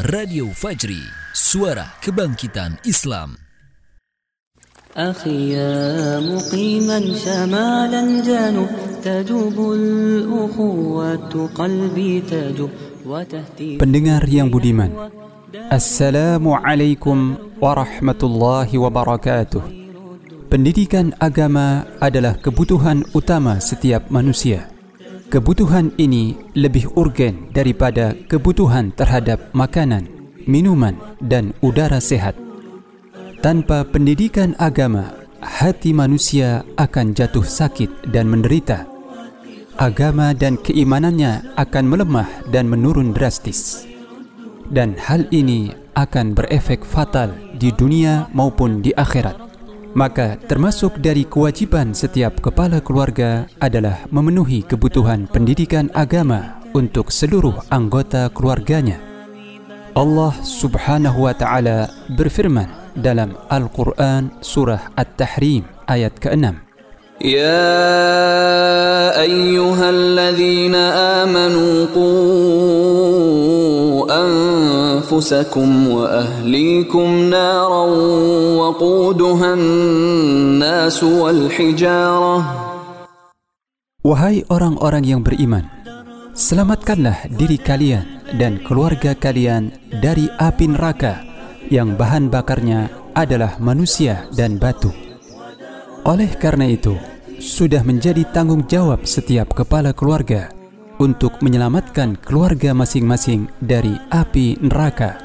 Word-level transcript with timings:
Radio 0.00 0.52
Fajri, 0.52 1.00
suara 1.32 1.96
kebangkitan 2.04 2.78
Islam. 2.84 3.36
أخي 4.96 5.52
يا 5.52 6.20
مقيما 6.20 7.00
شمالا 7.20 8.02
جانو 8.24 8.64
تجوب 9.04 9.72
الأخوة 9.72 11.48
قلبي 11.54 12.20
تجوب 12.20 12.70
وتهتي 13.04 13.76
Pendengar 13.76 14.24
yang 14.24 14.48
budiman, 14.48 15.12
Assalamualaikum 15.68 17.36
warahmatullahi 17.60 18.72
wabarakatuh. 18.80 19.62
Pendidikan 20.48 21.12
agama 21.20 21.84
adalah 22.00 22.40
kebutuhan 22.40 23.04
utama 23.12 23.60
setiap 23.60 24.08
manusia. 24.08 24.69
Kebutuhan 25.31 25.95
ini 25.95 26.35
lebih 26.59 26.91
urgen 26.99 27.47
daripada 27.55 28.11
kebutuhan 28.27 28.91
terhadap 28.91 29.39
makanan, 29.55 30.11
minuman, 30.43 30.99
dan 31.23 31.55
udara 31.63 32.03
sehat. 32.03 32.35
Tanpa 33.39 33.87
pendidikan 33.87 34.59
agama, 34.59 35.15
hati 35.39 35.95
manusia 35.95 36.67
akan 36.75 37.15
jatuh 37.15 37.47
sakit 37.47 38.11
dan 38.11 38.27
menderita. 38.27 38.83
Agama 39.79 40.35
dan 40.35 40.59
keimanannya 40.59 41.55
akan 41.55 41.85
melemah 41.87 42.27
dan 42.51 42.67
menurun 42.67 43.15
drastis. 43.15 43.87
Dan 44.67 44.99
hal 44.99 45.31
ini 45.31 45.71
akan 45.95 46.35
berefek 46.35 46.83
fatal 46.83 47.31
di 47.55 47.71
dunia 47.71 48.27
maupun 48.35 48.83
di 48.83 48.91
akhirat. 48.91 49.50
Maka 49.91 50.39
termasuk 50.47 51.03
dari 51.03 51.27
kewajiban 51.27 51.91
setiap 51.91 52.39
kepala 52.39 52.79
keluarga 52.79 53.43
adalah 53.59 54.07
memenuhi 54.07 54.63
kebutuhan 54.63 55.27
pendidikan 55.27 55.91
agama 55.91 56.63
untuk 56.71 57.11
seluruh 57.11 57.59
anggota 57.67 58.31
keluarganya. 58.31 59.03
Allah 59.91 60.31
Subhanahu 60.39 61.27
wa 61.27 61.35
taala 61.35 61.91
berfirman 62.15 62.95
dalam 62.95 63.35
Al-Quran 63.51 64.31
surah 64.39 64.95
At-Tahrim 64.95 65.67
ayat 65.91 66.15
ke-6 66.23 66.70
يا 67.20 67.72
أيها 69.20 69.90
الذين 69.90 70.74
آمنوا 71.24 71.86
قوا 71.96 73.16
أنفسكم 74.12 75.88
وأهليكم 75.88 77.08
نارا 77.30 77.84
وقودها 78.60 79.54
الناس 79.54 81.04
والحجارة 81.04 82.44
Wahai 84.06 84.46
orang-orang 84.46 85.02
yang 85.02 85.18
beriman, 85.26 85.66
selamatkanlah 86.30 87.26
diri 87.26 87.58
kalian 87.58 88.22
dan 88.38 88.62
keluarga 88.62 89.18
kalian 89.18 89.74
dari 89.98 90.30
api 90.30 90.70
neraka 90.70 91.26
yang 91.74 91.98
bahan 91.98 92.30
bakarnya 92.30 92.86
adalah 93.18 93.58
manusia 93.58 94.30
dan 94.30 94.62
batu. 94.62 94.99
Oleh 96.01 96.33
karena 96.33 96.65
itu, 96.65 96.97
sudah 97.37 97.85
menjadi 97.85 98.25
tanggung 98.33 98.65
jawab 98.65 99.05
setiap 99.05 99.53
kepala 99.53 99.93
keluarga 99.93 100.49
untuk 100.97 101.37
menyelamatkan 101.45 102.17
keluarga 102.17 102.73
masing-masing 102.73 103.45
dari 103.61 104.01
api 104.09 104.57
neraka. 104.65 105.21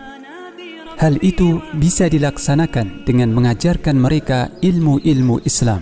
Hal 1.00 1.16
itu 1.24 1.64
bisa 1.80 2.12
dilaksanakan 2.12 3.08
dengan 3.08 3.32
mengajarkan 3.32 3.96
mereka 3.96 4.52
ilmu-ilmu 4.60 5.44
Islam. 5.48 5.80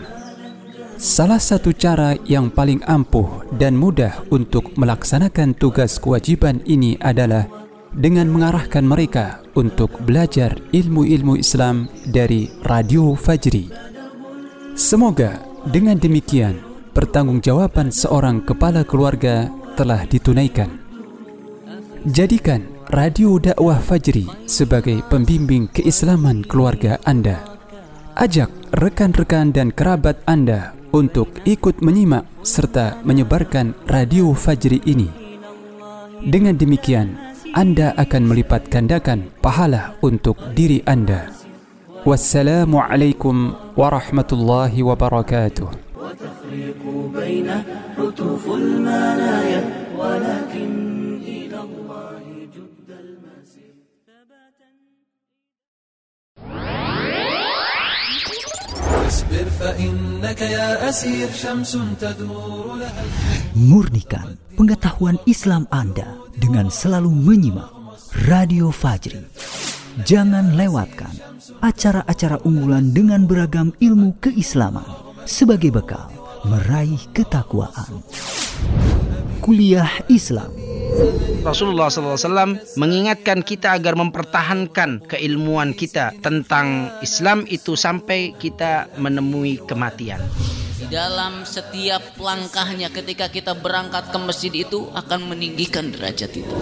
Salah 0.94 1.42
satu 1.42 1.74
cara 1.74 2.14
yang 2.30 2.54
paling 2.54 2.78
ampuh 2.86 3.50
dan 3.58 3.74
mudah 3.74 4.22
untuk 4.30 4.78
melaksanakan 4.78 5.58
tugas 5.58 5.98
kewajiban 5.98 6.62
ini 6.70 6.94
adalah 7.02 7.50
dengan 7.94 8.30
mengarahkan 8.30 8.86
mereka 8.86 9.42
untuk 9.58 9.90
belajar 10.06 10.54
ilmu-ilmu 10.70 11.34
Islam 11.38 11.90
dari 12.06 12.50
Radio 12.62 13.18
Fajri. 13.18 13.93
Semoga 14.74 15.38
dengan 15.70 15.94
demikian 15.94 16.58
pertanggungjawaban 16.98 17.94
seorang 17.94 18.42
kepala 18.42 18.82
keluarga 18.82 19.46
telah 19.78 20.02
ditunaikan. 20.02 20.66
Jadikan 22.10 22.66
Radio 22.90 23.38
Dakwah 23.38 23.78
Fajri 23.78 24.26
sebagai 24.50 24.98
pembimbing 25.06 25.70
keislaman 25.70 26.42
keluarga 26.42 26.98
Anda. 27.06 27.54
Ajak 28.18 28.50
rekan-rekan 28.74 29.54
dan 29.54 29.70
kerabat 29.70 30.18
Anda 30.26 30.74
untuk 30.90 31.30
ikut 31.46 31.78
menyimak 31.78 32.26
serta 32.42 32.98
menyebarkan 33.06 33.78
Radio 33.86 34.34
Fajri 34.34 34.82
ini. 34.90 35.06
Dengan 36.18 36.58
demikian, 36.58 37.14
Anda 37.54 37.94
akan 37.94 38.26
melipat 38.26 38.74
gandakan 38.74 39.30
pahala 39.38 39.94
untuk 40.02 40.34
diri 40.58 40.82
Anda. 40.82 41.43
Wassalamualaikum 42.05 43.53
warahmatullahi 43.75 44.79
wabarakatuh. 44.83 45.67
وتفريق 45.99 46.81
بين 47.13 47.49
هتوف 47.97 48.43
المنايا 48.47 49.61
ولكن 49.99 50.71
إلى 51.21 51.59
الله 51.59 52.23
جد 52.55 52.89
المسير 52.89 53.73
اصبر 59.07 59.45
فإنك 59.59 60.41
يا 60.41 60.89
أسير 60.89 61.27
شمس 61.31 61.77
تدور 62.01 62.65
لها 62.79 63.03
Murnikan 63.59 64.39
pengetahuan 64.57 65.19
Islam 65.27 65.67
Anda 65.69 66.15
dengan 66.39 66.71
selalu 66.71 67.11
menyimak 67.11 67.69
Radio 68.25 68.71
Fajri. 68.71 69.19
Jangan 70.07 70.55
lewatkan 70.55 71.11
acara-acara 71.64 72.44
unggulan 72.44 72.92
dengan 72.92 73.24
beragam 73.24 73.72
ilmu 73.80 74.20
keislaman 74.20 74.84
sebagai 75.24 75.72
bekal 75.72 76.12
meraih 76.44 77.00
ketakwaan. 77.16 78.04
Kuliah 79.40 79.88
Islam 80.12 80.52
Rasulullah 81.40 81.88
SAW 81.92 82.56
mengingatkan 82.80 83.40
kita 83.44 83.76
agar 83.76 83.96
mempertahankan 83.96 85.04
keilmuan 85.04 85.72
kita 85.72 86.16
tentang 86.20 86.92
Islam 87.00 87.48
itu 87.48 87.76
sampai 87.76 88.36
kita 88.36 88.88
menemui 88.96 89.60
kematian. 89.64 90.20
Di 90.80 90.88
dalam 90.92 91.48
setiap 91.48 92.16
langkahnya 92.20 92.92
ketika 92.92 93.32
kita 93.32 93.56
berangkat 93.56 94.12
ke 94.12 94.18
masjid 94.20 94.52
itu 94.52 94.88
akan 94.92 95.32
meninggikan 95.32 95.88
derajat 95.88 96.28
itu. 96.36 96.54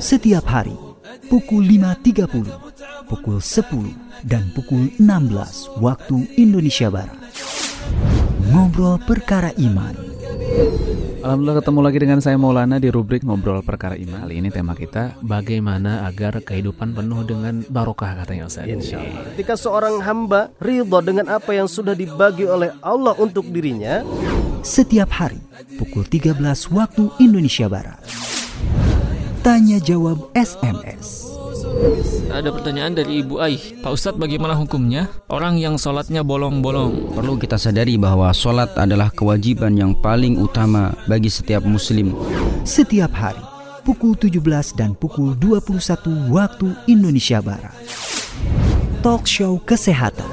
setiap 0.00 0.44
hari 0.48 0.89
pukul 1.26 1.66
5.30, 1.66 3.08
pukul 3.10 3.38
10 3.42 4.26
dan 4.26 4.46
pukul 4.54 4.92
16 4.98 5.80
waktu 5.80 6.16
Indonesia 6.38 6.92
Barat. 6.92 7.16
Ngobrol 8.50 8.98
perkara 9.02 9.54
iman. 9.58 9.94
Alhamdulillah 11.20 11.60
ketemu 11.60 11.80
lagi 11.84 11.98
dengan 12.00 12.18
saya 12.24 12.40
Maulana 12.40 12.80
di 12.80 12.88
rubrik 12.88 13.20
Ngobrol 13.28 13.60
Perkara 13.60 13.92
Iman. 13.92 14.24
Kali 14.24 14.40
ini 14.40 14.48
tema 14.48 14.72
kita 14.72 15.20
bagaimana 15.20 16.08
agar 16.08 16.40
kehidupan 16.40 16.96
penuh 16.96 17.20
dengan 17.28 17.60
barokah 17.68 18.24
katanya 18.24 18.48
Ustaz. 18.48 18.64
Ketika 19.36 19.52
seorang 19.52 20.00
hamba 20.00 20.48
ridho 20.56 21.04
dengan 21.04 21.28
apa 21.28 21.52
yang 21.52 21.68
sudah 21.68 21.92
dibagi 21.92 22.48
oleh 22.48 22.72
Allah 22.80 23.12
untuk 23.20 23.44
dirinya, 23.52 24.00
Setiap 24.60 25.08
hari 25.16 25.40
pukul 25.80 26.04
13 26.04 26.36
waktu 26.76 27.08
Indonesia 27.16 27.64
Barat. 27.64 27.96
Jawab 29.80 30.36
SMS. 30.36 31.24
Ada 32.28 32.52
pertanyaan 32.52 32.92
dari 32.92 33.24
Ibu 33.24 33.40
Aih. 33.40 33.80
Pak 33.80 33.96
Ustadz 33.96 34.20
bagaimana 34.20 34.52
hukumnya? 34.52 35.08
Orang 35.32 35.56
yang 35.56 35.80
sholatnya 35.80 36.20
bolong-bolong. 36.20 37.16
Perlu 37.16 37.40
kita 37.40 37.56
sadari 37.56 37.96
bahwa 37.96 38.28
sholat 38.36 38.76
adalah 38.76 39.08
kewajiban 39.08 39.72
yang 39.72 39.96
paling 39.96 40.36
utama 40.36 40.92
bagi 41.08 41.32
setiap 41.32 41.64
muslim. 41.64 42.12
Setiap 42.68 43.08
hari 43.16 43.40
pukul 43.80 44.12
17 44.20 44.76
dan 44.76 44.92
pukul 44.92 45.32
21 45.40 46.28
waktu 46.28 46.76
Indonesia 46.84 47.40
Barat. 47.40 47.72
Talk 49.00 49.24
show 49.24 49.56
kesehatan. 49.64 50.28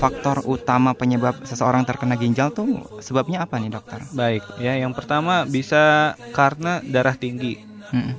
Faktor 0.00 0.40
utama 0.48 0.96
penyebab 0.96 1.42
seseorang 1.44 1.82
terkena 1.84 2.16
ginjal 2.16 2.48
tuh 2.54 2.86
sebabnya 3.02 3.44
apa 3.44 3.60
nih 3.60 3.76
dokter? 3.76 4.00
Baik, 4.14 4.46
ya 4.62 4.78
yang 4.78 4.94
pertama 4.94 5.42
bisa 5.44 6.14
karena 6.30 6.78
darah 6.86 7.18
tinggi, 7.18 7.67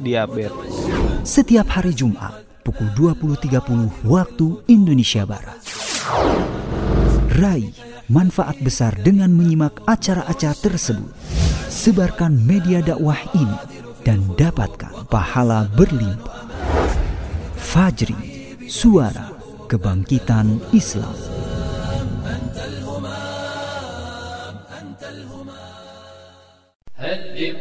diabetes. 0.01 0.74
Setiap 1.25 1.68
hari 1.69 1.94
Jumat 1.94 2.45
pukul 2.66 2.89
20.30 2.98 4.06
waktu 4.06 4.48
Indonesia 4.69 5.25
Barat. 5.25 5.57
Raih 7.39 7.71
manfaat 8.10 8.57
besar 8.60 8.98
dengan 9.00 9.31
menyimak 9.31 9.86
acara-acara 9.86 10.57
tersebut. 10.57 11.13
Sebarkan 11.69 12.36
media 12.36 12.81
dakwah 12.81 13.21
ini 13.38 13.57
dan 14.01 14.25
dapatkan 14.36 15.06
pahala 15.07 15.69
berlimpah. 15.77 16.50
Fajri, 17.56 18.18
suara 18.65 19.30
kebangkitan 19.69 20.57
Islam. 20.74 21.38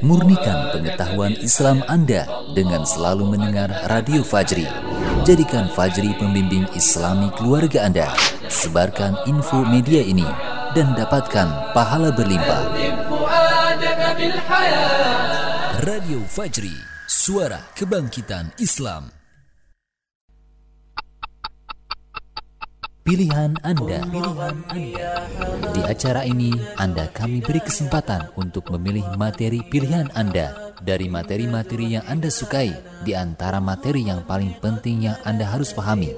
Murnikan 0.02 0.74
pengetahuan 0.74 1.30
Islam 1.38 1.86
Anda 1.86 2.26
dengan 2.58 2.82
selalu 2.82 3.38
mendengar 3.38 3.70
Radio 3.86 4.26
Fajri. 4.26 4.66
Jadikan 5.22 5.70
Fajri 5.70 6.10
pembimbing 6.18 6.66
Islami 6.74 7.30
keluarga 7.38 7.86
Anda. 7.86 8.10
Sebarkan 8.50 9.30
info 9.30 9.62
media 9.62 10.02
ini 10.02 10.26
dan 10.74 10.90
dapatkan 10.98 11.70
pahala 11.70 12.10
berlimpah. 12.10 12.66
Radio 15.86 16.18
Fajri, 16.26 16.74
suara 17.06 17.62
kebangkitan 17.78 18.50
Islam. 18.58 19.17
Pilihan 23.07 23.59
Anda. 23.67 23.99
Di 25.75 25.81
acara 25.83 26.23
ini, 26.23 26.55
Anda 26.79 27.11
kami 27.11 27.43
beri 27.43 27.59
kesempatan 27.59 28.31
untuk 28.39 28.71
memilih 28.71 29.03
materi 29.19 29.59
pilihan 29.67 30.07
Anda 30.15 30.73
dari 30.79 31.11
materi-materi 31.11 31.99
yang 31.99 32.05
Anda 32.07 32.31
sukai 32.31 32.71
di 33.03 33.11
antara 33.11 33.59
materi 33.59 34.07
yang 34.07 34.23
paling 34.23 34.55
penting 34.63 35.11
yang 35.11 35.19
Anda 35.27 35.43
harus 35.43 35.75
pahami. 35.75 36.15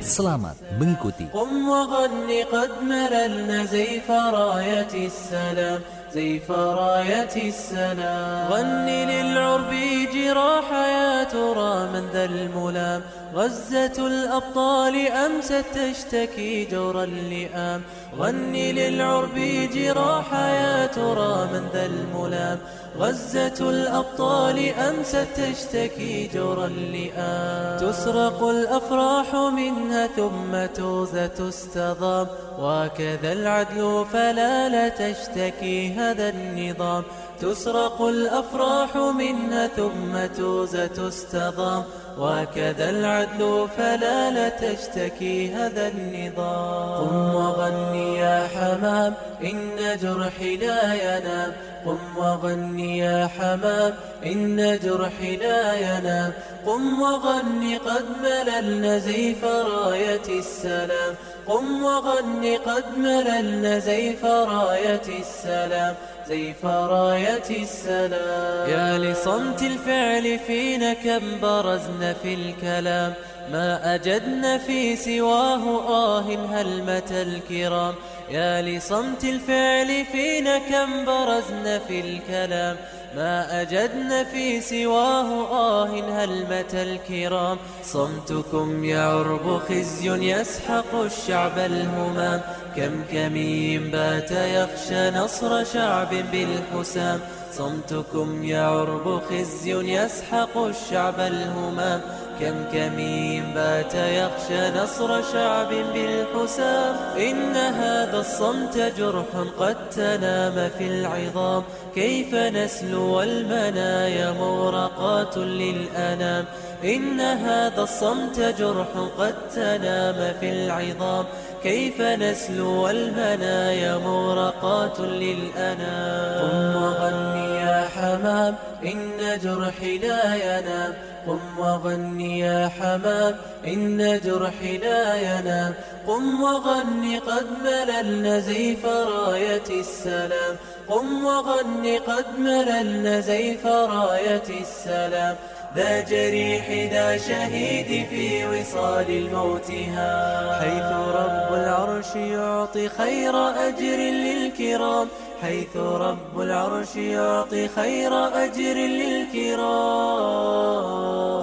Selamat 0.00 0.56
mengikuti. 0.80 1.28
قم 1.28 1.68
وغني 1.68 2.42
قد 2.48 2.72
مللنا 2.84 3.64
زيف 3.64 4.10
راية 4.10 4.92
السلام 4.92 5.80
زيف 6.14 6.50
راية 6.50 7.34
السلام 7.36 8.48
غني 8.52 9.00
للعرب 9.04 9.72
جراح 10.14 10.68
يا 10.72 11.24
ترى 11.24 11.74
من 11.92 12.04
ذا 12.12 12.24
الملام 12.24 13.00
غزة 13.35 14.07
الأبطال 14.07 15.07
أمست 15.07 15.65
تشتكي 15.75 16.65
جور 16.65 17.03
اللئام 17.03 17.81
غني 18.17 18.71
للعرب 18.71 19.35
جراح 19.73 20.33
يا 20.33 20.85
ترى 20.85 21.49
من 21.53 21.69
ذا 21.73 21.85
الملام. 21.85 22.59
غزة 22.97 23.69
الأبطال 23.69 24.69
أمست 24.69 25.27
تشتكي 25.35 26.29
جور 26.33 26.65
اللئام 26.65 27.77
تسرق 27.79 28.43
الأفراح 28.43 29.35
منها 29.35 30.07
ثم 30.07 30.65
توزة 30.75 31.27
تستضام. 31.27 32.27
وكذا 32.59 33.31
العدل 33.33 34.05
فلا 34.13 34.69
لا 34.69 34.89
تشتكي 34.89 35.93
هذا 35.93 36.29
النظام. 36.29 37.03
تسرق 37.41 38.01
الأفراح 38.01 38.95
منها 38.95 39.67
ثم 39.67 40.25
توزة 40.37 40.87
تستضام. 40.87 41.83
وكذا 42.19 42.89
العدل 42.89 43.67
فلا 43.77 44.31
لا 44.31 44.49
تشتكي 44.49 45.53
هذا 45.53 45.87
النظام. 45.87 47.07
قم 47.07 47.35
وغني 47.35 48.17
يا 48.17 48.47
حمام 48.55 49.13
إن 49.43 49.97
جرحي 50.01 50.57
لا 50.57 50.93
ينام. 50.93 51.53
قم 51.85 52.17
وغني 52.17 52.97
يا 52.97 53.29
حمام 53.39 53.93
إن 54.25 54.79
جرحي 54.83 55.35
لا 55.35 55.73
ينام. 55.73 56.31
قم 56.65 57.01
وغني 57.01 57.77
قد 57.77 58.05
مللنا 58.23 58.97
زيف 58.97 59.45
راية 59.45 60.39
السلام. 60.39 61.13
قم 61.47 61.83
وغني 61.83 62.57
قد 62.57 62.97
مللنا 62.97 63.79
زيف 63.79 64.25
راية 64.25 65.07
السلام. 65.19 65.95
زيف 66.27 66.65
راية 66.65 67.49
السلام. 67.49 68.69
يا 68.69 68.97
لصمت 68.97 69.61
الفعل 69.61 70.39
فينا 70.47 70.93
كم 70.93 71.39
برزنا 71.41 72.13
في 72.13 72.33
الكلام. 72.33 73.13
ما 73.51 73.95
أجدنا 73.95 74.57
في 74.57 74.95
سواه 74.95 75.63
آه 75.87 76.21
هلمة 76.21 77.11
الكرام. 77.11 77.93
يا 78.31 78.61
لصمت 78.61 79.23
الفعل 79.23 80.05
فينا 80.11 80.57
كم 80.57 81.05
برزنا 81.05 81.79
في 81.79 81.99
الكلام. 81.99 82.77
ما 83.15 83.61
أجدنا 83.61 84.23
في 84.23 84.61
سواه 84.61 85.29
آه 85.51 85.87
هلمة 85.87 86.73
الكرام. 86.73 87.57
صمتكم 87.83 88.83
يا 88.83 88.99
عرب 88.99 89.59
خزي 89.69 90.09
يسحق 90.31 90.95
الشعب 90.95 91.57
الهمام. 91.57 92.41
كم 92.75 93.03
كمين 93.11 93.91
بات 93.91 94.31
يخشى 94.31 95.09
نصر 95.09 95.63
شعب 95.63 96.09
بالحسام. 96.31 97.19
صمتكم 97.51 98.43
يا 98.43 98.61
عرب 98.61 99.21
خزي 99.29 99.95
يسحق 99.95 100.57
الشعب 100.57 101.19
الهمام. 101.19 102.01
كم 102.39 102.63
كمين 102.73 103.43
بات 103.55 103.95
يخشى 103.95 104.79
نصر 104.79 105.21
شعب 105.33 105.69
بالحسام. 105.93 106.95
إن 107.17 107.55
هذا 107.55 108.19
الصمت 108.19 108.77
جرح 108.97 109.25
قد 109.59 109.89
تنام 109.89 110.69
في 110.77 110.87
العظام. 110.87 111.63
كيف 111.95 112.35
نسلو 112.35 113.21
المنايا 113.21 114.31
مورقات 114.31 115.37
للأنام. 115.37 116.45
إن 116.83 117.19
هذا 117.19 117.81
الصمت 117.81 118.39
جرح 118.39 118.87
قد 119.17 119.35
تنام 119.55 120.33
في 120.39 120.49
العظام. 120.51 121.25
كيف 121.63 122.01
نسلو 122.01 122.89
المنايا 122.89 123.97
مورقات 123.97 124.99
للأنام. 124.99 126.39
قم 126.41 126.83
وغني 126.83 127.55
يا 127.55 127.87
حمام 127.95 128.55
إن 128.85 129.39
جرحي 129.43 129.97
لا 129.97 130.35
ينام. 130.35 130.93
قم 131.27 131.59
وغني 131.59 132.39
يا 132.39 132.71
حمام 132.79 133.35
إن 133.67 134.19
جرحي 134.25 134.77
لا 134.77 135.15
ينام. 135.15 135.73
قم 136.07 136.43
وغني 136.43 137.17
قد 137.17 137.47
مللنا 137.63 138.39
زيف 138.39 138.85
راية 138.85 139.69
السلام. 139.69 140.55
قم 140.89 141.25
وغني 141.25 141.97
قد 141.97 142.39
مللنا 142.39 143.19
زيف 143.19 143.65
راية 143.65 144.43
السلام. 144.61 145.35
ذا 145.75 146.01
جريح 146.01 146.93
ذا 146.93 147.17
شهيد 147.17 148.07
في 148.09 148.47
وصال 148.47 149.09
الموت 149.09 149.71
ها. 149.71 150.59
حيث 150.59 150.91
رب 151.15 151.53
العرش 151.53 152.15
يعطي 152.15 152.89
خير 152.89 153.49
أجر 153.67 153.97
للكرام. 153.97 155.07
حيث 155.41 155.77
رب 155.77 156.39
العرش 156.39 156.95
يعطي 156.95 157.67
خير 157.67 158.27
أجر 158.27 158.73
للكرام. 158.73 160.35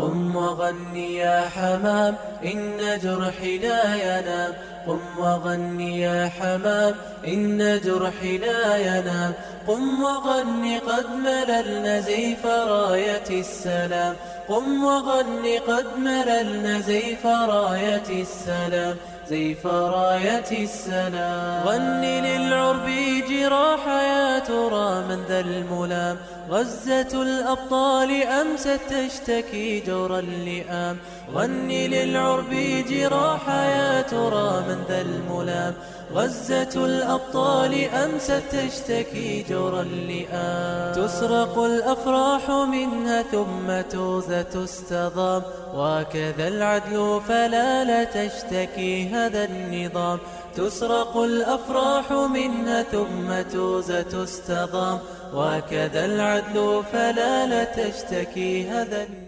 قم 0.03 0.37
وغني 0.37 1.17
يا 1.17 1.49
حمام 1.49 2.17
إن 2.45 2.99
جرحي 3.03 3.59
لا 3.59 3.95
ينام. 3.95 4.53
قم 4.87 5.01
وغني 5.19 6.01
يا 6.01 6.31
حمام 6.41 6.95
إن 7.27 7.81
جرحي 7.85 8.39
لا 8.39 8.77
ينام. 8.77 9.33
قم 9.69 10.03
وغني 10.03 10.79
قد 10.79 11.07
مللنا 11.25 12.01
زيف 12.01 12.47
راية 12.47 13.31
السلام. 13.31 14.17
قم 14.49 14.85
وغني 14.85 15.59
قد 15.59 15.87
مللنا 15.97 16.81
زيف 16.81 17.27
راية 17.27 18.23
السلام. 18.23 18.97
زيف 19.29 19.67
راية 19.67 20.51
السلام 20.65 21.67
غني 21.67 22.21
للعرب 22.21 22.87
جراح 23.29 23.87
يا 23.87 24.39
ترى 24.39 25.05
من 25.09 25.25
ذا 25.29 25.41
الملام. 25.41 26.17
غزة 26.53 27.23
الأبطال 27.23 28.23
أمست 28.23 28.81
تشتكي 28.91 29.81
جور 29.81 30.19
اللئام 30.19 30.97
غني 31.35 31.89
للعرب 31.89 32.51
جراح 32.89 33.49
يا 33.49 34.03
ترى 34.03 34.65
من 34.69 34.85
ذا 34.89 35.01
الملام. 35.01 35.75
غزة 36.15 36.85
الأبطال 36.85 37.89
أمست 37.89 38.43
تشتكي 38.53 39.45
جور 39.51 39.81
اللئام 39.81 40.93
تسرق 40.93 41.59
الأفراح 41.59 42.51
منها 42.51 43.23
ثم 43.23 43.81
توزة 43.91 44.43
تستضام. 44.43 45.43
وكذا 45.75 46.49
العدل 46.49 47.21
فلا 47.29 47.85
لا 47.85 48.05
تشتكي 48.05 49.09
هذا 49.09 49.45
النظام. 49.45 50.19
تسرق 50.57 51.17
الأفراح 51.17 52.13
منها 52.13 52.83
ثم 52.83 53.43
توزة 53.53 54.03
تستضام. 54.03 54.99
وكذا 55.34 56.06
العدل 56.06 56.84
فلا 56.92 57.34
لا 57.48 57.64
تشتكي 57.64 58.64
هذا 58.64 59.04
النظام 59.04 59.28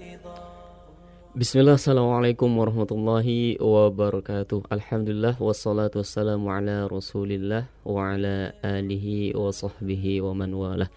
Bismillah, 1.30 1.78
Assalamualaikum 1.78 2.50
warahmatullahi 2.58 3.62
wabarakatuh 3.62 4.66
Alhamdulillah, 4.74 5.38
wassalatu 5.38 6.02
wassalamu 6.02 6.50
ala 6.50 6.90
rasulillah 6.90 7.70
Wa 7.86 8.18
ala 8.18 8.52
alihi 8.66 9.38
wa 9.38 9.54
sahbihi 9.54 10.26
wa 10.26 10.34
man 10.34 10.52
walah 10.58 10.90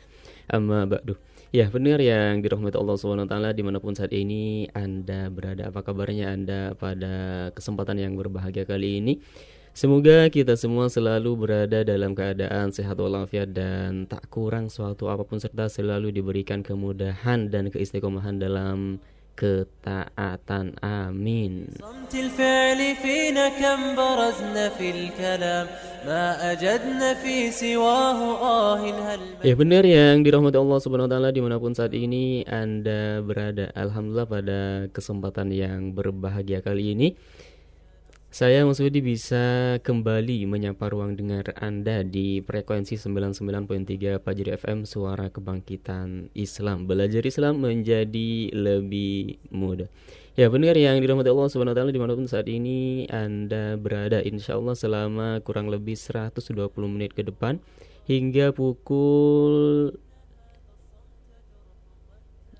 Amma 0.48 0.88
ba'du 0.88 1.20
Ya 1.52 1.68
benar 1.68 2.00
yang 2.00 2.40
dirahmati 2.40 2.80
Allah 2.80 2.96
SWT 2.96 3.36
dimanapun 3.52 3.92
saat 3.92 4.08
ini 4.16 4.72
Anda 4.72 5.28
berada 5.28 5.68
Apa 5.68 5.84
kabarnya 5.84 6.32
Anda 6.32 6.72
pada 6.80 7.52
kesempatan 7.52 8.00
yang 8.00 8.16
berbahagia 8.16 8.64
kali 8.64 9.04
ini 9.04 9.20
Semoga 9.77 10.25
kita 10.33 10.57
semua 10.57 10.89
selalu 10.89 11.37
berada 11.37 11.85
dalam 11.85 12.17
keadaan 12.17 12.73
sehat 12.73 12.97
walafiat 12.97 13.53
dan 13.53 14.09
tak 14.09 14.25
kurang 14.25 14.73
suatu 14.73 15.05
apa 15.05 15.21
pun 15.21 15.37
serta 15.37 15.69
selalu 15.69 16.09
diberikan 16.09 16.65
kemudahan 16.65 17.53
dan 17.53 17.69
keistiqomahan 17.69 18.41
dalam 18.41 18.97
ketaatan. 19.37 20.73
Amin. 20.81 21.69
Ya 29.45 29.53
benar 29.53 29.83
yang 29.85 30.25
dirahmati 30.25 30.57
Allah 30.57 30.79
Subhanahu 30.81 31.05
wa 31.05 31.13
taala 31.13 31.29
di 31.29 31.41
mana 31.45 31.61
pun 31.61 31.77
saat 31.77 31.93
ini 31.93 32.41
Anda 32.49 33.21
berada. 33.21 33.69
Alhamdulillah 33.77 34.25
pada 34.25 34.59
kesempatan 34.89 35.53
yang 35.53 35.93
berbahagia 35.93 36.65
kali 36.65 36.97
ini 36.97 37.13
saya 38.37 38.61
Mas 38.69 38.77
Budi 38.77 39.01
bisa 39.01 39.81
kembali 39.81 40.45
menyapa 40.45 40.93
ruang 40.93 41.17
dengar 41.17 41.57
Anda 41.57 42.05
di 42.05 42.37
frekuensi 42.45 42.93
99.3 42.93 44.21
Fajri 44.21 44.53
FM 44.53 44.85
Suara 44.85 45.33
Kebangkitan 45.33 46.29
Islam. 46.37 46.85
Belajar 46.85 47.25
Islam 47.25 47.65
menjadi 47.65 48.53
lebih 48.53 49.41
mudah. 49.49 49.89
Ya 50.37 50.53
benar 50.53 50.77
yang 50.77 51.01
dirahmati 51.01 51.33
Allah 51.33 51.49
Subhanahu 51.49 51.73
wa 51.73 51.77
taala 51.81 51.89
di 51.89 51.97
mana 51.97 52.13
pun 52.13 52.29
saat 52.29 52.45
ini 52.45 53.09
Anda 53.09 53.73
berada 53.73 54.21
insya 54.21 54.61
Allah 54.61 54.77
selama 54.77 55.41
kurang 55.41 55.73
lebih 55.73 55.97
120 55.97 56.45
menit 56.85 57.17
ke 57.17 57.25
depan 57.25 57.57
hingga 58.05 58.53
pukul 58.53 59.97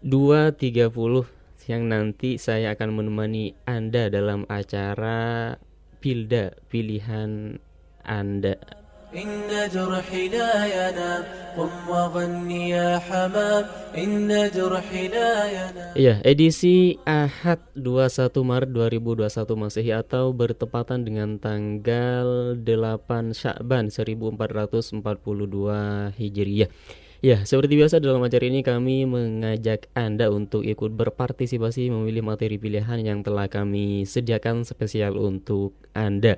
2.30 0.01 1.69
yang 1.69 1.85
nanti 1.85 2.41
saya 2.41 2.73
akan 2.73 2.97
menemani 2.97 3.53
Anda 3.69 4.09
dalam 4.09 4.49
acara 4.49 5.53
Pilda 6.02 6.54
pilihan 6.70 7.58
Anda. 8.02 8.58
إن 9.12 9.44
جرحي 9.68 10.32
لا 10.32 10.64
ينام 10.64 11.52
قم 11.52 11.68
وغني 11.84 12.72
يا 12.72 12.96
حمام 12.96 13.92
إن 13.92 14.24
جرحي 14.56 15.12
لا 15.12 15.52
ينام 15.52 15.92
Iya, 15.92 16.24
edisi 16.24 16.96
Ahad 17.04 17.60
21 17.76 18.32
Maret 18.40 18.72
2021 18.72 19.52
Masehi 19.52 19.92
atau 19.92 20.32
bertepatan 20.32 21.04
dengan 21.04 21.36
tanggal 21.36 22.56
8 22.56 23.36
Syakban 23.36 23.92
1442 23.92 24.96
Hijriah. 26.16 26.72
Ya, 27.17 27.41
seperti 27.49 27.81
biasa 27.81 27.97
dalam 27.97 28.21
acara 28.21 28.45
ini 28.45 28.61
kami 28.61 29.09
mengajak 29.09 29.89
Anda 29.97 30.29
untuk 30.29 30.61
ikut 30.61 30.93
berpartisipasi 30.93 31.89
memilih 31.89 32.21
materi 32.21 32.61
pilihan 32.61 33.01
yang 33.01 33.25
telah 33.25 33.49
kami 33.49 34.05
sediakan 34.05 34.61
spesial 34.61 35.17
untuk 35.17 35.73
Anda. 35.97 36.37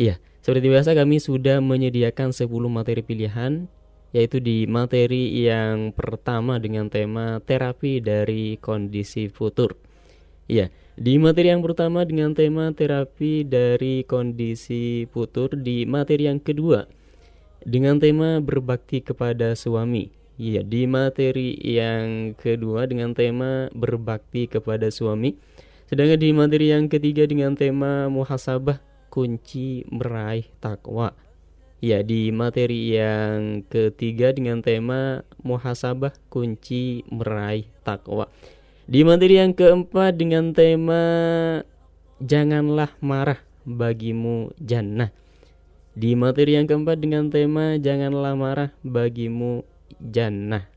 Iya, 0.00 0.16
seperti 0.40 0.72
biasa 0.72 0.96
kami 0.96 1.20
sudah 1.20 1.60
menyediakan 1.60 2.32
10 2.32 2.48
materi 2.72 3.04
pilihan 3.04 3.68
yaitu 4.16 4.40
di 4.40 4.64
materi 4.64 5.36
yang 5.44 5.92
pertama 5.92 6.56
dengan 6.56 6.88
tema 6.88 7.36
terapi 7.44 8.00
dari 8.00 8.56
kondisi 8.56 9.28
futur. 9.28 9.76
Iya, 10.48 10.72
di 10.96 11.20
materi 11.20 11.52
yang 11.52 11.60
pertama 11.60 12.08
dengan 12.08 12.32
tema 12.32 12.72
terapi 12.72 13.44
dari 13.44 14.00
kondisi 14.08 15.04
futur, 15.12 15.52
di 15.60 15.84
materi 15.84 16.24
yang 16.24 16.40
kedua 16.40 16.88
dengan 17.66 17.98
tema 17.98 18.38
berbakti 18.38 19.02
kepada 19.02 19.58
suami. 19.58 20.14
Iya, 20.38 20.62
di 20.62 20.86
materi 20.86 21.58
yang 21.58 22.38
kedua 22.38 22.86
dengan 22.86 23.10
tema 23.10 23.66
berbakti 23.74 24.46
kepada 24.46 24.86
suami. 24.94 25.34
Sedangkan 25.90 26.22
di 26.22 26.30
materi 26.30 26.70
yang 26.70 26.86
ketiga 26.86 27.26
dengan 27.26 27.58
tema 27.58 28.06
muhasabah 28.06 28.78
kunci 29.10 29.82
meraih 29.90 30.46
takwa. 30.62 31.10
Ya, 31.82 32.06
di 32.06 32.30
materi 32.30 32.94
yang 32.94 33.66
ketiga 33.66 34.30
dengan 34.30 34.62
tema 34.62 35.26
muhasabah 35.42 36.14
kunci 36.30 37.02
meraih 37.10 37.66
takwa. 37.82 38.30
Di 38.86 39.02
materi 39.02 39.42
yang 39.42 39.50
keempat 39.50 40.14
dengan 40.14 40.54
tema 40.54 41.02
janganlah 42.22 42.94
marah 43.02 43.42
bagimu 43.66 44.54
jannah. 44.62 45.10
Di 45.96 46.12
materi 46.12 46.60
yang 46.60 46.68
keempat 46.68 47.00
dengan 47.00 47.32
tema 47.32 47.80
janganlah 47.80 48.36
marah 48.36 48.70
bagimu 48.84 49.64
jannah. 49.96 50.75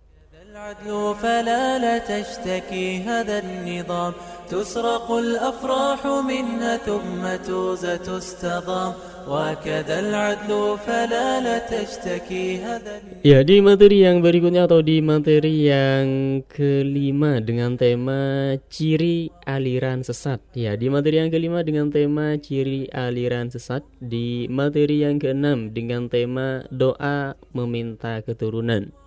العدل 0.59 1.15
فلا 1.23 1.79
لا 1.79 1.97
تشتكي 1.99 3.07
هذا 3.07 3.39
النظام 3.39 4.13
تسرق 4.51 5.09
الأفراح 5.13 6.01
منها 6.07 6.77
ثم 6.77 7.23
توزى 7.47 7.99
تستضام 7.99 8.93
وكذا 9.31 9.97
العدل 10.01 10.51
فلا 10.87 11.29
لا 11.39 11.57
تشتكي 11.71 12.47
هذا 12.67 12.95
Ya, 13.23 13.47
di 13.47 13.63
materi 13.63 14.03
yang 14.03 14.19
berikutnya 14.27 14.67
atau 14.67 14.83
di 14.83 14.99
materi 14.99 15.71
yang 15.71 16.43
kelima 16.51 17.39
dengan 17.39 17.79
tema 17.79 18.55
ciri 18.67 19.31
aliran 19.47 20.03
sesat. 20.03 20.43
Ya, 20.59 20.75
di 20.75 20.91
materi 20.91 21.23
yang 21.23 21.31
kelima 21.31 21.63
dengan 21.63 21.95
tema 21.95 22.35
ciri 22.43 22.91
aliran 22.91 23.55
sesat. 23.55 23.87
Di 24.03 24.51
materi 24.51 25.07
yang 25.07 25.23
keenam 25.23 25.71
dengan 25.71 26.11
tema 26.11 26.67
doa 26.75 27.39
meminta 27.55 28.19
keturunan. 28.19 28.98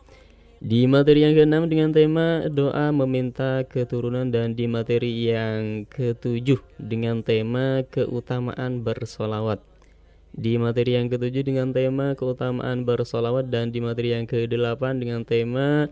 Di 0.63 0.87
materi 0.87 1.27
yang 1.27 1.35
keenam 1.35 1.67
dengan 1.67 1.91
tema 1.91 2.47
doa 2.47 2.95
meminta 2.95 3.67
keturunan 3.67 4.31
dan 4.31 4.55
di 4.55 4.71
materi 4.71 5.27
yang 5.27 5.91
ketujuh 5.91 6.63
dengan 6.79 7.27
tema 7.27 7.83
keutamaan 7.91 8.87
bersolawat. 8.87 9.59
Di 10.31 10.63
materi 10.63 10.95
yang 10.95 11.11
ketujuh 11.11 11.43
dengan 11.43 11.75
tema 11.75 12.15
keutamaan 12.15 12.87
bersolawat 12.87 13.51
dan 13.51 13.75
di 13.75 13.83
materi 13.83 14.15
yang 14.15 14.31
kedelapan 14.31 15.03
dengan 15.03 15.27
tema 15.27 15.91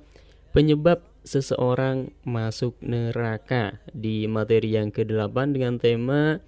penyebab 0.54 1.02
seseorang 1.26 2.14
masuk 2.22 2.78
neraka. 2.78 3.82
Di 3.90 4.30
materi 4.30 4.78
yang 4.78 4.94
kedelapan 4.94 5.50
dengan 5.50 5.82
tema 5.82 6.38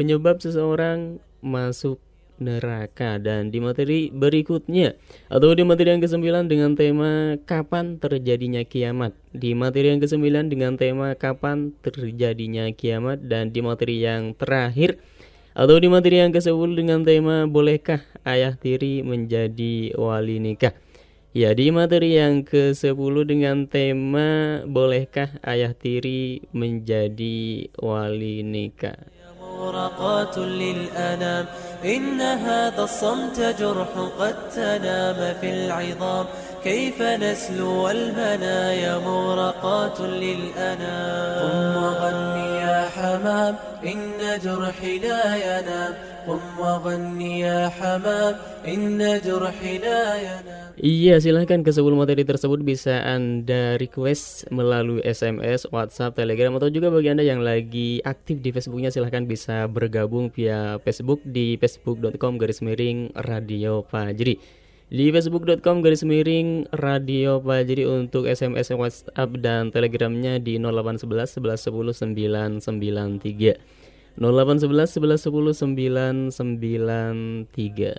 penyebab 0.00 0.40
seseorang 0.40 1.20
masuk 1.44 2.00
neraka. 2.40 3.20
Dan 3.20 3.52
di 3.52 3.60
materi 3.60 4.08
berikutnya 4.10 4.96
atau 5.28 5.52
di 5.52 5.62
materi 5.62 5.94
yang 5.94 6.02
kesembilan 6.02 6.48
dengan 6.48 6.74
tema 6.74 7.36
kapan 7.44 8.00
terjadinya 8.00 8.64
kiamat. 8.66 9.14
Di 9.30 9.54
materi 9.54 9.94
yang 9.94 10.00
kesembilan 10.00 10.48
dengan 10.50 10.74
tema 10.80 11.14
kapan 11.14 11.76
terjadinya 11.84 12.66
kiamat. 12.72 13.22
Dan 13.22 13.52
di 13.54 13.60
materi 13.60 14.02
yang 14.02 14.34
terakhir 14.34 14.98
atau 15.54 15.76
di 15.76 15.92
materi 15.92 16.22
yang 16.24 16.32
ke-10 16.32 16.70
dengan 16.72 17.04
tema 17.04 17.44
bolehkah 17.44 18.00
ayah 18.24 18.56
tiri 18.56 19.04
menjadi 19.04 19.94
wali 20.00 20.40
nikah? 20.40 20.72
Ya 21.30 21.54
di 21.54 21.70
materi 21.70 22.18
yang 22.18 22.42
ke-10 22.42 23.14
dengan 23.22 23.70
tema 23.70 24.62
bolehkah 24.66 25.38
ayah 25.46 25.70
tiri 25.78 26.42
menjadi 26.50 27.70
wali 27.78 28.42
nikah 28.42 29.19
مورقات 29.60 30.38
للأنام. 30.38 31.46
إن 31.84 32.20
هذا 32.20 32.82
الصمت 32.82 33.40
جرح 33.40 33.88
قد 34.18 34.34
تنام 34.54 35.34
في 35.40 35.50
العظام. 35.50 36.26
كيف 36.64 37.02
نسلو 37.02 37.90
المنايا 37.90 38.98
مورقات 38.98 40.00
للأنام. 40.00 41.38
قم 41.40 41.82
وغني 41.82 42.56
يا 42.56 42.88
حمام 42.96 43.54
إن 43.84 44.38
جرحي 44.44 44.98
لا 44.98 45.36
ينام. 45.36 45.94
قم 46.28 46.40
وغني 46.58 47.40
يا 47.40 47.68
حمام 47.80 48.36
إن 48.68 49.20
جرحي 49.24 49.78
لا 49.78 50.14
ينام. 50.14 50.59
Iya, 50.80 51.20
silahkan 51.20 51.60
ke 51.60 51.76
10 51.76 51.92
materi 51.92 52.24
tersebut 52.24 52.64
bisa 52.64 53.04
Anda 53.04 53.76
request 53.76 54.48
melalui 54.48 55.04
SMS, 55.04 55.68
WhatsApp, 55.68 56.16
Telegram, 56.16 56.56
atau 56.56 56.72
juga 56.72 56.88
bagi 56.88 57.12
Anda 57.12 57.20
yang 57.20 57.44
lagi 57.44 58.00
aktif 58.00 58.40
di 58.40 58.48
Facebooknya 58.48 58.88
silahkan 58.88 59.28
bisa 59.28 59.68
bergabung 59.68 60.32
via 60.32 60.80
Facebook 60.80 61.20
di 61.20 61.60
facebook.com 61.60 62.40
garis 62.40 62.64
miring 62.64 63.12
Radio 63.28 63.84
Fajri. 63.92 64.40
Di 64.88 65.12
facebook.com 65.12 65.84
garis 65.84 66.00
miring 66.00 66.64
Radio 66.72 67.44
Fajri 67.44 67.84
untuk 67.84 68.24
SMS, 68.24 68.72
WhatsApp, 68.72 69.36
dan 69.36 69.68
Telegramnya 69.68 70.40
di 70.40 70.56
0811 70.56 71.44
11 71.44 72.16
10 72.16 72.64
993. 72.64 73.79
0811 74.18 74.98
11 74.98 75.30
10 75.30 75.52
993 75.52 77.94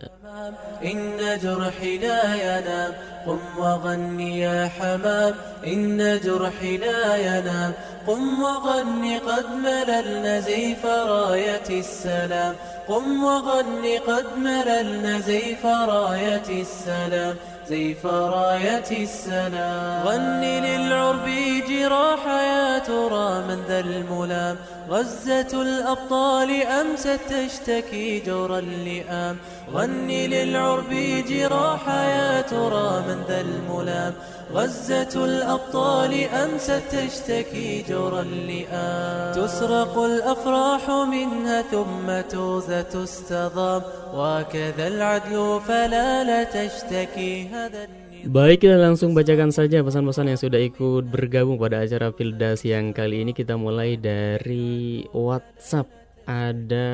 إن 0.85 1.17
جرحي 1.43 1.97
لا 1.97 2.35
ينام 2.35 2.93
قم 3.27 3.39
وغني 3.59 4.39
يا 4.39 4.67
حمام 4.67 5.33
إن 5.67 6.19
جرحي 6.23 6.77
لا 6.77 7.15
ينام 7.15 7.73
قم 8.07 8.43
وغني 8.43 9.17
قد 9.17 9.45
مللنا 9.65 10.39
زيف 10.39 10.85
راية 10.85 11.69
السلام 11.69 12.55
قم 12.87 13.23
وغني 13.23 13.97
قد 13.97 14.25
مللنا 14.37 15.19
زيف 15.19 15.65
راية 15.65 16.61
السلام 16.61 17.35
زيف 17.71 18.05
راية 18.05 18.91
السلام 18.91 20.07
غني 20.07 20.55
للعرب 20.61 21.27
جراح 21.69 22.27
يا 22.27 22.79
ترى 22.79 23.29
من 23.47 23.63
ذا 23.67 23.79
الملام. 23.79 24.55
غزة 24.89 25.61
الأبطال 25.61 26.51
أمست 26.61 27.19
تشتكي 27.29 28.19
جور 28.19 28.59
اللئام. 28.59 29.37
غني 29.72 30.26
للعرب 30.26 30.90
جراح 31.28 31.88
يا 31.88 32.40
ترى 32.40 32.90
من 33.08 33.18
ذا 33.28 33.40
الملام 33.40 34.12
غزة 34.52 35.24
الأبطال 35.24 36.12
أمست 36.24 36.82
تشتكي 36.92 37.84
جور 37.88 38.20
اللئام 38.20 39.34
تسرق 39.34 39.98
الأفراح 39.98 40.90
منها 40.90 41.62
ثم 41.62 42.06
توزة 42.30 42.82
تستضام 42.82 43.82
وكذا 44.14 44.86
العدل 44.88 45.60
فلا 45.68 46.24
لا 46.24 46.40
تشتكي 46.44 47.48
هذا 47.48 48.06
Baik, 48.26 48.66
kita 48.66 48.74
langsung 48.74 49.14
bacakan 49.14 49.54
saja 49.54 49.86
pesan-pesan 49.86 50.34
yang 50.34 50.40
sudah 50.40 50.58
ikut 50.58 51.06
bergabung 51.06 51.62
pada 51.62 51.86
acara 51.86 52.10
Fildas 52.10 52.66
yang 52.66 52.90
kali 52.90 53.22
ini 53.22 53.30
kita 53.30 53.54
mulai 53.54 53.94
dari 53.94 55.06
WhatsApp. 55.14 55.86
Ada 56.26 56.90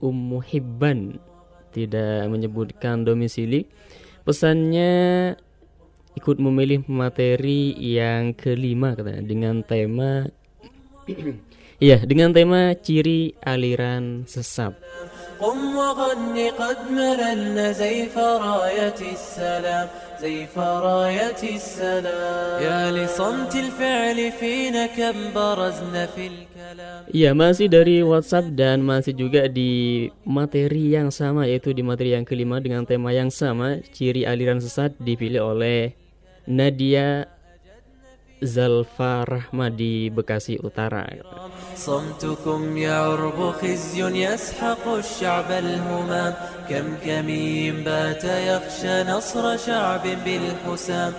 Ummu 0.00 0.40
Hibban 0.40 1.20
tidak 1.74 2.30
menyebutkan 2.30 3.02
domisili. 3.02 3.66
Pesannya 4.24 5.34
ikut 6.14 6.38
memilih 6.38 6.86
materi 6.86 7.74
yang 7.76 8.32
kelima 8.32 8.94
katanya 8.94 9.22
dengan 9.26 9.60
tema 9.66 10.30
Iya, 11.82 12.00
dengan 12.06 12.32
tema 12.32 12.72
ciri 12.78 13.36
aliran 13.44 14.24
sesat. 14.24 14.72
قم 15.34 15.76
وغني 15.76 16.50
قد 16.50 16.78
مللنا 16.90 17.72
زيف 17.72 18.18
راية 18.18 19.00
السلام 19.12 19.88
زيف 20.20 20.58
راية 20.58 21.42
السلام 21.42 22.62
يا 22.62 22.82
لصمت 22.96 23.52
الفعل 23.56 24.18
فينا 24.40 24.86
كم 24.86 25.16
برزنا 25.34 26.06
في 26.06 26.26
الكلام 26.26 27.04
Iya, 27.12 27.36
masih 27.36 27.68
dari 27.68 28.00
WhatsApp 28.00 28.48
dan 28.56 28.80
masih 28.80 29.12
juga 29.12 29.44
di 29.46 30.08
materi 30.24 30.96
yang 30.96 31.12
sama 31.12 31.44
yaitu 31.44 31.76
di 31.76 31.84
materi 31.84 32.16
yang 32.16 32.24
kelima 32.24 32.56
dengan 32.58 32.88
tema 32.88 33.12
yang 33.12 33.28
sama, 33.28 33.84
ciri 33.92 34.24
aliran 34.24 34.58
sesat 34.58 34.96
dipilih 34.96 35.44
oleh 35.44 35.92
Nadia 36.48 37.28
Zalfa 38.39 39.27
Rahma 39.27 39.67
di 39.67 40.07
Bekasi 40.07 40.55
Utara. 40.59 41.03
صمتكم 41.79 42.77
يعرب 42.77 43.51
خزي 43.51 44.03
يسحق 44.03 44.87
الشعب 44.87 45.51
الهمام 45.51 46.33
كم 46.69 46.95
كمين 47.05 47.83
بات 47.83 48.23
يخشى 48.23 49.03
نصر 49.03 49.57
شعب 49.57 50.03
بالحسام 50.25 51.13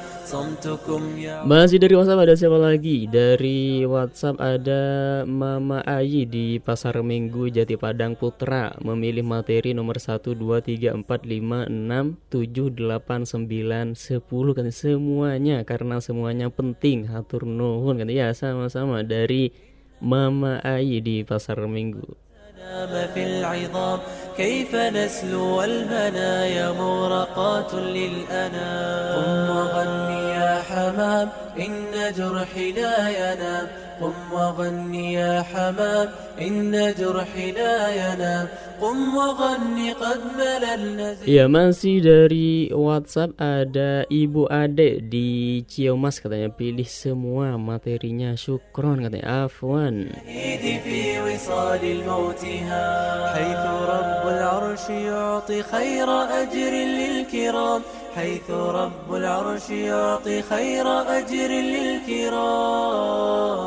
Masih 1.42 1.82
dari 1.82 1.98
WhatsApp 1.98 2.22
ada 2.22 2.38
siapa 2.38 2.54
lagi? 2.54 3.10
Dari 3.10 3.82
WhatsApp 3.82 4.38
ada 4.38 4.82
Mama 5.26 5.82
Ayi 5.82 6.22
di 6.22 6.62
Pasar 6.62 7.02
Minggu 7.02 7.50
Jati 7.50 7.74
Padang 7.74 8.14
Putra. 8.14 8.70
Memilih 8.78 9.26
materi 9.26 9.74
nomor 9.74 9.98
1 9.98 10.22
2 10.22 10.62
3 10.62 11.02
4 11.02 11.02
5 11.02 11.66
6 11.66 12.30
7 12.30 12.78
8 12.78 13.26
9 13.26 13.98
10 13.98 14.54
kan 14.54 14.66
semuanya 14.70 15.66
karena 15.66 15.98
semuanya 15.98 16.46
penting. 16.46 17.10
Hatur 17.10 17.42
nuhun. 17.42 17.98
Kan 17.98 18.06
ya 18.06 18.30
sama-sama. 18.30 19.02
Dari 19.02 19.50
Mama 19.98 20.62
Ayi 20.62 21.02
di 21.02 21.26
Pasar 21.26 21.58
Minggu. 21.66 22.29
نام 22.60 23.08
في 23.14 23.26
العظام. 23.26 23.98
كيف 24.36 24.74
نسلو 24.74 25.56
والمنايا 25.58 26.70
مورقات 26.70 27.74
للأنام. 27.74 29.24
قم 29.24 29.56
وغني 29.56 30.28
يا 30.28 30.62
حمام 30.70 31.28
إن 31.58 32.12
جرحي 32.16 32.72
لا 32.72 33.08
ينام. 33.08 33.68
قم 34.00 34.32
وغني 34.32 35.12
يا 35.12 35.42
حمام 35.42 36.08
إن 36.40 36.94
جرحي 36.98 37.52
لا 37.52 37.88
ينام. 37.88 38.46
قم 38.80 39.16
وغني 39.16 39.92
قد 39.92 40.20
مللنا 40.38 41.16
يا 41.28 41.46
من 41.46 41.72
سيدري 41.72 42.72
واتساب 42.72 43.32
أدا 43.40 44.06
إبو 44.12 44.46
أدي 44.46 45.00
دي 45.00 45.60
تشيو 45.68 45.96
ماس 45.96 46.20
katanya 46.20 46.48
سموا 46.80 46.88
semua 46.88 47.48
materinya 47.60 48.32
syukron 48.40 49.04
katanya 49.04 49.44
afwan 49.44 50.08
في 50.84 51.20
وصال 51.20 51.84
الموت 51.84 52.44
حيث 53.34 53.64
رب 53.92 54.24
العرش 54.28 54.90
يعطي 54.90 55.62
خير 55.62 56.08
أجر 56.40 56.72
للكرام. 56.72 57.82
حيث 58.15 58.47
رب 58.47 59.11
العرش 59.11 59.67
يعطي 59.69 60.47
خير 60.47 60.87
أجر 60.87 61.51
للكرام 61.51 63.59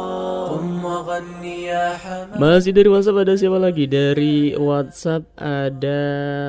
قم 0.49 0.85
وغني 0.85 1.69
يا 1.69 2.01
حمام 2.01 2.41
Masih 2.41 2.73
dari 2.73 2.89
WhatsApp 2.89 3.29
ada 3.29 3.37
siapa 3.37 3.61
lagi? 3.61 3.85
Dari 3.85 4.57
WhatsApp 4.57 5.29
ada 5.37 6.01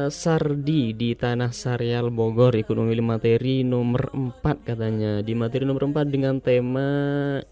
Sardi 0.08 0.96
di 0.96 1.12
Tanah 1.12 1.52
Sarial 1.52 2.08
Bogor 2.08 2.56
ikut 2.56 2.72
memilih 2.72 3.04
materi 3.04 3.68
nomor 3.68 4.16
4 4.16 4.64
katanya. 4.64 5.20
Di 5.20 5.36
materi 5.36 5.68
nomor 5.68 5.92
4 5.92 6.08
dengan 6.08 6.40
tema 6.40 6.88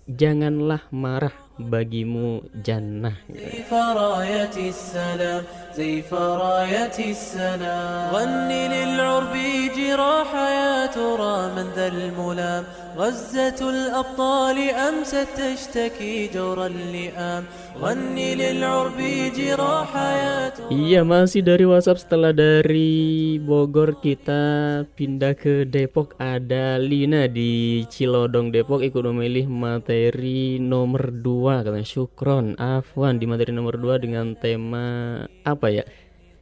Janganlah 0.08 0.88
marah 0.96 1.36
bagimu 1.60 2.42
jannah. 2.64 3.16
زيف 3.34 3.74
راية 3.74 4.56
السلام 4.70 5.44
زيف 5.78 6.14
راية 6.14 6.98
السلام 7.00 8.10
غني 8.16 8.62
للعرب 8.68 9.34
جراح 9.78 10.30
يا 10.36 10.86
ترى 10.86 11.38
من 11.56 11.68
ذا 11.76 11.88
الملام 11.88 12.64
غزة 12.98 13.60
الأبطال 13.62 14.58
أمست 14.70 15.28
تشتكي 15.38 16.30
جور 16.34 16.66
اللئام 16.66 17.44
غني 17.82 18.30
للعرب 18.36 19.00
جراح 19.38 19.92
يا 19.96 20.50
ترى 20.50 20.68
Iya 20.74 21.02
masih 21.06 21.46
dari 21.46 21.66
WhatsApp 21.70 22.02
setelah 22.02 22.34
dari 22.34 23.38
Bogor 23.38 24.02
kita 24.02 24.82
pindah 24.98 25.38
ke 25.38 25.64
Depok 25.70 26.18
ada 26.18 26.82
Lina 26.82 27.30
di 27.30 27.86
Cilodong 27.86 28.50
Depok 28.50 28.82
ikut 28.82 29.04
memilih 29.14 29.46
materi 29.46 30.58
nomor 30.58 31.14
2 31.14 31.41
katanya 31.67 31.89
Syukron 31.89 32.55
Afwan 32.61 33.19
di 33.19 33.27
materi 33.27 33.51
nomor 33.51 33.75
2 33.75 33.99
dengan 33.99 34.39
tema 34.39 34.87
apa 35.43 35.67
ya? 35.73 35.85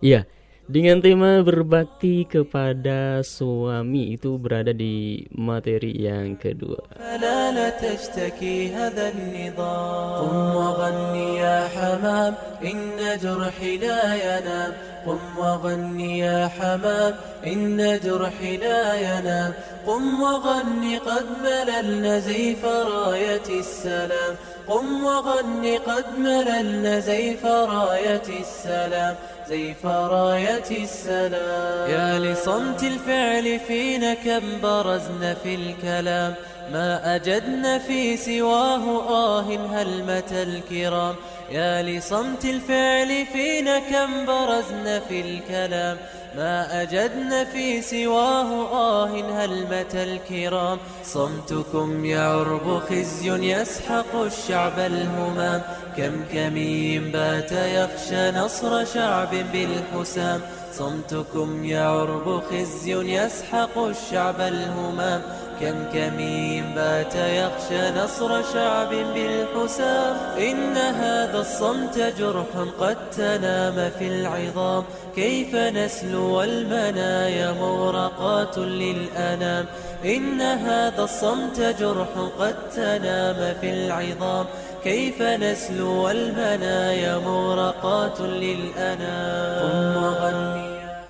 Iya 0.00 0.28
dengan 0.70 1.02
tema 1.02 1.42
berbakti 1.42 2.22
kepada 2.30 3.26
suami 3.26 4.14
itu 4.14 4.38
berada 4.38 4.70
di 4.70 5.26
materi 5.34 5.90
yang 5.98 6.38
kedua. 6.38 6.78
فلا 6.94 7.50
لا 7.50 7.68
تشتكي 7.74 8.70
هذا 8.70 9.10
النظام. 9.10 10.14
قم 10.22 10.38
وغني 10.54 11.28
يا 11.42 11.66
حمام 11.74 12.32
إن 12.62 12.98
جرحي 13.18 13.82
لا 13.82 14.02
ينام. 14.14 14.72
قم 15.06 15.22
وغني 15.38 16.18
يا 16.22 16.46
حمام 16.46 17.12
إن 17.46 17.98
جرحي 17.98 18.56
لا 18.62 18.82
ينام. 18.94 19.52
قم 19.86 20.22
وغني 20.22 20.98
قد 21.02 21.26
مللنا 21.42 22.18
زيف 22.18 22.62
راية 22.64 23.48
السلام. 23.48 24.34
قم 24.70 24.86
وغني 25.04 25.74
قد 25.82 26.06
مللنا 26.18 26.94
زيف 27.00 27.42
راية 27.46 28.28
السلام. 28.44 29.14
زيف 29.50 29.86
راية 29.86 30.70
السلام. 30.70 31.90
يا 31.90 32.18
لصمت 32.18 32.82
الفعل 32.82 33.60
فينا 33.66 34.14
كم 34.14 34.60
برزنا 34.62 35.34
في 35.34 35.54
الكلام. 35.54 36.34
ما 36.72 37.14
أجدنا 37.14 37.78
في 37.78 38.16
سواه 38.16 38.84
آه 39.08 39.40
هلمة 39.74 40.32
الكرام. 40.32 41.14
يا 41.50 41.82
لصمت 41.82 42.44
الفعل 42.44 43.26
فينا 43.32 43.78
كم 43.78 44.26
برزنا 44.26 45.00
في 45.00 45.20
الكلام. 45.20 45.96
ما 46.36 46.82
أجدنا 46.82 47.44
في 47.44 47.82
سواه 47.82 48.50
آه 48.72 49.06
هلمة 49.06 49.94
الكرام. 49.94 50.78
صمتكم 51.04 52.04
يعرب 52.04 52.82
خزي 52.88 53.52
يسحق 53.52 54.14
الشعب 54.14 54.78
الهمام. 54.78 55.62
كم 55.96 56.24
كمين 56.32 57.10
بات 57.10 57.52
يخشى 57.52 58.30
نصر 58.30 58.84
شعب 58.84 59.30
بالحسام. 59.52 60.40
صمتكم 60.72 61.64
يعرب 61.64 62.42
خزي 62.50 62.94
يسحق 62.94 63.78
الشعب 63.78 64.40
الهمام. 64.40 65.22
كم 65.60 65.84
كمين 65.92 66.64
بات 66.74 67.14
يخشى 67.14 67.90
نصر 68.00 68.42
شعب 68.52 68.90
بالحسام. 68.90 70.16
إن 70.38 70.76
هذا 70.76 71.38
الصمت 71.40 71.98
جرح 72.18 72.46
قد 72.80 72.96
تنام 73.10 73.90
في 73.98 74.08
العظام. 74.08 74.84
كيف 75.16 75.54
نسلو 75.54 76.38
والمنايا 76.38 77.52
مورقات 77.52 78.58
للأنام. 78.58 79.64
إن 80.04 80.40
هذا 80.40 81.02
الصمت 81.02 81.60
جرح 81.60 82.08
قد 82.38 82.54
تنام 82.76 83.54
في 83.60 83.70
العظام. 83.70 84.46
كيف 84.84 85.22
نسلو 85.22 86.04
والمنايا 86.04 87.18
مورقات 87.18 88.20
للأنام. 88.20 89.60
قم 89.60 90.02
وغني 90.04 90.69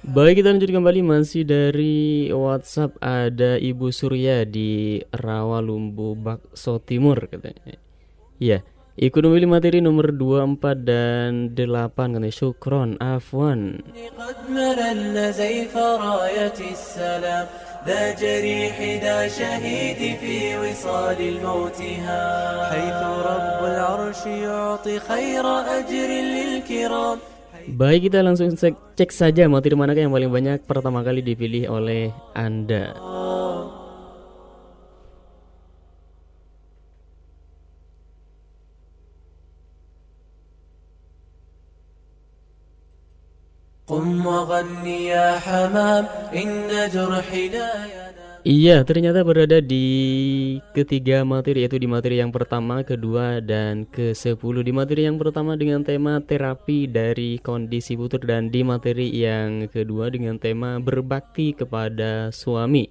Baik 0.10 0.40
kita 0.40 0.54
lanjut 0.54 0.70
kembali 0.70 1.02
masih 1.02 1.44
dari 1.44 2.30
WhatsApp 2.30 2.94
ada 3.02 3.58
Ibu 3.58 3.90
Surya 3.90 4.46
di 4.46 5.02
Rawalumbu 5.10 6.14
Bakso 6.14 6.78
Timur 6.78 7.18
katanya. 7.26 7.82
Iya, 8.38 8.62
ikut 8.96 9.22
memilih 9.26 9.50
materi 9.50 9.82
nomor 9.82 10.14
2, 10.14 10.62
4 10.62 10.86
dan 10.86 11.32
8 11.58 12.14
katanya 12.14 12.30
Syukron 12.30 13.02
Afwan. 13.02 13.82
قد 14.16 14.50
مللنا 14.50 15.32
زيف 15.32 15.78
راية 15.78 16.60
السلام 16.72 17.46
ذا 17.88 18.04
جريح 18.16 18.76
ذا 19.04 19.28
شهيد 19.28 20.18
في 20.18 20.58
وصال 20.58 21.20
الموتها 21.22 22.24
حيث 22.72 23.02
رب 23.30 23.60
العرش 23.66 24.26
يعطي 24.26 25.00
خير 25.00 25.46
أجر 25.78 26.10
للكرام 26.10 27.18
Baik 27.66 28.14
kita 28.14 28.22
langsung 28.22 28.54
cek, 28.54 28.94
cek 28.94 29.10
saja 29.10 29.50
materi 29.50 29.74
manakah 29.74 30.06
yang 30.06 30.14
paling 30.14 30.30
banyak 30.30 30.62
pertama 30.70 31.02
kali 31.02 31.26
dipilih 31.26 31.66
oleh 31.74 32.14
Anda. 32.38 32.94
قم 43.86 44.26
وغني 44.26 45.06
يا 45.06 45.40
حمام 45.40 46.06
إن 46.34 46.90
جرحي 46.90 47.50
لا 47.50 47.86
ينام 47.86 48.09
Iya, 48.41 48.89
ternyata 48.89 49.21
berada 49.21 49.61
di 49.61 49.85
ketiga 50.73 51.29
materi 51.29 51.61
yaitu 51.61 51.77
di 51.77 51.85
materi 51.85 52.25
yang 52.25 52.33
pertama, 52.33 52.81
kedua, 52.81 53.37
dan 53.45 53.85
ke-10 53.85 54.65
Di 54.65 54.73
materi 54.73 55.05
yang 55.05 55.21
pertama 55.21 55.61
dengan 55.61 55.85
tema 55.85 56.25
terapi 56.25 56.89
dari 56.89 57.37
kondisi 57.45 58.01
putus 58.01 58.25
Dan 58.25 58.49
di 58.49 58.65
materi 58.65 59.13
yang 59.13 59.69
kedua 59.69 60.09
dengan 60.09 60.41
tema 60.41 60.81
berbakti 60.81 61.53
kepada 61.53 62.33
suami. 62.33 62.89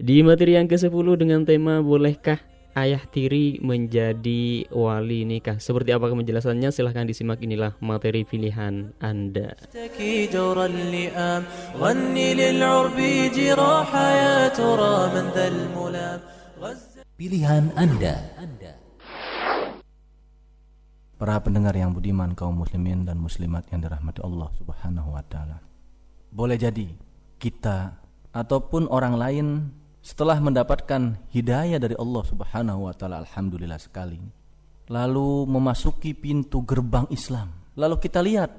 Di 0.00 0.24
materi 0.24 0.56
yang 0.56 0.64
ke-10 0.64 1.06
dengan 1.20 1.44
tema 1.44 1.84
bolehkah 1.84 2.40
ayah 2.76 3.00
tiri 3.08 3.56
menjadi 3.64 4.68
wali 4.68 5.24
nikah. 5.24 5.56
Seperti 5.56 5.96
apa 5.96 6.12
penjelasannya? 6.12 6.68
Silahkan 6.68 7.08
disimak 7.08 7.40
inilah 7.40 7.72
materi 7.80 8.28
pilihan 8.28 8.92
Anda. 9.00 9.56
Pilihan 17.16 17.64
Anda. 17.74 18.14
Para 21.16 21.40
pendengar 21.40 21.72
yang 21.72 21.96
budiman 21.96 22.36
kaum 22.36 22.60
muslimin 22.60 23.08
dan 23.08 23.16
muslimat 23.16 23.64
yang 23.72 23.80
dirahmati 23.80 24.20
Allah 24.20 24.52
Subhanahu 24.60 25.16
wa 25.16 25.24
taala. 25.24 25.64
Boleh 26.28 26.60
jadi 26.60 26.92
kita 27.40 27.96
ataupun 28.36 28.84
orang 28.92 29.16
lain 29.16 29.46
setelah 30.06 30.38
mendapatkan 30.38 31.18
hidayah 31.34 31.82
dari 31.82 31.98
Allah 31.98 32.22
Subhanahu 32.22 32.86
wa 32.86 32.94
taala 32.94 33.26
alhamdulillah 33.26 33.82
sekali. 33.82 34.22
Lalu 34.86 35.50
memasuki 35.50 36.14
pintu 36.14 36.62
gerbang 36.62 37.10
Islam. 37.10 37.50
Lalu 37.74 37.98
kita 37.98 38.22
lihat 38.22 38.54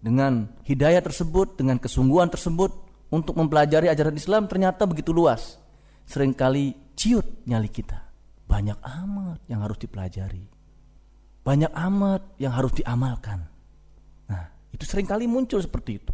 dengan 0.00 0.48
hidayah 0.64 1.04
tersebut, 1.04 1.60
dengan 1.60 1.76
kesungguhan 1.76 2.32
tersebut 2.32 2.72
untuk 3.12 3.36
mempelajari 3.36 3.92
ajaran 3.92 4.16
Islam 4.16 4.48
ternyata 4.48 4.88
begitu 4.88 5.12
luas. 5.12 5.60
Seringkali 6.08 6.96
ciut 6.96 7.44
nyali 7.44 7.68
kita. 7.68 8.00
Banyak 8.48 8.80
amat 8.80 9.44
yang 9.52 9.60
harus 9.68 9.76
dipelajari. 9.76 10.48
Banyak 11.44 11.76
amat 11.76 12.40
yang 12.40 12.56
harus 12.56 12.72
diamalkan. 12.72 13.44
Nah, 14.32 14.48
itu 14.72 14.88
sering 14.88 15.04
kali 15.04 15.28
muncul 15.28 15.60
seperti 15.60 16.00
itu. 16.00 16.12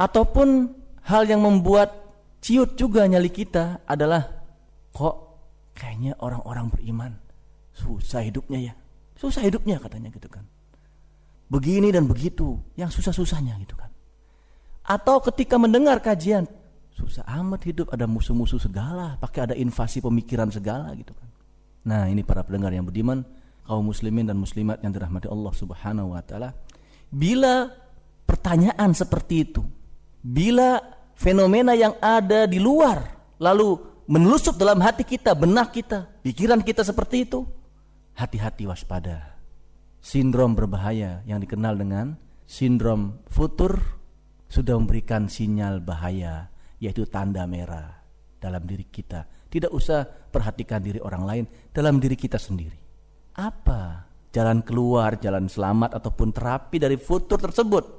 Ataupun 0.00 0.72
hal 1.04 1.28
yang 1.28 1.44
membuat 1.44 2.05
ciut 2.46 2.78
juga 2.78 3.02
nyali 3.10 3.26
kita 3.34 3.82
adalah 3.82 4.22
kok 4.94 5.16
kayaknya 5.74 6.14
orang-orang 6.22 6.70
beriman 6.70 7.12
susah 7.74 8.22
hidupnya 8.22 8.70
ya. 8.70 8.74
Susah 9.18 9.42
hidupnya 9.42 9.82
katanya 9.82 10.14
gitu 10.14 10.30
kan. 10.30 10.46
Begini 11.50 11.90
dan 11.90 12.06
begitu, 12.06 12.54
yang 12.78 12.86
susah-susahnya 12.86 13.58
gitu 13.66 13.74
kan. 13.74 13.90
Atau 14.86 15.18
ketika 15.26 15.58
mendengar 15.58 15.98
kajian, 15.98 16.46
susah 16.94 17.26
amat 17.42 17.66
hidup, 17.66 17.90
ada 17.90 18.06
musuh-musuh 18.06 18.62
segala, 18.62 19.18
pakai 19.18 19.50
ada 19.50 19.54
invasi 19.58 19.98
pemikiran 19.98 20.46
segala 20.54 20.94
gitu 20.94 21.10
kan. 21.18 21.28
Nah, 21.86 22.06
ini 22.06 22.22
para 22.22 22.46
pendengar 22.46 22.70
yang 22.74 22.86
budiman, 22.86 23.26
kaum 23.66 23.90
muslimin 23.90 24.26
dan 24.26 24.38
muslimat 24.38 24.78
yang 24.86 24.94
dirahmati 24.94 25.26
Allah 25.26 25.52
Subhanahu 25.54 26.14
wa 26.14 26.22
taala. 26.22 26.54
Bila 27.10 27.70
pertanyaan 28.26 28.90
seperti 28.94 29.34
itu, 29.42 29.62
bila 30.22 30.95
fenomena 31.16 31.72
yang 31.72 31.96
ada 31.98 32.44
di 32.44 32.60
luar 32.60 33.02
lalu 33.40 33.80
menelusup 34.06 34.54
dalam 34.54 34.78
hati 34.78 35.02
kita, 35.02 35.34
benak 35.34 35.74
kita, 35.74 36.06
pikiran 36.22 36.62
kita 36.62 36.86
seperti 36.86 37.26
itu, 37.26 37.42
hati-hati 38.14 38.68
waspada. 38.68 39.34
Sindrom 39.98 40.54
berbahaya 40.54 41.26
yang 41.26 41.42
dikenal 41.42 41.74
dengan 41.74 42.14
sindrom 42.46 43.18
futur 43.26 43.82
sudah 44.46 44.78
memberikan 44.78 45.26
sinyal 45.26 45.82
bahaya 45.82 46.46
yaitu 46.78 47.02
tanda 47.10 47.42
merah 47.50 47.98
dalam 48.38 48.62
diri 48.62 48.86
kita. 48.86 49.26
Tidak 49.50 49.72
usah 49.72 50.06
perhatikan 50.06 50.78
diri 50.78 51.02
orang 51.02 51.22
lain 51.26 51.44
dalam 51.74 51.98
diri 51.98 52.14
kita 52.14 52.38
sendiri. 52.38 52.78
Apa 53.34 54.06
jalan 54.30 54.62
keluar, 54.62 55.18
jalan 55.18 55.50
selamat 55.50 55.98
ataupun 55.98 56.30
terapi 56.30 56.76
dari 56.78 56.94
futur 57.00 57.40
tersebut? 57.42 57.95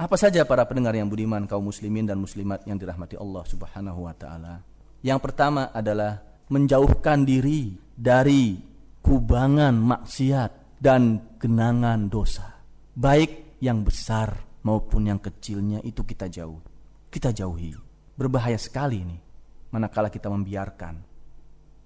Apa 0.00 0.16
saja 0.16 0.48
para 0.48 0.64
pendengar 0.64 0.96
yang 0.96 1.12
budiman 1.12 1.44
kaum 1.44 1.68
muslimin 1.68 2.08
dan 2.08 2.16
muslimat 2.16 2.64
yang 2.64 2.80
dirahmati 2.80 3.20
Allah 3.20 3.44
Subhanahu 3.44 4.08
wa 4.08 4.16
taala? 4.16 4.64
Yang 5.04 5.20
pertama 5.28 5.68
adalah 5.76 6.24
menjauhkan 6.48 7.20
diri 7.28 7.76
dari 7.84 8.56
kubangan 9.04 9.76
maksiat 9.76 10.80
dan 10.80 11.36
genangan 11.36 12.08
dosa. 12.08 12.48
Baik 12.96 13.60
yang 13.60 13.84
besar 13.84 14.40
maupun 14.64 15.12
yang 15.12 15.20
kecilnya 15.20 15.84
itu 15.84 16.00
kita 16.00 16.32
jauh. 16.32 16.64
Kita 17.12 17.28
jauhi. 17.36 17.76
Berbahaya 18.16 18.56
sekali 18.56 19.04
ini 19.04 19.20
manakala 19.68 20.08
kita 20.08 20.32
membiarkan. 20.32 20.96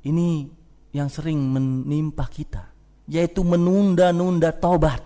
Ini 0.06 0.28
yang 0.94 1.10
sering 1.10 1.50
menimpa 1.50 2.30
kita, 2.30 2.62
yaitu 3.10 3.42
menunda-nunda 3.42 4.54
tobat. 4.54 5.02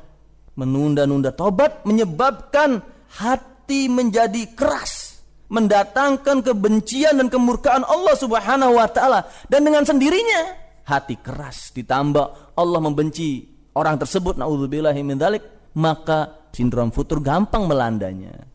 Menunda-nunda 0.60 1.32
tobat 1.32 1.88
menyebabkan 1.88 2.97
hati 3.16 3.88
menjadi 3.88 4.52
keras, 4.52 5.24
mendatangkan 5.48 6.44
kebencian 6.44 7.16
dan 7.16 7.32
kemurkaan 7.32 7.86
Allah 7.88 8.14
Subhanahu 8.18 8.76
wa 8.76 8.88
taala 8.90 9.24
dan 9.48 9.64
dengan 9.64 9.86
sendirinya 9.86 10.68
hati 10.88 11.20
keras 11.20 11.68
ditambah 11.76 12.56
Allah 12.56 12.80
membenci 12.80 13.44
orang 13.76 14.00
tersebut 14.00 14.40
naudzubillahi 14.40 15.04
min 15.04 15.20
dzalik 15.20 15.44
maka 15.76 16.48
sindrom 16.56 16.88
futur 16.88 17.20
gampang 17.20 17.68
melandanya. 17.68 18.48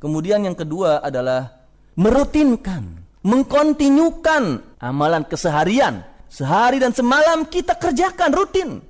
Kemudian 0.00 0.48
yang 0.48 0.56
kedua 0.56 1.04
adalah 1.04 1.68
merutinkan, 2.00 3.04
mengkontinyukan 3.20 4.76
amalan 4.80 5.22
keseharian. 5.28 6.02
Sehari 6.26 6.82
dan 6.82 6.90
semalam 6.90 7.46
kita 7.46 7.78
kerjakan 7.78 8.34
rutin. 8.34 8.82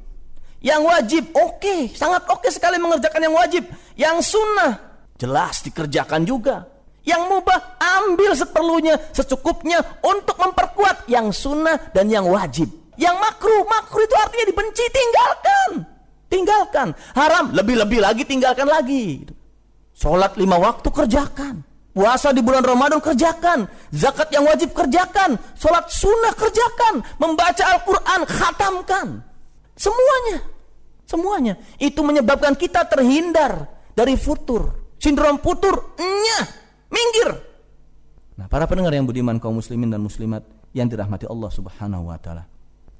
Yang 0.64 0.82
wajib 0.82 1.24
oke, 1.36 1.60
okay, 1.62 1.80
sangat 1.92 2.24
oke 2.26 2.42
okay 2.42 2.50
sekali 2.50 2.80
mengerjakan 2.80 3.22
yang 3.22 3.36
wajib. 3.36 3.62
Yang 3.94 4.34
sunnah 4.34 4.95
jelas 5.16 5.64
dikerjakan 5.64 6.22
juga. 6.24 6.68
Yang 7.06 7.22
mubah 7.30 7.78
ambil 7.78 8.34
seperlunya, 8.34 8.98
secukupnya 9.14 9.78
untuk 10.02 10.34
memperkuat 10.42 11.06
yang 11.06 11.30
sunnah 11.30 11.78
dan 11.94 12.10
yang 12.10 12.26
wajib. 12.26 12.66
Yang 12.98 13.16
makruh, 13.22 13.62
makruh 13.62 14.02
itu 14.02 14.16
artinya 14.18 14.46
dibenci, 14.50 14.84
tinggalkan. 14.90 15.70
Tinggalkan. 16.26 16.88
Haram, 17.14 17.54
lebih-lebih 17.54 18.02
lagi 18.02 18.26
tinggalkan 18.26 18.66
lagi. 18.66 19.22
Sholat 19.94 20.34
lima 20.34 20.58
waktu 20.58 20.88
kerjakan. 20.90 21.62
Puasa 21.96 22.28
di 22.28 22.44
bulan 22.44 22.60
Ramadan 22.60 23.00
kerjakan. 23.00 23.64
Zakat 23.88 24.28
yang 24.28 24.44
wajib 24.44 24.76
kerjakan. 24.76 25.40
Sholat 25.56 25.88
sunnah 25.88 26.36
kerjakan. 26.36 27.00
Membaca 27.16 27.64
Al-Quran 27.72 28.20
khatamkan. 28.28 29.06
Semuanya. 29.72 30.44
Semuanya. 31.08 31.54
Itu 31.80 32.04
menyebabkan 32.04 32.52
kita 32.52 32.84
terhindar 32.84 33.64
dari 33.96 34.12
futur. 34.20 34.75
Sindrom 34.96 35.38
futur, 35.40 35.96
nyah. 35.98 36.46
Minggir. 36.88 37.30
Nah, 38.36 38.46
para 38.46 38.68
pendengar 38.68 38.92
yang 38.92 39.08
budiman 39.08 39.40
kaum 39.40 39.56
muslimin 39.58 39.88
dan 39.88 40.00
muslimat 40.04 40.44
yang 40.76 40.86
dirahmati 40.86 41.24
Allah 41.24 41.50
Subhanahu 41.50 42.12
wa 42.12 42.18
taala. 42.20 42.44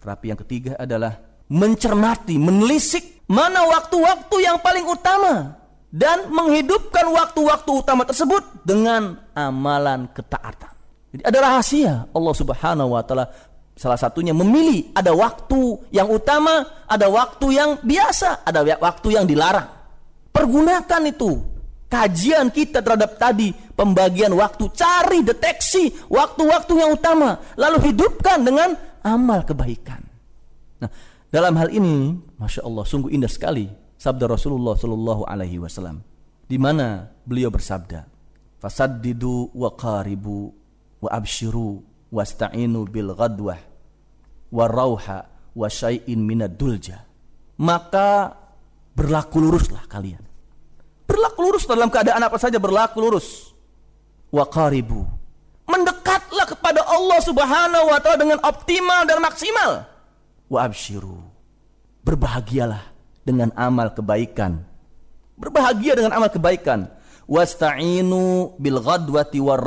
Terapi 0.01 0.27
yang 0.33 0.41
ketiga 0.41 0.73
adalah 0.81 1.21
mencermati, 1.47 2.41
menelisik 2.41 3.29
mana 3.29 3.69
waktu-waktu 3.69 4.37
yang 4.43 4.59
paling 4.65 4.87
utama 4.89 5.61
dan 5.93 6.31
menghidupkan 6.33 7.07
waktu-waktu 7.11 7.71
utama 7.71 8.03
tersebut 8.09 8.43
dengan 8.67 9.21
amalan 9.37 10.09
ketaatan. 10.11 10.73
Jadi 11.15 11.23
ada 11.23 11.39
rahasia 11.39 11.93
Allah 12.11 12.35
Subhanahu 12.35 12.93
wa 12.93 13.03
taala 13.05 13.33
salah 13.77 14.01
satunya 14.01 14.33
memilih 14.33 14.93
ada 14.97 15.13
waktu 15.13 15.81
yang 15.93 16.09
utama, 16.09 16.85
ada 16.89 17.07
waktu 17.13 17.61
yang 17.61 17.71
biasa, 17.85 18.45
ada 18.45 18.65
waktu 18.65 19.09
yang 19.15 19.25
dilarang. 19.29 19.69
Pergunakan 20.33 21.03
itu. 21.09 21.56
Kajian 21.87 22.51
kita 22.51 22.83
terhadap 22.83 23.15
tadi 23.15 23.55
pembagian 23.55 24.35
waktu, 24.35 24.67
cari 24.75 25.23
deteksi 25.23 26.11
waktu-waktu 26.11 26.73
yang 26.75 26.99
utama, 26.99 27.39
lalu 27.55 27.95
hidupkan 27.95 28.43
dengan 28.43 28.75
amal 29.07 29.47
kebaikan. 29.47 30.03
Nah, 30.83 30.91
dalam 31.31 31.55
hal 31.55 31.71
ini, 31.71 32.19
masya 32.43 32.67
Allah, 32.67 32.83
sungguh 32.83 33.15
indah 33.15 33.31
sekali 33.31 33.71
sabda 33.95 34.27
Rasulullah 34.27 34.75
Shallallahu 34.75 35.31
Alaihi 35.31 35.63
Wasallam, 35.63 36.03
di 36.51 36.59
mana 36.59 37.07
beliau 37.23 37.55
bersabda, 37.55 38.03
"Fasaddidu 38.59 39.55
wa 39.55 39.71
qaribu 39.79 40.51
wa 41.07 41.11
abshiru 41.15 41.87
wasta'inu 42.11 42.83
bil 42.91 43.15
ghadwah 43.15 43.63
wa 44.51 44.65
rauha 44.67 45.19
wa 45.55 45.69
syai'in 45.71 46.19
minad 46.19 46.59
dulja." 46.59 47.07
Maka 47.63 48.35
berlaku 48.91 49.39
luruslah 49.39 49.87
kalian. 49.87 50.26
Berlaku 51.07 51.39
lurus 51.47 51.65
dalam 51.65 51.89
keadaan 51.89 52.21
apa 52.23 52.37
saja 52.37 52.59
berlaku 52.59 52.99
lurus. 52.99 53.55
Wa 54.35 54.45
qaribu. 54.47 55.07
Mendekatlah 55.67 56.47
kepada 56.47 56.83
Allah 56.87 57.19
Subhanahu 57.23 57.87
wa 57.91 57.99
taala 58.03 58.19
dengan 58.19 58.39
optimal 58.43 59.07
dan 59.07 59.19
maksimal. 59.23 59.87
Wa 60.51 60.67
absyiru. 60.67 61.19
Berbahagialah 62.07 62.83
dengan 63.27 63.51
amal 63.59 63.91
kebaikan. 63.91 64.63
Berbahagia 65.39 65.99
dengan 65.99 66.15
amal 66.15 66.31
kebaikan. 66.31 66.87
Wasta'inu 67.27 68.55
bil 68.59 68.79
ghadwati 68.79 69.43
war. 69.43 69.63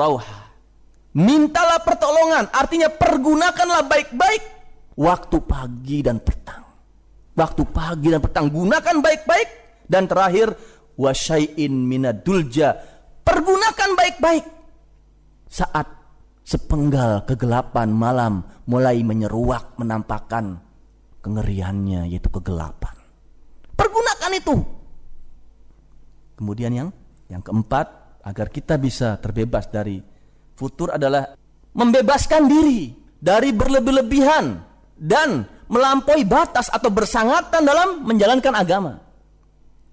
Mintalah 1.09 1.83
pertolongan, 1.83 2.47
artinya 2.53 2.87
pergunakanlah 2.87 3.81
baik-baik 3.89 4.43
waktu 4.99 5.37
pagi 5.43 5.99
dan 6.03 6.19
petang. 6.19 6.63
Waktu 7.33 7.63
pagi 7.71 8.11
dan 8.11 8.19
petang 8.19 8.51
gunakan 8.51 8.95
baik-baik 8.99 9.49
dan 9.87 10.05
terakhir 10.05 10.53
wasyai'in 10.99 11.71
minadulja 11.71 12.75
pergunakan 13.23 13.89
baik-baik. 13.95 14.45
Saat 15.47 15.87
sepenggal 16.43 17.23
kegelapan 17.23 17.87
malam 17.89 18.43
mulai 18.67 18.99
menyeruak 19.01 19.79
menampakkan 19.79 20.59
kengeriannya 21.23 22.11
yaitu 22.11 22.27
kegelapan. 22.27 22.93
Pergunakan 23.73 24.31
itu. 24.35 24.55
Kemudian 26.35 26.71
yang 26.75 26.89
yang 27.31 27.39
keempat 27.39 28.19
agar 28.27 28.51
kita 28.51 28.75
bisa 28.75 29.15
terbebas 29.23 29.71
dari 29.71 30.03
futur 30.59 30.91
adalah 30.91 31.31
membebaskan 31.71 32.49
diri 32.49 32.91
dari 33.19 33.55
berlebih-lebihan 33.55 34.45
dan 34.99 35.47
melampaui 35.69 36.25
batas 36.25 36.67
atau 36.67 36.89
bersangatan 36.91 37.61
dalam 37.63 38.03
menjalankan 38.03 38.53
agama. 38.57 39.08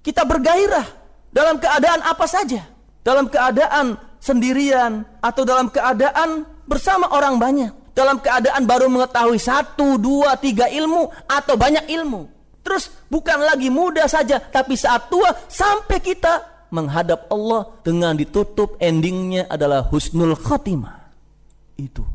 Kita 0.07 0.23
bergairah 0.23 0.87
dalam 1.35 1.59
keadaan 1.59 1.99
apa 2.07 2.31
saja, 2.31 2.63
dalam 3.03 3.27
keadaan 3.27 3.99
sendirian 4.23 5.03
atau 5.19 5.43
dalam 5.43 5.67
keadaan 5.67 6.47
bersama 6.63 7.11
orang 7.11 7.43
banyak, 7.43 7.75
dalam 7.91 8.23
keadaan 8.23 8.63
baru 8.71 8.87
mengetahui 8.87 9.43
satu, 9.43 9.99
dua, 9.99 10.39
tiga 10.39 10.71
ilmu 10.71 11.11
atau 11.27 11.59
banyak 11.59 11.91
ilmu. 11.91 12.31
Terus 12.63 12.87
bukan 13.11 13.43
lagi 13.43 13.67
muda 13.67 14.07
saja, 14.07 14.39
tapi 14.39 14.79
saat 14.79 15.11
tua 15.11 15.35
sampai 15.51 15.99
kita 15.99 16.67
menghadap 16.71 17.27
Allah 17.27 17.67
dengan 17.83 18.15
ditutup 18.15 18.79
endingnya 18.79 19.51
adalah 19.51 19.91
husnul 19.91 20.39
khotimah. 20.39 21.11
Itu. 21.75 22.07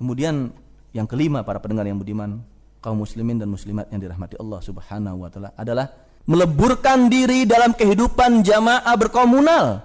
Kemudian 0.00 0.56
yang 0.96 1.04
kelima 1.04 1.44
para 1.44 1.60
pendengar 1.60 1.84
yang 1.84 2.00
budiman, 2.00 2.40
kaum 2.80 2.96
muslimin 2.96 3.36
dan 3.36 3.52
muslimat 3.52 3.92
yang 3.92 4.00
dirahmati 4.00 4.40
Allah 4.40 4.60
Subhanahu 4.64 5.20
wa 5.20 5.28
taala 5.28 5.52
adalah 5.56 5.86
meleburkan 6.30 7.10
diri 7.10 7.42
dalam 7.42 7.74
kehidupan 7.74 8.46
jamaah 8.46 8.94
berkomunal, 8.94 9.82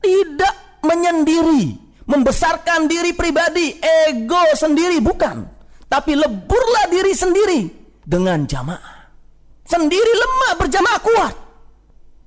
tidak 0.00 0.80
menyendiri, 0.80 1.76
membesarkan 2.08 2.88
diri 2.88 3.12
pribadi, 3.12 3.76
ego 4.08 4.40
sendiri 4.56 5.04
bukan, 5.04 5.44
tapi 5.92 6.16
leburlah 6.16 6.88
diri 6.88 7.12
sendiri 7.12 7.60
dengan 8.08 8.48
jamaah. 8.48 9.04
Sendiri 9.68 10.12
lemah 10.16 10.52
berjamaah 10.56 11.00
kuat. 11.04 11.34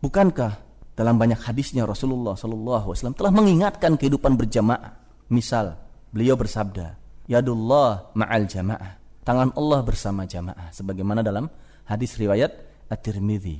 Bukankah 0.06 0.54
dalam 0.94 1.18
banyak 1.18 1.42
hadisnya 1.42 1.90
Rasulullah 1.90 2.38
Shallallahu 2.38 2.94
Wasallam 2.94 3.18
telah 3.18 3.34
mengingatkan 3.34 3.98
kehidupan 3.98 4.38
berjamaah. 4.38 4.94
Misal 5.34 5.74
beliau 6.14 6.38
bersabda, 6.38 6.96
Yadullah 7.26 8.14
ma'al 8.14 8.46
jamaah. 8.46 9.02
Tangan 9.26 9.58
Allah 9.58 9.82
bersama 9.82 10.30
jamaah. 10.30 10.70
Sebagaimana 10.70 11.26
dalam 11.26 11.50
hadis 11.90 12.14
riwayat 12.22 12.65
At-Tirmidzi. 12.90 13.58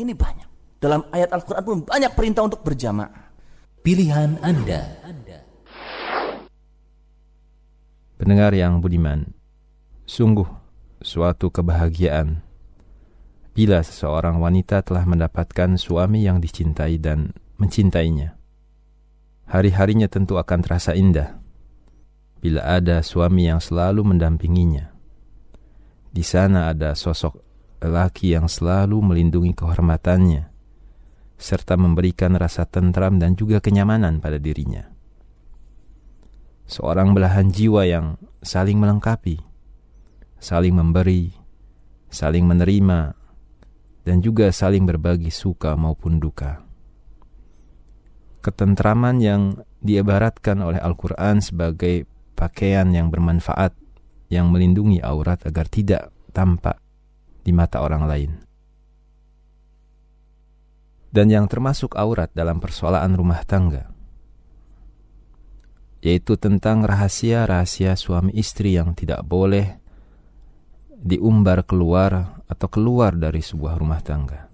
Ini 0.00 0.12
banyak. 0.12 0.48
Dalam 0.82 1.06
ayat 1.14 1.32
Al-Quran 1.32 1.64
pun 1.64 1.78
banyak 1.86 2.12
perintah 2.12 2.44
untuk 2.44 2.60
berjamaah. 2.60 3.32
Pilihan 3.84 4.40
Anda. 4.40 4.80
Pendengar 8.16 8.56
yang 8.56 8.80
budiman, 8.80 9.28
sungguh 10.08 10.48
suatu 11.04 11.52
kebahagiaan 11.52 12.40
bila 13.52 13.84
seseorang 13.84 14.40
wanita 14.40 14.80
telah 14.80 15.04
mendapatkan 15.04 15.76
suami 15.76 16.24
yang 16.24 16.40
dicintai 16.40 16.96
dan 16.96 17.36
mencintainya. 17.60 18.40
Hari-harinya 19.44 20.08
tentu 20.08 20.40
akan 20.40 20.58
terasa 20.64 20.96
indah 20.96 21.36
bila 22.40 22.64
ada 22.64 23.04
suami 23.04 23.52
yang 23.52 23.60
selalu 23.60 24.00
mendampinginya. 24.00 24.88
Di 26.08 26.24
sana 26.24 26.72
ada 26.72 26.96
sosok 26.96 27.43
lelaki 27.84 28.32
yang 28.32 28.48
selalu 28.48 29.04
melindungi 29.04 29.52
kehormatannya 29.52 30.48
serta 31.36 31.76
memberikan 31.76 32.32
rasa 32.40 32.64
tentram 32.64 33.20
dan 33.20 33.36
juga 33.36 33.60
kenyamanan 33.60 34.24
pada 34.24 34.40
dirinya. 34.40 34.88
Seorang 36.64 37.12
belahan 37.12 37.52
jiwa 37.52 37.84
yang 37.84 38.16
saling 38.40 38.80
melengkapi, 38.80 39.44
saling 40.40 40.72
memberi, 40.72 41.36
saling 42.08 42.48
menerima, 42.48 43.12
dan 44.08 44.16
juga 44.24 44.48
saling 44.48 44.88
berbagi 44.88 45.28
suka 45.28 45.76
maupun 45.76 46.16
duka. 46.16 46.64
Ketentraman 48.40 49.20
yang 49.20 49.42
diibaratkan 49.84 50.64
oleh 50.64 50.80
Al-Quran 50.80 51.44
sebagai 51.44 52.08
pakaian 52.32 52.88
yang 52.92 53.12
bermanfaat 53.12 53.76
yang 54.32 54.48
melindungi 54.48 55.04
aurat 55.04 55.44
agar 55.44 55.68
tidak 55.68 56.12
tampak 56.32 56.83
di 57.44 57.52
mata 57.52 57.84
orang 57.84 58.08
lain. 58.08 58.30
Dan 61.14 61.30
yang 61.30 61.46
termasuk 61.46 61.94
aurat 61.94 62.32
dalam 62.34 62.58
persoalan 62.58 63.14
rumah 63.14 63.44
tangga, 63.46 63.94
yaitu 66.02 66.34
tentang 66.34 66.82
rahasia-rahasia 66.82 67.94
suami 67.94 68.34
istri 68.34 68.74
yang 68.74 68.96
tidak 68.98 69.22
boleh 69.22 69.78
diumbar 70.90 71.62
keluar 71.62 72.42
atau 72.48 72.68
keluar 72.68 73.16
dari 73.16 73.40
sebuah 73.40 73.78
rumah 73.78 74.00
tangga. 74.04 74.48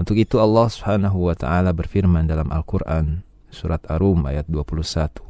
Untuk 0.00 0.16
itu 0.16 0.40
Allah 0.40 0.68
Subhanahu 0.68 1.28
wa 1.28 1.36
taala 1.36 1.76
berfirman 1.76 2.24
dalam 2.24 2.48
Al-Qur'an 2.48 3.20
surat 3.52 3.84
Ar-Rum 3.88 4.28
ayat 4.28 4.48
21. 4.48 5.20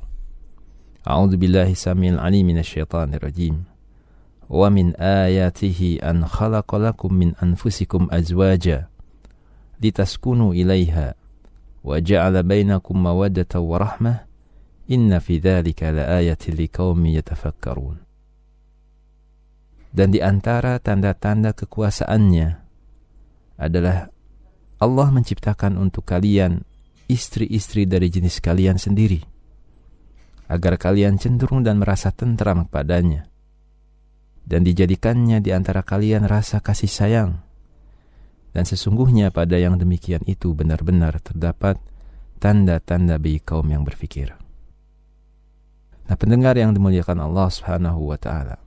A'udzu 1.07 1.37
billahi 1.38 1.75
samil 1.75 2.19
alim 2.19 2.51
minasyaitonir 2.51 3.19
rajim 3.19 3.70
wa 4.51 4.67
min 4.67 4.99
ayatihi 4.99 6.03
an 6.03 6.27
khalaqalakum 6.27 7.15
min 7.15 7.31
anfusikum 7.39 8.11
azwaja 8.11 8.91
litaskunu 9.79 10.51
ilaiha 10.51 11.15
wa 11.87 11.97
ja'ala 12.03 12.43
bainakum 12.43 12.99
mawaddata 12.99 13.63
wa 13.63 13.79
rahmah. 13.79 14.19
Inna 14.91 15.23
fi 15.23 15.39
dhalika 15.39 15.95
laayatin 15.95 16.59
yatafakkarun. 16.59 18.03
Dan 19.95 20.11
di 20.11 20.19
antara 20.19 20.83
tanda-tanda 20.83 21.55
kekuasaannya 21.55 22.49
adalah 23.55 24.11
Allah 24.83 25.09
menciptakan 25.15 25.79
untuk 25.79 26.11
kalian 26.11 26.67
istri-istri 27.07 27.87
dari 27.87 28.11
jenis 28.11 28.43
kalian 28.43 28.83
sendiri 28.83 29.23
agar 30.51 30.75
kalian 30.75 31.23
cenderung 31.23 31.63
dan 31.63 31.79
merasa 31.79 32.11
tentram 32.11 32.67
kepadanya 32.67 33.30
dan 34.51 34.67
dijadikannya 34.67 35.39
di 35.39 35.55
antara 35.55 35.87
kalian 35.87 36.27
rasa 36.27 36.59
kasih 36.59 36.91
sayang. 36.91 37.39
Dan 38.51 38.67
sesungguhnya 38.67 39.31
pada 39.31 39.55
yang 39.55 39.79
demikian 39.79 40.27
itu 40.27 40.51
benar-benar 40.51 41.23
terdapat 41.23 41.79
tanda-tanda 42.43 43.15
bagi 43.23 43.39
kaum 43.39 43.71
yang 43.71 43.87
berfikir. 43.87 44.35
Nah, 46.11 46.19
pendengar 46.19 46.59
yang 46.59 46.75
dimuliakan 46.75 47.31
Allah 47.31 47.47
Subhanahu 47.47 48.11
wa 48.11 48.19
taala. 48.19 48.59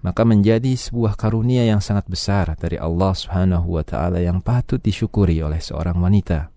Maka 0.00 0.24
menjadi 0.24 0.72
sebuah 0.72 1.20
karunia 1.20 1.68
yang 1.68 1.84
sangat 1.84 2.08
besar 2.08 2.56
dari 2.56 2.80
Allah 2.80 3.12
Subhanahu 3.12 3.76
wa 3.76 3.84
taala 3.84 4.24
yang 4.24 4.40
patut 4.40 4.80
disyukuri 4.80 5.44
oleh 5.44 5.60
seorang 5.60 6.00
wanita 6.00 6.48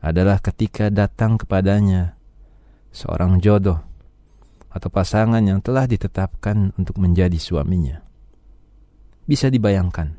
adalah 0.00 0.40
ketika 0.40 0.88
datang 0.88 1.36
kepadanya 1.36 2.16
seorang 2.88 3.36
jodoh 3.44 3.91
atau 4.72 4.88
pasangan 4.88 5.44
yang 5.44 5.60
telah 5.60 5.84
ditetapkan 5.84 6.72
untuk 6.80 6.96
menjadi 6.96 7.36
suaminya. 7.36 8.00
Bisa 9.28 9.52
dibayangkan 9.52 10.18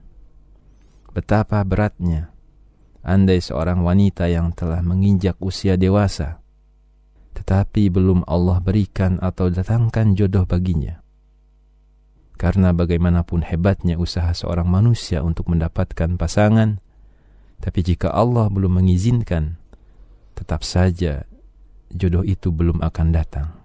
betapa 1.13 1.61
beratnya 1.61 2.33
andai 3.05 3.37
seorang 3.37 3.85
wanita 3.85 4.25
yang 4.31 4.49
telah 4.55 4.81
menginjak 4.81 5.37
usia 5.43 5.77
dewasa, 5.77 6.41
tetapi 7.37 7.93
belum 7.93 8.25
Allah 8.25 8.57
berikan 8.63 9.21
atau 9.21 9.53
datangkan 9.53 10.17
jodoh 10.17 10.47
baginya. 10.49 11.03
Karena 12.33 12.73
bagaimanapun 12.73 13.45
hebatnya 13.45 13.95
usaha 13.95 14.33
seorang 14.33 14.65
manusia 14.65 15.21
untuk 15.21 15.53
mendapatkan 15.53 16.17
pasangan, 16.17 16.81
tapi 17.61 17.79
jika 17.85 18.09
Allah 18.09 18.49
belum 18.49 18.83
mengizinkan, 18.83 19.55
tetap 20.33 20.65
saja 20.65 21.23
jodoh 21.93 22.25
itu 22.25 22.49
belum 22.49 22.81
akan 22.81 23.07
datang. 23.13 23.62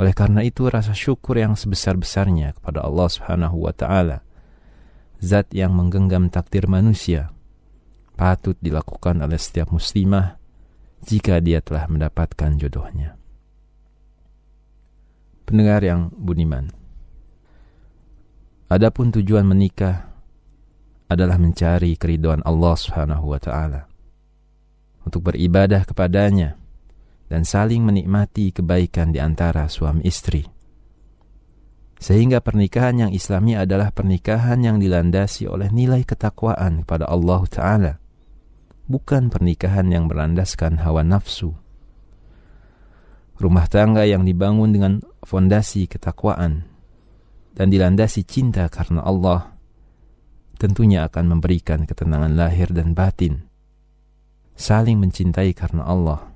Oleh 0.00 0.16
karena 0.16 0.40
itu 0.40 0.68
rasa 0.72 0.96
syukur 0.96 1.36
yang 1.36 1.52
sebesar-besarnya 1.52 2.56
kepada 2.56 2.80
Allah 2.80 3.08
Subhanahu 3.12 3.68
wa 3.68 3.74
taala 3.76 4.24
zat 5.20 5.52
yang 5.52 5.76
menggenggam 5.76 6.32
takdir 6.32 6.66
manusia 6.66 7.30
patut 8.16 8.56
dilakukan 8.58 9.20
oleh 9.20 9.36
setiap 9.36 9.70
muslimah 9.70 10.40
jika 11.02 11.42
dia 11.42 11.58
telah 11.60 11.90
mendapatkan 11.90 12.56
jodohnya. 12.56 13.18
Pendengar 15.42 15.82
yang 15.82 16.08
budiman. 16.14 16.70
Adapun 18.72 19.12
tujuan 19.12 19.44
menikah 19.44 20.08
adalah 21.12 21.36
mencari 21.36 21.92
keriduan 22.00 22.40
Allah 22.48 22.72
Subhanahu 22.72 23.36
wa 23.36 23.40
taala 23.42 23.84
untuk 25.04 25.28
beribadah 25.28 25.84
kepadanya 25.84 26.56
dan 27.32 27.48
saling 27.48 27.80
menikmati 27.80 28.52
kebaikan 28.52 29.08
di 29.08 29.16
antara 29.16 29.64
suami 29.64 30.04
istri. 30.04 30.44
Sehingga 31.96 32.44
pernikahan 32.44 33.08
yang 33.08 33.10
islami 33.16 33.56
adalah 33.56 33.88
pernikahan 33.88 34.60
yang 34.60 34.76
dilandasi 34.76 35.48
oleh 35.48 35.72
nilai 35.72 36.04
ketakwaan 36.04 36.84
kepada 36.84 37.08
Allah 37.08 37.42
Ta'ala. 37.48 37.92
Bukan 38.84 39.32
pernikahan 39.32 39.88
yang 39.88 40.12
berlandaskan 40.12 40.84
hawa 40.84 41.00
nafsu. 41.00 41.56
Rumah 43.40 43.64
tangga 43.72 44.04
yang 44.04 44.28
dibangun 44.28 44.76
dengan 44.76 44.92
fondasi 45.24 45.88
ketakwaan 45.88 46.68
dan 47.56 47.72
dilandasi 47.72 48.28
cinta 48.28 48.68
karena 48.68 49.00
Allah 49.08 49.56
tentunya 50.60 51.08
akan 51.08 51.38
memberikan 51.38 51.88
ketenangan 51.88 52.36
lahir 52.36 52.68
dan 52.76 52.92
batin. 52.92 53.48
Saling 54.52 55.00
mencintai 55.00 55.56
karena 55.56 55.88
Allah 55.88 56.31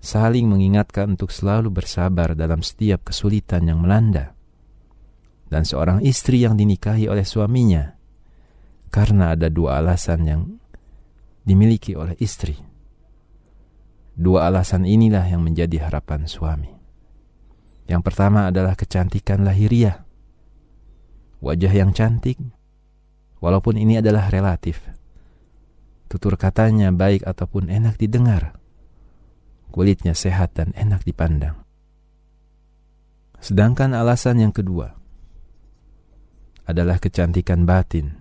saling 0.00 0.48
mengingatkan 0.48 1.12
untuk 1.12 1.28
selalu 1.28 1.68
bersabar 1.68 2.32
dalam 2.32 2.64
setiap 2.64 3.12
kesulitan 3.12 3.68
yang 3.68 3.84
melanda. 3.84 4.32
Dan 5.52 5.68
seorang 5.68 6.00
istri 6.00 6.42
yang 6.42 6.56
dinikahi 6.56 7.06
oleh 7.06 7.26
suaminya 7.26 8.00
karena 8.90 9.36
ada 9.36 9.46
dua 9.52 9.78
alasan 9.78 10.20
yang 10.26 10.42
dimiliki 11.44 11.94
oleh 11.94 12.16
istri. 12.18 12.58
Dua 14.16 14.50
alasan 14.50 14.84
inilah 14.84 15.24
yang 15.26 15.42
menjadi 15.42 15.86
harapan 15.90 16.26
suami. 16.26 16.70
Yang 17.90 18.02
pertama 18.06 18.50
adalah 18.50 18.78
kecantikan 18.78 19.42
lahiriah. 19.42 20.06
Wajah 21.40 21.72
yang 21.72 21.90
cantik, 21.96 22.36
walaupun 23.40 23.80
ini 23.80 23.98
adalah 23.98 24.28
relatif. 24.28 24.84
Tutur 26.06 26.36
katanya 26.36 26.92
baik 26.92 27.24
ataupun 27.24 27.72
enak 27.72 27.96
didengar 27.96 28.59
kulitnya 29.70 30.12
sehat 30.12 30.58
dan 30.58 30.74
enak 30.74 31.06
dipandang. 31.06 31.62
Sedangkan 33.40 33.96
alasan 33.96 34.44
yang 34.44 34.52
kedua 34.52 34.92
adalah 36.68 37.00
kecantikan 37.00 37.64
batin 37.64 38.20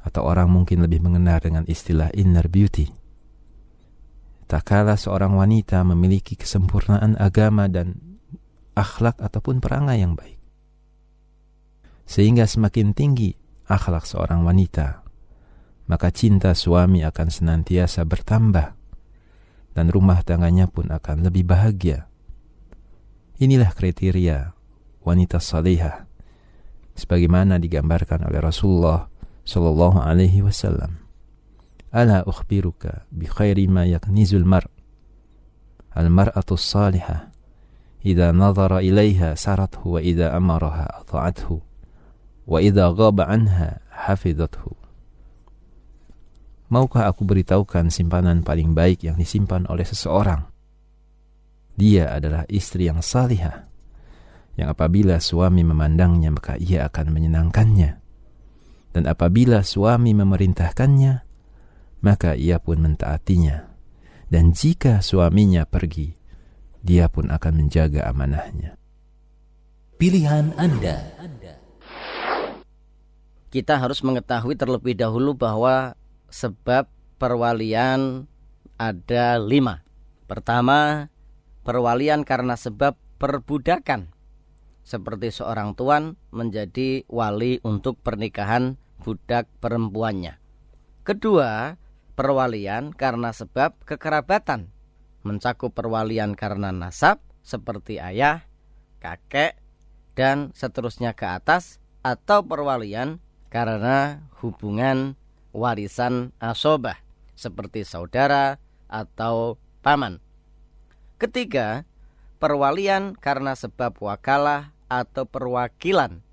atau 0.00 0.24
orang 0.24 0.48
mungkin 0.48 0.80
lebih 0.86 1.02
mengenal 1.02 1.42
dengan 1.42 1.64
istilah 1.68 2.08
inner 2.14 2.46
beauty. 2.46 2.88
Tak 4.48 4.66
kala 4.66 4.96
seorang 4.96 5.36
wanita 5.36 5.82
memiliki 5.84 6.34
kesempurnaan 6.34 7.20
agama 7.20 7.68
dan 7.68 8.00
akhlak 8.74 9.18
ataupun 9.20 9.60
perangai 9.60 10.00
yang 10.00 10.16
baik. 10.16 10.40
Sehingga 12.08 12.48
semakin 12.48 12.90
tinggi 12.90 13.30
akhlak 13.70 14.02
seorang 14.02 14.42
wanita, 14.42 15.06
maka 15.86 16.08
cinta 16.10 16.54
suami 16.54 17.06
akan 17.06 17.28
senantiasa 17.30 18.02
bertambah 18.02 18.79
dan 19.74 19.88
rumah 19.90 20.20
tangganya 20.26 20.66
pun 20.66 20.90
akan 20.90 21.26
lebih 21.26 21.46
bahagia. 21.46 22.10
Inilah 23.40 23.72
kriteria 23.72 24.52
wanita 25.00 25.40
salihah 25.40 26.04
sebagaimana 26.92 27.56
digambarkan 27.56 28.28
oleh 28.28 28.40
Rasulullah 28.44 29.08
sallallahu 29.48 30.04
alaihi 30.04 30.44
wasallam. 30.44 31.00
Ala 31.90 32.22
ukhbiruka 32.22 33.08
bi 33.10 33.26
khairi 33.26 33.66
ma 33.66 33.88
yaknizul 33.88 34.44
mar. 34.46 34.68
Al 35.90 36.12
mar'atu 36.12 36.54
salihah 36.54 37.32
idza 38.04 38.30
nadhara 38.30 38.84
ilaiha 38.84 39.34
sarathu 39.34 39.98
wa 39.98 40.00
idza 40.00 40.30
amaraha 40.36 41.02
ata'athu 41.02 41.58
wa 42.46 42.58
idza 42.62 42.92
ghaba 42.94 43.26
anha 43.26 43.82
hafizathu. 43.90 44.79
Maukah 46.70 47.10
aku 47.10 47.26
beritahukan 47.26 47.90
simpanan 47.90 48.46
paling 48.46 48.78
baik 48.78 49.02
yang 49.02 49.18
disimpan 49.18 49.66
oleh 49.66 49.82
seseorang? 49.82 50.46
Dia 51.74 52.14
adalah 52.14 52.46
istri 52.46 52.86
yang 52.86 53.02
salihah, 53.02 53.66
yang 54.54 54.70
apabila 54.70 55.18
suami 55.18 55.66
memandangnya 55.66 56.30
maka 56.30 56.54
ia 56.62 56.86
akan 56.86 57.10
menyenangkannya. 57.10 57.98
Dan 58.94 59.02
apabila 59.10 59.66
suami 59.66 60.14
memerintahkannya, 60.14 61.14
maka 62.06 62.38
ia 62.38 62.62
pun 62.62 62.78
mentaatinya. 62.78 63.66
Dan 64.30 64.54
jika 64.54 65.02
suaminya 65.02 65.66
pergi, 65.66 66.14
dia 66.86 67.10
pun 67.10 67.34
akan 67.34 67.66
menjaga 67.66 68.06
amanahnya. 68.06 68.78
Pilihan 69.98 70.54
Anda. 70.54 71.18
Kita 73.50 73.82
harus 73.82 73.98
mengetahui 74.06 74.54
terlebih 74.54 74.94
dahulu 74.94 75.34
bahwa 75.34 75.98
sebab 76.30 76.88
perwalian 77.20 78.24
ada 78.80 79.36
lima. 79.36 79.84
Pertama, 80.24 81.10
perwalian 81.66 82.24
karena 82.24 82.56
sebab 82.56 82.96
perbudakan. 83.20 84.14
Seperti 84.80 85.28
seorang 85.28 85.76
tuan 85.76 86.16
menjadi 86.32 87.04
wali 87.06 87.60
untuk 87.62 88.00
pernikahan 88.00 88.80
budak 89.04 89.46
perempuannya. 89.60 90.40
Kedua, 91.04 91.76
perwalian 92.16 92.96
karena 92.96 93.30
sebab 93.36 93.76
kekerabatan. 93.84 94.72
Mencakup 95.20 95.76
perwalian 95.76 96.32
karena 96.32 96.72
nasab 96.72 97.20
seperti 97.44 98.00
ayah, 98.00 98.48
kakek, 99.04 99.60
dan 100.16 100.52
seterusnya 100.56 101.12
ke 101.12 101.28
atas 101.28 101.80
atau 102.00 102.40
perwalian 102.40 103.20
karena 103.52 104.24
hubungan 104.40 105.19
warisan 105.50 106.34
asobah 106.38 106.98
seperti 107.34 107.86
saudara 107.86 108.60
atau 108.90 109.56
paman. 109.80 110.20
Ketiga, 111.20 111.84
perwalian 112.40 113.16
karena 113.16 113.52
sebab 113.56 113.96
wakalah 114.00 114.72
atau 114.90 115.24
perwakilan. 115.28 116.24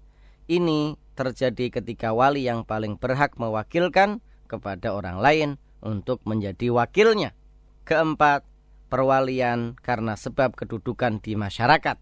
Ini 0.47 0.95
terjadi 1.17 1.81
ketika 1.81 2.15
wali 2.15 2.47
yang 2.47 2.63
paling 2.63 2.95
berhak 2.95 3.35
mewakilkan 3.35 4.23
kepada 4.47 4.95
orang 4.95 5.19
lain 5.19 5.49
untuk 5.83 6.23
menjadi 6.23 6.71
wakilnya. 6.71 7.35
Keempat, 7.83 8.47
perwalian 8.87 9.75
karena 9.79 10.15
sebab 10.15 10.55
kedudukan 10.55 11.19
di 11.19 11.35
masyarakat. 11.35 11.99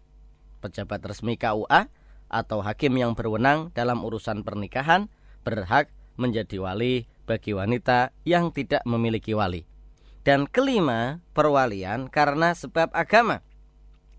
Pejabat 0.62 1.00
resmi 1.02 1.34
KUA 1.34 1.90
atau 2.26 2.58
hakim 2.62 2.94
yang 2.98 3.14
berwenang 3.14 3.70
dalam 3.74 4.02
urusan 4.02 4.42
pernikahan 4.42 5.06
berhak 5.46 5.90
menjadi 6.16 6.58
wali 6.60 7.08
bagi 7.28 7.52
wanita 7.52 8.12
yang 8.24 8.52
tidak 8.52 8.82
memiliki 8.88 9.32
wali. 9.36 9.64
Dan 10.26 10.50
kelima, 10.50 11.22
perwalian 11.36 12.10
karena 12.10 12.50
sebab 12.56 12.90
agama. 12.90 13.46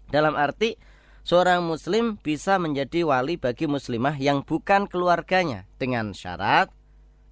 Dalam 0.08 0.40
arti 0.40 0.80
seorang 1.28 1.60
muslim 1.68 2.16
bisa 2.16 2.56
menjadi 2.56 3.04
wali 3.04 3.36
bagi 3.36 3.68
muslimah 3.68 4.16
yang 4.16 4.40
bukan 4.48 4.88
keluarganya 4.88 5.68
dengan 5.76 6.16
syarat 6.16 6.72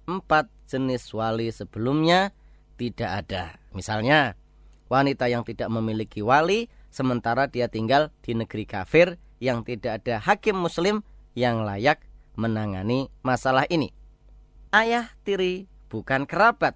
empat 0.04 0.52
jenis 0.68 1.08
wali 1.16 1.48
sebelumnya 1.48 2.36
tidak 2.76 3.24
ada. 3.24 3.56
Misalnya, 3.72 4.36
wanita 4.92 5.32
yang 5.32 5.40
tidak 5.42 5.72
memiliki 5.72 6.20
wali 6.20 6.68
sementara 6.92 7.48
dia 7.48 7.72
tinggal 7.72 8.12
di 8.20 8.36
negeri 8.36 8.68
kafir 8.68 9.16
yang 9.40 9.64
tidak 9.64 10.04
ada 10.04 10.20
hakim 10.20 10.56
muslim 10.56 11.00
yang 11.36 11.64
layak 11.64 12.00
menangani 12.36 13.08
masalah 13.24 13.64
ini 13.68 13.92
ayah 14.74 15.10
tiri 15.22 15.70
bukan 15.90 16.26
kerabat. 16.26 16.74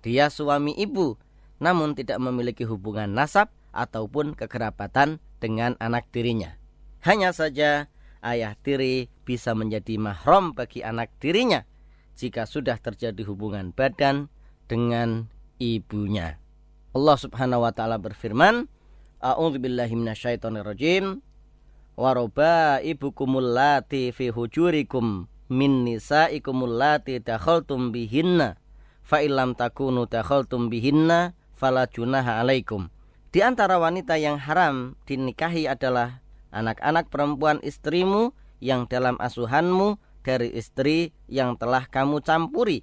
Dia 0.00 0.32
suami 0.32 0.72
ibu, 0.76 1.20
namun 1.60 1.92
tidak 1.92 2.16
memiliki 2.20 2.64
hubungan 2.64 3.12
nasab 3.12 3.52
ataupun 3.76 4.32
kekerabatan 4.32 5.20
dengan 5.38 5.76
anak 5.80 6.08
tirinya. 6.08 6.56
Hanya 7.04 7.32
saja 7.32 7.88
ayah 8.20 8.56
tiri 8.60 9.08
bisa 9.24 9.56
menjadi 9.56 9.96
mahram 9.96 10.52
bagi 10.52 10.84
anak 10.84 11.12
tirinya 11.20 11.64
jika 12.16 12.44
sudah 12.44 12.76
terjadi 12.76 13.24
hubungan 13.24 13.72
badan 13.72 14.28
dengan 14.68 15.28
ibunya. 15.56 16.36
Allah 16.92 17.16
Subhanahu 17.16 17.64
wa 17.64 17.72
taala 17.72 17.96
berfirman, 17.96 18.68
A'udzubillahi 19.20 19.94
minasyaitonirrajim. 19.96 21.20
Waroba 22.00 22.80
ibukumul 22.80 23.52
lati 23.52 24.08
fi 24.16 24.32
hujurikum 24.32 25.28
min 25.50 25.82
nisaikumul 25.82 26.78
lati 26.78 27.18
dakhaltum 27.18 27.90
bihinna 27.90 28.56
fa 29.02 29.18
illam 29.20 29.58
takunu 29.58 30.06
dakhaltum 30.06 30.70
bihinna 30.70 31.34
fala 31.58 31.90
junaha 31.90 32.38
alaikum. 32.38 32.88
Di 33.34 33.42
antara 33.42 33.78
wanita 33.82 34.18
yang 34.18 34.38
haram 34.38 34.94
dinikahi 35.06 35.66
adalah 35.66 36.22
anak-anak 36.54 37.10
perempuan 37.10 37.58
istrimu 37.62 38.34
yang 38.62 38.86
dalam 38.86 39.18
asuhanmu 39.18 39.98
dari 40.22 40.50
istri 40.54 41.14
yang 41.26 41.54
telah 41.58 41.86
kamu 41.86 42.22
campuri. 42.22 42.82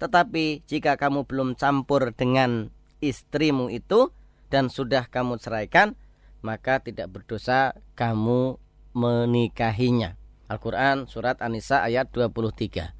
Tetapi 0.00 0.64
jika 0.68 0.96
kamu 1.00 1.24
belum 1.24 1.56
campur 1.56 2.12
dengan 2.12 2.68
istrimu 3.00 3.68
itu 3.68 4.12
dan 4.48 4.72
sudah 4.72 5.08
kamu 5.08 5.36
ceraikan, 5.36 5.96
maka 6.40 6.80
tidak 6.80 7.12
berdosa 7.12 7.76
kamu 7.96 8.56
menikahinya. 8.92 10.16
Al-Quran 10.48 11.08
Surat 11.08 11.40
An-Nisa 11.40 11.80
ayat 11.80 12.12
23 12.12 12.92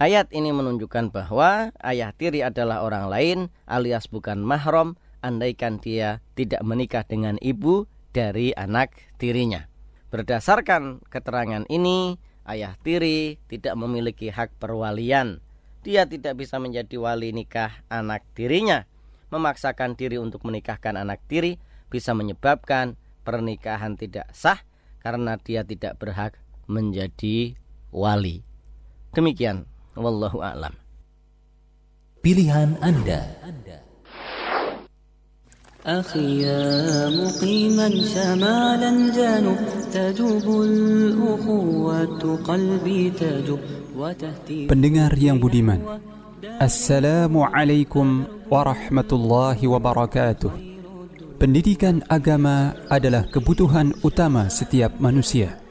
Ayat 0.00 0.32
ini 0.32 0.48
menunjukkan 0.48 1.12
bahwa 1.12 1.76
ayah 1.84 2.16
tiri 2.16 2.40
adalah 2.40 2.80
orang 2.80 3.12
lain 3.12 3.38
alias 3.68 4.08
bukan 4.08 4.40
mahram 4.40 4.96
andaikan 5.20 5.76
dia 5.76 6.24
tidak 6.32 6.64
menikah 6.64 7.04
dengan 7.04 7.36
ibu 7.44 7.84
dari 8.16 8.56
anak 8.56 8.96
tirinya. 9.20 9.68
Berdasarkan 10.08 11.04
keterangan 11.06 11.68
ini, 11.70 12.16
ayah 12.48 12.74
tiri 12.82 13.36
tidak 13.46 13.76
memiliki 13.76 14.32
hak 14.32 14.56
perwalian. 14.56 15.44
Dia 15.84 16.08
tidak 16.08 16.40
bisa 16.40 16.56
menjadi 16.56 16.96
wali 16.96 17.36
nikah 17.36 17.84
anak 17.92 18.24
tirinya. 18.32 18.88
Memaksakan 19.28 19.94
diri 19.94 20.16
untuk 20.16 20.42
menikahkan 20.48 20.96
anak 20.96 21.22
tiri 21.28 21.60
bisa 21.92 22.16
menyebabkan 22.16 22.98
pernikahan 23.22 23.94
tidak 23.94 24.26
sah 24.32 24.58
karena 25.04 25.36
dia 25.38 25.62
tidak 25.62 26.00
berhak 26.00 26.39
menjadi 26.69 27.53
wali. 27.93 28.41
Demikian, 29.15 29.63
wallahu 29.95 30.41
a'lam. 30.41 30.73
Pilihan 32.25 32.75
Anda. 32.81 33.21
أخي 35.85 36.41
يا 36.41 37.09
مقيما 37.13 37.89
شمالا 37.89 38.91
جانب 39.13 39.57
تجوب 39.93 40.45
الأخوة 40.61 42.21
قلبي 42.41 43.09
تجوب 43.09 43.59
وتهتي 43.93 44.65
Pendengar 44.65 45.13
yang 45.13 45.37
budiman, 45.37 46.01
Assalamualaikum 46.57 48.25
warahmatullahi 48.49 49.61
wabarakatuh. 49.69 50.49
Pendidikan 51.37 52.01
agama 52.09 52.73
adalah 52.89 53.29
kebutuhan 53.29 53.93
utama 54.01 54.49
setiap 54.49 54.97
manusia. 54.97 55.61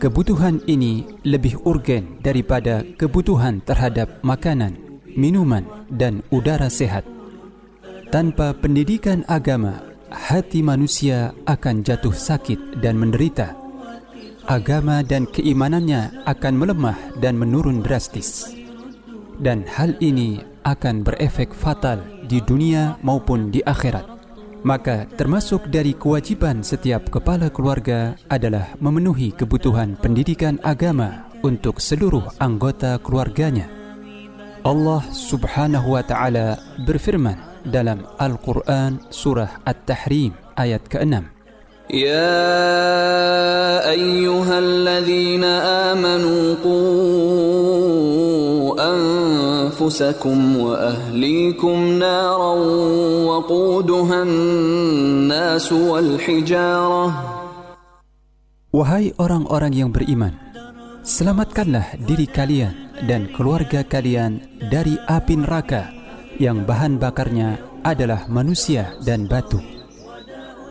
Kebutuhan 0.00 0.64
ini 0.64 1.04
lebih 1.28 1.60
urgen 1.68 2.24
daripada 2.24 2.80
kebutuhan 2.96 3.60
terhadap 3.60 4.24
makanan, 4.24 4.80
minuman, 5.12 5.60
dan 5.92 6.24
udara 6.32 6.72
sehat. 6.72 7.04
Tanpa 8.08 8.56
pendidikan 8.56 9.28
agama, 9.28 9.84
hati 10.08 10.64
manusia 10.64 11.36
akan 11.44 11.84
jatuh 11.84 12.16
sakit 12.16 12.80
dan 12.80 12.96
menderita. 12.96 13.52
Agama 14.48 15.04
dan 15.04 15.28
keimanannya 15.28 16.24
akan 16.24 16.54
melemah 16.56 16.96
dan 17.20 17.36
menurun 17.36 17.84
drastis. 17.84 18.56
Dan 19.36 19.68
hal 19.68 20.00
ini 20.00 20.40
akan 20.64 21.04
berefek 21.04 21.52
fatal 21.52 22.00
di 22.24 22.40
dunia 22.40 22.96
maupun 23.04 23.52
di 23.52 23.60
akhirat. 23.60 24.19
Maka 24.60 25.08
termasuk 25.16 25.72
dari 25.72 25.96
kewajiban 25.96 26.60
setiap 26.60 27.08
kepala 27.08 27.48
keluarga 27.48 28.12
adalah 28.28 28.76
memenuhi 28.76 29.32
kebutuhan 29.32 29.96
pendidikan 29.96 30.60
agama 30.60 31.32
untuk 31.40 31.80
seluruh 31.80 32.28
anggota 32.36 33.00
keluarganya. 33.00 33.72
Allah 34.60 35.00
Subhanahu 35.08 35.96
wa 35.96 36.04
taala 36.04 36.60
berfirman 36.84 37.64
dalam 37.64 38.04
Al-Quran 38.20 39.00
surah 39.08 39.64
At-Tahrim 39.64 40.36
ayat 40.60 40.84
ke-6 40.84 41.39
يا 41.93 42.41
أيها 43.89 44.59
الذين 44.59 45.43
آمنوا 45.93 46.55
قوا 46.65 47.85
أنفسكم 48.93 50.57
وأهليكم 50.57 51.77
نارا 51.99 52.53
وقودها 53.29 54.23
الناس 54.23 55.71
والحجارة 55.71 57.35
Wahai 58.75 59.15
orang-orang 59.15 59.71
yang 59.71 59.87
beriman, 59.87 60.35
selamatkanlah 60.99 61.95
diri 61.95 62.27
kalian 62.27 62.91
dan 63.07 63.31
keluarga 63.31 63.87
kalian 63.87 64.43
dari 64.67 64.99
api 65.07 65.39
neraka 65.39 65.95
yang 66.43 66.67
bahan 66.67 66.99
bakarnya 66.99 67.55
adalah 67.87 68.27
manusia 68.27 68.91
dan 69.07 69.31
batu. 69.31 69.63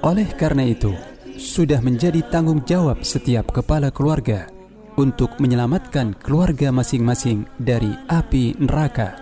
Oleh 0.04 0.28
karena 0.36 0.68
itu, 0.68 0.92
sudah 1.39 1.79
menjadi 1.79 2.19
tanggung 2.27 2.61
jawab 2.67 3.01
setiap 3.07 3.55
kepala 3.55 3.89
keluarga 3.89 4.51
untuk 4.99 5.31
menyelamatkan 5.39 6.11
keluarga 6.19 6.69
masing-masing 6.75 7.47
dari 7.55 7.95
api 8.11 8.59
neraka. 8.59 9.15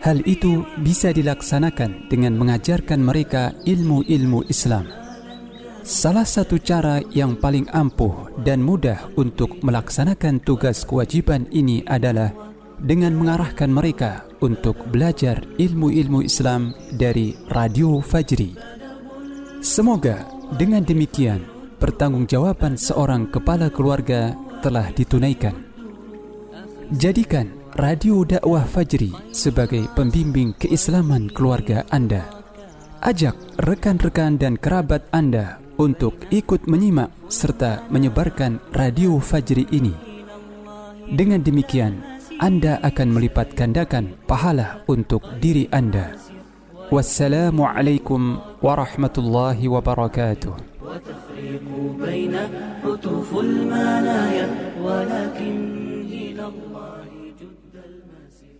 Hal 0.00 0.24
itu 0.24 0.64
bisa 0.80 1.12
dilaksanakan 1.12 2.08
dengan 2.08 2.32
mengajarkan 2.40 3.04
mereka 3.04 3.52
ilmu-ilmu 3.68 4.48
Islam. 4.48 4.88
Salah 5.84 6.24
satu 6.24 6.56
cara 6.56 7.04
yang 7.12 7.36
paling 7.36 7.68
ampuh 7.68 8.32
dan 8.40 8.64
mudah 8.64 9.12
untuk 9.20 9.60
melaksanakan 9.60 10.40
tugas 10.40 10.88
kewajiban 10.88 11.44
ini 11.52 11.84
adalah 11.84 12.32
dengan 12.80 13.12
mengarahkan 13.12 13.68
mereka 13.68 14.24
untuk 14.40 14.76
belajar 14.88 15.44
ilmu-ilmu 15.60 16.24
Islam 16.24 16.72
dari 16.96 17.36
Radio 17.52 18.00
Fajri. 18.00 18.56
Semoga 19.60 20.39
dengan 20.56 20.82
demikian 20.82 21.46
pertanggungjawaban 21.78 22.74
seorang 22.74 23.30
kepala 23.30 23.70
keluarga 23.70 24.34
telah 24.60 24.90
ditunaikan. 24.90 25.54
Jadikan 26.90 27.54
Radio 27.78 28.26
Dakwah 28.26 28.66
Fajri 28.66 29.14
sebagai 29.30 29.86
pembimbing 29.94 30.58
keislaman 30.58 31.30
keluarga 31.30 31.86
Anda. 31.88 32.26
Ajak 33.00 33.38
rekan-rekan 33.62 34.36
dan 34.36 34.58
kerabat 34.58 35.06
Anda 35.14 35.62
untuk 35.80 36.18
ikut 36.28 36.68
menyimak 36.68 37.08
serta 37.32 37.88
menyebarkan 37.88 38.60
Radio 38.76 39.16
Fajri 39.22 39.64
ini. 39.72 39.94
Dengan 41.08 41.40
demikian, 41.40 42.04
Anda 42.36 42.76
akan 42.84 43.08
melipat 43.16 43.56
gandakan 43.56 44.18
pahala 44.28 44.84
untuk 44.84 45.24
diri 45.40 45.64
Anda. 45.72 46.29
Wassalamualaikum 46.93 48.37
warahmatullahi 48.61 49.65
wabarakatuh. 49.65 50.75
وتفريق 50.85 51.65
بين 51.97 52.35
هتوف 52.85 53.29
المنايا 53.39 54.47
ولكن 54.79 55.55
إلى 56.07 56.43
الله 56.45 57.09
جد 57.41 57.73
المسير 57.73 58.57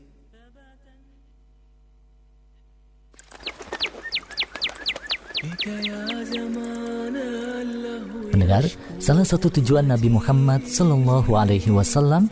بك 5.44 5.66
يا 5.86 6.04
زمان 6.34 7.16
اللهو 7.16 8.34
Pendengar, 8.34 8.66
salah 9.00 9.24
satu 9.24 9.48
tujuan 9.54 9.86
Nabi 9.88 10.10
Muhammad 10.12 10.66
Sallallahu 10.68 11.38
Alaihi 11.40 11.72
Wasallam 11.72 12.28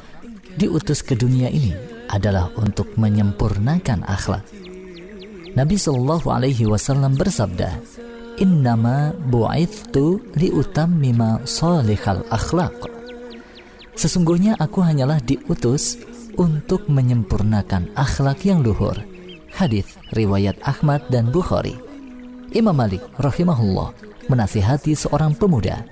diutus 0.57 0.99
ke 1.05 1.15
dunia 1.15 1.47
ini 1.47 1.71
adalah 2.09 2.51
untuk 2.59 2.91
menyempurnakan 2.99 4.03
akhlak. 4.03 4.43
Nabi 5.56 5.76
Sallallahu 5.80 6.28
Alaihi 6.28 6.68
Wasallam 6.68 7.16
bersabda, 7.16 7.80
Innama 8.38 9.10
bu'ithtu 9.30 10.22
liutammima 10.38 11.42
salihal 11.48 12.22
akhlaq. 12.30 12.74
Sesungguhnya 13.98 14.54
aku 14.60 14.78
hanyalah 14.78 15.18
diutus 15.24 15.98
untuk 16.38 16.86
menyempurnakan 16.86 17.90
akhlak 17.98 18.46
yang 18.46 18.62
luhur. 18.62 18.94
Hadis 19.50 19.98
riwayat 20.14 20.54
Ahmad 20.62 21.02
dan 21.10 21.34
Bukhari. 21.34 21.74
Imam 22.54 22.78
Malik 22.78 23.02
rahimahullah 23.18 23.90
menasihati 24.30 24.94
seorang 24.94 25.34
pemuda, 25.34 25.82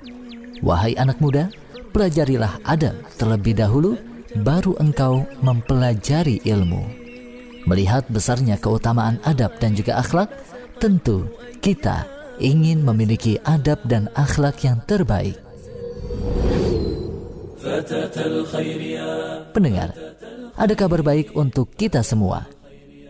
"Wahai 0.62 0.94
anak 0.94 1.18
muda, 1.18 1.50
pelajarilah 1.90 2.62
adab 2.62 2.94
terlebih 3.18 3.58
dahulu 3.58 3.98
baru 4.46 4.78
engkau 4.78 5.26
mempelajari 5.42 6.46
ilmu." 6.46 7.05
Melihat 7.66 8.06
besarnya 8.06 8.56
keutamaan 8.62 9.18
adab 9.26 9.58
dan 9.58 9.74
juga 9.74 9.98
akhlak, 9.98 10.30
tentu 10.78 11.26
kita 11.58 12.06
ingin 12.38 12.86
memiliki 12.86 13.42
adab 13.42 13.82
dan 13.90 14.06
akhlak 14.14 14.62
yang 14.62 14.78
terbaik. 14.86 15.34
Pendengar, 19.50 19.90
ada 20.54 20.74
kabar 20.78 21.02
baik 21.02 21.34
untuk 21.34 21.74
kita 21.74 22.06
semua. 22.06 22.46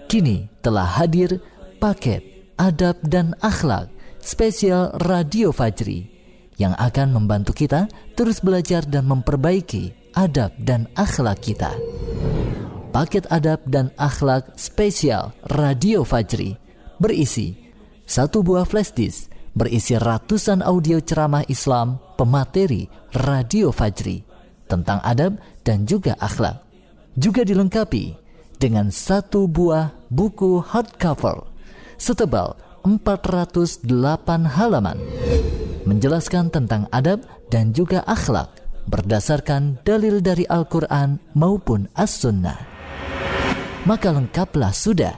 Kini 0.08 0.48
telah 0.64 0.86
hadir 0.86 1.42
paket 1.76 2.24
adab 2.56 2.96
dan 3.04 3.36
akhlak 3.44 3.92
spesial 4.24 4.96
Radio 5.04 5.52
Fajri 5.52 6.08
yang 6.56 6.72
akan 6.80 7.12
membantu 7.12 7.52
kita 7.52 7.84
terus 8.16 8.40
belajar 8.40 8.86
dan 8.88 9.04
memperbaiki 9.04 9.92
adab 10.16 10.56
dan 10.56 10.88
akhlak 10.96 11.44
kita. 11.44 11.76
Paket 12.96 13.28
adab 13.28 13.60
dan 13.68 13.92
akhlak 14.00 14.56
spesial 14.56 15.36
Radio 15.52 16.00
Fajri 16.00 16.56
berisi 16.96 17.52
satu 18.08 18.40
buah 18.40 18.64
flash 18.64 18.96
disk 18.96 19.28
berisi 19.52 20.00
ratusan 20.00 20.64
audio 20.64 20.96
ceramah 21.04 21.44
Islam 21.44 22.00
pemateri 22.16 22.88
Radio 23.12 23.68
Fajri 23.68 24.24
tentang 24.64 25.04
adab 25.04 25.36
dan 25.60 25.84
juga 25.84 26.16
akhlak. 26.16 26.64
Juga 27.20 27.44
dilengkapi 27.44 28.16
dengan 28.56 28.88
satu 28.88 29.44
buah 29.44 29.92
buku 30.08 30.64
hardcover 30.64 31.44
setebal 32.00 32.56
408 32.80 33.84
halaman 34.56 34.96
menjelaskan 35.84 36.48
tentang 36.48 36.88
adab 36.96 37.28
dan 37.52 37.76
juga 37.76 38.00
akhlak 38.08 38.56
berdasarkan 38.88 39.84
dalil 39.84 40.24
dari 40.24 40.48
Al-Quran 40.48 41.20
maupun 41.36 41.92
As-Sunnah. 41.92 42.75
Maka 43.86 44.10
lengkaplah 44.10 44.74
sudah 44.74 45.14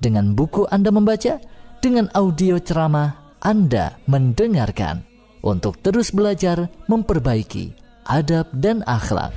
dengan 0.00 0.32
buku 0.32 0.64
Anda 0.72 0.88
membaca, 0.88 1.36
dengan 1.84 2.08
audio 2.16 2.56
ceramah 2.56 3.36
Anda 3.44 4.00
mendengarkan 4.08 5.04
untuk 5.44 5.78
terus 5.84 6.10
belajar 6.10 6.72
memperbaiki 6.88 7.76
adab 8.08 8.48
dan 8.56 8.80
akhlak. 8.88 9.36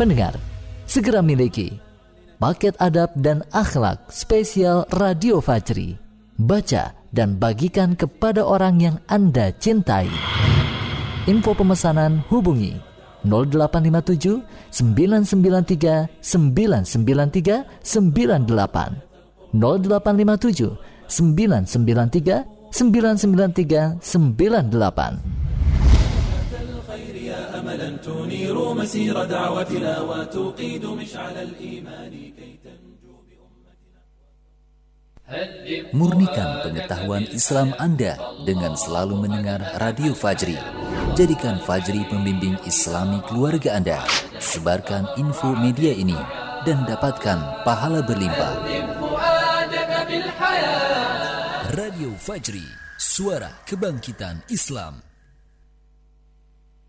Pendengar, 0.00 0.40
segera 0.88 1.20
miliki 1.20 1.76
paket 2.40 2.72
adab 2.80 3.12
dan 3.20 3.44
akhlak 3.52 4.08
spesial 4.08 4.88
Radio 4.96 5.44
Fajri. 5.44 6.00
Baca 6.40 6.96
dan 7.12 7.36
bagikan 7.36 7.92
kepada 7.92 8.40
orang 8.40 8.80
yang 8.80 8.96
Anda 9.12 9.52
cintai. 9.60 10.08
Info 11.28 11.52
pemesanan 11.52 12.24
hubungi 12.32 12.80
0857 13.25 14.43
993 14.71 16.07
993 16.21 17.65
98 17.83 19.01
0857 19.53 20.77
993 21.07 22.45
993 22.71 23.99
98 24.01 25.19
أملا 27.55 27.97
تنير 27.97 28.73
مسير 28.73 29.15
دعوتنا 29.25 30.01
وتوقيد 30.01 30.85
مشعل 30.85 31.35
الإيمان 31.37 32.11
كي 32.37 32.55
Murnikan 35.89 36.61
pengetahuan 36.61 37.25
Islam 37.33 37.73
Anda 37.81 38.13
dengan 38.45 38.77
selalu 38.77 39.25
mendengar 39.25 39.57
Radio 39.81 40.13
Fajri. 40.13 40.53
Jadikan 41.18 41.58
Fajri 41.66 42.06
pembimbing 42.06 42.54
Islami 42.62 43.18
keluarga 43.26 43.74
Anda. 43.74 43.98
Sebarkan 44.38 45.18
info 45.18 45.50
media 45.58 45.90
ini 45.90 46.14
dan 46.62 46.86
dapatkan 46.86 47.66
pahala 47.66 47.98
berlimpah. 48.06 48.54
Radio 51.74 52.14
Fajri, 52.14 52.62
suara 52.94 53.50
kebangkitan 53.66 54.46
Islam. 54.54 55.09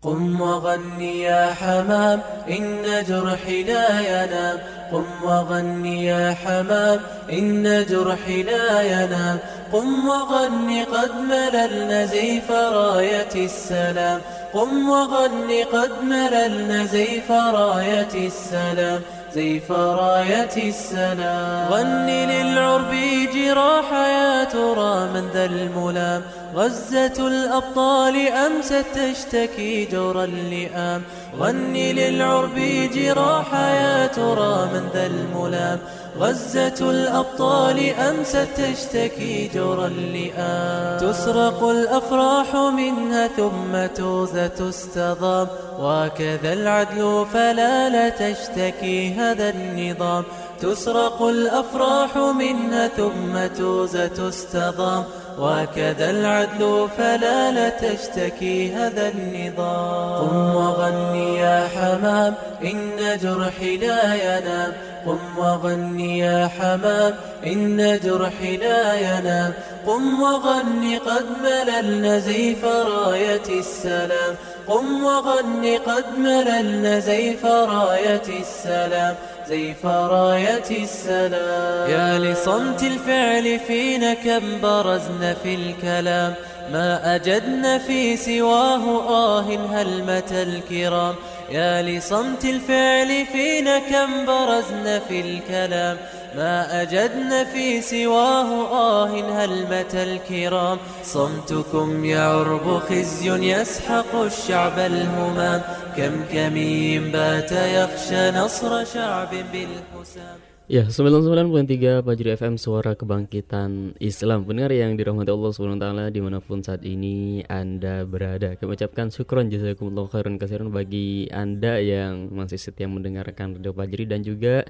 قم 0.04 0.40
وغني 0.40 1.22
يا 1.22 1.54
حمام 1.54 2.20
إن 2.50 2.82
جرحي 3.08 3.62
لا 3.62 4.00
ينام. 4.00 4.58
قم 4.92 5.04
وغني 5.24 6.06
يا 6.06 6.36
حمام 6.44 7.00
إن 7.32 7.86
جرحي 7.90 8.42
لا 8.42 8.82
ينام. 8.82 9.38
قم 9.72 10.08
وغني 10.08 10.84
قد 10.84 11.10
مللنا 11.16 12.06
زيف 12.06 12.50
راية 12.50 13.34
السلام. 13.34 14.20
قم 14.54 14.88
وغني 14.88 15.62
قد 15.62 15.90
مللنا 16.02 16.84
زيف 16.84 17.30
راية 17.30 18.26
السلام. 18.26 19.00
زيف 19.34 19.72
راية 19.72 20.68
السلام. 20.68 21.72
غني 21.72 22.26
للعرب 22.26 22.94
جراح 23.34 23.92
يا 23.92 24.44
ترى 24.44 25.08
من 25.14 25.28
ذا 25.34 25.44
الملام. 25.44 26.22
غزة 26.54 27.28
الأبطال 27.28 28.28
أمست 28.28 28.84
تشتكي 28.94 29.84
جور 29.84 30.24
اللئام 30.24 31.02
غني 31.38 31.92
للعرب 31.92 32.54
جراح 32.94 33.54
يا 33.54 34.06
ترى 34.06 34.68
من 34.74 34.88
ذا 34.94 35.06
الملام. 35.06 35.78
غزة 36.18 36.90
الأبطال 36.90 37.94
أمست 37.94 38.48
تشتكي 38.56 39.50
جور 39.54 39.86
اللئام 39.86 40.98
تسرق 41.00 41.64
الأفراح 41.64 42.54
منها 42.54 43.28
ثم 43.28 43.86
توزة 43.96 44.46
تستضام. 44.46 45.46
وكذا 45.80 46.52
العدل 46.52 47.26
فلا 47.32 47.88
لا 47.88 48.08
تشتكي 48.08 49.14
هذا 49.14 49.48
النظام. 49.48 50.24
تسرق 50.60 51.22
الأفراح 51.22 52.16
منها 52.16 52.88
ثم 52.88 53.46
توزة 53.58 54.06
تستضام. 54.06 55.04
وكذا 55.38 56.10
العدل 56.10 56.88
فلا 56.98 57.50
لا 57.50 57.68
تشتكي 57.68 58.72
هذا 58.74 59.08
النظام. 59.08 60.28
قم 60.28 60.54
وغني 60.54 61.38
يا 61.38 61.68
حمام 61.76 62.34
إن 62.64 63.18
جرحي 63.22 63.76
لا 63.76 64.14
ينام. 64.14 64.72
قم 65.06 65.38
وغني 65.38 66.18
يا 66.18 66.50
حمام 66.58 67.14
إن 67.46 67.98
جرحي 68.04 68.56
لا 68.56 68.94
ينام. 68.94 69.52
قم 69.86 70.22
وغني 70.22 70.98
قد 70.98 71.26
مللنا 71.42 72.18
زيف 72.18 72.64
راية 72.64 73.48
السلام. 73.58 74.34
قم 74.68 75.04
وغني 75.04 75.76
قد 75.76 76.04
مللنا 76.18 76.98
زيف 76.98 77.46
راية 77.46 78.28
السلام. 78.40 79.14
زيف 79.52 79.86
راية 79.86 80.70
السلام. 80.70 81.90
يا 81.90 82.18
لصمت 82.18 82.82
الفعل 82.82 83.60
فينا 83.66 84.14
كم 84.14 84.60
برزنا 84.62 85.34
في 85.42 85.54
الكلام. 85.54 86.34
ما 86.72 87.14
أجدنا 87.14 87.78
في 87.78 88.16
سواه 88.16 88.84
آه 89.08 89.40
هلمة 89.74 90.32
الكرام؟ 90.32 91.14
يا 91.50 91.82
لصمت 91.82 92.44
الفعل 92.44 93.26
فينا 93.32 93.78
كم 93.78 94.26
برزنا 94.26 94.98
في 95.08 95.20
الكلام. 95.20 95.96
ما 96.35 96.81
أجدنا 96.81 97.43
في 97.43 97.81
سواه 97.81 98.49
آه 98.71 99.07
هلمة 99.07 99.93
الكرام 99.93 100.77
صمتكم 101.03 102.05
يعرب 102.05 102.79
خزي 102.79 103.29
يسحق 103.29 104.15
الشعب 104.15 104.79
الهمام 104.79 105.61
كم 105.97 106.13
كمين 106.33 107.11
بات 107.11 107.51
يخشى 107.51 108.31
نصر 108.31 108.83
شعب 108.83 109.29
بالحسام 109.51 110.37
Ya, 110.67 110.83
99.3 110.83 112.03
Fajri 112.03 112.35
FM 112.35 112.59
Suara 112.59 112.91
Kebangkitan 112.91 113.95
Islam 114.03 114.43
Benar 114.43 114.67
yang 114.75 114.99
dirahmati 114.99 115.31
Allah 115.31 115.51
SWT 115.55 116.11
dimanapun 116.11 116.59
saat 116.59 116.83
ini 116.83 117.39
Anda 117.47 118.03
berada 118.03 118.51
Kami 118.59 118.75
ucapkan 118.75 119.07
syukron 119.07 119.47
jazakumullah 119.47 120.11
khairan 120.11 120.35
kasiran 120.35 120.67
bagi 120.67 121.31
Anda 121.31 121.79
yang 121.79 122.35
masih 122.35 122.59
setia 122.59 122.83
mendengarkan 122.83 123.55
Radio 123.55 123.71
Fajri 123.71 124.11
Dan 124.11 124.27
juga 124.27 124.67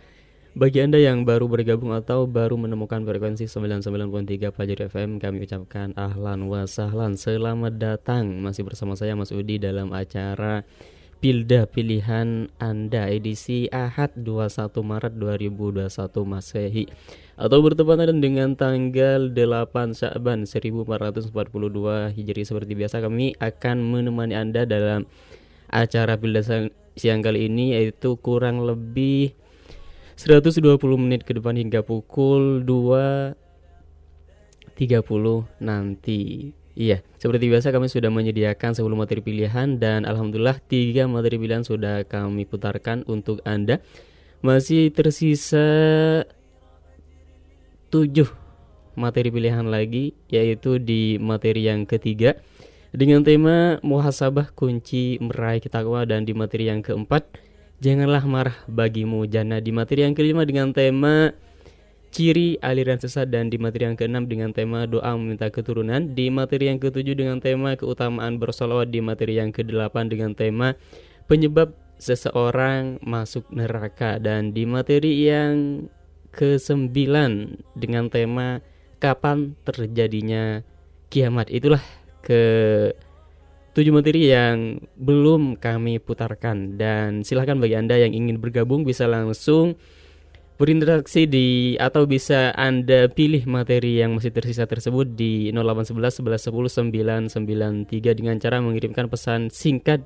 bagi 0.52 0.84
Anda 0.84 1.00
yang 1.00 1.24
baru 1.24 1.48
bergabung 1.48 1.96
atau 1.96 2.28
baru 2.28 2.60
menemukan 2.60 3.00
frekuensi 3.00 3.48
99.3 3.48 4.52
Fajri 4.52 4.84
FM 4.84 5.16
Kami 5.16 5.48
ucapkan 5.48 5.96
ahlan 5.96 6.44
wa 6.44 6.68
sahlan. 6.68 7.16
Selamat 7.16 7.80
datang. 7.80 8.36
Masih 8.44 8.60
bersama 8.60 8.92
saya 8.92 9.16
Mas 9.16 9.32
Udi 9.32 9.56
dalam 9.56 9.96
acara 9.96 10.60
Pilda 11.24 11.64
pilihan 11.64 12.52
Anda 12.60 13.08
edisi 13.08 13.72
Ahad 13.72 14.12
21 14.20 14.76
Maret 14.84 15.14
2021 15.16 15.88
Masehi. 16.28 16.84
Atau 17.40 17.64
bertepatan 17.64 18.20
dengan 18.20 18.52
tanggal 18.52 19.32
8 19.32 19.96
Sya'ban 19.96 20.44
1442 20.44 21.32
Hijri 22.12 22.42
seperti 22.44 22.76
biasa 22.76 23.00
kami 23.00 23.32
akan 23.40 23.76
menemani 23.80 24.36
Anda 24.36 24.68
dalam 24.68 25.08
acara 25.72 26.20
Pilda 26.20 26.44
siang 26.92 27.24
kali 27.24 27.48
ini 27.48 27.72
yaitu 27.72 28.20
kurang 28.20 28.68
lebih 28.68 29.32
120 30.22 30.78
menit 31.02 31.26
ke 31.26 31.34
depan 31.34 31.58
hingga 31.58 31.82
pukul 31.82 32.62
2.30 32.62 33.34
nanti 35.58 36.54
Iya, 36.72 37.04
seperti 37.20 37.52
biasa 37.52 37.68
kami 37.68 37.90
sudah 37.90 38.08
menyediakan 38.08 38.72
10 38.72 38.86
materi 38.96 39.20
pilihan 39.20 39.76
dan 39.76 40.08
alhamdulillah 40.08 40.56
tiga 40.64 41.04
materi 41.04 41.36
pilihan 41.36 41.66
sudah 41.66 42.06
kami 42.08 42.48
putarkan 42.48 43.04
untuk 43.10 43.44
Anda. 43.44 43.84
Masih 44.40 44.88
tersisa 44.88 45.66
7 47.92 48.24
materi 48.94 49.28
pilihan 49.28 49.66
lagi 49.68 50.16
yaitu 50.32 50.78
di 50.80 51.20
materi 51.20 51.66
yang 51.66 51.84
ketiga 51.84 52.38
dengan 52.94 53.26
tema 53.26 53.82
muhasabah 53.84 54.54
kunci 54.54 55.18
meraih 55.18 55.66
takwa 55.66 56.06
dan 56.08 56.24
di 56.24 56.32
materi 56.32 56.70
yang 56.70 56.80
keempat 56.80 57.41
Janganlah 57.82 58.22
marah 58.30 58.54
bagimu 58.70 59.26
jana 59.26 59.58
di 59.58 59.74
materi 59.74 60.06
yang 60.06 60.14
kelima 60.14 60.46
dengan 60.46 60.70
tema 60.70 61.34
ciri 62.14 62.54
aliran 62.62 63.02
sesat 63.02 63.26
dan 63.26 63.50
di 63.50 63.58
materi 63.58 63.90
yang 63.90 63.98
keenam 63.98 64.30
dengan 64.30 64.54
tema 64.54 64.86
doa 64.86 65.18
meminta 65.18 65.50
keturunan. 65.50 66.14
Di 66.14 66.30
materi 66.30 66.70
yang 66.70 66.78
ketujuh 66.78 67.18
dengan 67.18 67.42
tema 67.42 67.74
keutamaan 67.74 68.38
bersolawat. 68.38 68.86
Di 68.94 69.02
materi 69.02 69.42
yang 69.42 69.50
kedelapan 69.50 70.06
dengan 70.06 70.30
tema 70.30 70.78
penyebab 71.26 71.74
seseorang 71.98 73.02
masuk 73.02 73.50
neraka. 73.50 74.22
Dan 74.22 74.54
di 74.54 74.62
materi 74.62 75.26
yang 75.26 75.90
kesembilan 76.30 77.66
dengan 77.74 78.06
tema 78.06 78.62
kapan 79.02 79.58
terjadinya 79.66 80.62
kiamat. 81.10 81.50
Itulah 81.50 81.82
ke 82.22 82.40
tujuh 83.72 83.92
materi 83.92 84.28
yang 84.28 84.80
belum 85.00 85.56
kami 85.56 85.98
putarkan. 85.98 86.76
Dan 86.76 87.24
silahkan 87.24 87.56
bagi 87.56 87.76
anda 87.76 87.96
yang 87.96 88.12
ingin 88.12 88.38
bergabung 88.38 88.84
bisa 88.84 89.08
langsung 89.08 89.80
berinteraksi 90.60 91.26
di 91.26 91.74
atau 91.80 92.06
bisa 92.06 92.54
anda 92.54 93.10
pilih 93.10 93.48
materi 93.50 93.98
yang 93.98 94.14
masih 94.14 94.30
tersisa 94.30 94.68
tersebut 94.68 95.18
di 95.18 95.50
0811 95.50 96.22
11 96.22 97.26
10 97.26 97.90
993 97.90 98.18
dengan 98.18 98.36
cara 98.38 98.60
mengirimkan 98.60 99.08
pesan 99.08 99.48
singkat. 99.48 100.04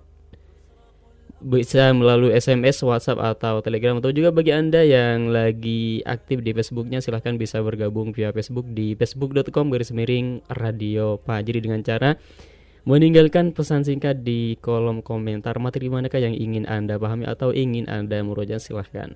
Bisa 1.36 1.92
melalui 1.92 2.32
SMS, 2.32 2.80
WhatsApp 2.80 3.20
atau 3.20 3.60
Telegram. 3.60 4.00
Atau 4.00 4.08
juga 4.08 4.32
bagi 4.32 4.56
Anda 4.56 4.80
yang 4.88 5.28
lagi 5.28 6.00
aktif 6.08 6.40
di 6.40 6.56
Facebooknya 6.56 7.04
silahkan 7.04 7.36
bisa 7.36 7.60
bergabung 7.60 8.16
via 8.16 8.32
Facebook 8.32 8.64
di 8.72 8.96
facebook.com 8.96 9.68
garis 9.68 9.92
miring 9.92 10.40
radio 10.48 11.20
Jadi 11.20 11.60
dengan 11.60 11.84
cara 11.84 12.16
meninggalkan 12.85 13.53
pesan 13.53 13.85
singkat 13.85 14.25
di 14.25 14.57
kolom 14.57 15.05
komentar 15.05 15.61
materi 15.61 15.87
manakah 15.87 16.17
yang 16.17 16.33
ingin 16.33 16.65
Anda 16.65 16.97
pahami 16.97 17.29
atau 17.29 17.53
ingin 17.53 17.85
Anda 17.85 18.25
merujuk 18.25 18.57
silahkan. 18.57 19.13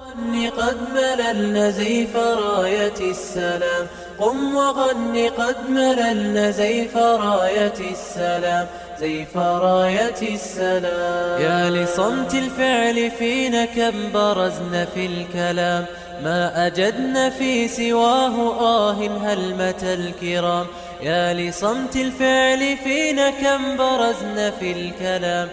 غني 0.00 0.48
قد 0.48 0.76
مللنا 0.96 1.70
زيف 1.70 2.16
راية 2.16 3.00
السلام 3.10 3.86
قم 4.18 4.54
وغني 4.56 5.28
قد 5.28 5.56
مللنا 5.70 6.50
زيف 6.50 6.96
راية 6.96 7.78
السلام 7.90 8.66
زيف 9.00 9.36
راية 9.36 10.20
السلام 10.34 11.40
يا 11.40 11.70
لصمت 11.70 12.34
الفعل 12.34 13.10
فينا 13.10 13.64
كم 13.64 14.12
برزنا 14.14 14.84
في 14.84 15.06
الكلام 15.06 15.84
ما 16.24 16.66
أجدنا 16.66 17.30
في 17.30 17.68
سواه 17.68 18.36
آه 18.60 18.92
هلمة 18.92 19.82
الكرام 19.82 20.66
يا 21.04 21.32
لصمت 21.34 21.96
الفعل 21.96 22.76
فينا 22.76 23.30
كم 23.30 23.76
برزنا 23.76 24.50
في 24.50 24.68
الكلام 24.72 25.48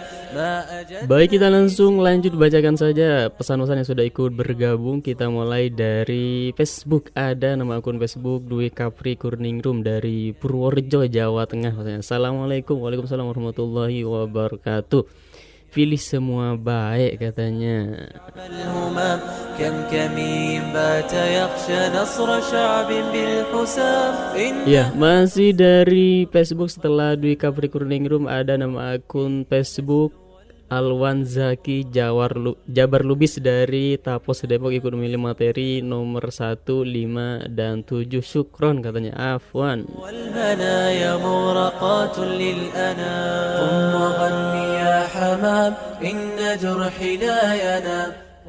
Baik 1.07 1.39
kita 1.39 1.47
langsung 1.47 2.03
lanjut 2.03 2.35
bacakan 2.35 2.75
saja 2.75 3.31
pesan-pesan 3.31 3.79
yang 3.79 3.87
sudah 3.87 4.03
ikut 4.03 4.35
bergabung 4.35 4.99
Kita 4.99 5.31
mulai 5.31 5.71
dari 5.71 6.51
Facebook 6.51 7.15
Ada 7.15 7.55
nama 7.55 7.79
akun 7.79 7.95
Facebook 7.95 8.43
Dwi 8.43 8.67
Kapri 8.67 9.15
Room 9.15 9.87
dari 9.87 10.35
Purworejo 10.35 11.07
Jawa 11.07 11.47
Tengah 11.47 12.03
Assalamualaikum 12.03 12.75
Waalaikumsalam 12.75 13.23
warahmatullahi 13.23 14.03
wabarakatuh 14.03 15.20
Pilih 15.72 15.96
semua 15.96 16.52
baik 16.52 17.16
katanya. 17.16 17.96
Ya 24.68 24.92
masih 24.92 25.56
dari 25.56 26.28
Facebook. 26.28 26.68
Setelah 26.68 27.16
Dwi 27.16 27.40
Kapri 27.40 27.72
Room 27.72 28.28
Ada 28.28 28.60
nama 28.60 29.00
akun 29.00 29.48
Facebook 29.48 30.21
Alwan 30.72 31.28
Zaki 31.28 31.84
Jawar 31.92 32.32
Lu, 32.32 32.56
Jabar 32.64 33.04
Lubis 33.04 33.36
dari 33.36 34.00
Tapos 34.00 34.40
Depok 34.40 34.72
ikut 34.72 34.88
memilih 34.96 35.20
materi 35.20 35.84
nomor 35.84 36.32
1, 36.32 36.64
5 36.64 37.44
dan 37.52 37.84
7 37.84 38.24
Syukron 38.24 38.80
katanya. 38.80 39.36
Afwan. 39.36 39.84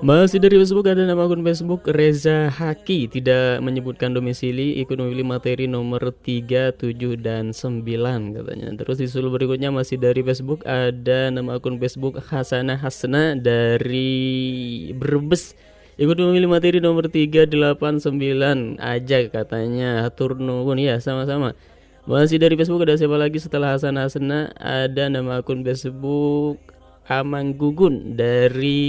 Masih 0.03 0.35
dari 0.35 0.59
Facebook 0.59 0.83
ada 0.91 1.07
nama 1.07 1.23
akun 1.23 1.47
Facebook 1.47 1.87
Reza 1.87 2.51
Haki. 2.51 3.07
Tidak 3.07 3.63
menyebutkan 3.63 4.11
domisili 4.11 4.75
Ikut 4.83 4.99
memilih 4.99 5.23
materi 5.23 5.63
nomor 5.63 6.11
3, 6.11 6.75
7, 6.75 7.15
dan 7.15 7.55
9 7.55 8.35
katanya. 8.35 8.67
Terus 8.75 8.99
di 8.99 9.07
disusul 9.07 9.31
berikutnya 9.31 9.71
masih 9.71 9.95
dari 9.95 10.19
Facebook 10.19 10.67
Ada 10.67 11.31
nama 11.31 11.55
akun 11.55 11.79
Facebook 11.79 12.19
Hasanah 12.19 12.83
Hasna 12.83 13.39
Dari 13.39 14.91
Brebes. 14.91 15.55
Ikut 15.95 16.19
memilih 16.19 16.51
materi 16.51 16.83
nomor 16.83 17.07
3, 17.07 17.47
8, 17.47 18.03
9 18.03 18.83
aja 18.83 19.19
katanya 19.31 20.11
Turno 20.11 20.67
pun 20.67 20.83
ya 20.83 20.99
sama-sama. 20.99 21.55
Masih 22.03 22.43
dari 22.43 22.59
Facebook 22.59 22.83
ada 22.83 22.99
siapa 22.99 23.15
lagi 23.15 23.39
setelah 23.39 23.79
Hasanah 23.79 24.11
Hasna? 24.11 24.51
Ada 24.59 25.07
nama 25.07 25.39
akun 25.39 25.63
Facebook 25.63 26.72
Amang 27.11 27.59
Gugun 27.59 28.15
dari 28.15 28.79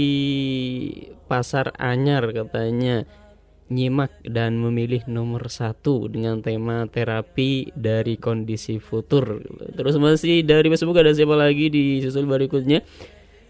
Pasar 1.27 1.75
Anyar 1.75 2.31
katanya 2.31 3.03
nyimak 3.67 4.21
dan 4.21 4.61
memilih 4.61 5.03
nomor 5.09 5.49
satu 5.49 6.05
dengan 6.05 6.39
tema 6.45 6.85
terapi 6.85 7.73
dari 7.73 8.15
kondisi 8.15 8.77
futur. 8.77 9.41
Terus 9.73 9.97
masih 9.97 10.45
dari 10.45 10.69
Facebook 10.69 11.01
ada 11.01 11.11
siapa 11.11 11.33
lagi 11.33 11.73
di 11.73 11.99
susul 12.05 12.29
berikutnya? 12.29 12.85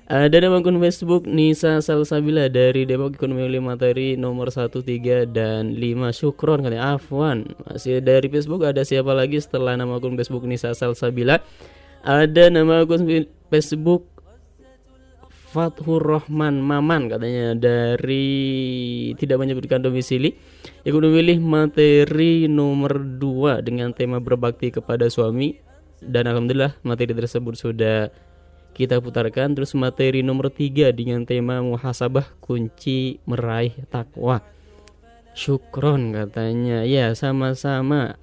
Ada 0.05 0.37
nama 0.37 0.61
akun 0.61 0.77
Facebook 0.77 1.25
Nisa 1.25 1.81
Salsabila 1.81 2.45
dari 2.45 2.85
Depok 2.85 3.17
Ekonomi 3.17 3.57
Materi 3.57 4.13
nomor 4.13 4.53
1, 4.53 4.69
3, 4.69 5.25
dan 5.25 5.73
5 5.81 5.81
Syukron 6.13 6.61
katanya 6.61 6.93
Afwan 6.93 7.49
Masih 7.65 8.05
dari 8.05 8.29
Facebook 8.29 8.69
ada 8.69 8.85
siapa 8.85 9.17
lagi 9.17 9.41
setelah 9.41 9.73
nama 9.73 9.97
akun 9.97 10.13
Facebook 10.13 10.45
Nisa 10.45 10.77
Salsabila 10.77 11.41
Ada 12.05 12.53
nama 12.53 12.85
akun 12.85 13.01
Facebook 13.49 14.14
Fathur 15.55 16.03
Rahman 16.03 16.59
Maman 16.59 17.07
katanya 17.07 17.55
dari 17.55 18.27
tidak 19.15 19.39
menyebutkan 19.39 19.79
domisili 19.79 20.35
yang 20.83 20.99
memilih 20.99 21.39
materi 21.39 22.51
nomor 22.51 22.99
2 22.99 23.63
dengan 23.63 23.95
tema 23.95 24.19
berbakti 24.19 24.75
kepada 24.75 25.07
suami. 25.07 25.55
Dan 26.03 26.27
alhamdulillah 26.27 26.75
materi 26.83 27.15
tersebut 27.15 27.55
sudah 27.55 28.11
kita 28.75 28.99
putarkan. 28.99 29.55
Terus 29.55 29.71
materi 29.79 30.27
nomor 30.27 30.51
3 30.51 30.91
dengan 30.91 31.23
tema 31.23 31.63
muhasabah 31.63 32.35
kunci 32.43 33.23
meraih 33.23 33.71
takwa. 33.87 34.43
Syukron 35.31 36.11
katanya. 36.11 36.83
Ya 36.83 37.15
sama-sama 37.15 38.19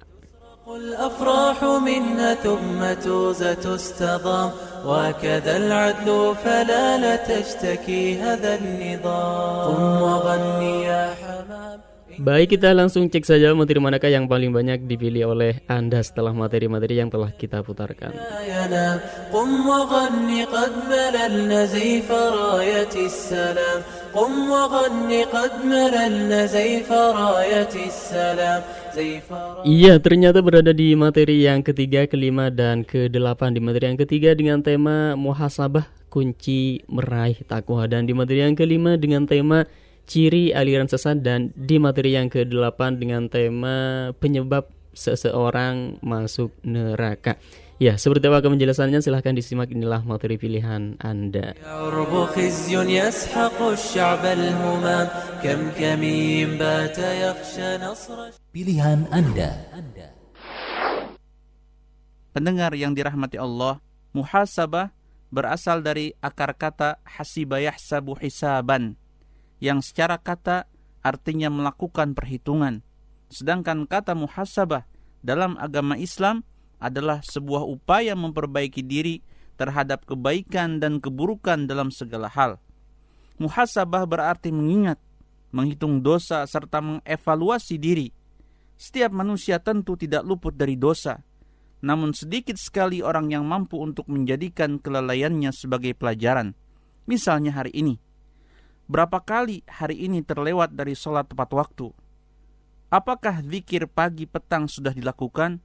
الأفراح 0.67 1.63
منها 1.63 2.33
ثم 2.33 2.93
توزة 3.03 3.53
تستضام 3.53 4.51
وكذا 4.85 5.57
العدل 5.57 6.35
فلا 6.43 6.97
لا 6.97 7.15
تشتكي 7.15 8.15
هذا 8.19 8.55
النظام 8.55 9.75
قم 9.75 10.01
وغني 10.01 10.83
يا 10.83 11.15
حمام 11.21 11.79
Baik 12.13 12.53
kita 12.53 12.77
langsung 12.77 13.09
cek 13.09 13.25
saja 13.25 13.49
materi 13.57 13.81
manakah 13.81 14.05
yang 14.05 14.29
paling 14.29 14.53
banyak 14.53 14.85
dipilih 14.85 15.33
oleh 15.33 15.65
Anda 15.65 15.97
setelah 16.05 16.29
materi-materi 16.29 17.01
yang 17.01 17.09
telah 17.09 17.33
kita 17.33 17.65
putarkan. 17.65 18.13
Iya 29.63 29.97
ternyata 29.97 30.39
berada 30.45 30.69
di 30.69 30.93
materi 30.93 31.45
yang 31.45 31.65
ketiga, 31.65 32.05
kelima, 32.05 32.53
dan 32.53 32.85
kedelapan. 32.85 33.57
Di 33.57 33.61
materi 33.63 33.89
yang 33.89 33.99
ketiga 33.99 34.37
dengan 34.37 34.61
tema 34.61 35.17
muhasabah 35.17 35.89
kunci 36.13 36.85
meraih 36.85 37.41
takwa. 37.47 37.89
Dan 37.89 38.05
di 38.05 38.13
materi 38.13 38.45
yang 38.45 38.53
kelima 38.53 38.99
dengan 38.99 39.25
tema 39.25 39.65
ciri 40.03 40.51
aliran 40.51 40.85
sesat 40.85 41.23
Dan 41.23 41.55
di 41.55 41.79
materi 41.79 42.13
yang 42.13 42.27
kedelapan 42.27 42.99
dengan 42.99 43.31
tema 43.31 44.11
penyebab 44.19 44.69
seseorang 44.93 45.97
masuk 46.05 46.53
neraka 46.61 47.41
Ya, 47.83 47.99
seperti 47.99 48.31
apa 48.31 48.39
penjelasannya 48.39 49.03
silahkan 49.03 49.35
disimak 49.35 49.67
inilah 49.67 50.07
materi 50.07 50.39
pilihan 50.39 50.95
Anda. 51.03 51.51
Pilihan 58.55 58.99
Anda. 59.11 59.51
Pendengar 62.31 62.71
yang 62.71 62.95
dirahmati 62.95 63.35
Allah, 63.35 63.83
muhasabah 64.15 64.95
berasal 65.27 65.83
dari 65.83 66.15
akar 66.23 66.55
kata 66.55 67.03
hasibayah 67.03 67.75
sabu 67.75 68.15
hisaban 68.15 68.95
yang 69.59 69.83
secara 69.83 70.15
kata 70.15 70.71
artinya 71.03 71.51
melakukan 71.51 72.15
perhitungan. 72.15 72.79
Sedangkan 73.27 73.83
kata 73.91 74.15
muhasabah 74.15 74.87
dalam 75.19 75.59
agama 75.59 75.99
Islam 75.99 76.47
adalah 76.83 77.23
sebuah 77.23 77.63
upaya 77.63 78.11
memperbaiki 78.19 78.83
diri 78.83 79.23
terhadap 79.55 80.03
kebaikan 80.03 80.83
dan 80.83 80.99
keburukan 80.99 81.63
dalam 81.63 81.87
segala 81.87 82.27
hal. 82.27 82.59
Muhasabah 83.39 84.03
berarti 84.03 84.51
mengingat, 84.51 84.99
menghitung 85.55 86.03
dosa 86.03 86.43
serta 86.43 86.83
mengevaluasi 86.83 87.79
diri. 87.79 88.11
Setiap 88.75 89.15
manusia 89.15 89.63
tentu 89.63 89.95
tidak 89.95 90.27
luput 90.27 90.51
dari 90.51 90.75
dosa. 90.75 91.23
Namun 91.83 92.11
sedikit 92.11 92.55
sekali 92.59 92.99
orang 92.99 93.31
yang 93.31 93.47
mampu 93.47 93.79
untuk 93.79 94.07
menjadikan 94.11 94.79
kelalaiannya 94.79 95.51
sebagai 95.55 95.95
pelajaran. 95.95 96.55
Misalnya 97.07 97.55
hari 97.55 97.71
ini. 97.75 97.99
Berapa 98.87 99.23
kali 99.23 99.63
hari 99.67 100.03
ini 100.03 100.23
terlewat 100.23 100.75
dari 100.75 100.95
sholat 100.95 101.27
tepat 101.31 101.51
waktu? 101.55 101.91
Apakah 102.91 103.41
zikir 103.43 103.89
pagi 103.89 104.27
petang 104.27 104.67
sudah 104.69 104.93
dilakukan? 104.93 105.59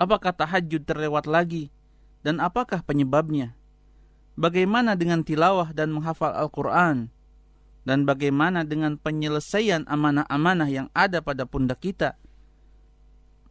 Apakah 0.00 0.32
tahajud 0.32 0.88
terlewat 0.88 1.28
lagi? 1.28 1.68
Dan 2.24 2.40
apakah 2.40 2.80
penyebabnya? 2.80 3.52
Bagaimana 4.32 4.96
dengan 4.96 5.20
tilawah 5.20 5.76
dan 5.76 5.92
menghafal 5.92 6.32
Al-Quran? 6.32 7.12
Dan 7.84 8.08
bagaimana 8.08 8.64
dengan 8.64 8.96
penyelesaian 8.96 9.84
amanah-amanah 9.84 10.68
yang 10.72 10.88
ada 10.96 11.20
pada 11.20 11.44
pundak 11.44 11.84
kita? 11.84 12.16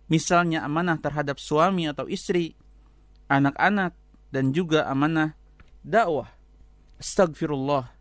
Misalnya 0.09 0.65
amanah 0.65 0.97
terhadap 0.97 1.37
suami 1.37 1.85
atau 1.85 2.09
istri, 2.09 2.57
anak-anak, 3.29 3.93
dan 4.33 4.49
juga 4.49 4.89
amanah 4.89 5.37
dakwah. 5.85 6.33
Astagfirullah. 6.97 7.93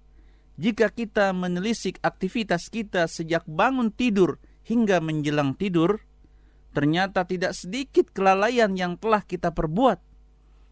Jika 0.57 0.89
kita 0.89 1.37
menelisik 1.37 2.01
aktivitas 2.01 2.73
kita 2.73 3.05
sejak 3.13 3.45
bangun 3.45 3.93
tidur 3.93 4.41
hingga 4.65 5.05
menjelang 5.05 5.53
tidur, 5.53 6.01
ternyata 6.79 7.27
tidak 7.27 7.59
sedikit 7.59 8.15
kelalaian 8.15 8.71
yang 8.79 8.95
telah 8.95 9.19
kita 9.27 9.51
perbuat. 9.51 9.99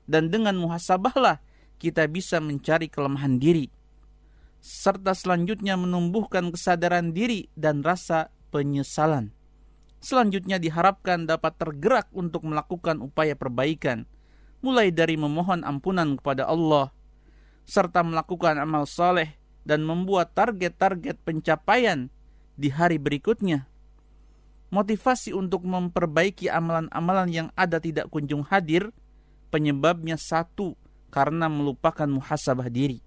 Dan 0.07 0.31
dengan 0.31 0.55
muhasabahlah 0.55 1.43
kita 1.83 2.07
bisa 2.07 2.39
mencari 2.39 2.87
kelemahan 2.87 3.43
diri. 3.43 3.67
Serta 4.63 5.19
selanjutnya 5.19 5.75
menumbuhkan 5.75 6.55
kesadaran 6.55 7.11
diri 7.11 7.51
dan 7.59 7.83
rasa 7.83 8.31
penyesalan. 8.55 9.35
Selanjutnya 9.99 10.63
diharapkan 10.63 11.27
dapat 11.27 11.59
tergerak 11.59 12.07
untuk 12.15 12.47
melakukan 12.47 13.03
upaya 13.03 13.35
perbaikan, 13.35 14.07
mulai 14.63 14.95
dari 14.95 15.19
memohon 15.19 15.67
ampunan 15.67 16.15
kepada 16.15 16.47
Allah, 16.47 16.95
serta 17.67 18.07
melakukan 18.07 18.63
amal 18.63 18.87
soleh 18.87 19.35
dan 19.67 19.83
membuat 19.83 20.39
target-target 20.39 21.19
pencapaian 21.27 22.15
di 22.55 22.71
hari 22.71 23.03
berikutnya. 23.03 23.67
Motivasi 24.71 25.31
untuk 25.31 25.63
memperbaiki 25.63 26.51
amalan-amalan 26.51 27.29
yang 27.31 27.49
ada 27.55 27.79
tidak 27.79 28.11
kunjung 28.11 28.43
hadir, 28.51 28.91
penyebabnya 29.55 30.19
satu, 30.19 30.75
karena 31.15 31.47
melupakan 31.47 32.11
muhasabah 32.11 32.67
diri. 32.67 32.99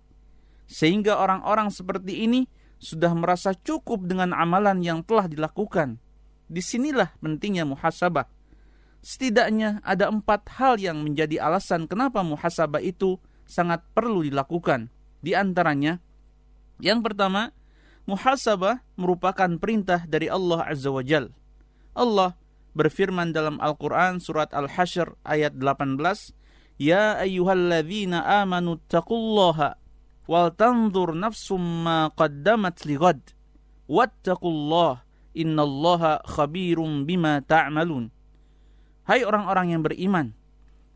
Sehingga 0.70 1.20
orang-orang 1.20 1.68
seperti 1.68 2.24
ini 2.24 2.47
sudah 2.80 3.12
merasa 3.12 3.51
cukup 3.51 4.07
dengan 4.07 4.32
amalan 4.32 4.80
yang 4.80 5.03
telah 5.03 5.28
dilakukan– 5.28 5.95
Di 6.49 6.66
sinilah 6.66 7.14
pentingnya 7.22 7.62
muhasabah. 7.62 8.26
Setidaknya 9.05 9.86
ada 9.86 10.10
empat 10.10 10.49
hal 10.57 10.82
yang 10.82 11.05
menjadi 11.05 11.45
alasan 11.45 11.86
kenapa 11.86 12.26
muhasabah 12.26 12.82
itu 12.82 13.22
sangat 13.45 13.86
perlu 13.93 14.26
dilakukan. 14.26 14.89
Di 15.22 15.38
antaranya, 15.38 16.01
yang 16.82 17.05
pertama, 17.05 17.53
muhasabah 18.10 18.82
merupakan 18.97 19.47
perintah 19.62 20.03
dari 20.10 20.26
Allah 20.26 20.66
Azza 20.66 20.89
wa 20.89 21.05
Jal. 21.05 21.30
Allah 22.00 22.39
berfirman 22.80 23.36
dalam 23.36 23.60
Al-Quran 23.60 24.24
surat 24.24 24.56
Al-Hashr 24.56 25.20
ayat 25.28 25.60
18, 25.60 26.80
Ya 26.80 27.20
ayyuhalladzina 27.20 28.24
amanu 28.39 28.80
taqullaha 28.88 29.76
wal 30.32 30.56
tanzur 30.56 31.12
nafsum 31.12 31.60
ma 31.60 32.08
qaddamat 32.16 32.88
lighad 32.88 33.20
wattaqullaha 33.91 35.04
innallaha 35.36 36.24
khabirum 36.24 37.04
bima 37.04 37.43
ta'malun. 37.43 38.16
Hai 39.04 39.26
orang-orang 39.26 39.76
yang 39.76 39.82
beriman, 39.82 40.38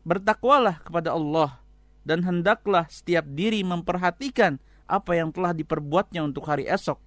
bertakwalah 0.06 0.80
kepada 0.80 1.12
Allah 1.12 1.60
dan 2.06 2.22
hendaklah 2.22 2.86
setiap 2.86 3.26
diri 3.28 3.66
memperhatikan 3.66 4.62
apa 4.86 5.18
yang 5.18 5.32
telah 5.34 5.50
diperbuatnya 5.56 6.22
untuk 6.22 6.46
hari 6.46 6.68
esok, 6.68 7.00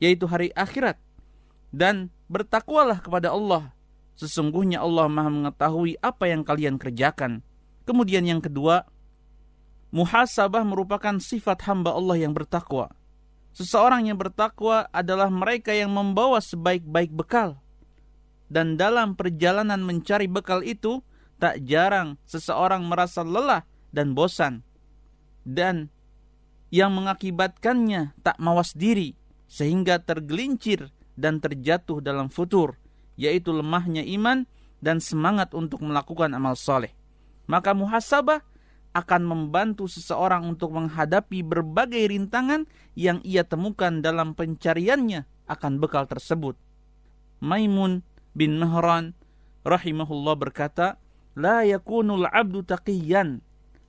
yaitu 0.00 0.24
hari 0.26 0.50
akhirat. 0.56 0.96
Dan 1.74 2.14
bertakwalah 2.30 3.02
kepada 3.02 3.34
Allah, 3.34 3.74
sesungguhnya 4.16 4.82
Allah 4.82 5.06
maha 5.10 5.30
mengetahui 5.30 5.98
apa 6.00 6.30
yang 6.30 6.42
kalian 6.42 6.80
kerjakan. 6.80 7.42
Kemudian 7.86 8.26
yang 8.26 8.42
kedua, 8.42 8.86
muhasabah 9.94 10.66
merupakan 10.66 11.16
sifat 11.22 11.66
hamba 11.70 11.94
Allah 11.94 12.18
yang 12.18 12.34
bertakwa. 12.34 12.90
Seseorang 13.56 14.10
yang 14.10 14.20
bertakwa 14.20 14.84
adalah 14.92 15.32
mereka 15.32 15.72
yang 15.72 15.88
membawa 15.88 16.42
sebaik-baik 16.44 17.14
bekal. 17.14 17.56
Dan 18.46 18.76
dalam 18.76 19.16
perjalanan 19.16 19.80
mencari 19.80 20.28
bekal 20.28 20.60
itu, 20.60 21.00
tak 21.40 21.64
jarang 21.64 22.20
seseorang 22.28 22.84
merasa 22.84 23.24
lelah 23.24 23.64
dan 23.90 24.12
bosan. 24.12 24.60
Dan 25.46 25.88
yang 26.68 26.92
mengakibatkannya 26.94 28.18
tak 28.20 28.36
mawas 28.42 28.74
diri, 28.74 29.14
sehingga 29.46 30.02
tergelincir 30.02 30.90
dan 31.16 31.40
terjatuh 31.40 32.04
dalam 32.04 32.28
futur, 32.28 32.76
yaitu 33.16 33.50
lemahnya 33.50 34.04
iman 34.20 34.44
dan 34.84 35.00
semangat 35.00 35.56
untuk 35.56 35.82
melakukan 35.82 36.30
amal 36.36 36.54
soleh. 36.54 36.92
Maka 37.48 37.72
muhasabah 37.72 38.44
akan 38.96 39.22
membantu 39.28 39.88
seseorang 39.88 40.44
untuk 40.48 40.72
menghadapi 40.72 41.44
berbagai 41.44 42.08
rintangan 42.08 42.64
yang 42.96 43.20
ia 43.24 43.44
temukan 43.44 44.00
dalam 44.00 44.32
pencariannya 44.32 45.28
akan 45.48 45.72
bekal 45.80 46.08
tersebut. 46.08 46.56
Maimun 47.44 48.00
bin 48.32 48.56
Mahran 48.56 49.12
rahimahullah 49.68 50.36
berkata, 50.40 50.96
"La 51.36 51.60
yakunul 51.64 52.24
'abdu 52.24 52.64
taqiyan 52.64 53.44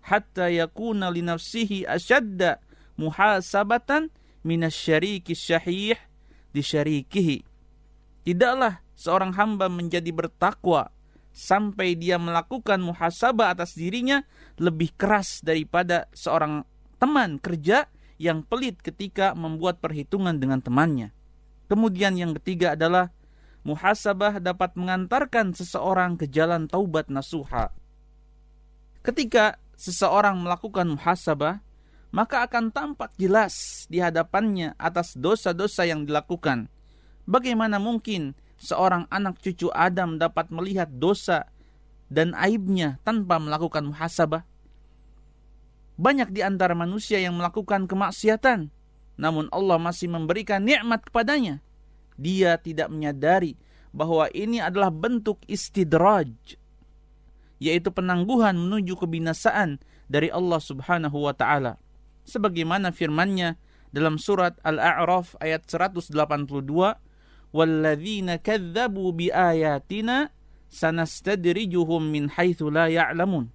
hatta 0.08 0.48
yakuna 0.48 1.12
li 1.12 1.24
nafsihi 1.24 1.84
ashadda 1.84 2.64
muhasabatan 2.96 4.08
minasyariki 4.48 5.36
syahih 5.36 6.00
di 6.58 6.66
syarikihi." 6.66 7.46
Tidaklah 8.26 8.82
seorang 8.98 9.38
hamba 9.38 9.70
menjadi 9.70 10.10
bertakwa 10.10 10.90
sampai 11.38 11.94
dia 11.94 12.18
melakukan 12.18 12.82
muhasabah 12.82 13.54
atas 13.54 13.78
dirinya 13.78 14.26
lebih 14.58 14.98
keras 14.98 15.46
daripada 15.46 16.10
seorang 16.18 16.66
teman 16.98 17.38
kerja 17.38 17.86
yang 18.18 18.42
pelit 18.42 18.82
ketika 18.82 19.38
membuat 19.38 19.78
perhitungan 19.78 20.42
dengan 20.42 20.66
temannya. 20.66 21.14
Kemudian 21.70 22.18
yang 22.18 22.34
ketiga 22.42 22.74
adalah 22.74 23.14
muhasabah 23.62 24.42
dapat 24.42 24.74
mengantarkan 24.74 25.54
seseorang 25.54 26.18
ke 26.18 26.26
jalan 26.26 26.66
taubat 26.66 27.14
nasuha. 27.14 27.70
Ketika 29.06 29.62
seseorang 29.78 30.42
melakukan 30.42 30.90
muhasabah, 30.98 31.62
maka 32.18 32.50
akan 32.50 32.74
tampak 32.74 33.14
jelas 33.22 33.86
di 33.94 34.02
hadapannya 34.02 34.74
atas 34.82 35.14
dosa-dosa 35.14 35.86
yang 35.86 36.02
dilakukan. 36.02 36.66
Bagaimana 37.30 37.78
mungkin 37.78 38.34
seorang 38.58 39.06
anak 39.14 39.38
cucu 39.38 39.70
Adam 39.70 40.18
dapat 40.18 40.50
melihat 40.50 40.90
dosa 40.90 41.46
dan 42.10 42.34
aibnya 42.34 42.98
tanpa 43.06 43.38
melakukan 43.38 43.94
muhasabah? 43.94 44.42
Banyak 46.02 46.34
di 46.34 46.42
antara 46.42 46.74
manusia 46.74 47.22
yang 47.22 47.38
melakukan 47.38 47.86
kemaksiatan, 47.86 48.74
namun 49.14 49.46
Allah 49.54 49.78
masih 49.78 50.10
memberikan 50.10 50.66
nikmat 50.66 51.06
kepadanya. 51.06 51.62
Dia 52.18 52.58
tidak 52.58 52.90
menyadari 52.90 53.54
bahwa 53.94 54.26
ini 54.34 54.58
adalah 54.58 54.90
bentuk 54.90 55.38
istidraj, 55.46 56.34
yaitu 57.62 57.94
penangguhan 57.94 58.58
menuju 58.58 58.98
kebinasaan 58.98 59.78
dari 60.10 60.34
Allah 60.34 60.58
Subhanahu 60.58 61.30
wa 61.30 61.38
taala. 61.38 61.78
Sebagaimana 62.28 62.92
firman-Nya 62.92 63.56
dalam 63.96 64.20
surat 64.20 64.60
Al-A'raf 64.68 65.40
ayat 65.40 65.64
182, 65.64 66.12
walladzina 67.56 68.36
kadzabu 68.44 69.16
biayatina 69.16 70.36
sanastadrijuhum 70.68 72.04
min 72.04 72.28
haitsu 72.28 72.68
la 72.68 72.92
ya'lamun. 72.92 73.48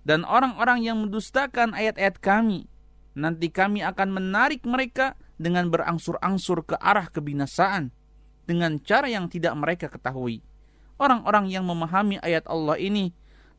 Dan 0.00 0.24
orang-orang 0.24 0.80
yang 0.88 1.04
mendustakan 1.04 1.76
ayat-ayat 1.76 2.16
kami, 2.24 2.64
nanti 3.12 3.52
kami 3.52 3.84
akan 3.84 4.16
menarik 4.16 4.64
mereka 4.64 5.20
dengan 5.36 5.68
berangsur-angsur 5.68 6.64
ke 6.64 6.76
arah 6.80 7.12
kebinasaan 7.12 7.92
dengan 8.48 8.80
cara 8.80 9.12
yang 9.12 9.28
tidak 9.28 9.52
mereka 9.60 9.86
ketahui. 9.92 10.40
Orang-orang 10.96 11.52
yang 11.52 11.68
memahami 11.68 12.16
ayat 12.24 12.48
Allah 12.48 12.80
ini 12.80 13.12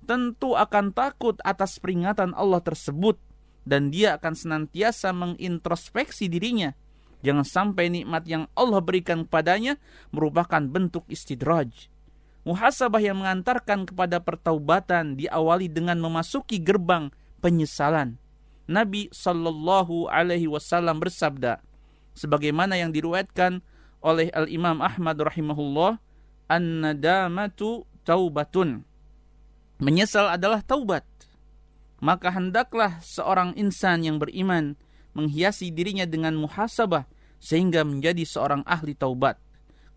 tentu 0.09 0.57
akan 0.57 0.89
takut 0.97 1.37
atas 1.45 1.77
peringatan 1.77 2.33
Allah 2.33 2.61
tersebut 2.65 3.21
dan 3.67 3.93
dia 3.93 4.17
akan 4.17 4.33
senantiasa 4.33 5.13
mengintrospeksi 5.13 6.27
dirinya 6.27 6.73
Jangan 7.21 7.45
sampai 7.45 7.93
nikmat 7.93 8.25
yang 8.25 8.49
Allah 8.57 8.81
berikan 8.81 9.25
kepadanya 9.25 9.77
merupakan 10.09 10.61
bentuk 10.61 11.05
istidraj. 11.07 11.89
Muhasabah 12.41 12.97
yang 12.97 13.21
mengantarkan 13.21 13.85
kepada 13.85 14.17
pertaubatan 14.17 15.13
diawali 15.13 15.69
dengan 15.69 16.01
memasuki 16.01 16.57
gerbang 16.57 17.13
penyesalan. 17.37 18.17
Nabi 18.65 19.13
Shallallahu 19.13 20.09
Alaihi 20.09 20.49
Wasallam 20.49 20.97
bersabda, 20.97 21.61
sebagaimana 22.17 22.81
yang 22.81 22.89
diriwayatkan 22.89 23.61
oleh 24.01 24.33
Al 24.33 24.49
Imam 24.49 24.81
Ahmad 24.81 25.21
rahimahullah, 25.21 26.01
an 26.49 26.63
nadamatu 26.81 27.85
taubatun. 28.01 28.81
Menyesal 29.77 30.33
adalah 30.33 30.65
taubat. 30.65 31.05
Maka 32.01 32.33
hendaklah 32.33 32.97
seorang 33.05 33.53
insan 33.53 34.01
yang 34.01 34.17
beriman 34.17 34.73
menghiasi 35.13 35.69
dirinya 35.69 36.09
dengan 36.09 36.33
muhasabah 36.33 37.05
sehingga 37.37 37.85
menjadi 37.85 38.25
seorang 38.25 38.65
ahli 38.65 38.97
taubat. 38.97 39.37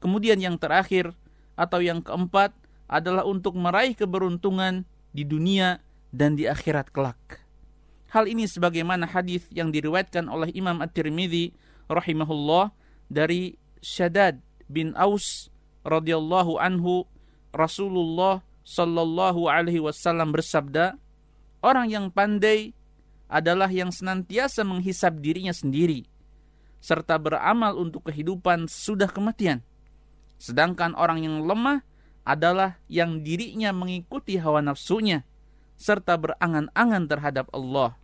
Kemudian 0.04 0.36
yang 0.36 0.60
terakhir 0.60 1.16
atau 1.56 1.80
yang 1.80 2.04
keempat 2.04 2.52
adalah 2.84 3.24
untuk 3.24 3.56
meraih 3.56 3.96
keberuntungan 3.96 4.84
di 5.16 5.24
dunia 5.24 5.80
dan 6.12 6.36
di 6.36 6.44
akhirat 6.44 6.92
kelak. 6.92 7.40
Hal 8.12 8.28
ini 8.30 8.46
sebagaimana 8.46 9.08
hadis 9.08 9.48
yang 9.50 9.74
diriwayatkan 9.74 10.28
oleh 10.28 10.52
Imam 10.54 10.78
At-Tirmidzi 10.84 11.56
rahimahullah 11.90 12.70
dari 13.08 13.56
Syadad 13.82 14.38
bin 14.68 14.94
Aus 14.94 15.50
radhiyallahu 15.82 16.60
anhu 16.60 17.08
Rasulullah 17.50 18.42
sallallahu 18.64 19.46
alaihi 19.46 19.82
wasallam 19.82 20.32
bersabda, 20.32 20.96
orang 21.64 21.88
yang 21.88 22.12
pandai 22.12 22.76
adalah 23.32 23.72
yang 23.72 23.88
senantiasa 23.88 24.62
menghisap 24.68 25.16
dirinya 25.24 25.56
sendiri 25.56 26.04
serta 26.84 27.16
beramal 27.16 27.80
untuk 27.80 28.12
kehidupan 28.12 28.68
sudah 28.68 29.08
kematian. 29.08 29.64
Sedangkan 30.36 30.92
orang 30.92 31.24
yang 31.24 31.40
lemah 31.40 31.80
adalah 32.28 32.76
yang 32.92 33.24
dirinya 33.24 33.72
mengikuti 33.72 34.36
hawa 34.36 34.60
nafsunya 34.60 35.24
serta 35.80 36.20
berangan-angan 36.20 37.08
terhadap 37.08 37.48
Allah. 37.56 37.96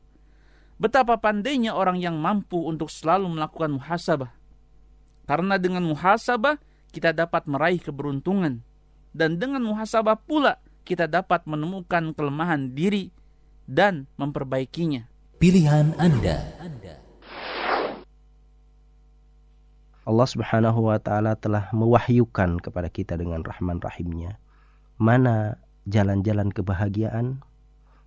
Betapa 0.80 1.20
pandainya 1.20 1.76
orang 1.76 2.00
yang 2.00 2.16
mampu 2.16 2.56
untuk 2.56 2.88
selalu 2.88 3.28
melakukan 3.36 3.76
muhasabah. 3.76 4.32
Karena 5.28 5.60
dengan 5.60 5.84
muhasabah 5.84 6.56
kita 6.88 7.12
dapat 7.12 7.44
meraih 7.44 7.78
keberuntungan 7.84 8.64
dan 9.12 9.36
dengan 9.36 9.60
muhasabah 9.60 10.16
pula 10.24 10.56
kita 10.88 11.04
dapat 11.04 11.44
menemukan 11.44 12.16
kelemahan 12.16 12.72
diri 12.72 13.12
dan 13.70 14.10
memperbaikinya. 14.18 15.06
Pilihan 15.38 15.94
Anda. 15.94 16.42
Allah 20.02 20.26
Subhanahu 20.26 20.90
wa 20.90 20.98
taala 20.98 21.38
telah 21.38 21.70
mewahyukan 21.70 22.58
kepada 22.58 22.90
kita 22.90 23.14
dengan 23.14 23.46
rahman 23.46 23.78
rahimnya 23.78 24.42
mana 25.00 25.56
jalan-jalan 25.88 26.52
kebahagiaan, 26.52 27.40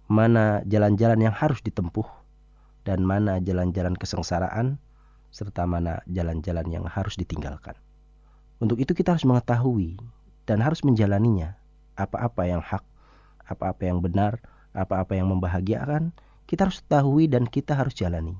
mana 0.05 0.61
jalan-jalan 0.69 1.25
yang 1.25 1.33
harus 1.33 1.57
ditempuh 1.65 2.05
dan 2.85 3.01
mana 3.01 3.41
jalan-jalan 3.41 3.97
kesengsaraan 3.97 4.77
serta 5.33 5.65
mana 5.65 6.05
jalan-jalan 6.05 6.69
yang 6.69 6.85
harus 6.85 7.17
ditinggalkan. 7.17 7.73
Untuk 8.61 8.77
itu 8.77 8.93
kita 8.93 9.17
harus 9.17 9.25
mengetahui 9.25 9.97
dan 10.45 10.61
harus 10.61 10.85
menjalaninya. 10.85 11.57
Apa-apa 11.97 12.45
yang 12.45 12.61
hak, 12.61 12.85
apa-apa 13.49 13.81
yang 13.89 14.01
benar, 14.01 14.37
apa-apa 14.73 15.15
yang 15.17 15.29
membahagiakan, 15.29 16.13
kita 16.49 16.67
harus 16.69 16.81
ketahui 16.83 17.25
dan 17.31 17.47
kita 17.49 17.73
harus 17.77 17.95
jalani. 17.95 18.35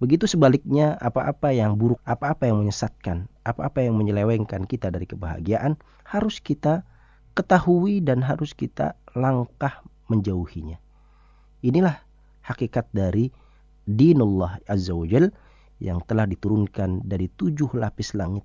Begitu 0.00 0.24
sebaliknya, 0.24 0.96
apa-apa 0.96 1.52
yang 1.52 1.76
buruk, 1.76 2.00
apa-apa 2.08 2.48
yang 2.48 2.64
menyesatkan, 2.64 3.28
apa-apa 3.44 3.84
yang 3.84 4.00
menyelewengkan 4.00 4.64
kita 4.64 4.88
dari 4.88 5.04
kebahagiaan, 5.04 5.76
harus 6.08 6.40
kita 6.40 6.88
ketahui 7.36 8.00
dan 8.00 8.24
harus 8.24 8.56
kita 8.56 8.96
langkah 9.12 9.84
menjauhinya. 10.08 10.80
Inilah 11.60 12.00
hakikat 12.48 12.88
dari 12.90 13.28
dinullah 13.84 14.58
azza 14.64 14.96
wajal 14.96 15.28
yang 15.80 16.00
telah 16.04 16.24
diturunkan 16.24 17.04
dari 17.04 17.28
tujuh 17.28 17.72
lapis 17.76 18.16
langit 18.16 18.44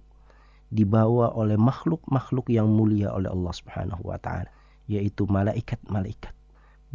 dibawa 0.71 1.31
oleh 1.36 1.55
makhluk-makhluk 1.55 2.51
yang 2.51 2.67
mulia 2.67 3.11
oleh 3.15 3.31
Allah 3.31 3.53
Subhanahu 3.53 4.11
wa 4.11 4.19
taala 4.19 4.49
yaitu 4.91 5.25
malaikat-malaikat 5.29 6.33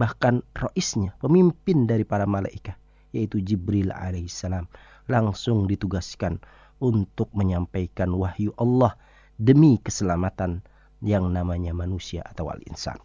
bahkan 0.00 0.40
roisnya 0.56 1.12
pemimpin 1.20 1.84
dari 1.84 2.08
para 2.08 2.24
malaikat 2.24 2.80
yaitu 3.12 3.44
Jibril 3.44 3.92
alaihissalam 3.92 4.64
langsung 5.12 5.68
ditugaskan 5.68 6.40
untuk 6.80 7.28
menyampaikan 7.36 8.08
wahyu 8.16 8.56
Allah 8.56 8.96
demi 9.36 9.76
keselamatan 9.76 10.64
yang 11.04 11.28
namanya 11.28 11.76
manusia 11.76 12.24
atau 12.24 12.48
al-insan. 12.48 12.96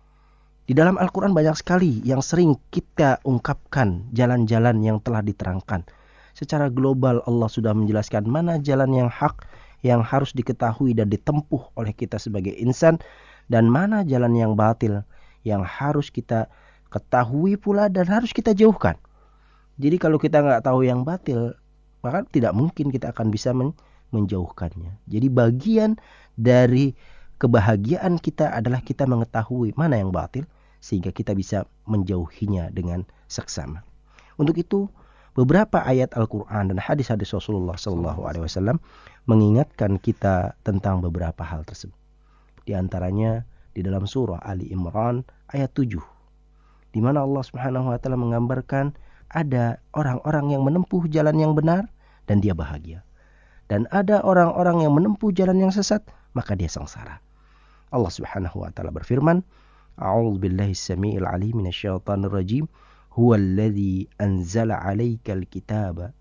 Di 0.66 0.74
dalam 0.74 0.98
Al-Quran 0.98 1.36
banyak 1.36 1.58
sekali 1.62 2.02
yang 2.02 2.26
sering 2.26 2.58
kita 2.74 3.22
ungkapkan 3.22 4.10
jalan-jalan 4.16 4.82
yang 4.82 4.98
telah 5.04 5.22
diterangkan. 5.22 5.86
Secara 6.34 6.74
global 6.74 7.22
Allah 7.30 7.48
sudah 7.48 7.72
menjelaskan 7.72 8.26
mana 8.26 8.58
jalan 8.58 8.92
yang 8.92 9.10
hak 9.12 9.46
yang 9.86 10.02
harus 10.02 10.34
diketahui 10.34 10.98
dan 10.98 11.14
ditempuh 11.14 11.78
oleh 11.78 11.94
kita 11.94 12.18
sebagai 12.18 12.52
insan 12.58 12.98
dan 13.46 13.70
mana 13.70 14.02
jalan 14.02 14.34
yang 14.34 14.58
batil 14.58 15.06
yang 15.46 15.62
harus 15.62 16.10
kita 16.10 16.50
ketahui 16.90 17.60
pula 17.60 17.92
dan 17.92 18.08
harus 18.08 18.32
kita 18.32 18.56
jauhkan. 18.56 18.96
Jadi 19.76 20.00
kalau 20.00 20.16
kita 20.16 20.40
nggak 20.40 20.64
tahu 20.64 20.88
yang 20.88 21.04
batil, 21.04 21.52
maka 22.00 22.24
tidak 22.32 22.56
mungkin 22.56 22.94
kita 22.94 23.12
akan 23.12 23.28
bisa 23.34 23.52
men 23.52 23.76
menjauhkannya. 24.14 25.02
Jadi 25.10 25.28
bagian 25.28 26.00
dari 26.40 26.96
kebahagiaan 27.36 28.16
kita 28.22 28.54
adalah 28.56 28.80
kita 28.80 29.04
mengetahui 29.04 29.76
mana 29.76 30.00
yang 30.00 30.16
batil 30.16 30.48
sehingga 30.80 31.12
kita 31.12 31.36
bisa 31.36 31.68
menjauhinya 31.90 32.72
dengan 32.72 33.04
seksama. 33.28 33.84
Untuk 34.40 34.56
itu, 34.56 34.88
beberapa 35.36 35.84
ayat 35.84 36.16
Al-Qur'an 36.16 36.72
dan 36.72 36.80
hadis-hadis 36.80 37.36
Rasulullah 37.36 37.76
Shallallahu 37.76 38.24
alaihi 38.24 38.48
wasallam 38.48 38.80
mengingatkan 39.28 40.00
kita 40.00 40.56
tentang 40.64 41.04
beberapa 41.04 41.44
hal 41.44 41.68
tersebut. 41.68 41.98
Di 42.64 42.72
antaranya 42.78 43.44
di 43.76 43.84
dalam 43.84 44.08
surah 44.08 44.40
Ali 44.46 44.72
Imran 44.72 45.28
ayat 45.52 45.76
7 45.76 46.15
di 46.96 47.04
mana 47.04 47.28
Allah 47.28 47.44
Subhanahu 47.44 47.92
wa 47.92 48.00
taala 48.00 48.16
menggambarkan 48.16 48.96
ada 49.28 49.84
orang-orang 49.92 50.56
yang 50.56 50.64
menempuh 50.64 51.04
jalan 51.12 51.36
yang 51.36 51.52
benar 51.52 51.92
dan 52.24 52.40
dia 52.40 52.56
bahagia. 52.56 53.04
Dan 53.68 53.84
ada 53.92 54.24
orang-orang 54.24 54.88
yang 54.88 54.96
menempuh 54.96 55.36
jalan 55.36 55.60
yang 55.60 55.76
sesat, 55.76 56.08
maka 56.32 56.56
dia 56.56 56.72
sengsara. 56.72 57.20
Allah 57.92 58.12
Subhanahu 58.16 58.64
wa 58.64 58.72
taala 58.72 58.96
berfirman, 58.96 59.44
A'udzu 60.00 60.40
billahi 60.40 60.72
samiil 60.72 61.28
alim 61.28 61.60
minasyaitonir 61.60 62.32
rajim. 62.32 62.72
Huwa 63.16 63.40
alladhi 63.40 64.12
anzala 64.20 64.80
'alaikal 64.80 65.48
kitaba 65.48 66.12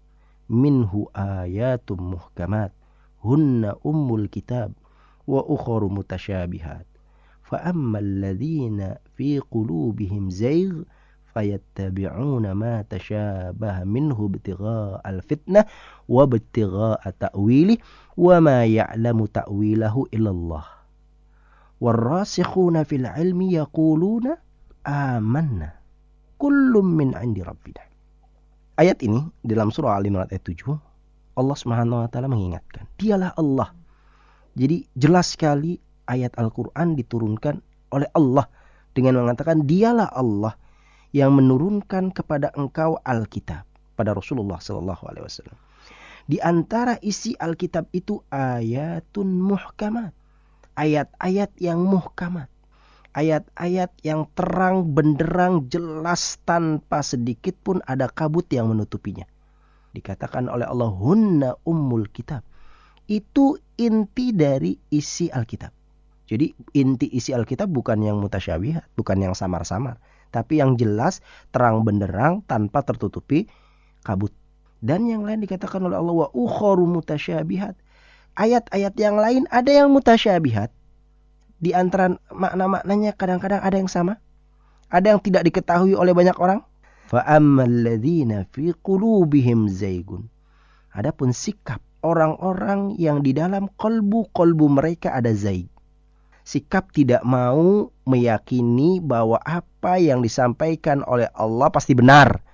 minhu 0.46 1.10
ayatun 1.10 2.18
muhkamat 2.18 2.70
hunna 3.18 3.74
ummul 3.82 4.30
kitab 4.30 4.70
wa 5.26 5.42
ukharu 5.42 5.90
mutasyabihat. 5.90 6.86
Fa 7.53 7.65
ammal 7.65 8.21
ladzina 8.21 9.01
fi 9.17 9.41
qulubihim 9.41 10.29
zayg 10.29 10.85
فيتبعون 11.29 12.51
ما 12.51 12.81
تشابه 12.81 13.83
منه 13.83 14.17
ابتغاء 14.25 15.01
الفتنة 15.05 15.65
وابتغاء 16.09 17.09
تأويله 17.19 17.77
وما 18.17 18.65
يعلم 18.65 19.25
تأويله 19.25 20.05
إلا 20.13 20.29
الله 20.29 20.65
والراسخون 21.81 22.83
في 22.83 22.95
العلم 22.95 23.41
يقولون 23.41 24.25
آمنا 24.87 25.69
كل 26.37 26.73
من 26.83 27.15
عند 27.15 27.37
ربنا 27.39 27.83
Ayat 28.79 29.03
ini 29.03 29.19
dalam 29.43 29.75
surah 29.75 29.99
Al-Imran 29.99 30.31
ayat 30.31 30.39
7 30.39 30.71
Allah 31.35 31.55
Subhanahu 31.59 31.99
wa 31.99 32.07
taala 32.07 32.31
mengingatkan, 32.31 32.87
Dialah 32.95 33.35
Allah. 33.35 33.75
Jadi 34.55 34.87
jelas 34.95 35.35
sekali 35.35 35.75
ayat 36.08 36.36
Al-Qur'an 36.36 36.96
diturunkan 36.98 37.60
oleh 37.94 38.08
Allah 38.16 38.46
dengan 38.94 39.24
mengatakan 39.24 39.66
Dialah 39.66 40.10
Allah 40.14 40.54
yang 41.14 41.34
menurunkan 41.38 42.10
kepada 42.10 42.50
engkau 42.58 42.98
Alkitab 43.06 43.62
pada 43.94 44.10
Rasulullah 44.14 44.58
Sallallahu 44.58 45.02
Alaihi 45.06 45.24
Wasallam. 45.26 45.58
Di 46.24 46.40
antara 46.40 46.96
isi 47.04 47.36
Alkitab 47.36 47.92
itu 47.92 48.24
ayatun 48.32 49.28
muhkamat, 49.44 50.10
ayat-ayat 50.74 51.52
yang 51.60 51.84
muhkamat, 51.84 52.48
ayat-ayat 53.12 53.92
yang 54.02 54.26
terang 54.32 54.90
benderang 54.96 55.68
jelas 55.68 56.40
tanpa 56.42 57.04
sedikit 57.04 57.54
pun 57.60 57.84
ada 57.84 58.10
kabut 58.10 58.48
yang 58.50 58.72
menutupinya. 58.72 59.28
Dikatakan 59.94 60.50
oleh 60.50 60.66
Allah 60.66 60.90
hunna 60.90 61.50
ummul 61.62 62.10
kitab. 62.10 62.42
Itu 63.04 63.60
inti 63.76 64.32
dari 64.32 64.74
isi 64.90 65.28
Alkitab. 65.28 65.83
Jadi 66.24 66.56
inti 66.72 67.04
isi 67.12 67.36
Alkitab 67.36 67.68
bukan 67.68 68.00
yang 68.00 68.16
mutasyabihat, 68.16 68.88
bukan 68.96 69.20
yang 69.20 69.34
samar-samar, 69.36 70.00
tapi 70.32 70.56
yang 70.58 70.80
jelas, 70.80 71.20
terang 71.52 71.84
benderang 71.84 72.40
tanpa 72.48 72.80
tertutupi 72.80 73.44
kabut. 74.00 74.32
Dan 74.80 75.04
yang 75.08 75.24
lain 75.24 75.44
dikatakan 75.44 75.84
oleh 75.84 76.00
Allah 76.00 76.16
wa 76.26 76.28
ukhoru 76.32 76.88
mutasyabihat. 76.88 77.76
Ayat-ayat 78.34 78.94
yang 78.98 79.16
lain 79.20 79.44
ada 79.52 79.70
yang 79.70 79.92
mutasyabihat. 79.92 80.72
Di 81.60 81.70
antara 81.76 82.16
makna-maknanya 82.32 83.14
kadang-kadang 83.14 83.60
ada 83.62 83.76
yang 83.76 83.88
sama, 83.88 84.18
ada 84.88 85.14
yang 85.14 85.20
tidak 85.20 85.44
diketahui 85.48 85.96
oleh 85.96 86.12
banyak 86.12 86.36
orang. 86.40 86.64
Fa 87.08 87.20
ammalladzina 87.24 88.48
fi 88.48 88.72
qulubihim 88.74 89.68
zaygun. 89.68 90.28
Adapun 90.92 91.36
sikap 91.36 91.84
orang-orang 92.00 92.96
yang 92.96 93.20
di 93.20 93.36
dalam 93.36 93.68
kolbu-kolbu 93.76 94.66
mereka 94.72 95.16
ada 95.16 95.32
zaig 95.32 95.73
Sikap 96.44 96.92
tidak 96.92 97.24
mau 97.24 97.88
meyakini 98.04 99.00
bahwa 99.00 99.40
apa 99.40 99.96
yang 99.96 100.20
disampaikan 100.20 101.00
oleh 101.08 101.32
Allah 101.32 101.72
pasti 101.72 101.96
benar. 101.96 102.44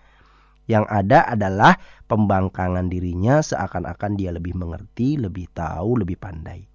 Yang 0.70 0.86
ada 0.86 1.26
adalah 1.26 1.74
pembangkangan 2.06 2.86
dirinya 2.86 3.42
seakan-akan 3.42 4.14
dia 4.14 4.30
lebih 4.30 4.54
mengerti, 4.54 5.18
lebih 5.18 5.50
tahu, 5.50 6.06
lebih 6.06 6.14
pandai. 6.14 6.70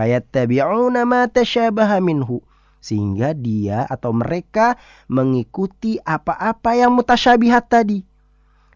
Fayattabi'una 0.00 1.04
ma 1.04 1.28
tashabaha 1.28 2.00
minhu 2.00 2.40
sehingga 2.80 3.36
dia 3.36 3.84
atau 3.84 4.16
mereka 4.16 4.80
mengikuti 5.12 6.00
apa-apa 6.00 6.72
yang 6.72 6.96
mutasyabihat 6.96 7.68
tadi 7.68 8.00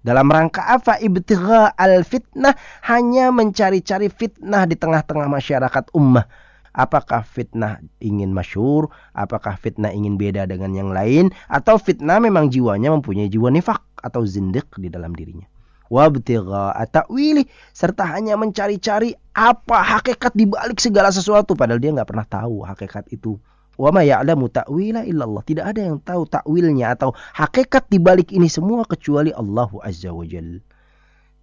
dalam 0.00 0.32
rangka 0.32 0.64
apa? 0.64 0.96
Ibtigha 0.96 1.76
al-fitnah 1.76 2.56
hanya 2.88 3.28
mencari-cari 3.28 4.08
fitnah 4.08 4.64
di 4.64 4.72
tengah-tengah 4.72 5.28
masyarakat 5.28 5.92
ummah. 5.92 6.24
Apakah 6.76 7.26
fitnah 7.26 7.82
ingin 7.98 8.30
masyur? 8.30 8.90
Apakah 9.14 9.58
fitnah 9.58 9.90
ingin 9.90 10.14
beda 10.14 10.46
dengan 10.46 10.70
yang 10.74 10.90
lain? 10.94 11.34
Atau 11.50 11.78
fitnah 11.82 12.22
memang 12.22 12.50
jiwanya 12.50 12.94
mempunyai 12.94 13.26
jiwa 13.26 13.50
nifak 13.50 13.82
atau 13.98 14.22
zindik 14.22 14.70
di 14.78 14.86
dalam 14.86 15.14
dirinya? 15.14 15.46
Wabtigha 15.90 16.70
ta'wili 16.86 17.50
serta 17.74 18.06
hanya 18.14 18.38
mencari-cari 18.38 19.10
apa 19.34 19.82
hakikat 19.82 20.38
di 20.38 20.46
balik 20.46 20.78
segala 20.78 21.10
sesuatu 21.10 21.58
padahal 21.58 21.82
dia 21.82 21.90
nggak 21.90 22.06
pernah 22.06 22.26
tahu 22.30 22.62
hakikat 22.62 23.10
itu 23.10 23.42
Wa 23.80 23.88
ma 23.88 24.04
ya'lamu 24.04 24.52
ta'wila 24.52 25.08
illallah. 25.08 25.40
Tidak 25.40 25.64
ada 25.64 25.80
yang 25.80 26.04
tahu 26.04 26.28
takwilnya 26.28 26.92
atau 26.92 27.16
hakikat 27.32 27.88
di 27.88 27.96
balik 27.96 28.28
ini 28.28 28.44
semua 28.44 28.84
kecuali 28.84 29.32
Allah 29.32 29.72
Azza 29.80 30.12
wa 30.12 30.20
Jal. 30.28 30.60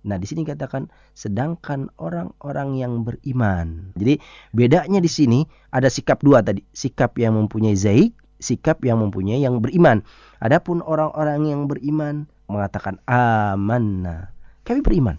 Nah, 0.05 0.15
di 0.21 0.27
sini 0.29 0.45
katakan 0.45 0.87
sedangkan 1.17 1.89
orang-orang 1.97 2.77
yang 2.77 2.93
beriman. 3.01 3.91
Jadi 3.97 4.21
bedanya 4.53 5.01
di 5.01 5.09
sini 5.09 5.39
ada 5.73 5.89
sikap 5.89 6.21
dua 6.21 6.45
tadi, 6.45 6.61
sikap 6.71 7.17
yang 7.17 7.35
mempunyai 7.35 7.73
zaik, 7.73 8.13
sikap 8.37 8.85
yang 8.85 9.01
mempunyai 9.01 9.41
yang 9.41 9.57
beriman. 9.57 10.05
Adapun 10.37 10.85
orang-orang 10.85 11.49
yang 11.49 11.61
beriman 11.65 12.29
mengatakan 12.47 13.01
amanna. 13.09 14.31
Kami 14.63 14.79
beriman. 14.85 15.17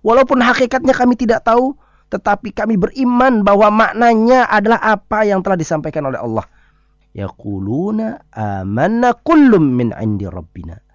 Walaupun 0.00 0.40
hakikatnya 0.40 0.94
kami 0.94 1.18
tidak 1.18 1.44
tahu, 1.44 1.74
tetapi 2.08 2.56
kami 2.56 2.80
beriman 2.80 3.44
bahwa 3.44 3.68
maknanya 3.68 4.48
adalah 4.48 4.80
apa 4.80 5.28
yang 5.28 5.44
telah 5.44 5.58
disampaikan 5.60 6.08
oleh 6.08 6.16
Allah. 6.16 6.46
Yaquluna 7.12 8.30
amanna 8.32 9.12
kullum 9.20 9.74
min 9.74 9.92
indi 9.92 10.24
rabbina. 10.24 10.87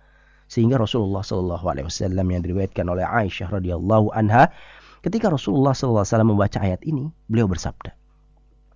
Sehingga 0.54 0.78
Rasulullah 0.78 1.26
sallallahu 1.26 1.66
alaihi 1.66 1.90
wasallam 1.90 2.30
yang 2.30 2.46
diriwayatkan 2.46 2.86
oleh 2.86 3.02
Aisyah 3.02 3.50
radhiyallahu 3.58 4.14
anha 4.14 4.54
ketika 5.02 5.34
Rasulullah 5.34 5.74
sallallahu 5.74 6.06
alaihi 6.06 6.14
wasallam 6.14 6.32
membaca 6.38 6.60
ayat 6.62 6.82
ini, 6.86 7.10
beliau 7.26 7.50
bersabda, 7.50 7.90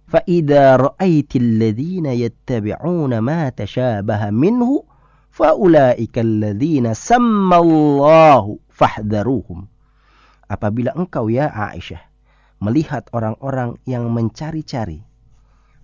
"Fa 0.09 0.25
idza 0.25 0.81
ra'aitil 0.81 1.61
ladzina 1.61 2.17
yattabi'una 2.17 3.21
ma 3.21 3.53
tashabaha 3.53 4.33
minhu 4.33 4.89
fa 5.29 5.53
ulaika 5.53 6.25
alladzina 6.25 6.97
sammallahu 6.97 8.57
fahdharuhum." 8.73 9.69
Apabila 10.49 10.97
engkau 10.97 11.29
ya 11.29 11.53
Aisyah 11.53 12.01
melihat 12.57 13.05
orang-orang 13.13 13.77
yang 13.85 14.09
mencari-cari 14.09 15.05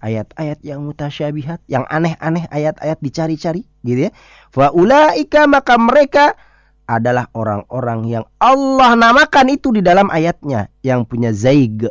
ayat-ayat 0.04 0.60
yang 0.68 0.84
mutasyabihat, 0.84 1.64
yang 1.72 1.88
aneh-aneh 1.88 2.44
ayat-ayat 2.52 3.00
dicari-cari, 3.00 3.64
gitu 3.88 4.08
ya. 4.08 4.12
Faulaika 4.52 5.48
maka 5.48 5.80
mereka 5.80 6.36
adalah 6.84 7.32
orang-orang 7.32 8.12
yang 8.12 8.26
Allah 8.44 9.00
namakan 9.00 9.56
itu 9.56 9.72
di 9.72 9.80
dalam 9.80 10.12
ayatnya 10.12 10.68
yang 10.84 11.08
punya 11.08 11.32
zaig, 11.32 11.88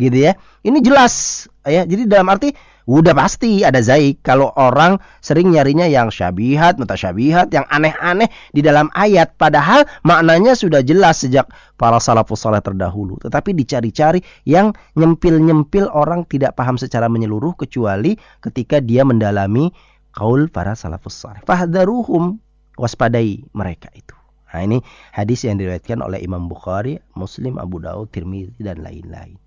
gitu 0.00 0.16
ya. 0.16 0.32
Ini 0.64 0.80
jelas 0.80 1.44
ya. 1.68 1.84
Jadi 1.84 2.08
dalam 2.08 2.24
arti 2.32 2.56
Udah 2.90 3.14
pasti 3.14 3.62
ada 3.62 3.78
zaik 3.78 4.26
kalau 4.26 4.50
orang 4.58 4.98
sering 5.22 5.54
nyarinya 5.54 5.86
yang 5.86 6.10
syabihat, 6.10 6.74
mutasyabihat, 6.74 7.54
yang 7.54 7.62
aneh-aneh 7.70 8.26
di 8.50 8.66
dalam 8.66 8.90
ayat. 8.98 9.38
Padahal 9.38 9.86
maknanya 10.02 10.58
sudah 10.58 10.82
jelas 10.82 11.22
sejak 11.22 11.46
para 11.78 12.02
salafus 12.02 12.42
saleh 12.42 12.58
terdahulu. 12.58 13.14
Tetapi 13.22 13.54
dicari-cari 13.54 14.18
yang 14.42 14.74
nyempil-nyempil 14.98 15.86
orang 15.94 16.26
tidak 16.26 16.58
paham 16.58 16.74
secara 16.74 17.06
menyeluruh 17.06 17.54
kecuali 17.54 18.18
ketika 18.42 18.82
dia 18.82 19.06
mendalami 19.06 19.70
kaul 20.10 20.50
para 20.50 20.74
salafus 20.74 21.14
saleh. 21.14 21.46
Fahdaruhum 21.46 22.42
waspadai 22.74 23.46
mereka 23.54 23.86
itu. 23.94 24.18
Nah 24.50 24.66
ini 24.66 24.82
hadis 25.14 25.46
yang 25.46 25.62
diriwayatkan 25.62 26.02
oleh 26.02 26.18
Imam 26.26 26.50
Bukhari, 26.50 26.98
Muslim, 27.14 27.62
Abu 27.62 27.78
Daud, 27.78 28.10
Tirmidzi 28.10 28.66
dan 28.66 28.82
lain-lain. 28.82 29.38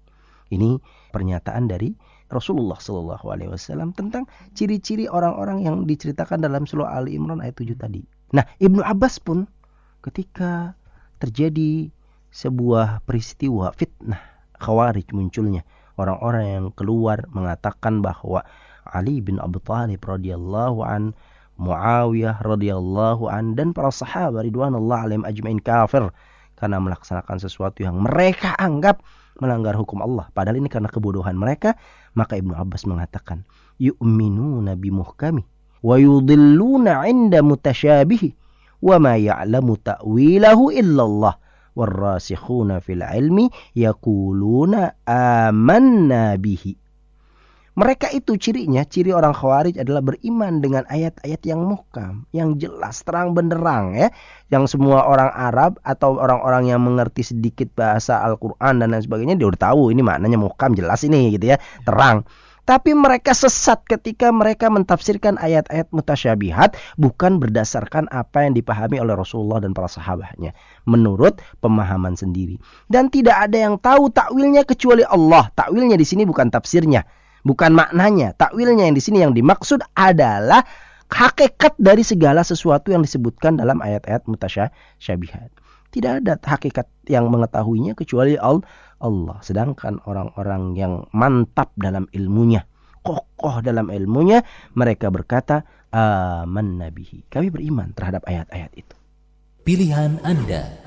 Ini 0.48 0.80
pernyataan 1.12 1.68
dari 1.68 1.92
Rasulullah 2.34 2.82
Shallallahu 2.82 3.26
Alaihi 3.30 3.54
Wasallam 3.54 3.94
tentang 3.94 4.26
ciri-ciri 4.58 5.06
orang-orang 5.06 5.64
yang 5.64 5.86
diceritakan 5.86 6.42
dalam 6.42 6.66
surah 6.66 6.98
Ali 6.98 7.16
Imran 7.16 7.40
ayat 7.40 7.62
7 7.62 7.78
tadi. 7.78 8.02
Nah, 8.34 8.44
Ibnu 8.58 8.82
Abbas 8.82 9.22
pun 9.22 9.46
ketika 10.02 10.74
terjadi 11.22 11.94
sebuah 12.34 13.06
peristiwa 13.06 13.72
fitnah 13.78 14.20
khawarij 14.58 15.14
munculnya 15.14 15.62
orang-orang 16.02 16.46
yang 16.50 16.66
keluar 16.74 17.22
mengatakan 17.30 18.02
bahwa 18.02 18.42
Ali 18.90 19.22
bin 19.22 19.38
Abi 19.40 19.62
Thalib 19.64 20.02
radhiyallahu 20.04 20.82
an 20.84 21.14
Muawiyah 21.62 22.42
radhiyallahu 22.42 23.30
an 23.30 23.54
dan 23.54 23.78
para 23.78 23.94
sahabat 23.94 24.50
ridwanullah 24.50 25.06
alaihim 25.06 25.22
ajmain 25.22 25.62
kafir 25.62 26.10
karena 26.58 26.82
melaksanakan 26.82 27.38
sesuatu 27.38 27.86
yang 27.86 28.02
mereka 28.02 28.58
anggap 28.58 29.06
melanggar 29.38 29.78
hukum 29.78 30.02
Allah. 30.02 30.30
Padahal 30.34 30.58
ini 30.58 30.70
karena 30.70 30.90
kebodohan 30.90 31.38
mereka. 31.38 31.78
Maka 32.14 32.38
Ibnu 32.38 32.54
Abbas 32.54 32.86
mengatakan, 32.86 33.42
yu'minuna 33.82 34.78
bimuhkami 34.78 35.44
wa 35.84 35.96
yudilluna 36.00 37.04
'inda 37.10 37.42
mutasyabihi 37.44 38.30
wa 38.84 38.96
ma 39.00 39.18
ya'lamu 39.18 39.80
ta'wilahu 39.80 40.72
illallah 40.72 41.36
warrasikhuna 41.74 42.80
fil 42.86 43.02
ilmi 43.02 43.50
yaquluna 43.74 44.94
amanna 45.10 46.38
bihi 46.38 46.78
mereka 47.74 48.06
itu 48.14 48.38
cirinya, 48.38 48.86
ciri 48.86 49.10
orang 49.10 49.34
khawarij 49.34 49.82
adalah 49.82 50.06
beriman 50.06 50.62
dengan 50.62 50.86
ayat-ayat 50.86 51.42
yang 51.42 51.66
muhkam, 51.66 52.30
yang 52.30 52.62
jelas, 52.62 53.02
terang 53.02 53.34
benderang 53.34 53.98
ya. 53.98 54.14
Yang 54.54 54.78
semua 54.78 55.10
orang 55.10 55.34
Arab 55.34 55.82
atau 55.82 56.22
orang-orang 56.22 56.70
yang 56.70 56.86
mengerti 56.86 57.26
sedikit 57.26 57.74
bahasa 57.74 58.22
Al-Quran 58.22 58.78
dan 58.78 58.94
lain 58.94 59.02
sebagainya, 59.02 59.36
dia 59.42 59.50
udah 59.50 59.74
tahu 59.74 59.90
ini 59.90 60.06
maknanya 60.06 60.38
muhkam, 60.38 60.78
jelas 60.78 61.02
ini 61.02 61.34
gitu 61.34 61.50
ya, 61.50 61.58
terang. 61.82 62.22
Tapi 62.64 62.96
mereka 62.96 63.36
sesat 63.36 63.84
ketika 63.90 64.32
mereka 64.32 64.70
mentafsirkan 64.72 65.36
ayat-ayat 65.36 65.90
mutasyabihat 65.92 66.80
bukan 66.96 67.42
berdasarkan 67.42 68.08
apa 68.08 68.48
yang 68.48 68.56
dipahami 68.56 69.04
oleh 69.04 69.18
Rasulullah 69.18 69.60
dan 69.60 69.76
para 69.76 69.90
sahabatnya. 69.92 70.56
Menurut 70.88 71.44
pemahaman 71.60 72.16
sendiri. 72.16 72.62
Dan 72.88 73.12
tidak 73.12 73.50
ada 73.50 73.58
yang 73.68 73.76
tahu 73.82 74.08
takwilnya 74.14 74.64
kecuali 74.64 75.04
Allah. 75.04 75.52
Takwilnya 75.52 76.00
di 76.00 76.08
sini 76.08 76.24
bukan 76.24 76.48
tafsirnya 76.48 77.04
bukan 77.44 77.72
maknanya. 77.76 78.34
Takwilnya 78.36 78.88
yang 78.90 78.96
di 78.98 79.04
sini 79.04 79.22
yang 79.24 79.36
dimaksud 79.36 79.84
adalah 79.94 80.64
hakikat 81.14 81.78
dari 81.78 82.02
segala 82.02 82.42
sesuatu 82.42 82.90
yang 82.90 83.06
disebutkan 83.06 83.60
dalam 83.60 83.80
ayat-ayat 83.84 84.26
mutasyabihat. 84.26 85.54
Tidak 85.94 86.26
ada 86.26 86.42
hakikat 86.42 86.90
yang 87.06 87.30
mengetahuinya 87.30 87.94
kecuali 87.94 88.34
Allah. 88.34 89.38
Sedangkan 89.46 90.02
orang-orang 90.10 90.74
yang 90.74 91.06
mantap 91.14 91.70
dalam 91.78 92.10
ilmunya, 92.18 92.66
kokoh 93.06 93.62
dalam 93.62 93.94
ilmunya, 93.94 94.42
mereka 94.74 95.14
berkata, 95.14 95.62
aman 95.94 96.82
nabihi. 96.82 97.30
Kami 97.30 97.54
beriman 97.54 97.94
terhadap 97.94 98.26
ayat-ayat 98.26 98.74
itu. 98.74 98.96
Pilihan 99.62 100.18
Anda. 100.26 100.82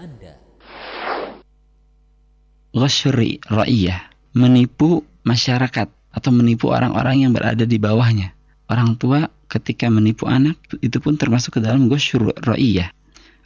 Ghasyri 2.75 3.41
ra'iyah. 3.47 4.11
Menipu 4.37 5.01
masyarakat 5.25 5.89
atau 6.17 6.33
menipu 6.33 6.73
orang-orang 6.73 7.29
yang 7.29 7.33
berada 7.37 7.69
di 7.69 7.77
bawahnya. 7.77 8.33
Orang 8.73 8.97
tua 8.97 9.29
ketika 9.53 9.93
menipu 9.93 10.25
anak 10.25 10.57
itu 10.81 10.97
pun 10.99 11.21
termasuk 11.21 11.61
ke 11.61 11.61
dalam 11.61 11.93
ghasyur 11.93 12.33
ra'iyah. 12.41 12.91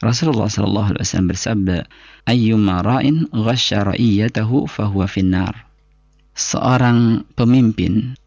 Rasulullah 0.01 0.49
sallallahu 0.49 0.97
alaihi 0.97 1.03
wasallam 1.05 1.29
bersabda, 1.29 1.77
"Ayyuma 2.25 2.81
ra'in 2.81 3.29
ghasya 3.29 3.85
ra'iyatahu 3.93 4.65
fahuwa 4.65 5.05
finnar." 5.05 5.69
Seorang 6.33 7.27
pemimpin, 7.37 8.17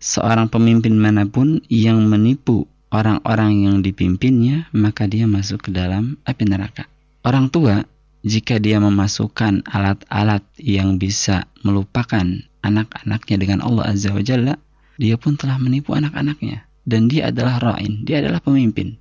seorang 0.00 0.48
pemimpin 0.48 0.96
mana 0.96 1.28
pun 1.28 1.60
yang 1.68 2.00
menipu 2.08 2.64
orang-orang 2.88 3.68
yang 3.68 3.76
dipimpinnya, 3.84 4.72
maka 4.72 5.04
dia 5.04 5.28
masuk 5.28 5.68
ke 5.68 5.70
dalam 5.74 6.16
api 6.24 6.48
neraka. 6.48 6.88
Orang 7.20 7.52
tua 7.52 7.84
jika 8.24 8.56
dia 8.56 8.80
memasukkan 8.80 9.68
alat-alat 9.68 10.40
yang 10.56 10.96
bisa 10.96 11.44
melupakan 11.60 12.24
anak-anaknya 12.64 13.36
dengan 13.38 13.58
Allah 13.62 13.92
Azza 13.92 14.10
wa 14.10 14.22
Jalla, 14.22 14.54
dia 14.98 15.14
pun 15.14 15.38
telah 15.38 15.56
menipu 15.62 15.94
anak-anaknya. 15.94 16.66
Dan 16.88 17.06
dia 17.06 17.28
adalah 17.28 17.60
ra'in, 17.60 18.02
dia 18.08 18.24
adalah 18.24 18.40
pemimpin. 18.40 18.96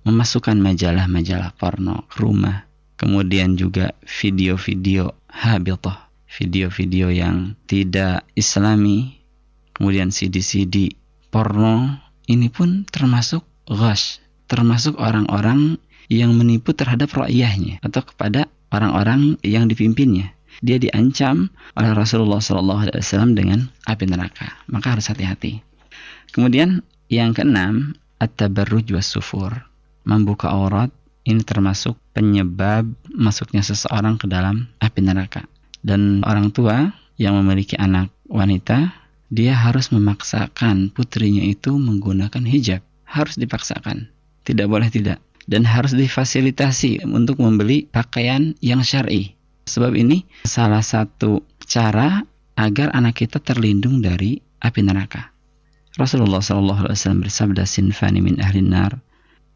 memasukkan 0.00 0.56
majalah-majalah 0.56 1.52
porno 1.60 2.08
ke 2.08 2.24
rumah, 2.24 2.64
kemudian 2.96 3.56
juga 3.56 3.92
video-video 4.04 5.12
habitoh, 5.28 5.96
video-video 6.40 7.12
yang 7.12 7.52
tidak 7.68 8.24
islami, 8.32 9.20
kemudian 9.76 10.08
CD-CD 10.08 10.96
porno, 11.28 12.00
ini 12.32 12.48
pun 12.48 12.88
termasuk 12.88 13.44
ghash, 13.68 14.24
termasuk 14.48 14.96
orang-orang 14.96 15.76
yang 16.10 16.34
menipu 16.34 16.74
terhadap 16.74 17.12
rakyahnya 17.14 17.78
atau 17.84 18.02
kepada 18.02 18.50
orang-orang 18.74 19.38
yang 19.46 19.70
dipimpinnya. 19.70 20.34
Dia 20.60 20.76
diancam 20.76 21.48
oleh 21.76 21.92
Rasulullah 21.96 22.40
SAW 22.40 23.32
dengan 23.32 23.68
api 23.88 24.04
neraka. 24.04 24.60
Maka 24.68 24.96
harus 24.96 25.08
hati-hati. 25.08 25.64
Kemudian 26.30 26.84
yang 27.10 27.32
keenam, 27.34 27.96
at-tabarruj 28.20 28.92
sufur. 29.00 29.66
Membuka 30.04 30.52
aurat 30.52 30.92
ini 31.24 31.44
termasuk 31.44 31.96
penyebab 32.12 32.88
masuknya 33.12 33.64
seseorang 33.64 34.20
ke 34.20 34.28
dalam 34.28 34.68
api 34.80 35.00
neraka. 35.00 35.44
Dan 35.80 36.20
orang 36.28 36.52
tua 36.52 36.92
yang 37.16 37.36
memiliki 37.40 37.76
anak 37.80 38.12
wanita, 38.28 38.92
dia 39.32 39.56
harus 39.56 39.88
memaksakan 39.92 40.92
putrinya 40.92 41.44
itu 41.44 41.72
menggunakan 41.76 42.44
hijab. 42.44 42.84
Harus 43.08 43.40
dipaksakan. 43.40 44.12
Tidak 44.44 44.66
boleh 44.68 44.92
tidak. 44.92 45.18
Dan 45.50 45.66
harus 45.66 45.96
difasilitasi 45.96 47.02
untuk 47.10 47.42
membeli 47.42 47.90
pakaian 47.90 48.54
yang 48.62 48.86
syar'i. 48.86 49.39
Sebab 49.66 49.92
ini 49.96 50.24
salah 50.44 50.84
satu 50.84 51.44
cara 51.64 52.24
agar 52.60 52.92
anak 52.92 53.24
kita 53.24 53.40
terlindung 53.40 54.04
dari 54.04 54.36
api 54.60 54.80
neraka. 54.84 55.32
Rasulullah 55.96 56.44
SAW 56.44 56.94
bersabda 57.24 57.66
sinfani 57.66 58.22
min 58.22 58.38
ahli 58.38 58.62
nar. 58.62 59.00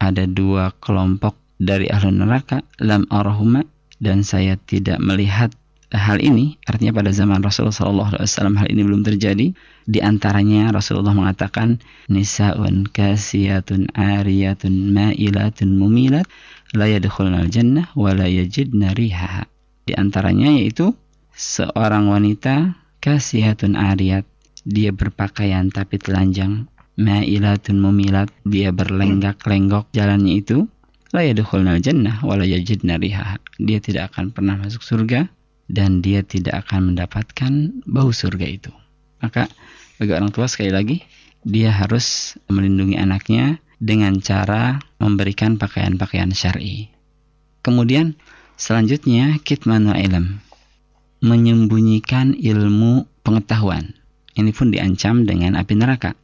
Ada 0.01 0.27
dua 0.27 0.75
kelompok 0.83 1.37
dari 1.61 1.87
ahli 1.87 2.11
neraka 2.11 2.59
lam 2.83 3.07
arahuma 3.07 3.63
dan 4.03 4.27
saya 4.27 4.59
tidak 4.59 4.99
melihat 4.99 5.55
hal 5.95 6.19
ini 6.19 6.59
artinya 6.67 6.99
pada 6.99 7.15
zaman 7.15 7.39
Rasulullah 7.39 8.11
SAW 8.11 8.59
hal 8.59 8.67
ini 8.67 8.83
belum 8.83 9.07
terjadi 9.07 9.55
di 9.87 9.99
antaranya 10.03 10.75
Rasulullah 10.75 11.15
mengatakan 11.15 11.79
nisaun 12.11 12.89
kasiyatun 12.91 13.95
ariyatun 13.95 14.91
ma'ilatun 14.91 15.79
mumilat 15.79 16.27
la 16.75 16.91
yadkhulunal 16.91 17.47
jannah 17.47 17.87
wa 17.95 18.11
la 18.11 18.27
yajidna 18.27 18.91
rihaha 18.91 19.47
di 19.85 19.93
antaranya 19.93 20.49
yaitu 20.49 20.97
seorang 21.37 22.09
wanita 22.09 22.73
kasihatun 22.99 23.77
ariyat. 23.77 24.25
Dia 24.65 24.89
berpakaian 24.89 25.69
tapi 25.69 26.01
telanjang. 26.01 26.65
Ma'ilatun 26.97 27.77
mumilat. 27.77 28.33
Dia 28.41 28.73
berlenggak-lenggok 28.73 29.93
jalannya 29.93 30.41
itu. 30.41 30.65
La 31.13 31.21
yadukhulnal 31.21 31.79
jannah 31.85 32.17
wa 32.25 32.33
la. 32.33 32.49
Dia 32.49 33.77
tidak 33.77 34.03
akan 34.09 34.33
pernah 34.33 34.57
masuk 34.57 34.81
surga 34.81 35.29
dan 35.69 36.01
dia 36.01 36.25
tidak 36.25 36.65
akan 36.65 36.93
mendapatkan 36.93 37.53
bau 37.85 38.09
surga 38.09 38.45
itu. 38.49 38.73
Maka 39.21 39.45
bagi 40.01 40.11
orang 40.17 40.33
tua 40.33 40.49
sekali 40.49 40.73
lagi 40.73 40.97
dia 41.45 41.69
harus 41.69 42.37
melindungi 42.49 42.97
anaknya 42.97 43.61
dengan 43.77 44.17
cara 44.17 44.81
memberikan 44.97 45.61
pakaian-pakaian 45.61 46.33
syar'i. 46.33 46.89
Kemudian 47.61 48.17
Selanjutnya, 48.55 49.35
kitmanul 49.43 49.99
ilm. 49.99 50.39
Menyembunyikan 51.19 52.39
ilmu 52.39 53.03
pengetahuan. 53.19 53.91
Ini 54.31 54.55
pun 54.55 54.71
diancam 54.71 55.27
dengan 55.27 55.59
api 55.59 55.75
neraka. 55.75 56.15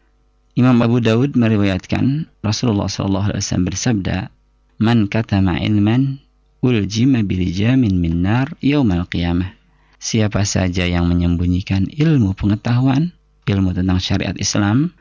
Imam 0.56 0.80
Abu 0.80 1.04
Dawud 1.04 1.36
meriwayatkan 1.36 2.32
Rasulullah 2.40 2.88
SAW 2.88 3.36
bersabda, 3.68 4.32
"Man 4.80 5.12
katama 5.12 5.60
ilman 5.60 6.24
uljima 6.64 7.20
bilijamin 7.24 8.00
min 8.00 8.24
nar 8.24 8.56
yaumal 8.64 9.08
qiyamah." 9.12 9.52
Siapa 10.00 10.48
saja 10.48 10.88
yang 10.88 11.12
menyembunyikan 11.12 11.92
ilmu 11.92 12.32
pengetahuan, 12.36 13.12
ilmu 13.44 13.76
tentang 13.76 14.00
syariat 14.00 14.36
Islam, 14.40 14.96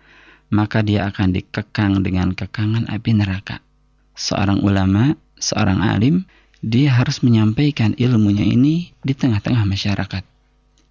maka 0.51 0.83
dia 0.83 1.07
akan 1.07 1.31
dikekang 1.31 2.03
dengan 2.03 2.35
kekangan 2.35 2.91
api 2.91 3.11
neraka. 3.15 3.63
Seorang 4.19 4.67
ulama, 4.67 5.15
seorang 5.39 5.79
alim 5.79 6.27
dia 6.61 6.93
harus 6.93 7.25
menyampaikan 7.25 7.97
ilmunya 7.97 8.45
ini 8.45 8.93
di 9.01 9.17
tengah-tengah 9.17 9.65
masyarakat. 9.65 10.25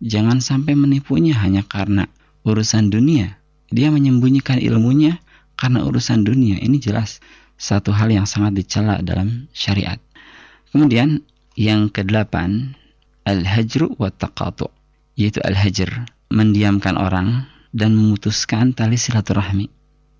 Jangan 0.01 0.41
sampai 0.41 0.73
menipunya 0.73 1.37
hanya 1.37 1.61
karena 1.61 2.09
urusan 2.41 2.89
dunia. 2.89 3.37
Dia 3.69 3.93
menyembunyikan 3.93 4.57
ilmunya 4.57 5.21
karena 5.53 5.85
urusan 5.85 6.25
dunia. 6.25 6.57
Ini 6.57 6.81
jelas 6.81 7.21
satu 7.53 7.93
hal 7.93 8.09
yang 8.09 8.25
sangat 8.25 8.57
dicela 8.57 8.97
dalam 9.05 9.45
syariat. 9.53 10.01
Kemudian 10.73 11.21
yang 11.53 11.93
kedelapan, 11.93 12.73
al-hajru 13.29 13.93
wa 14.01 14.09
taqatu, 14.09 14.73
yaitu 15.13 15.37
al-hajr, 15.45 16.09
mendiamkan 16.33 16.97
orang 16.97 17.45
dan 17.69 17.93
memutuskan 17.93 18.73
tali 18.73 18.97
silaturahmi. 18.97 19.69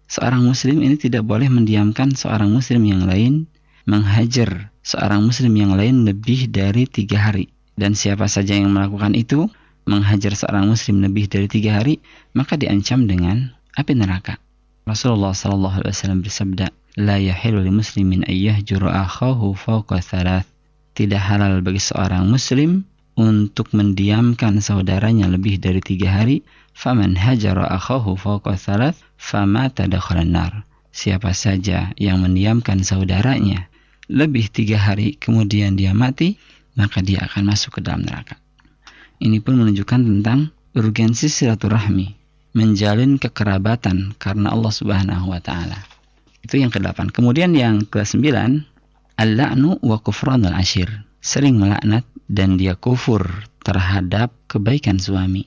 Seorang 0.09 0.45
muslim 0.45 0.81
ini 0.85 0.97
tidak 0.97 1.25
boleh 1.25 1.49
mendiamkan 1.49 2.13
seorang 2.13 2.53
muslim 2.53 2.85
yang 2.85 3.05
lain 3.05 3.49
menghajar 3.87 4.73
seorang 4.83 5.23
muslim 5.27 5.53
yang 5.55 5.77
lain 5.77 6.03
lebih 6.03 6.49
dari 6.49 6.89
tiga 6.89 7.31
hari. 7.31 7.51
Dan 7.79 7.95
siapa 7.95 8.27
saja 8.27 8.57
yang 8.57 8.75
melakukan 8.75 9.15
itu, 9.15 9.47
menghajar 9.87 10.35
seorang 10.35 10.67
muslim 10.67 10.99
lebih 10.99 11.31
dari 11.31 11.47
tiga 11.47 11.79
hari, 11.79 12.03
maka 12.35 12.59
diancam 12.59 13.07
dengan 13.07 13.55
api 13.79 13.93
neraka. 13.95 14.35
Rasulullah 14.83 15.31
sallallahu 15.31 15.85
alaihi 15.85 15.93
wasallam 15.95 16.21
bersabda, 16.25 16.65
"La 16.99 17.21
yahilu 17.21 17.61
li 17.61 17.71
muslimin 17.71 18.25
ayyahjura 18.25 19.05
akhahu 19.05 19.53
fawqa 19.53 20.01
thalath." 20.01 20.49
Tidak 20.97 21.21
halal 21.21 21.63
bagi 21.63 21.79
seorang 21.79 22.27
muslim 22.27 22.83
untuk 23.15 23.71
mendiamkan 23.71 24.59
saudaranya 24.59 25.31
lebih 25.31 25.61
dari 25.61 25.79
tiga 25.79 26.19
hari. 26.19 26.43
Faman 26.75 27.15
hajara 27.15 27.67
akhahu 27.71 28.19
fawqa 28.19 28.59
thalath, 28.59 28.99
famata 29.15 29.87
dakhalan 29.87 30.31
nar. 30.31 30.53
Siapa 30.89 31.31
saja 31.37 31.93
yang 31.95 32.21
mendiamkan 32.25 32.81
saudaranya 32.81 33.69
lebih 34.09 34.49
tiga 34.49 34.81
hari 34.81 35.13
kemudian 35.15 35.77
dia 35.77 35.93
mati, 35.93 36.41
maka 36.73 37.05
dia 37.05 37.23
akan 37.29 37.53
masuk 37.53 37.77
ke 37.77 37.85
dalam 37.85 38.01
neraka. 38.01 38.41
Ini 39.21 39.37
pun 39.43 39.61
menunjukkan 39.61 40.01
tentang 40.01 40.49
urgensi 40.73 41.29
silaturahmi, 41.29 42.17
menjalin 42.57 43.21
kekerabatan 43.21 44.17
karena 44.17 44.49
Allah 44.49 44.73
Subhanahu 44.73 45.29
wa 45.29 45.37
taala. 45.43 45.77
Itu 46.41 46.57
yang 46.57 46.71
ke-8. 46.71 47.11
Kemudian 47.13 47.53
yang 47.53 47.85
ke-9, 47.85 48.25
al-la'nu 49.19 49.77
wa 49.83 49.97
kufranul 49.99 50.55
ashir. 50.55 50.87
Sering 51.19 51.59
melaknat 51.59 52.07
dan 52.31 52.55
dia 52.55 52.79
kufur 52.79 53.43
terhadap 53.61 54.31
kebaikan 54.47 54.97
suami. 54.97 55.43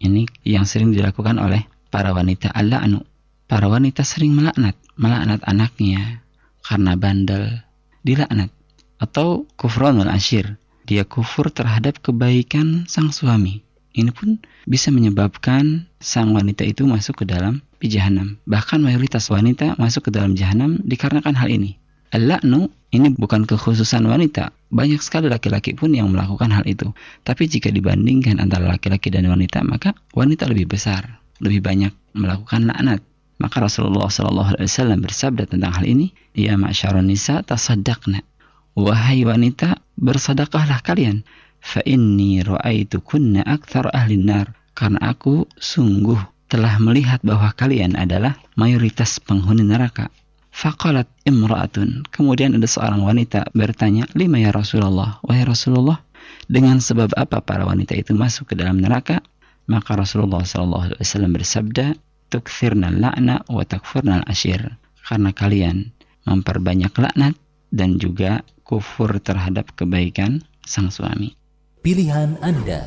Ini 0.00 0.24
yang 0.48 0.64
sering 0.64 0.90
dilakukan 0.90 1.36
oleh 1.36 1.68
para 1.92 2.16
wanita 2.16 2.50
al-la'nu. 2.50 3.11
Para 3.52 3.68
wanita 3.68 4.00
sering 4.00 4.32
melaknat, 4.32 4.80
melaknat 4.96 5.44
anaknya 5.44 6.24
karena 6.64 6.96
bandel, 6.96 7.60
dilaknat 8.00 8.48
atau 8.96 9.44
kufranul 9.60 10.08
ashir. 10.08 10.56
Dia 10.88 11.04
kufur 11.04 11.52
terhadap 11.52 12.00
kebaikan 12.00 12.88
sang 12.88 13.12
suami. 13.12 13.60
Ini 13.92 14.08
pun 14.08 14.40
bisa 14.64 14.88
menyebabkan 14.88 15.84
sang 16.00 16.32
wanita 16.32 16.64
itu 16.64 16.88
masuk 16.88 17.20
ke 17.20 17.24
dalam 17.28 17.60
jahanam. 17.84 18.40
Bahkan 18.48 18.80
mayoritas 18.80 19.28
wanita 19.28 19.76
masuk 19.76 20.08
ke 20.08 20.16
dalam 20.16 20.32
jahanam 20.32 20.80
dikarenakan 20.88 21.36
hal 21.36 21.52
ini. 21.52 21.76
Al-la'nu 22.08 22.72
ini 22.96 23.12
bukan 23.12 23.44
kekhususan 23.44 24.08
wanita. 24.08 24.48
Banyak 24.72 25.04
sekali 25.04 25.28
laki-laki 25.28 25.76
pun 25.76 25.92
yang 25.92 26.08
melakukan 26.08 26.48
hal 26.56 26.64
itu. 26.64 26.88
Tapi 27.20 27.52
jika 27.52 27.68
dibandingkan 27.68 28.40
antara 28.40 28.64
laki-laki 28.64 29.12
dan 29.12 29.28
wanita 29.28 29.60
maka 29.60 29.92
wanita 30.16 30.48
lebih 30.48 30.72
besar 30.72 31.20
lebih 31.42 31.58
banyak 31.58 31.92
melakukan 32.14 32.70
laknat 32.70 33.02
maka 33.42 33.58
Rasulullah 33.58 34.06
Shallallahu 34.06 34.54
Alaihi 34.54 34.70
Wasallam 34.70 35.02
bersabda 35.02 35.50
tentang 35.50 35.74
hal 35.74 35.82
ini, 35.82 36.14
Ya 36.30 36.54
ma'syarun 36.54 37.10
nisa 37.10 37.42
tasaddaqna. 37.42 38.22
Wahai 38.78 39.26
wanita, 39.26 39.82
bersedekahlah 39.98 40.78
kalian. 40.86 41.26
Fa 41.58 41.82
inni 41.82 42.38
kunna 43.02 43.42
akthar 43.42 43.90
ahli. 43.90 44.22
Karena 44.78 44.98
aku 45.02 45.50
sungguh 45.58 46.46
telah 46.46 46.78
melihat 46.78 47.18
bahwa 47.26 47.50
kalian 47.58 47.98
adalah 47.98 48.38
mayoritas 48.54 49.18
penghuni 49.18 49.66
neraka. 49.66 50.06
Faqalat 50.54 51.10
imra'atun. 51.26 52.06
Kemudian 52.14 52.54
ada 52.54 52.68
seorang 52.70 53.02
wanita 53.02 53.50
bertanya, 53.56 54.06
"Lima 54.14 54.38
ya 54.38 54.54
Rasulullah?" 54.54 55.18
Wahai 55.26 55.48
Rasulullah, 55.48 55.98
dengan 56.46 56.78
sebab 56.78 57.16
apa 57.18 57.42
para 57.42 57.66
wanita 57.66 57.96
itu 57.98 58.14
masuk 58.14 58.52
ke 58.52 58.54
dalam 58.54 58.78
neraka? 58.78 59.24
Maka 59.66 59.96
Rasulullah 59.96 60.44
sallallahu 60.44 60.92
alaihi 60.92 61.00
wasallam 61.00 61.32
bersabda, 61.32 61.96
tukthirna 62.31 62.91
la'na 62.91 63.47
wa 63.47 63.63
takfurna 63.63 64.23
ashir 64.27 64.77
karena 65.07 65.31
kalian 65.31 65.95
memperbanyak 66.27 66.91
laknat 66.91 67.35
dan 67.71 67.95
juga 67.99 68.43
kufur 68.67 69.19
terhadap 69.23 69.71
kebaikan 69.79 70.43
sang 70.67 70.91
suami. 70.91 71.35
Pilihan 71.83 72.35
Anda. 72.43 72.83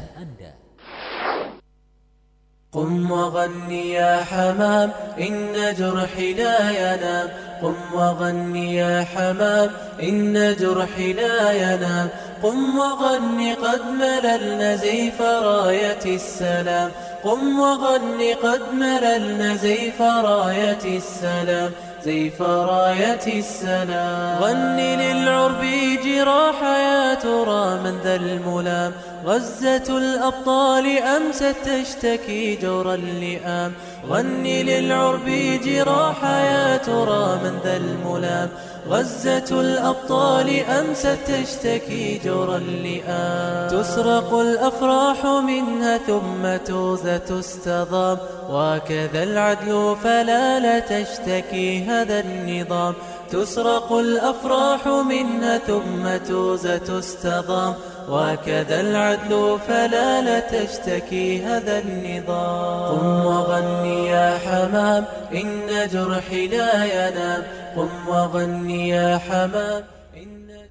قم 2.73 3.11
وغن 3.11 3.71
يا 3.71 4.25
حمام 4.25 4.91
إن 5.19 5.75
جرحي 5.79 6.35
لا 6.35 6.71
ينام 6.71 7.29
قم 7.63 7.75
وغن 7.95 8.57
يا 8.57 9.07
حمام 9.15 9.71
إن 10.03 10.57
جرحي 10.61 11.13
لا 11.13 11.53
ينام 11.53 12.09
قم 12.43 12.79
وغن 12.79 13.55
قد 13.63 13.83
مللنا 14.01 14.77
زيف 14.77 15.23
راية 15.23 16.05
السلام 16.07 16.91
قم 17.26 17.60
وغن 17.60 18.22
قد 18.44 18.62
مللنا 18.74 19.56
زيف 19.56 20.02
راية 20.02 20.98
السلام 20.98 21.72
زيف 22.04 22.42
راية 22.42 23.40
السلام. 23.40 24.44
غني 24.44 24.96
للعرب 24.96 25.62
جراح 26.06 26.64
يا 26.64 27.14
ترى 27.14 27.80
من 27.84 28.00
ذا 28.04 28.16
الملام. 28.16 28.92
غزة 29.26 29.98
الأبطال 29.98 30.98
أمست 30.98 31.56
تشتكي 31.66 32.56
جور 32.56 32.94
اللئام؟ 32.94 33.74
غني 34.10 34.64
للعرب 34.64 35.26
جراح 35.66 36.24
يا 36.24 36.78
ترى 36.78 37.40
من 37.44 37.60
ذا 37.64 37.78
الملام. 37.78 38.50
غزة 38.90 39.62
الأبطال 39.62 40.60
أمست 40.60 41.18
تشتكي 41.28 42.22
جور 42.26 42.56
اللئام؟ 42.56 43.68
تسرق 43.68 44.34
الأفراح 44.34 45.26
منها 45.26 45.98
ثم 45.98 46.58
توزى 46.66 47.20
تستضام. 47.20 48.18
وكذا 48.50 49.24
العدل 49.24 49.96
فلا 50.04 50.60
لا 50.60 50.80
تشتكي 50.80 51.84
هذا 51.84 52.20
النظام. 52.20 52.94
تسرق 53.32 53.94
الأفراح 53.94 54.88
منها 54.88 55.58
ثم 55.58 56.18
توزى 56.28 56.80
تستضام. 56.80 57.74
وكذا 58.09 58.81
العدل 58.81 59.59
فلا 59.69 60.23
لا 60.23 60.39
تشتكي 60.41 61.43
هذا 61.43 61.79
النظام 61.79 62.99
قم 62.99 63.07
وغني 63.27 64.07
يا 64.07 64.39
حمام 64.39 65.05
إن 65.35 65.69
جرحي 65.93 66.49
لا 66.49 66.73
ينام 66.85 67.43
قم 67.77 67.93
وغني 68.09 68.89
يا 68.89 69.19
حمام 69.19 69.83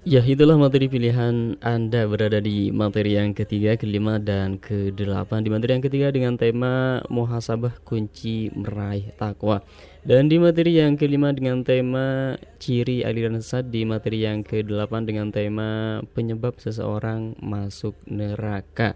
Ya 0.07 0.23
itulah 0.23 0.55
materi 0.55 0.87
pilihan 0.87 1.59
Anda 1.59 2.07
berada 2.07 2.39
di 2.39 2.71
materi 2.71 3.19
yang 3.19 3.35
ketiga, 3.35 3.75
kelima, 3.75 4.15
dan 4.15 4.55
kedelapan 4.55 5.43
Di 5.43 5.51
materi 5.51 5.75
yang 5.75 5.83
ketiga 5.83 6.07
dengan 6.07 6.39
tema 6.39 7.03
muhasabah 7.11 7.83
kunci 7.83 8.47
meraih 8.55 9.11
takwa 9.19 9.59
Dan 10.04 10.28
di 10.28 10.36
materi 10.36 10.76
yang 10.76 11.00
kelima 11.00 11.32
dengan 11.32 11.64
tema 11.64 12.36
ciri 12.60 13.00
aliran 13.08 13.40
sesat 13.40 13.72
Di 13.72 13.88
materi 13.88 14.20
yang 14.20 14.44
kedelapan 14.44 15.08
dengan 15.08 15.32
tema 15.32 16.00
penyebab 16.12 16.60
seseorang 16.60 17.40
masuk 17.40 17.96
neraka 18.04 18.92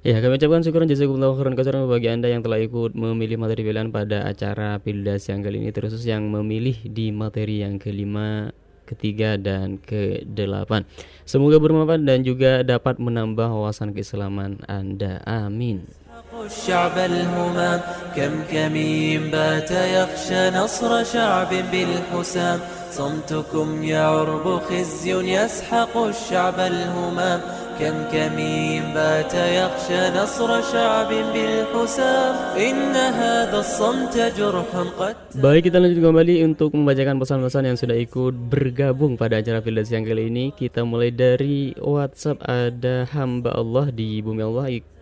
Ya 0.00 0.20
kami 0.24 0.40
ucapkan 0.40 0.64
syukur 0.64 0.88
jazakumullah 0.88 1.36
khairan 1.36 1.56
kasaran 1.56 1.84
bagi 1.84 2.08
Anda 2.08 2.32
yang 2.32 2.40
telah 2.40 2.60
ikut 2.60 2.96
memilih 2.96 3.36
materi 3.36 3.68
pilihan 3.68 3.92
pada 3.92 4.24
acara 4.24 4.80
Pildas 4.80 5.28
yang 5.28 5.44
kali 5.44 5.60
ini 5.60 5.72
Terus 5.76 6.00
yang 6.08 6.24
memilih 6.32 6.76
di 6.88 7.12
materi 7.12 7.60
yang 7.60 7.76
kelima 7.76 8.48
ketiga 8.84 9.40
dan 9.40 9.80
ke-8. 9.80 10.84
Semoga 11.24 11.56
bermanfaat 11.56 12.04
dan 12.04 12.20
juga 12.20 12.60
dapat 12.60 13.00
menambah 13.00 13.48
wawasan 13.48 13.96
keislaman 13.96 14.60
Anda. 14.68 15.24
Amin. 15.24 16.03
الشعب 16.45 16.97
الهمام 16.97 17.79
كم 18.15 18.33
كمين 18.51 19.29
بات 19.31 19.71
يخشى 19.71 20.49
نصر 20.57 21.03
شعب 21.03 21.51
بالحسام 21.71 22.59
صمتكم 22.91 23.83
يا 23.83 24.03
عرب 24.13 24.45
خزي 24.67 25.13
يسحق 25.37 25.93
الشعب 25.97 26.57
الهمام 26.59 27.39
كم 27.79 27.95
كمين 28.13 28.83
بات 28.95 29.33
يخشى 29.33 30.01
نصر 30.19 30.49
شعب 30.73 31.09
بالحسام 31.33 32.33
إن 32.57 32.95
هذا 33.21 33.57
الصمت 33.59 34.15
جرح 34.37 34.69
قد 34.97 35.15
Baik 35.37 35.69
kita 35.69 35.77
lanjut 35.77 36.01
kembali 36.01 36.35
untuk 36.41 36.73
membacakan 36.73 37.21
pesan-pesan 37.21 37.63
yang 37.69 37.77
sudah 37.77 37.97
ikut 38.01 38.33
bergabung 38.33 39.13
pada 39.13 39.37
acara 39.37 39.61
Filas 39.61 39.93
yang 39.93 40.01
kali 40.09 40.33
ini 40.33 40.49
Kita 40.57 40.81
mulai 40.81 41.13
dari 41.13 41.77
WhatsApp 41.77 42.41
ada 42.49 43.05
hamba 43.13 43.53
Allah 43.53 43.93
di 43.93 44.25
bumi 44.25 44.41
Allah 44.41 44.92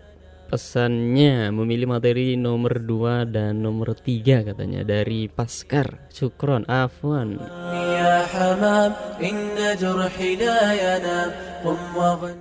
pesannya 0.52 1.48
memilih 1.48 1.88
materi 1.88 2.36
nomor 2.36 2.76
2 2.76 3.24
dan 3.32 3.64
nomor 3.64 3.96
3 3.96 4.52
katanya 4.52 4.84
dari 4.84 5.24
Paskar. 5.24 6.12
Syukron 6.12 6.68
Afwan. 6.68 7.40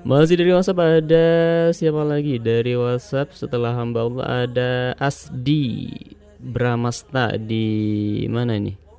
Masih 0.03 0.35
dari 0.35 0.51
WhatsApp 0.51 0.83
ada 0.83 1.27
siapa 1.71 2.03
lagi? 2.03 2.35
Dari 2.35 2.75
WhatsApp 2.75 3.31
setelah 3.31 3.71
hamba 3.79 4.03
Allah 4.03 4.27
ada 4.43 4.71
Asdi 4.99 5.87
Bramasta 6.35 7.39
di 7.39 8.27
mana 8.27 8.59
nih 8.59 8.90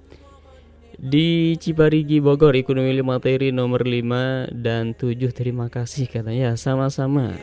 di 1.03 1.59
Ciparigi 1.59 2.23
Bogor 2.23 2.55
memilih 2.55 3.03
materi 3.03 3.51
nomor 3.51 3.83
5 3.83 4.55
dan 4.55 4.95
7 4.95 5.35
terima 5.35 5.66
kasih 5.66 6.07
katanya. 6.07 6.55
Sama-sama. 6.55 7.35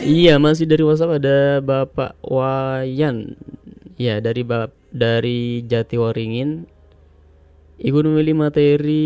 Iya 0.00 0.34
masih 0.40 0.64
dari 0.64 0.82
WhatsApp 0.88 1.20
ada 1.20 1.60
Bapak 1.60 2.16
Wayan. 2.24 3.36
Ya 4.00 4.18
dari 4.24 4.42
bap 4.42 4.72
dari 4.90 5.62
Jatiwaringin 5.68 6.73
Ibu 7.74 8.06
memilih 8.06 8.38
materi 8.38 9.02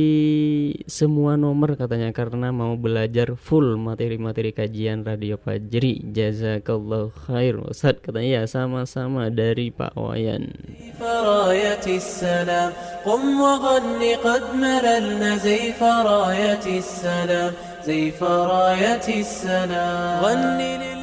semua 0.84 1.40
nomor 1.40 1.72
katanya 1.72 2.12
karena 2.12 2.52
mau 2.52 2.76
belajar 2.76 3.32
full 3.32 3.80
materi-materi 3.80 4.52
kajian 4.52 5.08
Radio 5.08 5.40
Fajri. 5.40 6.04
Jazakallah 6.12 7.08
khair 7.08 7.56
Ustaz 7.64 7.96
katanya 8.04 8.40
ya 8.40 8.42
sama-sama 8.44 9.32
dari 9.32 9.72
Pak 9.72 9.96
Wayan. 9.96 10.52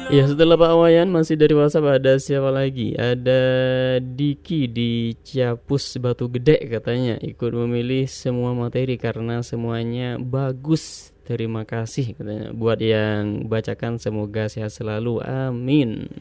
Ya 0.06 0.22
setelah 0.30 0.54
Pak 0.54 0.70
Wayan 0.78 1.10
masih 1.10 1.34
dari 1.34 1.50
WhatsApp 1.50 1.98
ada 1.98 2.14
siapa 2.22 2.46
lagi? 2.54 2.94
Ada 2.94 3.42
Diki 3.98 4.70
di 4.70 5.18
Ciapus 5.18 5.98
Batu 5.98 6.30
Gede 6.30 6.62
katanya 6.70 7.18
ikut 7.18 7.50
memilih 7.50 8.06
semua 8.06 8.54
materi 8.54 8.94
karena 9.02 9.42
semuanya 9.42 10.14
bagus. 10.22 11.15
Terima 11.25 11.63
kasih 11.63 12.17
katanya 12.17 12.51
buat 12.51 12.81
yang 12.83 13.47
bacakan 13.47 14.01
semoga 14.01 14.51
sehat 14.51 14.73
selalu. 14.75 15.23
Amin. 15.23 16.11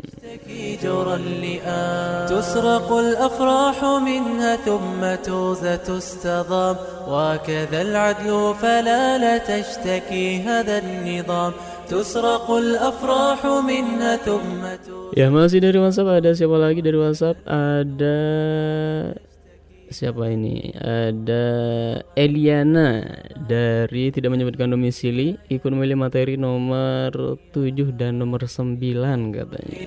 تسرق 2.30 2.88
الأفراح 2.92 3.78
منها 3.84 4.56
ثم 4.56 5.02
توزى 5.24 5.76
تستضام 5.76 6.76
وكذا 7.08 7.82
العدل 7.82 8.54
فلا 8.62 9.18
لا 9.18 9.34
تشتكي 9.38 10.42
هذا 10.46 10.78
النظام 10.78 11.52
تسرق 11.88 12.50
الأفراح 12.50 13.40
منها 13.46 14.16
ثم 14.16 14.62
Ya 15.10 15.26
masih 15.26 15.58
dari 15.58 15.74
WhatsApp 15.74 16.22
ada 16.22 16.30
siapa 16.38 16.54
lagi 16.54 16.78
dari 16.86 16.94
WhatsApp 16.94 17.42
ada 17.50 18.18
siapa 19.89 20.29
ini? 20.29 20.71
Ada 20.77 21.45
Eliana 22.13 23.03
dari 23.35 24.13
tidak 24.13 24.33
menyebutkan 24.37 24.69
domisili. 24.69 25.35
Ikut 25.49 25.69
memilih 25.73 25.97
materi 25.97 26.37
nomor 26.37 27.39
7 27.51 27.95
dan 27.97 28.21
nomor 28.21 28.45
9 28.45 28.77
katanya. 29.33 29.77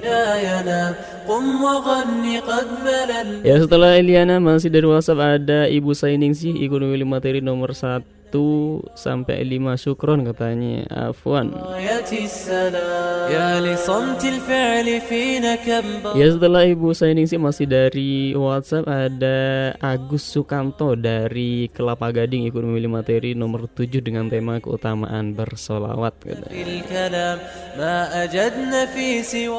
Ya 3.46 3.56
setelah 3.62 3.90
Eliana 3.94 4.42
masih 4.42 4.68
dari 4.68 4.86
WhatsApp 4.90 5.40
ada 5.40 5.70
Ibu 5.70 5.94
Sainingsih. 5.94 6.58
Ikut 6.58 6.78
memilih 6.82 7.06
materi 7.06 7.38
nomor 7.38 7.72
1 7.72 8.17
sampai 8.92 9.40
5 9.44 9.80
syukron 9.80 10.26
katanya. 10.26 10.84
Afwan. 10.88 11.52
Ya 16.16 16.26
setelah 16.28 16.62
ibu 16.64 16.88
saya 16.92 17.12
sih 17.24 17.40
masih 17.40 17.66
dari 17.68 18.32
WhatsApp 18.36 18.88
ada 18.88 19.38
Agus 19.80 20.24
Sukanto 20.24 20.96
dari 20.96 21.68
Kelapa 21.72 22.12
Gading 22.12 22.48
ikut 22.48 22.62
memilih 22.64 22.90
materi 22.92 23.32
nomor 23.32 23.68
7 23.68 24.00
dengan 24.00 24.28
tema 24.28 24.60
keutamaan 24.60 25.32
bersolawat 25.32 26.14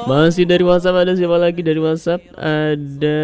masih 0.07 0.45
dari 0.45 0.63
WhatsApp 0.65 1.01
ada 1.05 1.13
siapa 1.15 1.37
lagi 1.37 1.61
dari 1.61 1.79
WhatsApp? 1.79 2.21
Ada 2.35 3.19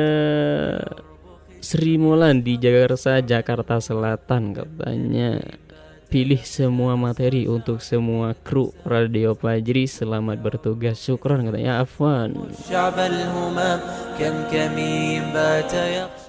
Sri 1.66 1.98
Mulan 1.98 2.46
di 2.46 2.62
Jakarta, 2.62 3.26
Jakarta 3.26 3.82
Selatan 3.82 4.54
katanya. 4.54 5.42
Pilih 6.14 6.38
semua 6.46 6.94
materi 6.94 7.50
untuk 7.50 7.82
semua 7.82 8.38
kru 8.38 8.70
Radio 8.86 9.34
Pajri. 9.34 9.90
Selamat 9.90 10.46
bertugas. 10.46 11.02
Syukron 11.02 11.42
katanya. 11.50 11.82
Afwan. 11.82 12.38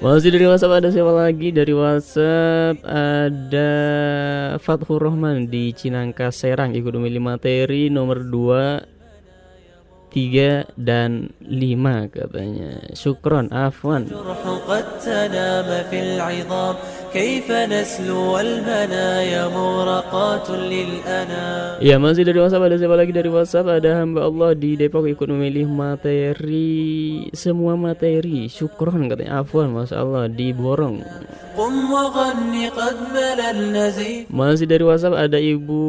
Masih 0.00 0.30
dari 0.32 0.46
WhatsApp 0.48 0.72
ada 0.80 0.88
siapa 0.88 1.12
lagi? 1.12 1.52
Dari 1.52 1.72
WhatsApp 1.76 2.80
ada 2.88 3.70
Fathur 4.56 5.04
Rahman 5.04 5.52
di 5.52 5.76
Cinangka 5.76 6.32
Serang. 6.32 6.72
Ikut 6.72 6.96
memilih 6.96 7.20
materi 7.20 7.92
nomor 7.92 8.24
2 8.24 8.95
tiga 10.10 10.64
dan 10.78 11.34
lima 11.42 12.08
katanya. 12.08 12.80
Syukron 12.96 13.52
afwan. 13.52 14.08
Ya 21.80 21.96
masih 21.96 22.22
dari 22.24 22.38
WhatsApp 22.40 22.66
ada 22.66 22.76
siapa 22.76 22.96
lagi 22.96 23.12
dari 23.12 23.30
WhatsApp? 23.30 23.66
Ada 23.80 23.90
hamba 24.04 24.20
Allah 24.28 24.50
di 24.52 24.76
Depok 24.76 25.08
ikut 25.08 25.28
memilih 25.28 25.68
materi 25.68 27.28
semua 27.32 27.76
materi. 27.76 28.48
Syukron 28.52 29.08
katanya 29.08 29.40
afwan 29.40 29.72
masya 29.72 30.00
Allah 30.02 30.28
diborong 30.28 31.00
masih 34.28 34.66
dari 34.68 34.84
WhatsApp 34.84 35.16
ada 35.16 35.40
Ibu 35.40 35.82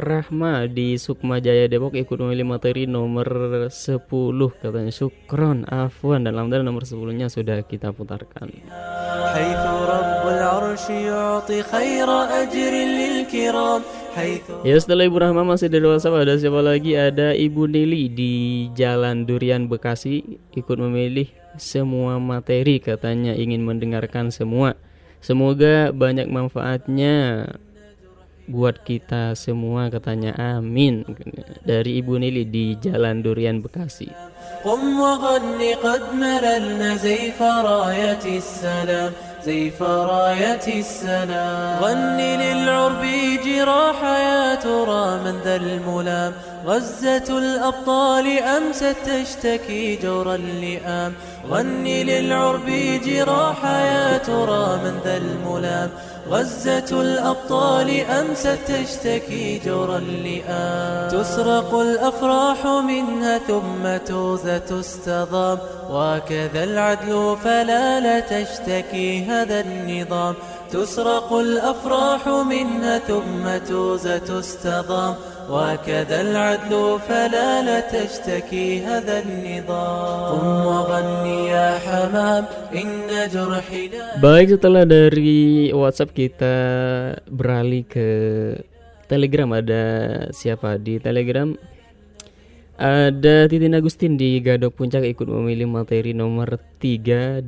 Rahma 0.00 0.64
di 0.64 0.96
Sukma 0.96 1.36
Jaya 1.36 1.68
Depok 1.68 1.92
ikut 1.92 2.16
memilih 2.16 2.48
materi 2.48 2.88
nomor 2.88 3.28
10 3.30 4.02
katanya. 4.58 4.90
Syukron 4.90 5.62
afwan 5.70 6.26
dan 6.26 6.34
alhamdulillah 6.34 6.66
nomor 6.66 6.82
10 6.82 7.14
nya 7.14 7.30
sudah 7.30 7.62
kita 7.62 7.94
putarkan. 7.94 8.50
Ya 14.66 14.76
setelah 14.82 15.06
Ibu 15.06 15.18
Rahma 15.22 15.46
masih 15.46 15.70
dari 15.70 15.86
WhatsApp 15.86 16.26
ada 16.26 16.34
siapa 16.34 16.58
lagi? 16.58 16.98
Ada 16.98 17.38
Ibu 17.38 17.70
Nili 17.70 18.10
di 18.10 18.32
Jalan 18.74 19.22
Durian 19.22 19.70
Bekasi 19.70 20.42
ikut 20.58 20.76
memilih 20.82 21.30
semua 21.54 22.18
materi 22.18 22.82
katanya 22.82 23.38
ingin 23.38 23.62
mendengarkan 23.62 24.34
semua. 24.34 24.74
Semoga 25.22 25.94
banyak 25.94 26.26
manfaatnya 26.26 27.46
buat 28.49 28.85
kita 28.85 29.33
semua 29.33 29.89
katanya 29.89 30.37
amin 30.37 31.01
dari 31.65 31.97
Ibu 31.97 32.21
Nili 32.21 32.45
di 32.45 32.77
Jalan 32.77 33.25
Durian 33.25 33.61
Bekasi 33.65 34.09
قم 34.65 34.99
وغني 34.99 35.73
قد 35.73 36.01
مللنا 36.13 36.95
زيف 36.95 37.41
راية 37.41 38.25
السلام 38.25 39.11
زيف 39.45 39.81
راية 39.83 40.65
السلام 40.67 41.83
غني 41.83 42.31
للعرب 42.37 43.03
جراح 43.45 43.99
يا 44.03 44.55
ترى 44.55 45.05
من 45.25 45.35
ذا 45.45 45.55
الملام 45.55 46.33
غزة 46.66 47.38
الأبطال 47.38 48.38
أمست 48.38 48.96
تشتكي 49.06 49.96
جور 49.96 50.34
اللئام 50.34 51.12
غني 51.50 52.04
للعرب 52.04 52.66
جراح 53.04 53.64
يا 53.64 54.18
ترى 54.18 54.80
من 54.84 55.00
ذا 55.04 55.16
الملام. 55.16 55.90
غزة 56.28 57.00
الأبطال 57.00 58.00
أمست 58.00 58.58
تشتكي 58.68 59.60
جور 59.66 59.96
اللئام 59.96 61.08
تسرق 61.08 61.74
الأفراح 61.74 62.66
منها 62.66 63.38
ثم 63.38 63.96
توزى 64.06 64.58
تستضام. 64.58 65.58
وكذا 65.90 66.64
العدل 66.64 67.36
فلا 67.44 68.00
لا 68.00 68.20
تشتكي 68.20 69.24
هذا 69.24 69.60
النظام. 69.60 70.34
تسرق 70.72 71.32
الأفراح 71.32 72.28
منها 72.28 72.98
ثم 72.98 73.58
توزى 73.68 74.18
تستضام. 74.18 75.14
وكذا 75.50 76.18
العدل 76.20 76.98
فلا 77.08 77.50
لا 77.66 77.78
تشتكي 77.82 78.86
هذا 78.86 79.22
النظام 79.26 80.38
قم 80.38 80.46
وغني 80.66 81.50
حمام 81.84 82.44
إن 82.70 83.10
جرحي 83.34 83.82
لا 83.90 84.22
Baik 84.22 84.54
setelah 84.54 84.86
dari 84.86 85.74
WhatsApp 85.74 86.14
kita 86.14 86.54
beralih 87.26 87.82
ke 87.82 88.08
Telegram 89.10 89.50
ada 89.58 89.82
siapa 90.30 90.78
di 90.78 91.02
Telegram 91.02 91.50
ada 92.79 93.47
Titin 93.47 93.71
Agustin 93.71 94.19
di 94.19 94.35
Gadok 94.43 94.75
Puncak 94.75 95.07
ikut 95.07 95.31
memilih 95.31 95.63
materi 95.63 96.11
nomor 96.11 96.59
3, 96.83 97.39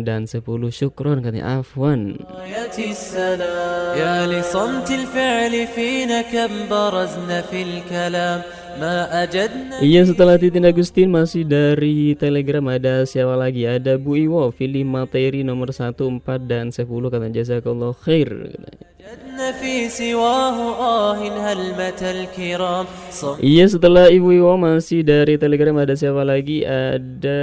dan 0.00 0.24
10 0.24 0.40
Syukron 0.72 1.20
katanya 1.20 1.60
Afwan 1.60 2.16
راية 2.24 2.72
السلام 2.72 3.92
يا 4.00 4.16
لصمت 4.32 4.88
الفعل 4.90 5.54
فينا 5.76 6.32
كم 6.32 6.52
برزنا 6.72 7.38
في 7.52 7.58
الكلام 7.68 8.38
ما 8.80 9.12
أجدنا 9.28 9.84
Iya 9.84 10.08
setelah 10.08 10.40
Titin 10.40 10.64
Agustin 10.64 11.12
masih 11.12 11.44
dari 11.44 12.16
Telegram 12.16 12.64
ada 12.72 13.04
siapa 13.04 13.36
lagi 13.36 13.68
ada 13.68 14.00
Bu 14.00 14.16
Iwo 14.16 14.48
pilih 14.56 14.88
materi 14.88 15.44
nomor 15.44 15.68
1, 15.68 15.92
4 16.00 16.48
dan 16.48 16.72
10 16.72 16.88
katanya 16.88 17.44
jazakallah 17.44 17.92
khair 17.92 18.32
katanya. 18.56 18.88
آه 19.07 19.15
Iya 23.39 23.65
setelah 23.71 24.11
Ibu 24.11 24.35
Iwo 24.35 24.59
masih 24.59 24.99
dari 25.07 25.39
Telegram 25.39 25.79
ada 25.79 25.95
siapa 25.95 26.27
lagi 26.27 26.67
ada 26.67 27.39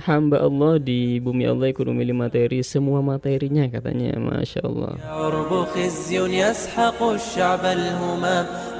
hamba 0.00 0.40
Allah 0.40 0.80
di 0.80 1.20
bumi 1.20 1.44
Allah 1.44 1.68
ikut 1.68 1.84
memilih 1.92 2.16
materi 2.16 2.64
semua 2.64 3.04
materinya 3.04 3.68
katanya 3.68 4.16
Masya 4.16 4.64
Allah 4.64 4.96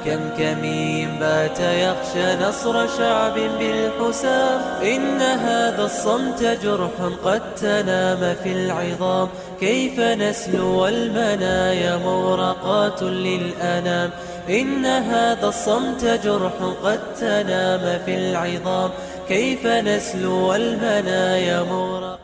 كم 0.05 0.21
كمين 0.39 1.09
بات 1.21 1.61
يخشى 1.61 2.45
نصر 2.45 2.87
شعب 2.87 3.35
بالحسام 3.35 4.61
إن 4.83 5.21
هذا 5.21 5.85
الصمت 5.85 6.59
جرح 6.63 6.91
قد 7.25 7.55
تنام 7.55 8.35
في 8.43 8.53
العظام 8.53 9.29
كيف 9.61 10.01
نسلو 10.01 10.87
المنايا 11.35 11.99
مورقات 11.99 13.03
للأنام. 13.03 14.11
إن 14.47 14.87
هذا 14.87 15.49
الصمت 15.49 16.05
جرح 16.25 16.57
قد 16.83 17.01
تنام 17.19 17.83
في 18.07 18.15
العظام. 18.15 18.91
كيف 19.29 19.67
نسلو 19.67 20.55
المنايا 20.55 21.63
مورقات 21.63 22.15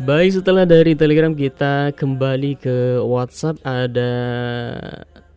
Baik 0.00 0.40
setelah 0.40 0.64
dari 0.64 0.96
Telegram 0.96 1.28
kita 1.36 1.92
kembali 1.92 2.56
ke 2.56 3.04
WhatsApp. 3.04 3.60
Ada 3.60 4.12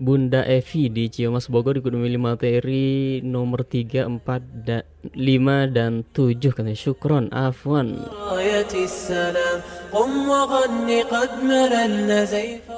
Bunda 0.03 0.43
Evi 0.43 0.91
di 0.91 1.07
Ciamas 1.07 1.47
Bogor 1.47 1.79
ikut 1.79 1.95
memilih 1.95 2.19
materi 2.19 3.23
nomor 3.23 3.63
3, 3.63 4.03
4, 4.03 4.19
da- 4.67 4.83
5 5.15 5.71
dan 5.71 6.03
7 6.11 6.51
katanya 6.51 6.75
syukron 6.75 7.31
Afwan 7.31 8.03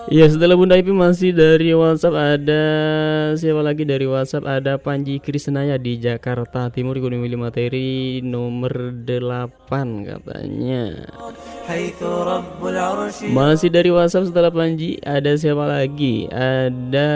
Iya 0.05 0.29
setelah 0.29 0.53
Bunda 0.53 0.77
Ipi 0.77 0.93
masih 0.93 1.33
dari 1.33 1.73
WhatsApp 1.73 2.13
ada 2.13 2.63
siapa 3.33 3.65
lagi 3.65 3.89
dari 3.89 4.05
WhatsApp 4.05 4.45
ada 4.45 4.77
Panji 4.77 5.17
Krisnaya 5.17 5.81
di 5.81 5.97
Jakarta 5.97 6.69
Timur 6.69 7.01
Gunung 7.01 7.25
ekonomi 7.25 7.41
materi 7.41 8.21
nomor 8.21 9.01
8 9.01 9.09
katanya. 10.05 11.09
Masih 13.33 13.73
dari 13.73 13.89
WhatsApp 13.89 14.29
setelah 14.29 14.53
Panji 14.53 15.01
ada 15.01 15.33
siapa 15.33 15.65
lagi? 15.65 16.29
Ada 16.29 17.09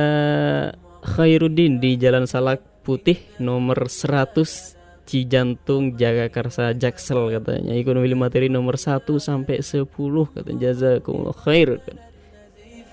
Khairuddin 1.06 1.78
di 1.78 1.94
Jalan 1.94 2.26
Salak 2.26 2.82
Putih 2.82 3.22
nomor 3.38 3.86
100 3.86 4.82
Cijantung 5.06 5.94
Jagakarsa 5.94 6.74
Jaksel 6.74 7.38
katanya 7.38 7.78
ekonomi 7.78 8.10
materi 8.18 8.50
nomor 8.50 8.82
1 8.82 9.06
sampai 9.22 9.62
10 9.62 9.86
katanya 10.34 10.74
jazakumullah 10.74 11.38
khair 11.38 11.78
katanya. 11.78 12.09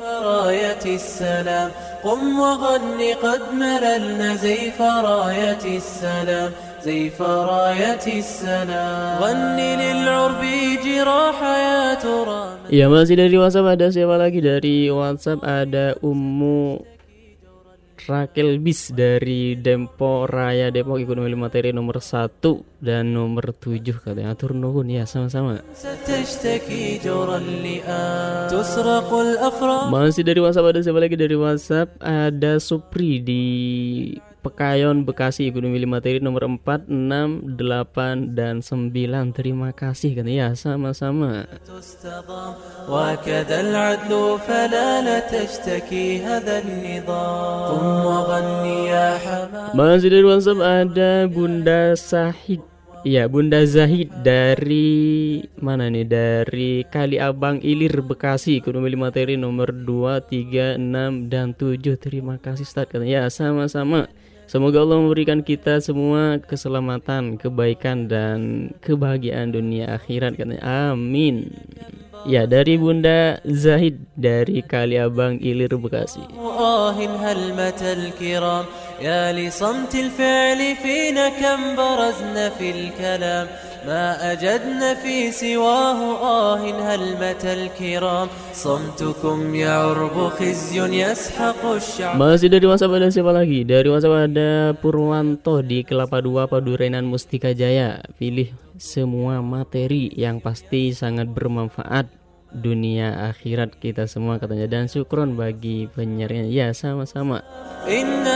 راية 0.00 0.84
السلام. 0.84 1.70
قم 2.04 2.38
وغني 2.38 3.12
قد 3.12 3.40
مللنا 3.52 4.34
زيف 4.36 4.82
راية 4.82 5.64
السلام. 5.64 6.50
زيف 6.84 7.22
راية 7.22 8.06
السلام. 8.06 9.22
غني 9.22 9.70
للعرب 9.76 10.42
جراح 10.84 11.38
يا 11.42 11.94
ترى. 11.94 12.44
Ya 12.70 12.86
masih 12.90 13.16
dari 13.16 13.36
WhatsApp 13.38 13.78
ada 13.78 13.86
siapa 13.88 14.16
lagi 14.18 14.40
dari 14.42 14.90
WhatsApp 14.90 15.40
ada 15.42 15.94
Ummu 16.02 16.95
Rakel 18.04 18.60
Bis 18.60 18.92
dari 18.92 19.56
Dempo 19.56 20.28
Raya 20.28 20.68
Depok 20.68 21.00
Ekonomi 21.00 21.32
Materi 21.32 21.72
nomor 21.72 22.04
1 22.04 22.38
dan 22.84 23.16
nomor 23.16 23.56
7 23.56 23.80
katanya. 23.96 24.36
Atur 24.36 24.52
nuhun 24.52 24.92
ya 24.92 25.08
sama-sama. 25.08 25.64
Masih 29.88 30.22
dari 30.22 30.40
WhatsApp 30.44 30.68
ada 30.68 30.80
siapa 30.84 31.00
lagi 31.00 31.16
dari 31.16 31.36
WhatsApp? 31.36 31.88
Ada 32.04 32.60
Supri 32.60 33.24
di 33.24 33.44
Pekayon 34.45 35.05
Bekasi 35.05 35.53
Gunung 35.53 35.77
Mili 35.77 35.85
materi 35.85 36.17
nomor 36.17 36.49
4, 36.49 36.89
6, 36.89 37.61
8 37.61 38.33
dan 38.33 38.65
9. 38.65 39.37
Terima 39.37 39.69
kasih 39.69 40.17
kan 40.17 40.25
ya 40.25 40.57
sama-sama. 40.57 41.45
وكذا 42.89 43.57
العدل 43.61 44.11
فلا 44.41 44.89
لا 45.05 45.17
تشتكي 45.29 46.25
هذا 46.25 46.65
النظام 46.65 47.69
قم 47.69 47.85
وغني 48.09 48.77
يا 48.89 49.09
حمام 49.21 49.77
Masih 49.77 50.09
dari 50.09 50.25
WhatsApp 50.25 50.59
ada 50.65 51.29
Bunda 51.29 51.93
Sahid 51.93 52.65
Iya, 53.01 53.25
Bunda 53.25 53.65
Zahid 53.65 54.13
dari 54.21 55.41
mana 55.57 55.89
nih? 55.89 56.05
Dari 56.05 56.85
Kali 56.85 57.17
Abang 57.17 57.57
Ilir 57.57 57.97
Bekasi, 58.05 58.61
Gunung 58.61 58.85
Mili 58.85 58.93
materi 58.93 59.41
nomor 59.41 59.73
2, 59.73 60.21
3, 60.21 60.77
6 60.77 61.25
dan 61.25 61.57
7. 61.57 61.97
Terima 61.97 62.37
kasih 62.37 62.61
Ustaz. 62.61 62.93
Ya, 63.01 63.25
sama-sama. 63.33 64.05
Semoga 64.46 64.86
Allah 64.86 65.02
memberikan 65.02 65.42
kita 65.42 65.82
semua 65.82 66.38
keselamatan, 66.38 67.34
kebaikan 67.34 68.06
dan 68.06 68.70
kebahagiaan 68.78 69.50
dunia 69.50 69.98
akhirat 69.98 70.38
katanya. 70.38 70.94
Amin. 70.94 71.50
Ya, 72.26 72.46
dari 72.46 72.78
Bunda 72.78 73.42
Zahid 73.42 74.02
dari 74.14 74.62
Kali 74.62 74.98
Abang 75.02 75.42
Ilir 75.42 75.74
Bekasi. 75.74 76.22
آه 78.95 79.31
هلمة 79.31 79.31
الكرام 79.31 79.31
يا 79.31 79.31
لصمت 79.31 79.95
الفعل 79.95 80.75
فينا 80.75 81.29
كم 81.29 81.75
برزنا 81.75 82.49
في 82.49 82.71
الكلام 82.71 83.47
ما 83.87 84.31
أجدنا 84.31 84.93
في 84.93 85.31
سواه 85.31 85.99
آه 86.21 86.57
هلمة 86.57 87.43
الكرام 87.43 88.27
صمتكم 88.53 89.55
يعرب 89.55 90.29
خزي 90.29 90.79
يسحق 91.01 91.65
الشعب 91.65 92.17
Masih 92.21 92.49
dari 92.49 92.65
WhatsApp 92.69 92.93
ada 92.93 93.09
siapa 93.09 93.31
lagi? 93.33 93.65
Dari 93.65 93.89
WhatsApp 93.89 94.29
ada 94.29 94.77
Purwanto 94.77 95.65
di 95.65 95.81
Kelapa 95.81 96.21
2 96.21 96.45
Padurenan 96.45 97.05
Mustika 97.09 97.49
Jaya. 97.57 98.05
Pilih 98.19 98.53
semua 98.77 99.41
materi 99.41 100.13
yang 100.13 100.37
pasti 100.41 100.93
sangat 100.93 101.29
bermanfaat 101.33 102.21
Dunia 102.54 103.30
akhirat 103.30 103.78
kita 103.80 104.06
semua 104.06 104.38
katanya 104.38 104.66
dan 104.70 104.86
syukron 104.86 105.34
bagi 105.34 105.90
penyaringan 105.92 106.50
ya 106.50 106.70
sama-sama 106.74 107.42
إن 107.86 108.26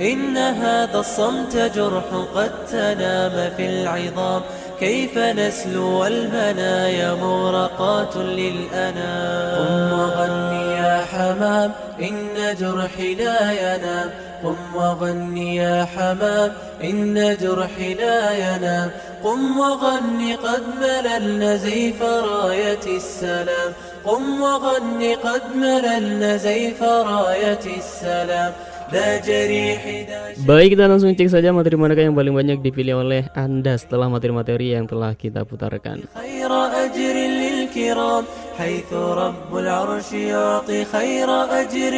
إن 0.00 0.36
هذا 0.36 0.98
الصمت 0.98 1.56
جرح 1.56 2.04
قد 2.34 2.50
تنام 2.72 3.50
في 3.56 3.66
العظام. 3.66 4.42
كيف 4.80 5.18
نسلو 5.18 6.00
والمنايا 6.00 7.14
مورقات 7.14 8.16
للأنام. 8.16 9.58
قم 9.58 9.98
وغني 9.98 10.72
يا 10.72 11.04
حمام 11.12 11.72
إن 12.00 12.56
جرحي 12.60 13.14
لا 13.14 13.52
ينام. 13.52 14.10
قم 14.44 14.76
وغني 14.76 15.56
يا 15.56 15.86
حمام 15.96 16.52
إن 16.84 17.36
جرحي 17.40 17.94
لا 17.94 18.30
ينام. 18.30 18.90
قم 19.24 19.58
وغني 19.58 20.34
قد 20.34 20.62
مللنا 20.80 21.56
زيف 21.56 22.02
راية 22.02 22.96
السلام. 22.96 23.72
قم 24.04 24.42
وغني 24.42 25.14
قد 25.14 25.42
مللنا 25.56 26.36
زيف 26.36 26.82
راية 26.82 27.64
السلام. 27.78 28.52
Baik 30.47 30.79
kita 30.79 30.87
langsung 30.87 31.11
cek 31.11 31.27
saja 31.27 31.51
materi 31.51 31.75
manakah 31.75 32.07
yang 32.07 32.15
paling 32.15 32.31
banyak 32.31 32.63
dipilih 32.63 33.03
oleh 33.03 33.27
Anda 33.35 33.75
setelah 33.75 34.07
materi-materi 34.07 34.71
yang 34.79 34.87
telah 34.87 35.11
kita 35.11 35.43
putarkan 35.43 36.07
خير 36.47 36.51
أجر 36.87 37.15
للكرام 37.43 38.23
حيث 38.57 38.93
رب 38.93 39.51
العرش 39.51 40.09
يعطي 40.13 40.79
خير 40.85 41.29
أجر 41.51 41.93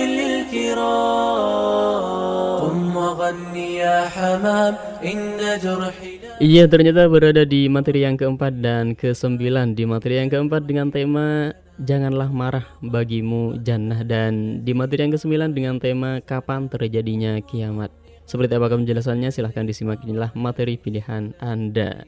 للكرام 0.99 2.59
قم 2.65 2.97
وغني 2.97 3.67
يا 3.77 4.09
حمام 4.09 4.73
إن 5.05 5.37
جرحي 5.61 6.13
Iya 6.39 6.71
ternyata 6.71 7.03
berada 7.11 7.43
di 7.43 7.67
materi 7.67 8.07
yang 8.07 8.15
keempat 8.15 8.63
dan 8.63 8.95
kesembilan 8.95 9.75
Di 9.75 9.83
materi 9.83 10.23
yang 10.23 10.31
keempat 10.31 10.63
dengan 10.63 10.87
tema 10.87 11.51
Janganlah 11.74 12.30
marah 12.30 12.66
bagimu 12.86 13.58
jannah 13.58 14.06
dan 14.06 14.62
di 14.62 14.70
materi 14.70 15.10
yang 15.10 15.18
ke-9 15.18 15.50
dengan 15.50 15.82
tema 15.82 16.22
kapan 16.22 16.70
terjadinya 16.70 17.42
kiamat. 17.42 17.90
Seperti 18.30 18.54
apa 18.54 18.70
penjelasannya 18.70 19.34
silahkan 19.34 19.66
disimak 19.66 19.98
inilah 20.06 20.30
materi 20.38 20.78
pilihan 20.78 21.34
Anda. 21.42 22.06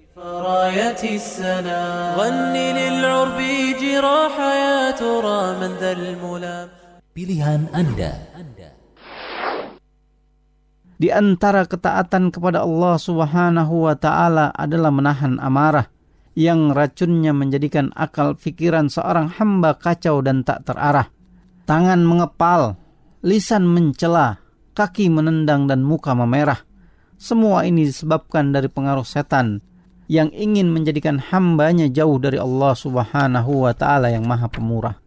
Pilihan 7.11 7.61
Anda. 7.75 8.13
Di 10.97 11.09
antara 11.11 11.67
ketaatan 11.67 12.31
kepada 12.31 12.63
Allah 12.63 12.95
Subhanahu 13.03 13.91
wa 13.91 13.99
taala 13.99 14.55
adalah 14.55 14.95
menahan 14.95 15.43
amarah 15.43 15.91
yang 16.37 16.77
racunnya 16.77 17.33
menjadikan 17.33 17.91
akal 17.97 18.37
pikiran 18.37 18.93
seorang 18.93 19.33
hamba 19.41 19.81
kacau 19.81 20.21
dan 20.21 20.45
tak 20.45 20.69
terarah. 20.69 21.09
Tangan 21.65 22.05
mengepal, 22.05 22.77
lisan 23.25 23.65
mencela, 23.65 24.39
kaki 24.77 25.09
menendang 25.09 25.65
dan 25.65 25.81
muka 25.81 26.13
memerah. 26.13 26.61
Semua 27.17 27.65
ini 27.65 27.89
disebabkan 27.89 28.53
dari 28.53 28.69
pengaruh 28.69 29.09
setan 29.09 29.65
yang 30.07 30.29
ingin 30.31 30.71
menjadikan 30.71 31.19
hambanya 31.19 31.89
jauh 31.89 32.21
dari 32.21 32.37
Allah 32.37 32.77
Subhanahu 32.77 33.67
wa 33.67 33.73
taala 33.73 34.13
yang 34.13 34.29
Maha 34.29 34.47
Pemurah. 34.53 35.01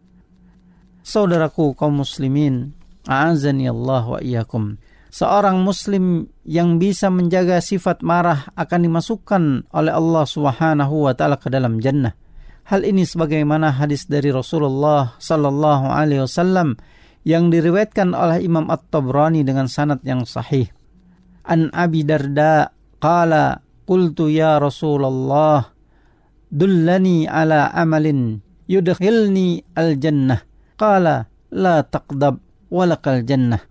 Saudaraku 1.00 1.72
kaum 1.78 2.02
muslimin, 2.02 2.76
a'azani 3.08 3.70
Allah 3.70 4.04
wa 4.04 4.18
iyyakum. 4.20 4.76
Seorang 5.10 5.66
muslim 5.66 6.30
yang 6.46 6.78
bisa 6.78 7.10
menjaga 7.10 7.58
sifat 7.58 8.06
marah 8.06 8.54
akan 8.54 8.80
dimasukkan 8.86 9.42
oleh 9.74 9.90
Allah 9.90 10.22
Subhanahu 10.22 11.10
wa 11.10 11.12
taala 11.18 11.34
ke 11.34 11.50
dalam 11.50 11.82
jannah. 11.82 12.14
Hal 12.70 12.86
ini 12.86 13.02
sebagaimana 13.02 13.74
hadis 13.74 14.06
dari 14.06 14.30
Rasulullah 14.30 15.18
sallallahu 15.18 15.90
alaihi 15.90 16.22
wasallam 16.22 16.78
yang 17.26 17.50
diriwayatkan 17.50 18.14
oleh 18.14 18.38
Imam 18.46 18.70
At-Tabrani 18.70 19.42
dengan 19.42 19.66
sanad 19.66 19.98
yang 20.06 20.22
sahih. 20.22 20.70
An 21.42 21.74
Abi 21.74 22.06
Darda 22.06 22.70
qala 23.02 23.58
qultu 23.90 24.30
ya 24.30 24.62
Rasulullah 24.62 25.74
dullani 26.46 27.26
ala 27.26 27.74
amalin 27.74 28.38
yudkhilni 28.70 29.74
al-jannah 29.74 30.46
qala 30.78 31.26
la 31.50 31.82
taqdab 31.82 32.38
walakal 32.70 33.26
jannah 33.26 33.69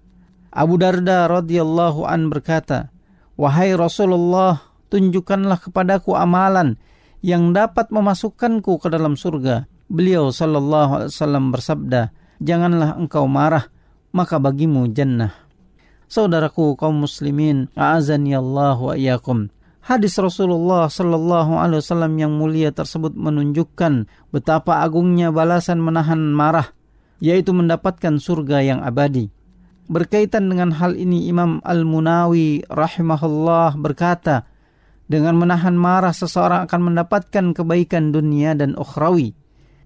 Abu 0.50 0.82
Darda 0.82 1.30
radhiyallahu 1.30 2.10
an 2.10 2.34
berkata, 2.34 2.90
"Wahai 3.38 3.78
Rasulullah, 3.78 4.58
tunjukkanlah 4.90 5.62
kepadaku 5.62 6.18
amalan 6.18 6.82
yang 7.22 7.54
dapat 7.54 7.94
memasukkanku 7.94 8.82
ke 8.82 8.90
dalam 8.90 9.14
surga." 9.14 9.70
Beliau 9.90 10.34
sallallahu 10.34 10.92
alaihi 11.02 11.12
wasallam 11.14 11.46
bersabda, 11.54 12.02
"Janganlah 12.42 12.98
engkau 12.98 13.30
marah, 13.30 13.70
maka 14.10 14.42
bagimu 14.42 14.90
jannah." 14.90 15.34
Saudaraku 16.10 16.74
kaum 16.74 17.06
muslimin, 17.06 17.70
a'azani 17.78 18.34
Allah 18.34 18.74
wa 18.74 18.98
iyyakum. 18.98 19.54
Hadis 19.86 20.18
Rasulullah 20.18 20.90
sallallahu 20.90 21.58
alaihi 21.58 21.82
wasallam 21.82 22.14
yang 22.18 22.34
mulia 22.34 22.74
tersebut 22.74 23.14
menunjukkan 23.14 24.10
betapa 24.34 24.82
agungnya 24.82 25.30
balasan 25.30 25.78
menahan 25.78 26.34
marah, 26.34 26.74
yaitu 27.22 27.54
mendapatkan 27.54 28.18
surga 28.18 28.66
yang 28.66 28.82
abadi. 28.82 29.30
Berkaitan 29.90 30.54
dengan 30.54 30.70
hal 30.78 30.94
ini 30.94 31.26
Imam 31.26 31.58
Al-Munawi 31.66 32.62
rahimahullah 32.70 33.74
berkata, 33.74 34.46
dengan 35.10 35.34
menahan 35.42 35.74
marah 35.74 36.14
seseorang 36.14 36.70
akan 36.70 36.94
mendapatkan 36.94 37.58
kebaikan 37.58 38.14
dunia 38.14 38.54
dan 38.54 38.78
ukhrawi. 38.78 39.34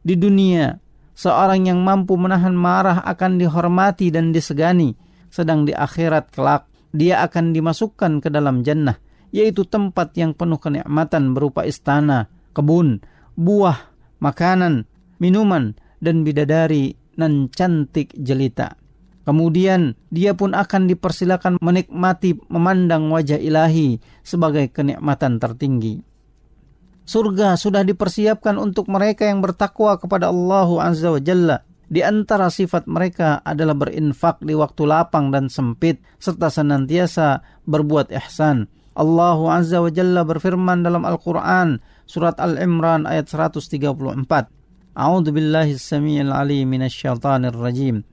Di 0.03 0.19
dunia, 0.19 0.75
seorang 1.15 1.71
yang 1.71 1.79
mampu 1.79 2.19
menahan 2.19 2.51
marah 2.51 2.99
akan 3.07 3.39
dihormati 3.39 4.11
dan 4.11 4.35
disegani, 4.35 4.91
sedang 5.31 5.63
di 5.63 5.71
akhirat 5.71 6.35
kelak 6.35 6.67
dia 6.91 7.23
akan 7.23 7.55
dimasukkan 7.55 8.19
ke 8.19 8.27
dalam 8.27 8.59
jannah, 8.67 8.99
yaitu 9.31 9.63
tempat 9.63 10.11
yang 10.19 10.35
penuh 10.35 10.59
kenikmatan 10.59 11.31
berupa 11.31 11.63
istana, 11.63 12.27
kebun, 12.51 12.99
buah, 13.39 13.87
makanan, 14.19 14.83
minuman, 15.23 15.79
dan 16.03 16.27
bidadari 16.27 16.99
nan 17.15 17.47
cantik 17.47 18.11
jelita. 18.19 18.82
Kemudian 19.23 19.95
dia 20.11 20.35
pun 20.35 20.51
akan 20.51 20.91
dipersilakan 20.91 21.63
menikmati 21.63 22.35
memandang 22.51 23.07
wajah 23.07 23.39
ilahi 23.39 24.03
sebagai 24.19 24.67
kenikmatan 24.67 25.39
tertinggi. 25.39 26.03
Surga 27.03 27.59
sudah 27.59 27.83
dipersiapkan 27.83 28.55
untuk 28.55 28.87
mereka 28.87 29.27
yang 29.27 29.43
bertakwa 29.43 29.95
kepada 29.99 30.31
Allah 30.31 30.67
Azza 30.87 31.11
wa 31.11 31.19
Jalla. 31.19 31.63
Di 31.87 31.99
antara 31.99 32.47
sifat 32.47 32.87
mereka 32.87 33.43
adalah 33.43 33.75
berinfak 33.75 34.39
di 34.39 34.55
waktu 34.55 34.87
lapang 34.87 35.31
dan 35.31 35.51
sempit 35.51 35.99
serta 36.19 36.47
senantiasa 36.47 37.43
berbuat 37.67 38.11
ihsan. 38.23 38.71
Allah 38.95 39.39
Azza 39.51 39.83
wa 39.83 39.91
Jalla 39.91 40.23
berfirman 40.23 40.83
dalam 40.83 41.03
Al-Quran 41.03 41.79
surat 42.07 42.39
Al-Imran 42.39 43.03
ayat 43.03 43.27
134. 43.31 43.83
A'udzu 44.93 45.31
billahi 45.33 45.75
as-sami'il 45.75 46.31
'alim 46.31 46.71
minasyaitonir 46.71 47.55
rajim. 47.55 48.05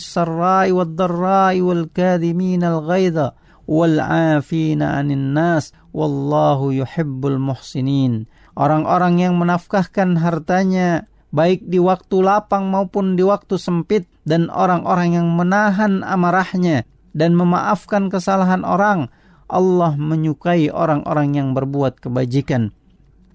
Sarra'i 0.00 0.72
wad 0.72 0.92
dharra'i 0.96 1.60
wal 1.60 1.84
kadhimina 1.92 2.80
al-ghaidha 2.80 3.36
wal 3.68 3.96
'afina 4.00 4.96
'anil 4.96 5.26
nas 5.36 5.76
wallahu 5.92 6.72
yuhibbul 6.72 7.36
muhsinin. 7.36 8.26
Orang-orang 8.52 9.20
yang 9.20 9.34
menafkahkan 9.40 10.20
hartanya 10.20 11.08
baik 11.32 11.64
di 11.64 11.80
waktu 11.80 12.20
lapang 12.20 12.68
maupun 12.68 13.16
di 13.16 13.24
waktu 13.24 13.56
sempit 13.56 14.04
dan 14.28 14.52
orang-orang 14.52 15.16
yang 15.16 15.28
menahan 15.32 16.04
amarahnya 16.04 16.84
dan 17.16 17.32
memaafkan 17.36 18.12
kesalahan 18.12 18.64
orang, 18.64 19.08
Allah 19.48 19.96
menyukai 19.96 20.72
orang-orang 20.72 21.36
yang 21.36 21.48
berbuat 21.52 22.00
kebajikan. 22.00 22.72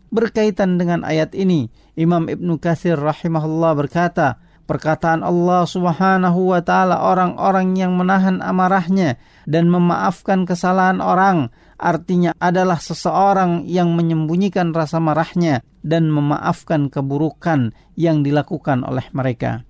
Berkaitan 0.09 0.79
dengan 0.81 1.03
ayat 1.05 1.35
ini, 1.35 1.69
Imam 1.93 2.25
Ibnu 2.25 2.57
Katsir 2.57 2.97
rahimahullah 2.97 3.73
berkata, 3.75 4.39
perkataan 4.67 5.23
Allah 5.23 5.63
Subhanahu 5.63 6.51
wa 6.51 6.59
taala 6.59 6.99
orang-orang 6.99 7.73
yang 7.79 7.95
menahan 7.95 8.43
amarahnya 8.43 9.15
dan 9.47 9.71
memaafkan 9.71 10.43
kesalahan 10.43 10.99
orang 10.99 11.49
artinya 11.79 12.35
adalah 12.37 12.77
seseorang 12.77 13.63
yang 13.63 13.95
menyembunyikan 13.95 14.75
rasa 14.75 14.99
marahnya 14.99 15.63
dan 15.81 16.11
memaafkan 16.11 16.91
keburukan 16.91 17.71
yang 17.95 18.21
dilakukan 18.21 18.83
oleh 18.83 19.07
mereka. 19.15 19.63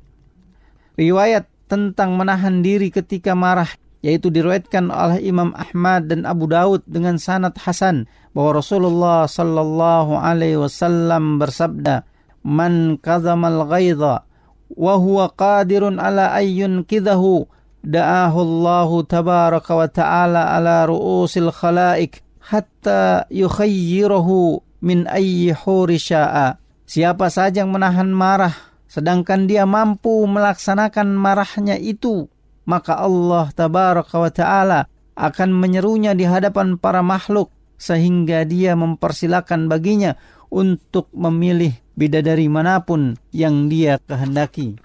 Riwayat 0.97 1.45
tentang 1.69 2.17
menahan 2.17 2.65
diri 2.65 2.89
ketika 2.89 3.37
marah 3.37 3.69
yaitu 4.05 4.29
diriwayatkan 4.29 4.93
oleh 4.93 5.19
Imam 5.25 5.51
Ahmad 5.57 6.09
dan 6.09 6.23
Abu 6.23 6.47
Daud 6.49 6.85
dengan 6.85 7.17
sanad 7.17 7.57
hasan 7.57 8.05
bahwa 8.31 8.61
Rasulullah 8.61 9.25
sallallahu 9.25 10.15
alaihi 10.15 10.61
wasallam 10.61 11.41
bersabda 11.41 12.05
man 12.45 13.01
kadzamal 13.01 13.65
ghaidha 13.67 14.26
wa 14.73 14.99
huwa 14.99 15.31
qadirun 15.31 16.01
ala 16.01 16.33
ayyun 16.35 16.83
kidahu 16.83 17.47
da'ahu 17.85 18.37
Allah 18.43 18.89
tabaraka 19.07 19.71
wa 19.77 19.87
ta'ala 19.87 20.41
ala 20.57 20.83
ru'usil 20.89 21.53
khalaik 21.53 22.25
hatta 22.43 23.27
yukhayyirahu 23.31 24.59
min 24.83 25.07
ayyi 25.07 25.55
huri 25.55 25.99
sya'a. 25.99 26.59
Siapa 26.87 27.27
saja 27.27 27.63
yang 27.63 27.75
menahan 27.75 28.11
marah 28.11 28.55
sedangkan 28.87 29.45
dia 29.45 29.67
mampu 29.67 30.23
melaksanakan 30.25 31.11
marahnya 31.11 31.75
itu 31.75 32.31
maka 32.67 32.99
Allah 32.99 33.51
tabaraka 33.51 34.15
wa 34.15 34.31
taala 34.31 34.79
akan 35.17 35.49
menyerunya 35.51 36.15
di 36.15 36.23
hadapan 36.23 36.79
para 36.79 37.03
makhluk 37.03 37.51
sehingga 37.77 38.47
dia 38.47 38.73
mempersilakan 38.73 39.69
baginya 39.69 40.15
untuk 40.47 41.11
memilih 41.13 41.75
bidadari 41.97 42.47
mana 42.47 42.83
pun 42.83 43.17
yang 43.33 43.67
dia 43.67 43.97
kehendaki. 44.03 44.77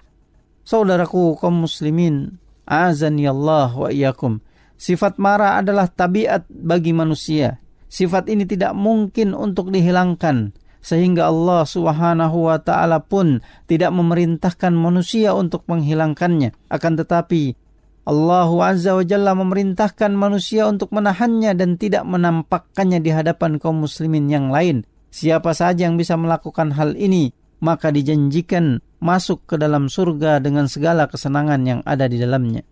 Saudaraku 0.63 1.35
kaum 1.39 1.67
muslimin, 1.67 2.39
azani 2.63 3.27
Allah 3.27 3.69
wa 3.71 3.89
iyyakum. 3.91 4.39
Sifat 4.79 5.19
marah 5.19 5.63
adalah 5.63 5.87
tabiat 5.87 6.47
bagi 6.49 6.91
manusia. 6.91 7.59
Sifat 7.87 8.27
ini 8.27 8.43
tidak 8.43 8.73
mungkin 8.73 9.37
untuk 9.37 9.69
dihilangkan 9.69 10.55
sehingga 10.83 11.31
Allah 11.31 11.63
Subhanahu 11.63 12.51
wa 12.51 12.59
taala 12.59 12.99
pun 12.99 13.39
tidak 13.71 13.95
memerintahkan 13.95 14.75
manusia 14.75 15.31
untuk 15.31 15.63
menghilangkannya. 15.71 16.51
Akan 16.67 16.99
tetapi 16.99 17.55
Allah 18.03 18.51
Azza 18.67 18.99
wa 18.99 19.03
Jalla 19.07 19.31
memerintahkan 19.31 20.11
manusia 20.11 20.67
untuk 20.67 20.91
menahannya 20.91 21.55
dan 21.55 21.79
tidak 21.79 22.03
menampakkannya 22.03 22.99
di 22.99 23.15
hadapan 23.15 23.55
kaum 23.63 23.79
muslimin 23.79 24.27
yang 24.27 24.51
lain. 24.51 24.83
Siapa 25.13 25.53
saja 25.53 25.85
yang 25.85 25.93
bisa 25.93 26.17
melakukan 26.17 26.73
hal 26.73 26.97
ini, 26.97 27.29
maka 27.61 27.93
dijanjikan 27.93 28.81
masuk 28.97 29.45
ke 29.45 29.61
dalam 29.61 29.85
surga 29.85 30.41
dengan 30.41 30.65
segala 30.65 31.05
kesenangan 31.05 31.61
yang 31.61 31.79
ada 31.85 32.09
di 32.09 32.17
dalamnya. 32.17 32.65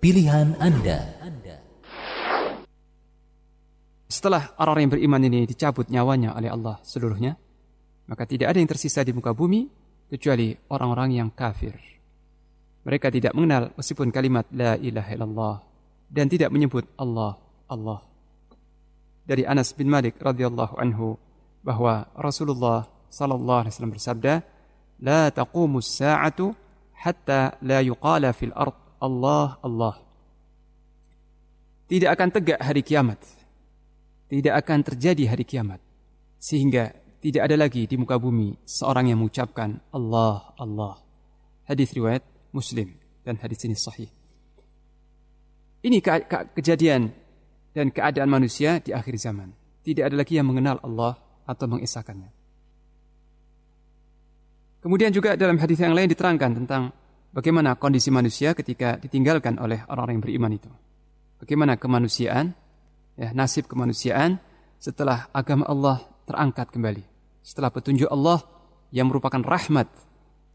Pilihan 0.00 0.56
Anda. 0.56 1.04
Setelah 4.08 4.56
orang-orang 4.56 4.88
yang 4.88 4.94
beriman 4.96 5.22
ini 5.28 5.40
dicabut 5.44 5.92
nyawanya 5.92 6.32
oleh 6.32 6.48
Allah 6.48 6.80
seluruhnya, 6.80 7.36
maka 8.08 8.24
tidak 8.24 8.48
ada 8.48 8.58
yang 8.64 8.70
tersisa 8.72 9.04
di 9.04 9.12
muka 9.12 9.36
bumi 9.36 9.68
kecuali 10.08 10.56
orang-orang 10.72 11.20
yang 11.20 11.28
kafir. 11.28 11.76
Mereka 12.88 13.12
tidak 13.12 13.36
mengenal 13.36 13.76
meskipun 13.76 14.08
kalimat 14.08 14.48
la 14.56 14.80
ilaha 14.80 15.10
illallah 15.12 15.56
dan 16.08 16.32
tidak 16.32 16.48
menyebut 16.48 16.88
Allah 16.96 17.36
Allah. 17.68 18.00
Dari 19.28 19.44
Anas 19.44 19.76
bin 19.76 19.92
Malik 19.92 20.16
radhiyallahu 20.16 20.80
anhu 20.80 21.27
bahwa 21.62 22.08
Rasulullah 22.14 22.86
sallallahu 23.08 23.60
alaihi 23.66 23.72
wasallam 23.74 23.94
bersabda, 23.94 24.34
"La 25.02 25.30
taqumu 25.30 25.78
as-sa'atu 25.82 26.54
hatta 27.04 27.58
la 27.62 27.78
yuqala 27.82 28.34
fil 28.34 28.54
ard 28.54 28.76
Allah 29.02 29.58
Allah." 29.62 29.94
Tidak 31.88 32.10
akan 32.12 32.28
tegak 32.28 32.60
hari 32.60 32.84
kiamat. 32.84 33.20
Tidak 34.28 34.52
akan 34.52 34.78
terjadi 34.84 35.24
hari 35.32 35.48
kiamat 35.48 35.80
sehingga 36.36 36.92
tidak 37.18 37.50
ada 37.50 37.56
lagi 37.58 37.88
di 37.88 37.98
muka 37.98 38.14
bumi 38.20 38.54
seorang 38.62 39.10
yang 39.10 39.18
mengucapkan 39.18 39.82
Allah 39.90 40.54
Allah. 40.54 41.00
Hadis 41.66 41.90
riwayat 41.96 42.22
Muslim 42.54 42.94
dan 43.26 43.40
hadis 43.42 43.58
ini 43.66 43.74
sahih. 43.74 44.08
Ini 45.82 45.98
ke 45.98 46.28
ke 46.28 46.38
kejadian 46.60 47.10
dan 47.74 47.90
keadaan 47.90 48.30
manusia 48.30 48.78
di 48.78 48.94
akhir 48.94 49.18
zaman. 49.18 49.50
Tidak 49.82 50.04
ada 50.04 50.14
lagi 50.14 50.38
yang 50.38 50.46
mengenal 50.46 50.78
Allah 50.84 51.18
atau 51.48 51.64
mengesahkannya. 51.64 52.28
Kemudian 54.84 55.10
juga 55.10 55.34
dalam 55.34 55.56
hadis 55.56 55.80
yang 55.80 55.96
lain 55.96 56.06
diterangkan 56.12 56.62
tentang 56.62 56.92
bagaimana 57.32 57.74
kondisi 57.74 58.12
manusia 58.12 58.52
ketika 58.52 59.00
ditinggalkan 59.00 59.56
oleh 59.58 59.82
orang-orang 59.88 60.20
yang 60.20 60.24
beriman 60.24 60.52
itu. 60.54 60.70
Bagaimana 61.42 61.80
kemanusiaan, 61.80 62.54
ya, 63.16 63.34
nasib 63.34 63.66
kemanusiaan 63.66 64.38
setelah 64.78 65.26
agama 65.34 65.66
Allah 65.66 66.06
terangkat 66.28 66.70
kembali. 66.70 67.02
Setelah 67.42 67.72
petunjuk 67.72 68.06
Allah 68.06 68.44
yang 68.94 69.10
merupakan 69.10 69.40
rahmat 69.42 69.88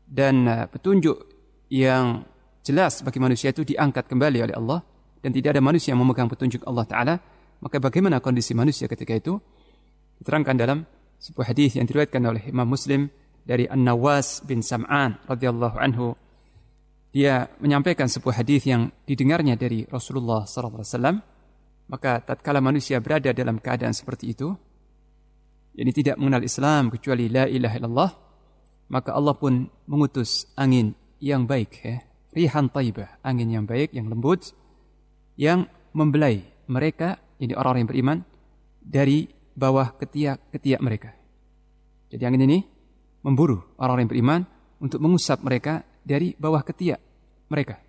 dan 0.07 0.47
uh, 0.47 0.65
petunjuk 0.71 1.19
yang 1.67 2.23
jelas 2.63 3.03
bagi 3.03 3.19
manusia 3.19 3.51
itu 3.51 3.67
diangkat 3.67 4.07
kembali 4.07 4.39
oleh 4.45 4.55
Allah 4.55 4.79
dan 5.19 5.35
tidak 5.35 5.57
ada 5.57 5.61
manusia 5.63 5.91
yang 5.91 5.99
memegang 5.99 6.31
petunjuk 6.31 6.63
Allah 6.63 6.85
Ta'ala, 6.87 7.15
maka 7.59 7.79
bagaimana 7.79 8.19
kondisi 8.23 8.55
manusia 8.55 8.87
ketika 8.87 9.15
itu? 9.15 9.39
Diterangkan 10.23 10.55
dalam 10.55 10.87
sebuah 11.19 11.51
hadis 11.51 11.75
yang 11.75 11.83
diriwayatkan 11.83 12.23
oleh 12.23 12.47
Imam 12.47 12.63
Muslim 12.63 13.11
dari 13.43 13.67
An-Nawas 13.67 14.39
bin 14.47 14.63
Sam'an 14.63 15.19
radhiyallahu 15.27 15.75
anhu. 15.75 16.15
Dia 17.11 17.51
menyampaikan 17.59 18.07
sebuah 18.07 18.39
hadis 18.39 18.63
yang 18.63 18.87
didengarnya 19.03 19.59
dari 19.59 19.83
Rasulullah 19.83 20.47
SAW. 20.47 21.19
Maka 21.91 22.23
tatkala 22.23 22.63
manusia 22.63 23.03
berada 23.03 23.35
dalam 23.35 23.59
keadaan 23.59 23.91
seperti 23.91 24.31
itu, 24.31 24.55
ini 25.75 25.91
tidak 25.91 26.15
mengenal 26.15 26.47
Islam 26.47 26.87
kecuali 26.87 27.27
la 27.27 27.43
ilaha 27.43 27.75
illallah, 27.75 28.11
maka 28.95 29.11
Allah 29.11 29.35
pun 29.35 29.67
mengutus 29.91 30.47
angin 30.55 30.95
yang 31.19 31.43
baik 31.43 31.71
ya. 31.83 31.99
Rihan 32.31 32.71
taibah, 32.71 33.19
angin 33.27 33.51
yang 33.51 33.67
baik, 33.67 33.91
yang 33.91 34.07
lembut 34.07 34.55
yang 35.35 35.67
membelai 35.91 36.47
mereka 36.71 37.19
ini 37.43 37.51
orang-orang 37.51 37.81
yang 37.83 37.91
beriman 37.91 38.17
dari 38.79 39.42
bawah 39.53 39.93
ketiak-ketiak 39.97 40.81
mereka. 40.81 41.13
Jadi 42.13 42.23
angin 42.25 42.45
ini 42.45 42.59
memburu 43.25 43.63
orang-orang 43.79 44.05
yang 44.05 44.11
beriman 44.11 44.41
untuk 44.83 44.99
mengusap 44.99 45.41
mereka 45.41 45.81
dari 46.03 46.35
bawah 46.35 46.61
ketiak 46.61 46.99
mereka. 47.47 47.79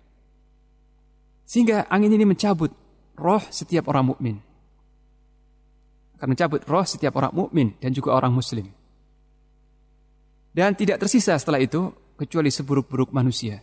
Sehingga 1.45 1.85
angin 1.91 2.09
ini 2.15 2.25
mencabut 2.25 2.73
roh 3.19 3.43
setiap 3.53 3.85
orang 3.91 4.15
mukmin. 4.15 4.37
Akan 6.17 6.31
mencabut 6.31 6.63
roh 6.65 6.85
setiap 6.87 7.13
orang 7.19 7.35
mukmin 7.35 7.75
dan 7.77 7.91
juga 7.93 8.15
orang 8.15 8.33
muslim. 8.33 8.65
Dan 10.55 10.73
tidak 10.73 11.03
tersisa 11.03 11.35
setelah 11.35 11.59
itu 11.59 11.91
kecuali 12.15 12.47
seburuk-buruk 12.47 13.11
manusia. 13.11 13.59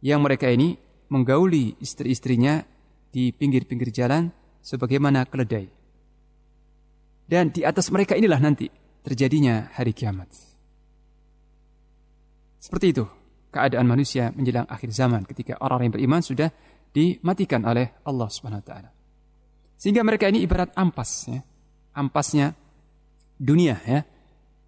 Yang 0.00 0.20
mereka 0.24 0.48
ini 0.48 0.74
menggauli 1.12 1.76
istri-istrinya 1.78 2.64
di 3.12 3.30
pinggir-pinggir 3.30 3.92
jalan 3.92 4.32
sebagaimana 4.64 5.28
keledai. 5.28 5.77
Dan 7.28 7.52
di 7.52 7.60
atas 7.60 7.92
mereka 7.92 8.16
inilah 8.16 8.40
nanti 8.40 8.72
terjadinya 9.04 9.68
hari 9.76 9.92
kiamat. 9.92 10.32
Seperti 12.56 12.96
itu 12.96 13.04
keadaan 13.52 13.84
manusia 13.84 14.32
menjelang 14.32 14.64
akhir 14.64 14.88
zaman 14.92 15.28
ketika 15.28 15.60
orang 15.60 15.88
yang 15.88 15.92
beriman 15.92 16.24
sudah 16.24 16.48
dimatikan 16.92 17.68
oleh 17.68 18.00
Allah 18.08 18.28
Subhanahu 18.32 18.64
wa 18.64 18.66
taala. 18.66 18.90
Sehingga 19.76 20.00
mereka 20.02 20.26
ini 20.26 20.42
ibarat 20.42 20.72
ampas 20.74 21.28
ya. 21.28 21.40
Ampasnya 21.94 22.56
dunia 23.36 23.76
ya. 23.84 24.00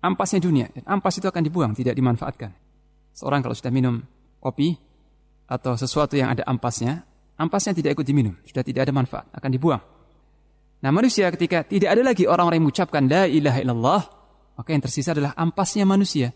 Ampasnya 0.01 0.41
dunia 0.41 0.69
dan 0.73 0.85
ampas 0.89 1.17
itu 1.21 1.29
akan 1.29 1.43
dibuang, 1.45 1.73
tidak 1.77 1.93
dimanfaatkan. 1.93 2.57
Seorang 3.13 3.45
kalau 3.45 3.53
sudah 3.53 3.69
minum 3.69 4.01
kopi 4.41 4.73
atau 5.45 5.77
sesuatu 5.77 6.17
yang 6.17 6.33
ada 6.33 6.41
ampasnya, 6.49 7.05
ampasnya 7.37 7.77
tidak 7.77 8.01
ikut 8.01 8.07
diminum, 8.09 8.33
sudah 8.49 8.65
tidak 8.65 8.89
ada 8.89 8.93
manfaat, 8.97 9.29
akan 9.29 9.51
dibuang. 9.53 9.83
Nah 10.81 10.91
manusia 10.93 11.29
ketika 11.29 11.65
tidak 11.65 11.93
ada 11.93 12.03
lagi 12.05 12.25
orang-orang 12.25 12.57
yang 12.61 12.67
mengucapkan 12.69 13.05
la 13.05 13.29
ilaha 13.29 13.59
illallah, 13.61 14.03
maka 14.57 14.69
yang 14.73 14.81
tersisa 14.81 15.13
adalah 15.13 15.37
ampasnya 15.37 15.85
manusia. 15.85 16.33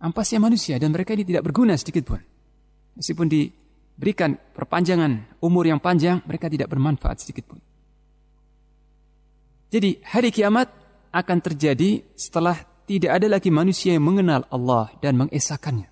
Ampasnya 0.00 0.40
manusia 0.40 0.76
dan 0.80 0.92
mereka 0.92 1.12
ini 1.12 1.24
tidak 1.24 1.44
berguna 1.48 1.76
sedikit 1.76 2.08
pun. 2.08 2.20
Meskipun 2.96 3.26
diberikan 3.28 4.36
perpanjangan 4.36 5.40
umur 5.44 5.68
yang 5.68 5.80
panjang, 5.80 6.20
mereka 6.24 6.48
tidak 6.48 6.68
bermanfaat 6.72 7.24
sedikit 7.24 7.52
pun. 7.52 7.60
Jadi 9.72 9.98
hari 10.04 10.30
kiamat 10.30 10.70
akan 11.10 11.38
terjadi 11.40 12.04
setelah 12.14 12.54
tidak 12.84 13.16
ada 13.16 13.26
lagi 13.26 13.48
manusia 13.48 13.96
yang 13.96 14.04
mengenal 14.04 14.44
Allah 14.52 14.92
dan 15.00 15.16
mengesahkannya. 15.16 15.88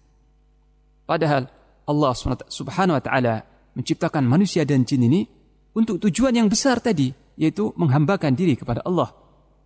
Padahal 1.08 1.48
Allah 1.88 2.12
subhanahu 2.46 2.96
wa 3.00 3.02
ta'ala 3.02 3.42
menciptakan 3.74 4.22
manusia 4.28 4.62
dan 4.62 4.84
jin 4.84 5.08
ini 5.08 5.26
untuk 5.72 5.98
tujuan 5.98 6.36
yang 6.36 6.52
besar 6.52 6.78
tadi, 6.78 7.10
yaitu 7.36 7.72
menghambakan 7.76 8.36
diri 8.36 8.56
kepada 8.56 8.84
Allah 8.84 9.12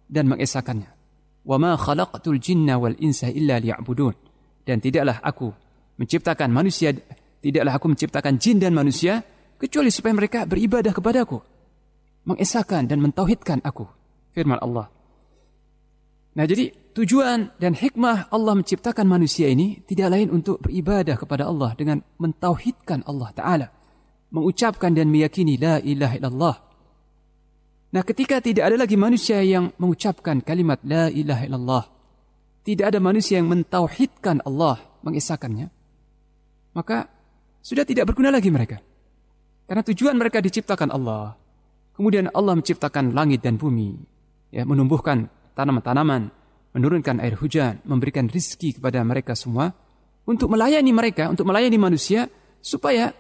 dan 0.06 0.30
mengesahkannya. 0.30 0.90
Wa 1.47 1.56
ma 1.59 1.78
khalaqtul 1.78 2.43
jinna 2.43 2.78
wal 2.78 2.94
insa 2.98 3.30
illa 3.30 3.62
liya'budun. 3.62 4.14
Dan 4.66 4.82
tidaklah 4.82 5.22
aku 5.22 5.55
menciptakan 5.97 6.51
manusia, 6.51 6.90
tidaklah 7.38 7.78
aku 7.78 7.86
menciptakan 7.94 8.34
jin 8.43 8.59
dan 8.59 8.74
manusia 8.74 9.22
kecuali 9.56 9.88
supaya 9.88 10.14
mereka 10.18 10.43
beribadah 10.44 10.90
kepadaku, 10.90 11.38
mengesahkan 12.26 12.90
dan 12.90 12.98
mentauhidkan 12.98 13.62
aku. 13.62 13.86
Firman 14.34 14.60
Allah. 14.60 14.93
Nah 16.36 16.44
jadi 16.44 16.68
tujuan 16.93 17.56
dan 17.56 17.72
hikmah 17.72 18.28
Allah 18.28 18.52
menciptakan 18.60 19.09
manusia 19.09 19.48
ini 19.48 19.80
tidak 19.88 20.12
lain 20.12 20.28
untuk 20.28 20.60
beribadah 20.60 21.16
kepada 21.16 21.48
Allah 21.48 21.72
dengan 21.72 22.05
mentauhidkan 22.20 23.01
Allah 23.09 23.32
Ta'ala. 23.32 23.66
Mengucapkan 24.28 24.93
dan 24.93 25.09
meyakini 25.09 25.56
la 25.56 25.80
ilaha 25.80 26.14
illallah. 26.20 26.56
Nah 27.94 28.02
ketika 28.02 28.42
tidak 28.42 28.72
ada 28.72 28.76
lagi 28.80 28.98
manusia 28.98 29.38
yang 29.46 29.70
mengucapkan 29.78 30.42
kalimat 30.42 30.82
la 30.82 31.06
ilaha 31.12 31.42
illallah. 31.46 31.84
Tidak 32.66 32.82
ada 32.82 32.98
manusia 32.98 33.38
yang 33.38 33.46
mentauhidkan 33.46 34.42
Allah, 34.42 34.82
mengisahkannya. 35.06 35.70
Maka 36.74 37.06
sudah 37.62 37.86
tidak 37.86 38.10
berguna 38.10 38.34
lagi 38.34 38.50
mereka. 38.50 38.82
Karena 39.70 39.86
tujuan 39.86 40.18
mereka 40.18 40.42
diciptakan 40.42 40.90
Allah. 40.90 41.38
Kemudian 41.94 42.26
Allah 42.34 42.58
menciptakan 42.58 43.14
langit 43.14 43.46
dan 43.46 43.54
bumi. 43.54 43.94
Ya, 44.50 44.66
menumbuhkan 44.66 45.30
tanaman-tanaman, 45.54 46.30
menurunkan 46.74 47.22
air 47.22 47.38
hujan, 47.38 47.80
memberikan 47.86 48.26
rizki 48.26 48.74
kepada 48.74 49.00
mereka 49.06 49.38
semua, 49.38 49.72
untuk 50.26 50.50
melayani 50.50 50.90
mereka, 50.90 51.30
untuk 51.30 51.46
melayani 51.46 51.78
manusia, 51.78 52.26
supaya 52.58 53.14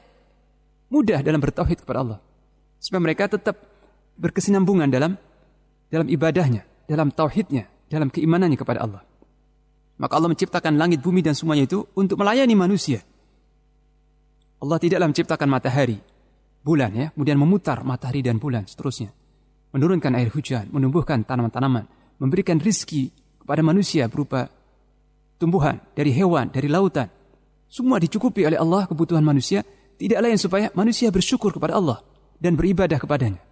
mudah 0.90 1.22
dalam 1.22 1.38
bertauhid 1.38 1.86
kepada 1.86 1.98
Allah. 2.02 2.18
Supaya 2.82 3.00
mereka 3.02 3.30
tetap 3.30 3.56
berkesinambungan 4.16 4.88
dalam 4.90 5.14
dalam 5.86 6.06
ibadahnya, 6.10 6.66
dalam 6.88 7.14
tauhidnya, 7.14 7.70
dalam 7.86 8.10
keimanannya 8.10 8.58
kepada 8.58 8.82
Allah. 8.82 9.02
Maka 9.96 10.12
Allah 10.18 10.30
menciptakan 10.34 10.76
langit, 10.76 11.00
bumi 11.00 11.24
dan 11.24 11.32
semuanya 11.32 11.64
itu 11.64 11.88
untuk 11.96 12.20
melayani 12.20 12.52
manusia. 12.52 13.00
Allah 14.60 14.76
tidaklah 14.76 15.08
menciptakan 15.08 15.48
matahari, 15.48 15.96
bulan 16.60 16.90
ya, 16.92 17.06
kemudian 17.16 17.38
memutar 17.40 17.80
matahari 17.80 18.20
dan 18.20 18.36
bulan 18.36 18.68
seterusnya. 18.68 19.12
Menurunkan 19.72 20.12
air 20.16 20.28
hujan, 20.32 20.68
menumbuhkan 20.72 21.24
tanaman-tanaman, 21.24 21.88
memberikan 22.20 22.60
rizki 22.60 23.12
kepada 23.40 23.62
manusia 23.62 24.08
berupa 24.08 24.48
tumbuhan, 25.38 25.80
dari 25.94 26.12
hewan, 26.12 26.50
dari 26.50 26.68
lautan. 26.68 27.08
Semua 27.68 28.00
dicukupi 28.00 28.44
oleh 28.48 28.56
Allah 28.56 28.88
kebutuhan 28.88 29.24
manusia, 29.24 29.64
tidak 29.96 30.18
lain 30.24 30.36
supaya 30.40 30.68
manusia 30.76 31.08
bersyukur 31.08 31.52
kepada 31.56 31.76
Allah 31.76 32.00
dan 32.40 32.56
beribadah 32.56 33.00
kepadanya. 33.00 33.45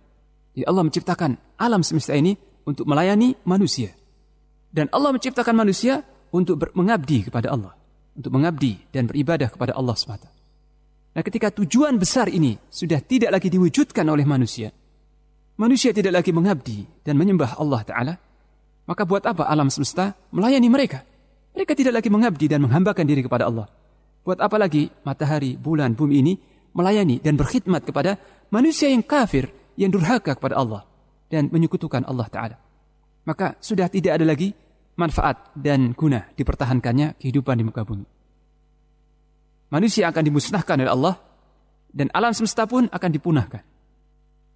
Jadi 0.54 0.64
Allah 0.64 0.82
menciptakan 0.86 1.30
alam 1.58 1.82
semesta 1.82 2.14
ini 2.14 2.38
untuk 2.64 2.86
melayani 2.86 3.34
manusia. 3.44 3.90
Dan 4.70 4.86
Allah 4.94 5.10
menciptakan 5.14 5.54
manusia 5.54 6.02
untuk 6.30 6.58
mengabdi 6.78 7.26
kepada 7.26 7.50
Allah. 7.50 7.74
Untuk 8.14 8.30
mengabdi 8.30 8.78
dan 8.94 9.10
beribadah 9.10 9.50
kepada 9.50 9.74
Allah 9.74 9.98
semata. 9.98 10.30
Nah 11.14 11.22
ketika 11.22 11.50
tujuan 11.50 11.94
besar 11.98 12.30
ini 12.30 12.58
sudah 12.70 12.98
tidak 13.02 13.34
lagi 13.34 13.50
diwujudkan 13.50 14.06
oleh 14.06 14.26
manusia, 14.26 14.70
manusia 15.58 15.94
tidak 15.94 16.22
lagi 16.22 16.30
mengabdi 16.34 16.86
dan 17.06 17.14
menyembah 17.14 17.58
Allah 17.58 17.82
Ta'ala, 17.86 18.14
maka 18.86 19.02
buat 19.06 19.22
apa 19.26 19.46
alam 19.46 19.70
semesta 19.70 20.14
melayani 20.34 20.66
mereka? 20.70 21.06
Mereka 21.54 21.72
tidak 21.78 22.02
lagi 22.02 22.10
mengabdi 22.10 22.50
dan 22.50 22.66
menghambakan 22.66 23.06
diri 23.06 23.22
kepada 23.22 23.46
Allah. 23.46 23.70
Buat 24.26 24.42
apa 24.42 24.58
lagi 24.58 24.90
matahari, 25.06 25.54
bulan, 25.54 25.94
bumi 25.94 26.14
ini 26.18 26.34
melayani 26.74 27.22
dan 27.22 27.38
berkhidmat 27.38 27.86
kepada 27.86 28.18
manusia 28.50 28.90
yang 28.90 29.06
kafir, 29.06 29.46
yang 29.74 29.90
durhaka 29.90 30.38
kepada 30.38 30.58
Allah 30.58 30.82
dan 31.28 31.50
menyekutukan 31.50 32.06
Allah 32.06 32.28
Ta'ala. 32.30 32.56
Maka 33.24 33.56
sudah 33.58 33.88
tidak 33.88 34.20
ada 34.20 34.26
lagi 34.28 34.52
manfaat 34.94 35.50
dan 35.56 35.96
guna 35.96 36.30
dipertahankannya 36.36 37.18
kehidupan 37.18 37.58
di 37.58 37.64
muka 37.66 37.82
bumi. 37.82 38.06
Manusia 39.72 40.06
akan 40.12 40.22
dimusnahkan 40.22 40.76
oleh 40.78 40.92
Allah 40.92 41.14
dan 41.90 42.06
alam 42.14 42.30
semesta 42.30 42.68
pun 42.68 42.86
akan 42.86 43.10
dipunahkan. 43.10 43.62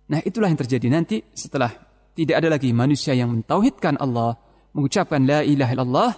Nah 0.09 0.20
itulah 0.23 0.47
yang 0.47 0.61
terjadi 0.61 0.86
nanti 0.89 1.20
setelah 1.35 1.70
tidak 2.15 2.39
ada 2.39 2.49
lagi 2.51 2.70
manusia 2.74 3.15
yang 3.15 3.31
mentauhidkan 3.31 3.99
Allah, 3.99 4.39
mengucapkan 4.74 5.23
la 5.23 5.43
ilaha 5.43 5.73
illallah, 5.74 6.12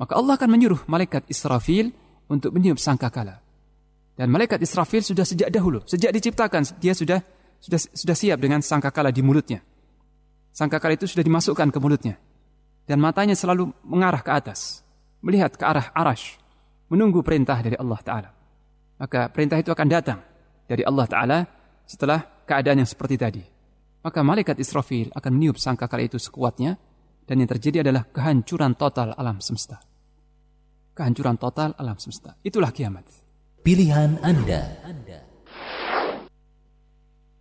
maka 0.00 0.12
Allah 0.16 0.34
akan 0.36 0.48
menyuruh 0.48 0.80
malaikat 0.88 1.28
Israfil 1.28 1.92
untuk 2.28 2.52
meniup 2.56 2.80
sangkakala. 2.80 3.40
Dan 4.16 4.28
malaikat 4.28 4.60
Israfil 4.60 5.00
sudah 5.00 5.24
sejak 5.24 5.48
dahulu, 5.48 5.80
sejak 5.88 6.12
diciptakan 6.12 6.64
dia 6.80 6.92
sudah 6.92 7.20
sudah 7.62 7.78
sudah 7.78 8.16
siap 8.18 8.42
dengan 8.42 8.58
sangkakala 8.58 9.14
di 9.14 9.22
mulutnya. 9.22 9.62
Sangkakala 10.50 10.98
itu 10.98 11.06
sudah 11.06 11.22
dimasukkan 11.22 11.70
ke 11.70 11.78
mulutnya. 11.78 12.18
Dan 12.82 12.98
matanya 12.98 13.38
selalu 13.38 13.70
mengarah 13.86 14.20
ke 14.20 14.34
atas, 14.34 14.82
melihat 15.22 15.54
ke 15.54 15.62
arah 15.62 15.94
arash, 15.94 16.34
menunggu 16.90 17.22
perintah 17.22 17.62
dari 17.62 17.78
Allah 17.78 18.00
Ta'ala. 18.02 18.30
Maka 18.98 19.30
perintah 19.30 19.62
itu 19.62 19.70
akan 19.70 19.86
datang 19.86 20.18
dari 20.66 20.82
Allah 20.82 21.06
Ta'ala 21.06 21.38
setelah 21.86 22.26
keadaan 22.42 22.82
yang 22.82 22.90
seperti 22.90 23.14
tadi 23.14 23.42
maka 24.02 24.20
malaikat 24.20 24.58
Israfil 24.58 25.14
akan 25.14 25.30
meniup 25.32 25.56
sangkakala 25.56 26.02
itu 26.02 26.18
sekuatnya 26.18 26.74
dan 27.24 27.38
yang 27.38 27.48
terjadi 27.48 27.86
adalah 27.86 28.10
kehancuran 28.10 28.74
total 28.74 29.14
alam 29.14 29.38
semesta. 29.38 29.78
Kehancuran 30.92 31.38
total 31.38 31.72
alam 31.78 31.96
semesta. 31.96 32.36
Itulah 32.42 32.74
kiamat. 32.74 33.06
Pilihan 33.62 34.18
Anda. 34.20 34.82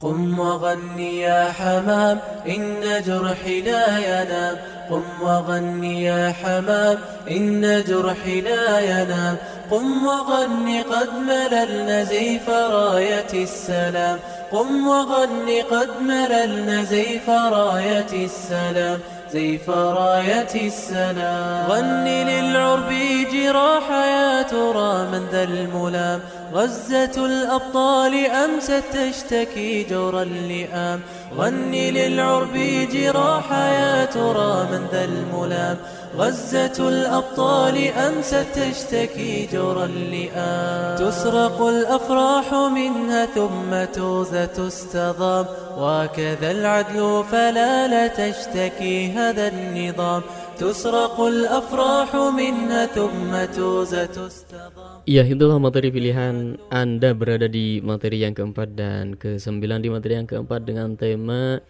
قم 0.03 0.39
وغني 0.39 1.19
يا 1.19 1.51
حمام 1.51 2.19
إن 2.47 2.83
جرحي 3.05 3.61
لا 3.61 3.97
ينام. 3.97 4.55
قم 4.89 5.03
وغني 5.21 6.03
يا 6.03 6.33
حمام 6.43 6.97
إن 7.31 7.83
جرحي 7.87 8.41
لا 8.41 8.79
ينام. 8.79 9.37
قم 9.71 10.07
وغني 10.07 10.81
قد 10.81 11.09
مللنا 11.13 12.03
زيف 12.03 12.49
راية 12.49 13.33
السلام. 13.33 14.19
قم 14.51 14.87
وغن 14.87 15.49
قد 15.71 15.89
مللنا 16.01 16.83
زيف 16.83 17.29
راية 17.29 18.25
السلام. 18.25 18.99
زيف 19.33 19.69
راية 19.69 20.67
السلام. 20.67 21.71
غني 21.71 22.23
للعرب 22.23 22.93
جراح 23.33 23.89
يا 23.91 24.41
ترى 24.41 25.07
من 25.11 25.27
ذا 25.31 25.43
الملام. 25.43 26.19
غزة 26.53 27.25
الأبطال 27.25 28.25
أمست 28.25 28.83
تشتكي 28.93 29.83
جور 29.83 30.21
اللئام 30.21 30.99
غني 31.37 31.91
للعرب 31.91 32.53
جراح 32.93 33.51
يا 33.51 34.05
ترى 34.05 34.67
من 34.71 34.87
ذا 34.91 35.03
الملام. 35.03 35.77
غزة 36.17 36.89
الأبطال 36.89 37.87
أمست 37.87 38.45
تشتكي 38.55 39.49
جور 39.53 39.83
اللئام 39.83 40.95
تسرق 40.95 41.61
الأفراح 41.61 42.53
منها 42.53 43.25
ثم 43.25 43.83
توزة 43.93 44.45
تستضام. 44.45 45.45
وكذا 45.77 46.51
العدل 46.51 47.23
فلا 47.31 47.87
لا 47.87 48.07
تشتكي 48.07 49.11
هذا 49.11 49.47
النظام. 49.47 50.21
تسرق 50.60 51.16
الأفراح 51.20 52.10
منها 52.16 52.82
ثم 52.96 53.32
توزة 53.56 54.06
تستضام 54.06 55.04
Ya 55.06 55.22
itulah 55.22 55.60
materi 55.62 55.94
pilihan 55.94 56.58
Anda 56.72 57.14
berada 57.14 57.46
di 57.46 57.78
materi 57.84 58.24
yang 58.24 58.34
keempat 58.34 58.74
dan 58.74 59.14
kesembilan 59.14 59.84
di 59.84 59.88
materi 59.92 60.18
yang 60.18 60.26
keempat 60.26 60.66
dengan 60.66 60.96
tema 60.98 61.60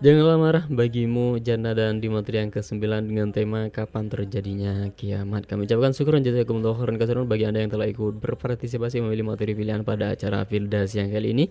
Janganlah 0.00 0.38
marah 0.40 0.64
bagimu 0.64 1.36
jana 1.44 1.76
dan 1.76 2.00
di 2.00 2.08
materi 2.08 2.40
yang 2.40 2.48
ke-9 2.48 2.80
dengan 3.04 3.36
tema 3.36 3.68
kapan 3.68 4.08
terjadinya 4.08 4.88
kiamat. 4.96 5.44
Kami 5.44 5.68
ucapkan 5.68 5.92
syukur 5.92 6.16
dan 6.16 6.24
jazakumullah 6.24 6.72
khairan 6.72 6.96
katsiran 6.96 7.28
bagi 7.28 7.44
Anda 7.44 7.60
yang 7.60 7.68
telah 7.68 7.84
ikut 7.84 8.16
berpartisipasi 8.16 9.04
memilih 9.04 9.28
materi 9.28 9.52
pilihan 9.52 9.84
pada 9.84 10.16
acara 10.16 10.48
Firdas 10.48 10.96
yang 10.96 11.12
kali 11.12 11.36
ini. 11.36 11.44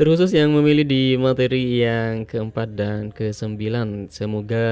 Terkhusus 0.00 0.32
yang 0.32 0.56
memilih 0.56 0.88
di 0.88 1.02
materi 1.20 1.84
yang 1.84 2.24
keempat 2.24 2.72
dan 2.72 3.12
kesembilan 3.12 4.08
Semoga 4.08 4.64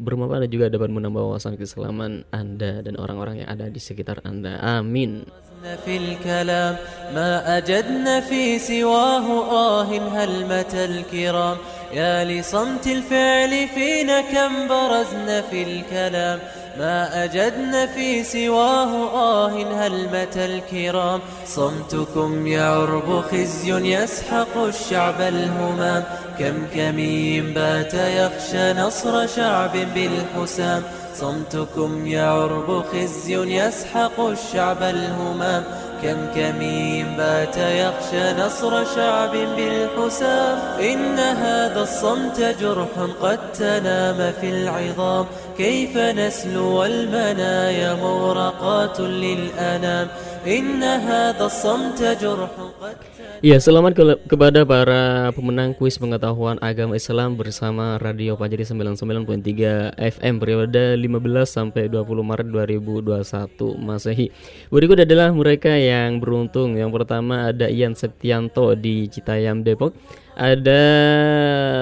bermanfaat 0.00 0.48
dan 0.48 0.50
juga 0.50 0.66
dapat 0.72 0.88
menambah 0.88 1.20
wawasan 1.20 1.60
keselamatan 1.60 2.24
Anda 2.32 2.80
dan 2.80 2.96
orang-orang 2.96 3.44
yang 3.44 3.48
ada 3.52 3.68
di 3.68 3.76
sekitar 3.76 4.24
Anda 4.24 4.56
Amin 4.56 5.28
في 5.60 5.96
الكلام 5.96 6.76
ما 7.14 7.58
أجدنا 7.58 8.20
في 8.20 8.58
سواه 8.58 9.26
آه 9.52 9.82
هلمة 9.84 10.72
الكرام 10.72 11.56
يا 11.92 12.24
لصمت 12.24 12.86
الفعل 12.86 13.68
فينا 13.68 14.20
كم 14.20 14.68
برزنا 14.68 15.40
في 15.52 15.62
الكلام 15.62 16.38
ما 16.79 17.23
أجدنا 17.23 17.85
في 17.85 18.23
سواه 18.23 18.91
آه 19.13 19.49
هلمة 19.49 20.35
الكرام. 20.35 21.19
صمتكم 21.45 22.47
يعرب 22.47 23.23
خزي 23.31 23.93
يسحق 23.93 24.57
الشعب 24.57 25.21
الهمام. 25.21 26.03
كم 26.39 26.67
كمين 26.75 27.53
بات 27.53 27.93
يخشى 27.93 28.73
نصر 28.73 29.27
شعب 29.27 29.71
بالحسام. 29.95 30.83
صمتكم 31.15 32.07
يعرب 32.07 32.83
خزي 32.93 33.35
يسحق 33.35 34.19
الشعب 34.19 34.83
الهمام. 34.83 35.63
كم 36.05 36.25
كمين 36.35 37.17
بات 37.17 37.57
يخشى 37.57 38.33
نصر 38.41 38.95
شعب 38.95 39.31
بالحسام. 39.31 40.57
إن 40.79 41.19
هذا 41.19 41.81
الصمت 41.81 42.41
جرح 42.61 42.87
قد 43.21 43.51
تنام 43.51 44.33
في 44.41 44.49
العظام. 44.49 45.25
كيف 45.57 45.97
نسلو 45.97 46.83
المنايا 46.83 47.93
مورقات 47.93 48.99
للأنام. 48.99 50.07
إن 50.47 50.83
هذا 50.83 51.45
الصمت 51.45 52.01
جرح 52.03 52.49
قد 52.81 52.95
Ya, 53.43 53.59
selamat 53.59 53.91
ke 53.99 54.03
kepada 54.31 54.63
para 54.63 55.27
pemenang 55.35 55.75
kuis 55.75 55.99
pengetahuan 55.99 56.55
agama 56.63 56.95
Islam 56.95 57.35
bersama 57.35 57.99
Radio 57.99 58.39
Pajari 58.39 58.63
99.3 58.63 59.99
FM 59.99 60.35
periode 60.39 60.95
15 60.95 61.43
sampai 61.43 61.91
20 61.91 62.23
Maret 62.23 62.47
2021 62.47 63.75
Masehi. 63.75 64.31
Berikut 64.71 65.03
adalah 65.03 65.35
mereka 65.35 65.75
yang 65.75 66.23
beruntung. 66.23 66.79
Yang 66.79 66.95
pertama 66.95 67.51
ada 67.51 67.67
Ian 67.67 67.91
Septianto 67.91 68.71
di 68.71 69.11
Citayam 69.11 69.67
Depok, 69.67 69.91
ada 70.39 70.83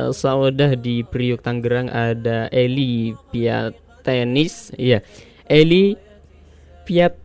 Saudah 0.09 0.73
di 0.73 1.05
Priuk 1.05 1.45
Tangerang, 1.45 1.85
ada 1.93 2.49
Eli 2.49 3.13
Piatenis, 3.29 4.73
iya. 4.81 5.05
Eli 5.45 6.01
Piat 6.83 7.22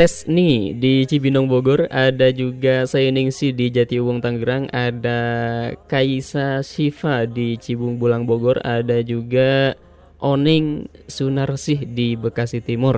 Tesni 0.00 0.72
di 0.80 1.04
Cibinong 1.04 1.44
Bogor, 1.44 1.84
ada 1.92 2.32
juga 2.32 2.88
Sainingsi 2.88 3.52
di 3.52 3.68
Jatiuwung 3.68 4.24
Tangerang, 4.24 4.72
ada 4.72 5.20
Kaisa 5.92 6.64
Siva 6.64 7.28
di 7.28 7.60
Cibung 7.60 8.00
Bulang 8.00 8.24
Bogor, 8.24 8.64
ada 8.64 9.04
juga 9.04 9.76
Oning 10.24 10.88
Sunarsih 11.04 11.84
di 11.84 12.16
Bekasi 12.16 12.64
Timur. 12.64 12.96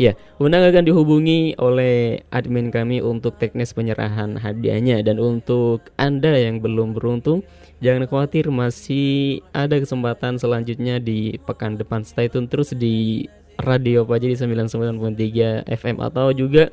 Ya, 0.00 0.16
undang 0.40 0.64
akan 0.64 0.88
dihubungi 0.88 1.60
oleh 1.60 2.24
admin 2.32 2.72
kami 2.72 3.04
untuk 3.04 3.36
teknis 3.36 3.76
penyerahan 3.76 4.40
hadiahnya 4.40 5.04
dan 5.04 5.20
untuk 5.20 5.92
Anda 6.00 6.32
yang 6.32 6.64
belum 6.64 6.96
beruntung, 6.96 7.44
jangan 7.84 8.08
khawatir 8.08 8.48
masih 8.48 9.44
ada 9.52 9.76
kesempatan 9.76 10.40
selanjutnya 10.40 10.96
di 10.96 11.36
pekan 11.44 11.76
depan. 11.76 12.08
Stay 12.08 12.32
tune 12.32 12.48
terus 12.48 12.72
di 12.72 13.28
Radio 13.60 14.04
Pajari 14.08 14.36
99.3 14.36 15.68
FM 15.68 15.96
atau 16.00 16.32
juga 16.32 16.68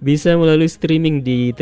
bisa 0.00 0.32
melalui 0.32 0.68
streaming 0.68 1.20
di 1.20 1.52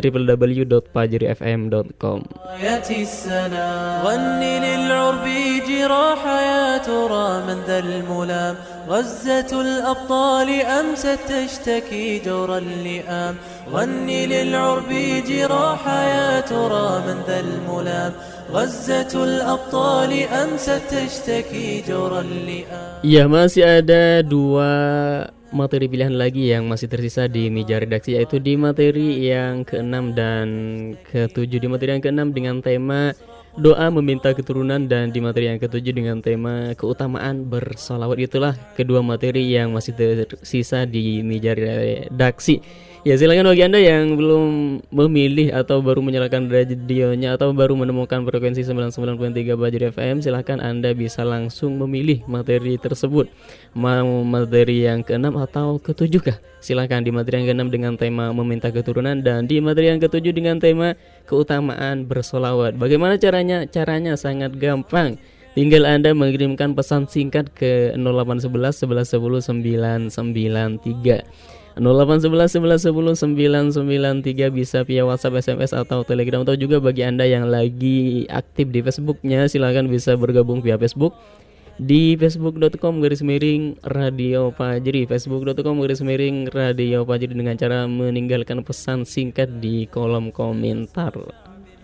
الملام 7.78 8.54
غزة 8.88 9.60
الأبطال 9.60 10.48
أمست 10.60 11.18
تشتكي 11.28 12.18
جور 12.18 12.58
اللئام 12.58 13.34
غني 13.72 14.26
للعرب 14.26 14.90
جراح 15.28 15.88
يا 15.88 16.40
ترى 16.40 17.02
من 17.06 17.18
ذا 17.26 17.40
الملام 17.40 18.12
غزة 18.52 19.24
الأبطال 19.24 20.12
أمست 20.22 20.82
تشتكي 20.90 21.84
جور 21.88 22.20
اللئام 22.20 22.88
Ya 23.06 23.30
masih 23.30 23.62
ada 23.62 24.26
dua 24.26 24.74
materi 25.50 25.88
pilihan 25.88 26.12
lagi 26.12 26.52
yang 26.52 26.68
masih 26.68 26.92
tersisa 26.92 27.24
di 27.26 27.48
meja 27.48 27.80
redaksi 27.80 28.16
yaitu 28.16 28.36
di 28.36 28.54
materi 28.54 29.24
yang 29.24 29.64
ke-6 29.64 29.94
dan 30.12 30.48
ke-7 31.08 31.52
di 31.56 31.68
materi 31.68 31.96
yang 31.96 32.04
ke-6 32.04 32.20
dengan 32.36 32.56
tema 32.60 33.16
doa 33.58 33.90
meminta 33.90 34.30
keturunan 34.36 34.86
dan 34.86 35.10
di 35.10 35.18
materi 35.18 35.50
yang 35.50 35.58
ke-7 35.58 35.86
dengan 35.90 36.20
tema 36.22 36.76
keutamaan 36.78 37.48
bersolawat. 37.48 38.16
Itulah 38.20 38.54
kedua 38.76 39.00
materi 39.00 39.48
yang 39.48 39.72
masih 39.74 39.96
tersisa 39.96 40.84
di 40.84 41.24
meja 41.24 41.56
redaksi 41.56 42.60
Ya 43.06 43.14
silakan 43.14 43.46
bagi 43.46 43.62
anda 43.62 43.78
yang 43.78 44.18
belum 44.18 44.82
memilih 44.90 45.54
atau 45.54 45.78
baru 45.78 46.02
menyalakan 46.02 46.50
radionya 46.50 47.38
atau 47.38 47.54
baru 47.54 47.78
menemukan 47.78 48.26
frekuensi 48.26 48.66
99.3 48.66 49.54
Bajri 49.54 49.94
FM 49.94 50.18
silahkan 50.18 50.58
anda 50.58 50.90
bisa 50.98 51.22
langsung 51.22 51.78
memilih 51.78 52.26
materi 52.26 52.74
tersebut. 52.74 53.30
Mau 53.70 54.26
materi 54.26 54.82
yang 54.90 55.06
ke-6 55.06 55.30
atau 55.30 55.78
ke-7 55.78 56.14
kah? 56.18 56.42
Silahkan 56.58 56.98
di 56.98 57.14
materi 57.14 57.38
yang 57.38 57.54
ke-6 57.54 57.70
dengan 57.70 57.94
tema 57.94 58.34
meminta 58.34 58.74
keturunan 58.74 59.22
dan 59.22 59.46
di 59.46 59.62
materi 59.62 59.94
yang 59.94 60.02
ke-7 60.02 60.34
dengan 60.34 60.58
tema 60.58 60.98
keutamaan 61.30 62.02
bersolawat. 62.02 62.74
Bagaimana 62.74 63.14
caranya? 63.14 63.62
Caranya 63.70 64.18
sangat 64.18 64.58
gampang. 64.58 65.22
Tinggal 65.54 65.86
Anda 65.86 66.18
mengirimkan 66.18 66.74
pesan 66.74 67.06
singkat 67.06 67.54
ke 67.54 67.94
0811 67.94 68.90
11 68.90 69.06
10 69.06 70.10
993 70.10 71.57
0811 71.78 72.58
11 72.58 72.90
10 72.90 73.72
993 74.26 74.50
bisa 74.50 74.82
via 74.82 75.06
WhatsApp, 75.06 75.38
SMS 75.38 75.70
atau 75.70 76.02
Telegram. 76.02 76.42
Atau 76.42 76.58
juga 76.58 76.82
bagi 76.82 77.06
Anda 77.06 77.24
yang 77.24 77.46
lagi 77.46 78.26
aktif 78.26 78.74
di 78.74 78.82
Facebooknya 78.82 79.46
silahkan 79.46 79.86
bisa 79.86 80.18
bergabung 80.18 80.58
via 80.58 80.74
Facebook 80.74 81.14
di 81.78 82.18
facebook.com 82.18 82.98
garis 82.98 83.22
miring 83.22 83.78
radio 83.86 84.50
Fajri 84.50 85.06
facebook.com 85.06 85.78
garis 85.78 86.02
miring 86.02 86.50
radio 86.50 87.06
Fajri 87.06 87.30
dengan 87.30 87.54
cara 87.54 87.86
meninggalkan 87.86 88.66
pesan 88.66 89.06
singkat 89.06 89.62
di 89.62 89.86
kolom 89.86 90.34
komentar 90.34 91.14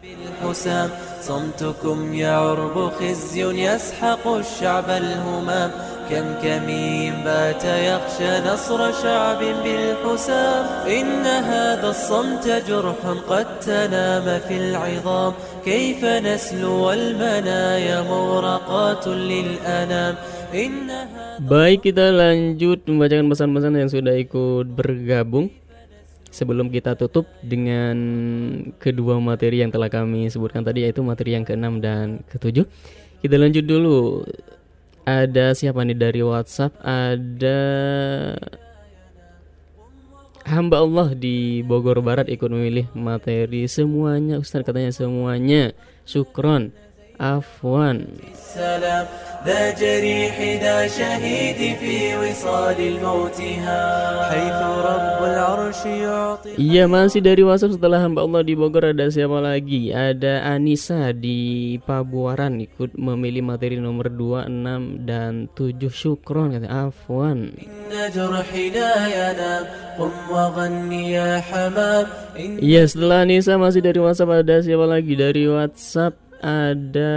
بالحسام 0.05 0.89
صمتكم 1.29 1.99
يعرب 2.15 2.77
خزي 3.01 3.41
يسحق 3.67 4.25
الشعب 4.29 4.89
الهمام 4.91 5.71
كم 6.11 6.27
كمين 6.45 7.25
بات 7.25 7.65
يخشى 7.65 8.33
نصر 8.49 8.81
شعب 8.93 9.41
بالحسام 9.65 10.65
إن 10.99 11.25
هذا 11.25 11.89
الصمت 11.89 12.45
جرح 12.69 13.01
قد 13.29 13.49
تنام 13.61 14.27
في 14.45 14.57
العظام. 14.57 15.33
كيف 15.65 16.05
نسلو 16.05 16.93
المنايا 16.93 17.99
مورقات 18.05 19.05
للأنام. 19.09 20.15
Baik 21.41 21.89
kita 21.89 22.15
lanjut 22.15 22.87
membacakan 22.87 23.27
pesan-pesan 23.27 23.75
yang 23.75 23.91
sudah 23.91 24.15
ikut 24.15 24.71
bergabung. 24.71 25.51
Sebelum 26.35 26.67
kita 26.67 26.99
tutup 26.99 27.31
dengan 27.47 27.95
kedua 28.83 29.23
materi 29.23 29.63
yang 29.63 29.71
telah 29.71 29.87
kami 29.87 30.27
sebutkan 30.27 30.67
tadi 30.67 30.83
yaitu 30.83 31.07
materi 31.07 31.39
yang 31.39 31.47
ke-6 31.47 31.79
dan 31.79 32.27
ke-7. 32.27 32.67
Kita 33.23 33.39
lanjut 33.39 33.63
dulu. 33.63 34.27
Ada 35.07 35.55
siapa 35.55 35.87
nih 35.87 35.95
dari 35.95 36.21
WhatsApp? 36.27 36.75
Ada 36.83 37.61
hamba 40.49 40.83
Allah 40.83 41.15
di 41.15 41.63
Bogor 41.63 42.03
Barat 42.03 42.29
ikut 42.29 42.51
memilih 42.51 42.89
materi 42.93 43.65
semuanya 43.71 44.43
Ustaz 44.43 44.67
katanya 44.67 44.91
semuanya. 44.91 45.71
Syukron 46.05 46.75
Afwan. 47.20 48.08
السلام 48.32 49.06
ذا 49.46 49.72
جريح 49.76 50.36
ذا 50.64 50.88
شهيد 50.88 51.60
في 51.80 52.16
وصال 52.16 52.80
الموتها 52.80 53.84
حيث 54.32 54.60
رب 54.64 55.20
العرش 55.28 55.82
يعطي 55.86 56.56
Iya 56.56 56.88
masih 56.88 57.20
dari 57.20 57.44
WhatsApp 57.44 57.76
setelah 57.76 58.00
hamba 58.00 58.24
Allah 58.24 58.42
di 58.42 58.56
Bogor 58.56 58.88
ada 58.96 59.12
siapa 59.12 59.38
lagi? 59.44 59.92
Ada 59.92 60.48
Anissa 60.48 61.12
di 61.12 61.76
Pabuaran 61.84 62.64
ikut 62.64 62.96
memilih 62.96 63.44
materi 63.44 63.76
nomor 63.78 64.08
2, 64.12 64.48
6 64.48 65.04
dan 65.04 65.52
7 65.60 65.92
syukron 65.92 66.56
kata 66.56 66.68
Afwan. 66.72 67.52
إن 67.60 68.16
جرحي 68.16 68.70
لا 68.72 68.96
ينام 69.12 69.64
قم 70.00 70.14
وغني 70.32 71.04
يا 71.20 71.44
حمام 71.44 72.06
إن 72.40 72.64
Iya 72.64 72.88
setelah 72.88 73.28
Anissa 73.28 73.60
masih 73.60 73.84
dari 73.84 74.00
WhatsApp 74.00 74.42
ada 74.42 74.64
siapa 74.64 74.88
lagi? 74.88 75.14
Dari 75.20 75.44
WhatsApp 75.52 76.16
ada 76.45 77.17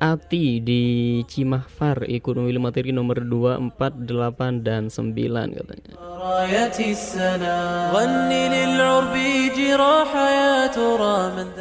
Ati 0.00 0.64
di 0.64 0.82
Cimahfar 1.28 2.08
ikut 2.08 2.32
memilih 2.32 2.56
materi 2.56 2.88
nomor 2.88 3.20
2, 3.20 3.76
4, 3.76 4.08
8, 4.08 4.64
dan 4.64 4.88
9 4.88 5.04
katanya. 5.60 5.92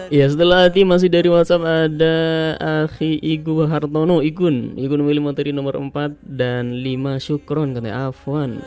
Ya 0.08 0.26
setelah 0.32 0.72
Ati 0.72 0.88
masih 0.88 1.12
dari 1.12 1.28
WhatsApp 1.28 1.68
ada 1.68 2.16
Akhi 2.88 3.20
Igu 3.20 3.68
Hartono 3.68 4.24
Igun 4.24 4.80
Igun 4.80 5.04
memilih 5.04 5.24
materi 5.28 5.52
nomor 5.52 5.76
4 5.76 6.16
dan 6.24 6.80
5 6.80 7.20
Syukron 7.20 7.76
katanya 7.76 8.08
Afwan 8.08 8.64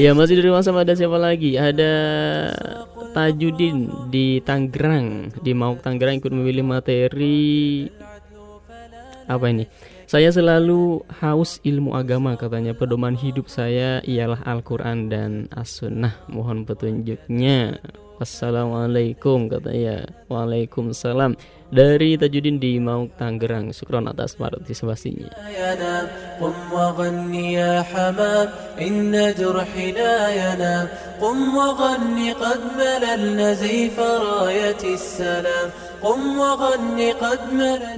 Ya 0.00 0.16
masih 0.16 0.40
dari 0.40 0.48
WhatsApp 0.48 0.88
ada 0.88 0.92
siapa 0.96 1.20
lagi? 1.20 1.60
Ada 1.60 1.92
Tajudin 3.12 4.08
di 4.08 4.40
Tangerang 4.40 5.28
Di 5.44 5.52
Mauk 5.52 5.84
Tangerang 5.84 6.16
ikut 6.16 6.32
memilih 6.32 6.64
materi. 6.64 7.92
Apa 9.28 9.52
ini? 9.52 9.68
Saya 10.08 10.32
selalu 10.32 11.04
haus 11.20 11.60
ilmu 11.60 11.92
agama 11.92 12.40
katanya. 12.40 12.72
Pedoman 12.72 13.16
hidup 13.20 13.52
saya 13.52 14.00
ialah 14.00 14.40
Al-Quran 14.48 15.12
dan 15.12 15.44
As-Sunnah. 15.52 16.24
Mohon 16.32 16.64
petunjuknya. 16.64 17.76
Assalamualaikum 18.16 19.52
katanya. 19.52 20.08
Waalaikumsalam 20.32 21.36
dari 21.72 22.20
Tajudin 22.20 22.60
di 22.60 22.76
Mau 22.76 23.08
Tangerang. 23.16 23.72
Syukron 23.72 24.04
atas 24.04 24.36
partisipasinya. 24.36 25.32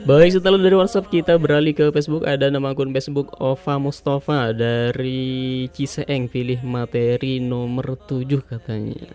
Baik 0.05 0.36
setelah 0.36 0.60
dari 0.60 0.76
WhatsApp 0.76 1.09
kita 1.09 1.40
beralih 1.40 1.72
ke 1.72 1.88
Facebook 1.88 2.28
ada 2.28 2.52
nama 2.52 2.76
akun 2.76 2.92
Facebook 2.92 3.32
Ova 3.40 3.80
Mustafa 3.80 4.52
dari 4.52 5.64
Ciseeng 5.72 6.28
pilih 6.28 6.60
materi 6.60 7.40
nomor 7.40 7.96
7 7.96 8.44
katanya. 8.44 9.09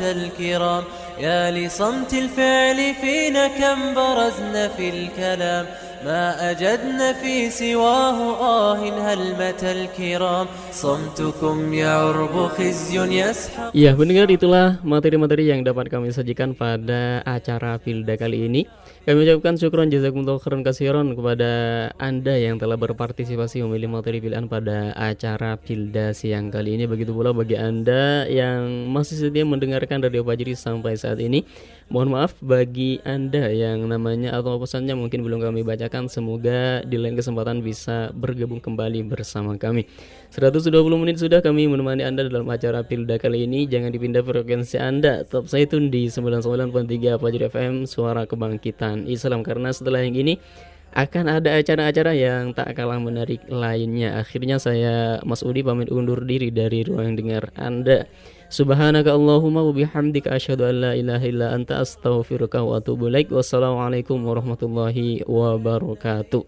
الكرام. 0.00 0.84
يا 1.18 1.50
لصمت 1.50 2.12
الفعل 2.12 2.94
فينا 3.00 3.48
كم 3.48 3.94
برزنا 3.94 4.68
في 4.68 4.88
الكلام. 4.88 5.66
ما 6.05 6.51
أجدنا 6.51 7.13
في 7.21 7.49
سواه 7.49 8.17
آه 8.41 8.75
هلمة 8.81 9.61
الكرام 9.61 10.47
صمتكم 10.71 11.73
يعرب 11.73 12.35
خزي 12.57 12.97
يسحق 13.21 13.69
Ya 13.77 13.93
pendengar 13.93 14.27
itulah 14.33 14.81
materi-materi 14.81 15.53
yang 15.53 15.61
dapat 15.61 15.93
kami 15.93 16.09
sajikan 16.09 16.57
pada 16.57 17.21
acara 17.21 17.77
Pilda 17.77 18.17
kali 18.17 18.49
ini 18.49 18.65
kami 19.01 19.25
ucapkan 19.25 19.57
syukuran 19.57 19.89
jazakumullah 19.89 20.37
khairan 20.37 20.61
kasiron 20.61 21.17
kepada 21.17 21.49
Anda 21.97 22.37
yang 22.37 22.61
telah 22.61 22.77
berpartisipasi 22.77 23.65
memilih 23.65 23.89
materi 23.89 24.21
pilihan 24.21 24.45
pada 24.45 24.93
acara 24.93 25.57
Pilda 25.57 26.13
siang 26.13 26.53
kali 26.53 26.77
ini. 26.77 26.85
Begitu 26.85 27.09
pula 27.09 27.33
bagi 27.33 27.57
Anda 27.57 28.29
yang 28.29 28.93
masih 28.93 29.17
setia 29.17 29.41
mendengarkan 29.41 30.05
Radio 30.05 30.21
Fajri 30.21 30.53
sampai 30.53 31.01
saat 31.01 31.17
ini. 31.17 31.41
Mohon 31.86 32.18
maaf 32.18 32.34
bagi 32.42 32.98
Anda 33.06 33.46
yang 33.54 33.86
namanya 33.86 34.34
atau 34.34 34.58
pesannya 34.58 34.98
mungkin 34.98 35.22
belum 35.22 35.38
kami 35.38 35.62
bacakan. 35.62 36.10
Semoga 36.10 36.82
di 36.82 36.98
lain 36.98 37.14
kesempatan 37.14 37.62
bisa 37.62 38.10
bergabung 38.10 38.58
kembali 38.58 39.06
bersama 39.06 39.54
kami. 39.54 39.86
120 40.34 40.66
menit 40.98 41.22
sudah 41.22 41.38
kami 41.38 41.70
menemani 41.70 42.02
Anda 42.02 42.26
dalam 42.26 42.50
acara 42.50 42.82
Pilda 42.82 43.22
kali 43.22 43.46
ini. 43.46 43.70
Jangan 43.70 43.94
dipindah 43.94 44.26
frekuensi 44.26 44.82
Anda. 44.82 45.22
Tetap 45.22 45.46
saya 45.46 45.62
tun 45.70 45.86
di 45.94 46.10
99.3 46.10 47.22
Fajri 47.22 47.44
FM 47.54 47.86
Suara 47.86 48.26
Kebangkitan 48.26 49.06
Islam 49.06 49.46
karena 49.46 49.70
setelah 49.70 50.02
yang 50.02 50.18
ini 50.18 50.42
akan 50.90 51.38
ada 51.38 51.54
acara-acara 51.54 52.18
yang 52.18 52.50
tak 52.50 52.74
kalah 52.74 52.98
menarik 52.98 53.46
lainnya. 53.46 54.18
Akhirnya 54.18 54.58
saya 54.58 55.22
Mas 55.22 55.46
Udi 55.46 55.62
pamit 55.62 55.94
undur 55.94 56.18
diri 56.26 56.50
dari 56.50 56.82
ruang 56.82 57.14
dengar 57.14 57.54
Anda. 57.54 58.10
Subhanaka 58.51 59.15
Allahumma 59.15 59.63
wa 59.63 59.71
bihamdika 59.71 60.35
asyhadu 60.35 60.67
an 60.67 60.75
la 60.83 60.91
ilaha 60.91 61.23
illa 61.23 61.55
anta 61.55 61.79
astaghfiruka 61.79 62.59
wa 62.59 62.83
atubu 62.83 63.07
ilaik. 63.07 63.31
Wassalamualaikum 63.31 64.19
warahmatullahi 64.19 65.23
wabarakatuh. 65.23 66.43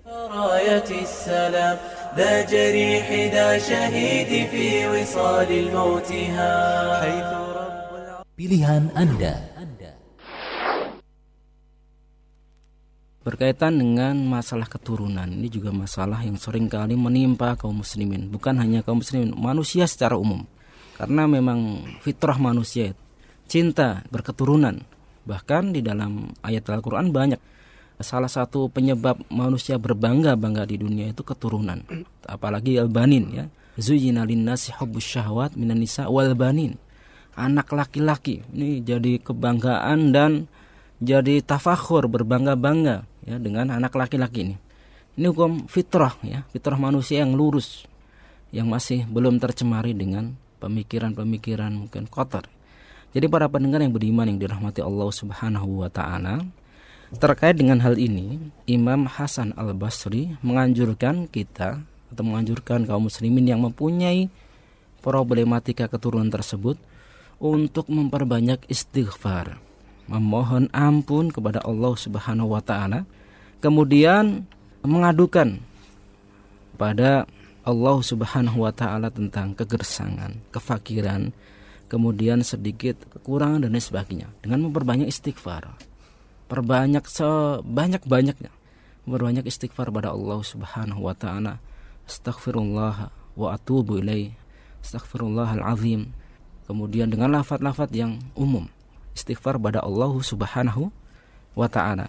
ذا 2.13 2.45
جريح 2.45 3.33
ذا 3.33 3.57
شهيد 3.57 4.31
في 4.53 4.85
وصال 4.85 5.49
الموتها 5.49 6.53
حيث 7.01 7.29
Pilihan 8.33 8.89
Anda 8.93 9.33
Berkaitan 13.23 13.79
dengan 13.79 14.19
masalah 14.27 14.67
keturunan, 14.67 15.31
ini 15.31 15.47
juga 15.47 15.71
masalah 15.71 16.19
yang 16.27 16.35
sering 16.35 16.67
kali 16.67 16.99
menimpa 16.99 17.55
kaum 17.55 17.79
muslimin. 17.79 18.27
Bukan 18.27 18.59
hanya 18.59 18.83
kaum 18.83 18.99
muslimin, 18.99 19.31
manusia 19.31 19.87
secara 19.87 20.19
umum. 20.19 20.43
karena 20.98 21.30
memang 21.30 21.86
fitrah 22.02 22.34
manusia, 22.42 22.90
cinta 23.46 24.02
berketurunan. 24.10 24.82
Bahkan 25.22 25.70
di 25.70 25.78
dalam 25.78 26.34
ayat 26.42 26.66
Al-Quran 26.66 27.14
banyak. 27.14 27.38
Salah 28.02 28.30
satu 28.30 28.66
penyebab 28.66 29.22
manusia 29.30 29.78
berbangga-bangga 29.78 30.66
di 30.66 30.78
dunia 30.78 31.10
itu 31.14 31.22
keturunan. 31.22 31.82
Apalagi 32.26 32.82
al-banin 32.82 33.24
ya. 33.30 33.44
Zuyina 33.78 34.26
linnasi 34.26 34.74
hubbus 34.74 35.06
syahwat 35.06 35.54
minan 35.54 35.78
nisa 35.78 36.10
wal 36.10 36.34
banin. 36.34 36.74
Anak 37.38 37.70
laki-laki 37.70 38.42
ini 38.50 38.82
jadi 38.82 39.22
kebanggaan 39.22 40.10
dan 40.10 40.50
jadi 40.98 41.38
tafakhur 41.46 42.10
berbangga-bangga 42.10 43.06
ya 43.22 43.36
dengan 43.38 43.70
anak 43.70 43.94
laki-laki 43.94 44.50
ini. 44.50 44.56
Ini 45.14 45.30
hukum 45.30 45.70
fitrah 45.70 46.18
ya, 46.26 46.42
fitrah 46.50 46.78
manusia 46.78 47.22
yang 47.22 47.38
lurus 47.38 47.86
yang 48.50 48.66
masih 48.66 49.06
belum 49.06 49.38
tercemari 49.38 49.94
dengan 49.94 50.34
pemikiran-pemikiran 50.58 51.72
mungkin 51.74 52.06
kotor. 52.10 52.46
Jadi 53.16 53.26
para 53.26 53.48
pendengar 53.48 53.80
yang 53.80 53.94
beriman 53.94 54.28
yang 54.28 54.38
dirahmati 54.38 54.84
Allah 54.84 55.08
Subhanahu 55.08 55.80
wa 55.80 55.88
taala, 55.88 56.44
terkait 57.16 57.56
dengan 57.56 57.80
hal 57.80 57.96
ini, 57.96 58.52
Imam 58.68 59.08
Hasan 59.08 59.56
Al-Basri 59.56 60.36
menganjurkan 60.44 61.24
kita 61.30 61.80
atau 62.12 62.22
menganjurkan 62.24 62.84
kaum 62.84 63.08
muslimin 63.08 63.48
yang 63.48 63.64
mempunyai 63.64 64.28
problematika 65.00 65.88
keturunan 65.88 66.28
tersebut 66.28 66.76
untuk 67.40 67.88
memperbanyak 67.88 68.60
istighfar, 68.68 69.56
memohon 70.04 70.68
ampun 70.74 71.32
kepada 71.32 71.64
Allah 71.64 71.94
Subhanahu 71.96 72.52
wa 72.52 72.60
taala 72.60 73.08
kemudian 73.58 74.46
mengadukan 74.82 75.58
pada 76.78 77.26
Allah 77.68 78.00
Subhanahu 78.00 78.64
wa 78.64 78.72
taala 78.72 79.12
tentang 79.12 79.52
kegersangan, 79.52 80.40
kefakiran, 80.48 81.36
kemudian 81.92 82.40
sedikit 82.40 82.96
kekurangan 83.12 83.68
dan 83.68 83.76
lain 83.76 83.84
sebagainya 83.84 84.28
dengan 84.40 84.64
memperbanyak 84.64 85.04
istighfar. 85.04 85.76
Perbanyak 86.48 87.04
sebanyak-banyaknya 87.04 88.48
memperbanyak 89.04 89.44
istighfar 89.44 89.92
pada 89.92 90.16
Allah 90.16 90.40
Subhanahu 90.40 91.04
wa 91.04 91.12
taala. 91.12 91.60
Astaghfirullah 92.08 93.12
wa 93.36 93.48
atubu 93.52 94.00
ilaih. 94.00 94.32
Astaghfirullahal 94.80 95.60
azim. 95.68 96.16
Kemudian 96.64 97.12
dengan 97.12 97.36
lafaz-lafaz 97.36 97.92
yang 97.92 98.16
umum, 98.32 98.64
istighfar 99.12 99.60
pada 99.60 99.84
Allah 99.84 100.12
Subhanahu 100.16 100.88
wa 101.52 101.68
taala. 101.68 102.08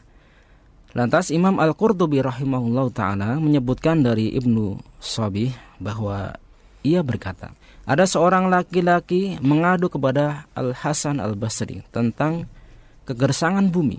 Lantas 0.96 1.30
Imam 1.30 1.62
Al-Qurtubi 1.62 2.18
rahimahullah 2.18 2.90
ta'ala 2.90 3.38
menyebutkan 3.38 4.02
dari 4.02 4.34
Ibnu 4.34 4.89
Sabih 5.00 5.56
bahwa 5.80 6.36
ia 6.84 7.00
berkata, 7.04 7.56
ada 7.88 8.06
seorang 8.06 8.52
laki-laki 8.52 9.40
mengadu 9.42 9.90
kepada 9.90 10.46
Al-Hasan 10.54 11.18
Al-Basri 11.24 11.82
tentang 11.90 12.46
kegersangan 13.08 13.72
bumi. 13.72 13.98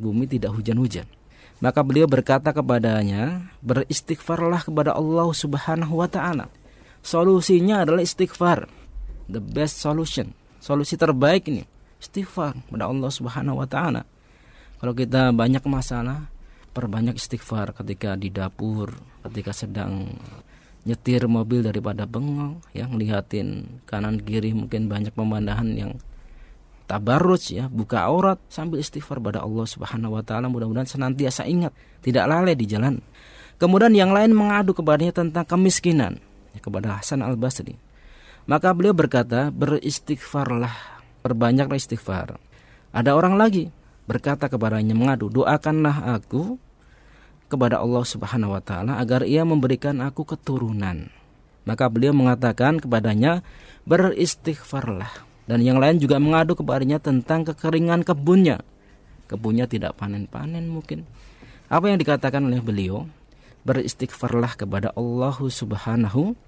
Bumi 0.00 0.24
tidak 0.24 0.56
hujan-hujan. 0.56 1.04
Maka 1.60 1.80
beliau 1.80 2.08
berkata 2.08 2.52
kepadanya, 2.52 3.48
beristighfarlah 3.64 4.64
kepada 4.64 4.92
Allah 4.96 5.28
Subhanahu 5.32 6.00
wa 6.00 6.08
taala. 6.08 6.52
Solusinya 7.00 7.84
adalah 7.84 8.04
istighfar. 8.04 8.68
The 9.26 9.40
best 9.40 9.82
solution. 9.82 10.36
Solusi 10.60 10.94
terbaik 10.94 11.48
ini 11.48 11.64
istighfar 12.00 12.54
kepada 12.68 12.86
Allah 12.86 13.10
Subhanahu 13.10 13.60
wa 13.60 13.68
taala. 13.68 14.04
Kalau 14.76 14.92
kita 14.92 15.32
banyak 15.32 15.64
masalah, 15.64 16.28
perbanyak 16.76 17.16
istighfar 17.16 17.72
ketika 17.72 18.14
di 18.14 18.28
dapur, 18.28 18.92
ketika 19.28 19.52
sedang 19.52 20.16
nyetir 20.86 21.26
mobil 21.26 21.66
daripada 21.66 22.06
bengong, 22.06 22.62
yang 22.70 22.94
lihatin 22.94 23.82
kanan 23.90 24.22
kiri 24.22 24.54
mungkin 24.54 24.86
banyak 24.86 25.10
pemandangan 25.12 25.68
yang 25.74 25.92
tabarruj 26.86 27.50
ya, 27.50 27.66
buka 27.66 28.06
aurat 28.06 28.38
sambil 28.46 28.78
istighfar 28.78 29.18
pada 29.18 29.42
Allah 29.42 29.66
Subhanahu 29.66 30.14
wa 30.14 30.22
taala. 30.22 30.46
Mudah-mudahan 30.46 30.86
senantiasa 30.86 31.42
ingat, 31.44 31.74
tidak 32.06 32.30
lalai 32.30 32.54
di 32.54 32.70
jalan. 32.70 33.02
Kemudian 33.58 33.92
yang 33.98 34.14
lain 34.14 34.30
mengadu 34.30 34.76
kepadanya 34.76 35.16
tentang 35.16 35.42
kemiskinan 35.42 36.22
ya, 36.54 36.60
kepada 36.62 37.02
Hasan 37.02 37.26
Al 37.26 37.34
Basri. 37.34 37.74
Maka 38.46 38.70
beliau 38.70 38.94
berkata, 38.94 39.50
beristighfarlah, 39.50 40.70
perbanyaklah 41.26 41.74
istighfar. 41.74 42.38
Ada 42.94 43.18
orang 43.18 43.34
lagi 43.34 43.74
berkata 44.06 44.46
kepadanya 44.46 44.94
mengadu, 44.94 45.26
doakanlah 45.26 46.14
aku 46.14 46.62
kepada 47.46 47.78
Allah 47.78 48.02
Subhanahu 48.02 48.54
wa 48.54 48.62
taala 48.62 48.98
agar 48.98 49.22
ia 49.22 49.46
memberikan 49.46 50.02
aku 50.02 50.26
keturunan. 50.26 51.10
Maka 51.66 51.90
beliau 51.90 52.14
mengatakan 52.14 52.78
kepadanya, 52.78 53.42
beristighfarlah. 53.86 55.26
Dan 55.46 55.62
yang 55.62 55.78
lain 55.78 55.98
juga 55.98 56.18
mengadu 56.18 56.58
kepadanya 56.58 56.98
tentang 56.98 57.46
kekeringan 57.46 58.02
kebunnya. 58.02 58.62
Kebunnya 59.26 59.66
tidak 59.66 59.98
panen-panen 59.98 60.66
mungkin. 60.70 61.06
Apa 61.66 61.90
yang 61.90 61.98
dikatakan 61.98 62.46
oleh 62.46 62.62
beliau? 62.62 63.06
Beristighfarlah 63.66 64.54
kepada 64.54 64.94
Allah 64.94 65.34
Subhanahu 65.34 66.38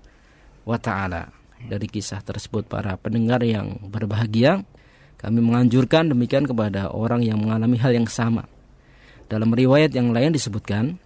wa 0.62 0.78
taala 0.78 1.34
dari 1.66 1.90
kisah 1.90 2.22
tersebut 2.22 2.70
para 2.70 2.94
pendengar 2.94 3.42
yang 3.42 3.82
berbahagia 3.90 4.62
kami 5.18 5.42
menganjurkan 5.42 6.14
demikian 6.14 6.46
kepada 6.46 6.94
orang 6.94 7.26
yang 7.26 7.42
mengalami 7.42 7.74
hal 7.82 7.90
yang 7.90 8.06
sama 8.06 8.46
dalam 9.28 9.52
riwayat 9.52 9.92
yang 9.92 10.10
lain 10.10 10.32
disebutkan 10.32 10.96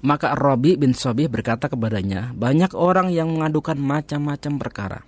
maka 0.00 0.32
Rabi 0.32 0.80
bin 0.80 0.96
Sobih 0.96 1.28
berkata 1.28 1.68
kepadanya 1.68 2.32
banyak 2.32 2.72
orang 2.72 3.12
yang 3.12 3.28
mengadukan 3.32 3.76
macam-macam 3.76 4.52
perkara 4.56 5.00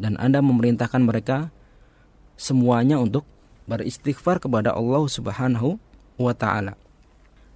dan 0.00 0.16
Anda 0.16 0.40
memerintahkan 0.40 1.02
mereka 1.04 1.52
semuanya 2.36 3.00
untuk 3.00 3.24
beristighfar 3.68 4.40
kepada 4.40 4.76
Allah 4.76 5.04
Subhanahu 5.08 5.76
wa 6.20 6.32
taala 6.36 6.76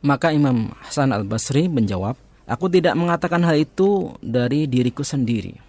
maka 0.01 0.33
Imam 0.33 0.73
Hasan 0.85 1.13
Al-Basri 1.13 1.69
menjawab 1.69 2.17
Aku 2.49 2.65
tidak 2.73 2.97
mengatakan 2.97 3.45
hal 3.45 3.61
itu 3.61 4.17
dari 4.25 4.65
diriku 4.65 5.05
sendiri 5.05 5.69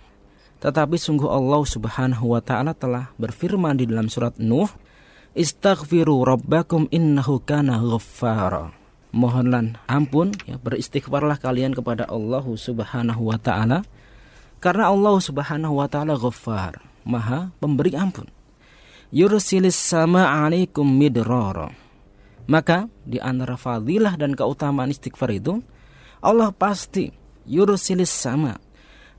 tetapi 0.60 1.00
sungguh 1.00 1.28
Allah 1.28 1.64
Subhanahu 1.64 2.36
wa 2.36 2.44
taala 2.44 2.76
telah 2.76 3.12
berfirman 3.16 3.80
di 3.80 3.88
dalam 3.88 4.12
surat 4.12 4.36
Nuh, 4.40 4.68
"Istaghfiru 5.40 6.28
rabbakum 6.28 6.92
innahu 6.92 7.40
kana 7.40 7.80
ghaffara." 7.80 8.76
Mohonlah 9.10 9.80
ampun, 9.90 10.36
ya, 10.46 10.62
beristighfarlah 10.62 11.42
kalian 11.42 11.74
kepada 11.74 12.06
Allah 12.06 12.46
Subhanahu 12.46 13.34
wa 13.34 13.42
taala 13.42 13.82
karena 14.60 14.92
Allah 14.92 15.16
Subhanahu 15.24 15.80
wa 15.80 15.88
taala 15.88 16.20
Ghaffar, 16.20 16.84
Maha 17.08 17.50
pemberi 17.64 17.96
ampun. 17.96 18.28
Yursilis 19.10 19.80
sama 19.80 20.30
alaikum 20.30 20.86
midrara. 20.86 21.72
Maka 22.46 22.92
di 23.08 23.18
antara 23.18 23.56
fadilah 23.56 24.14
dan 24.20 24.36
keutamaan 24.36 24.92
istighfar 24.92 25.32
itu 25.34 25.64
Allah 26.20 26.54
pasti 26.54 27.10
yursilis 27.48 28.12
sama 28.12 28.60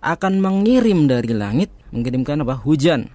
akan 0.05 0.39
mengirim 0.39 1.11
dari 1.11 1.35
langit 1.35 1.71
mengirimkan 1.91 2.47
apa 2.47 2.55
hujan 2.59 3.11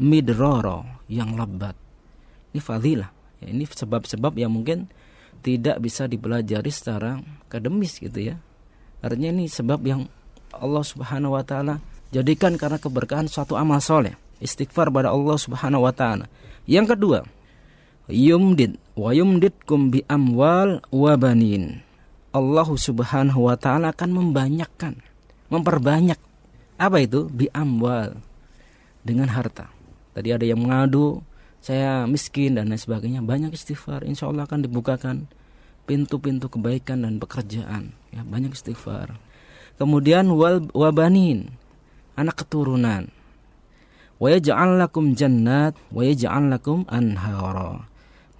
midroro 0.00 0.84
yang 1.08 1.36
lebat 1.36 1.83
ini 2.54 2.62
fadilah. 2.62 3.10
Ya, 3.42 3.50
ini 3.50 3.66
sebab-sebab 3.66 4.38
yang 4.38 4.54
mungkin 4.54 4.86
tidak 5.42 5.82
bisa 5.82 6.06
dipelajari 6.06 6.70
secara 6.70 7.18
akademis 7.50 7.98
gitu 7.98 8.32
ya. 8.32 8.38
Artinya 9.02 9.34
ini 9.34 9.50
sebab 9.50 9.82
yang 9.82 10.06
Allah 10.54 10.86
Subhanahu 10.86 11.34
wa 11.34 11.42
taala 11.42 11.82
jadikan 12.14 12.54
karena 12.54 12.78
keberkahan 12.78 13.26
suatu 13.26 13.58
amal 13.58 13.82
soleh. 13.82 14.14
Istighfar 14.38 14.88
pada 14.94 15.10
Allah 15.10 15.34
Subhanahu 15.34 15.82
wa 15.82 15.90
taala. 15.90 16.30
Yang 16.64 16.94
kedua 16.94 17.18
yumdid 18.06 18.78
wa 18.94 19.10
yumdidkum 19.10 19.90
bi 19.90 20.06
amwal 20.06 20.78
wa 20.94 21.12
banin. 21.18 21.82
Allah 22.30 22.66
Subhanahu 22.70 23.50
wa 23.50 23.58
taala 23.58 23.90
akan 23.90 24.10
membanyakkan 24.14 25.02
memperbanyak. 25.50 26.18
Apa 26.78 27.02
itu? 27.02 27.26
Bi 27.30 27.50
amwal. 27.50 28.18
Dengan 29.04 29.28
harta. 29.30 29.70
Tadi 30.14 30.30
ada 30.30 30.46
yang 30.46 30.62
mengadu 30.62 31.22
saya 31.64 32.04
miskin 32.04 32.60
dan 32.60 32.68
lain 32.68 32.76
sebagainya. 32.76 33.24
Banyak 33.24 33.56
istighfar. 33.56 34.04
Insya 34.04 34.28
Allah 34.28 34.44
akan 34.44 34.68
dibukakan 34.68 35.32
pintu-pintu 35.88 36.52
kebaikan 36.52 37.08
dan 37.08 37.16
pekerjaan. 37.16 37.96
Ya 38.12 38.20
banyak 38.20 38.52
istighfar. 38.52 39.16
Kemudian 39.80 40.28
wal 40.36 40.68
wabanin. 40.76 41.56
Anak 42.20 42.44
keturunan. 42.44 43.08
Wa 44.20 44.36
lakum 44.76 45.16
jannat 45.16 45.72
wa 45.88 46.04
lakum 46.52 46.84
anhara. 46.92 47.88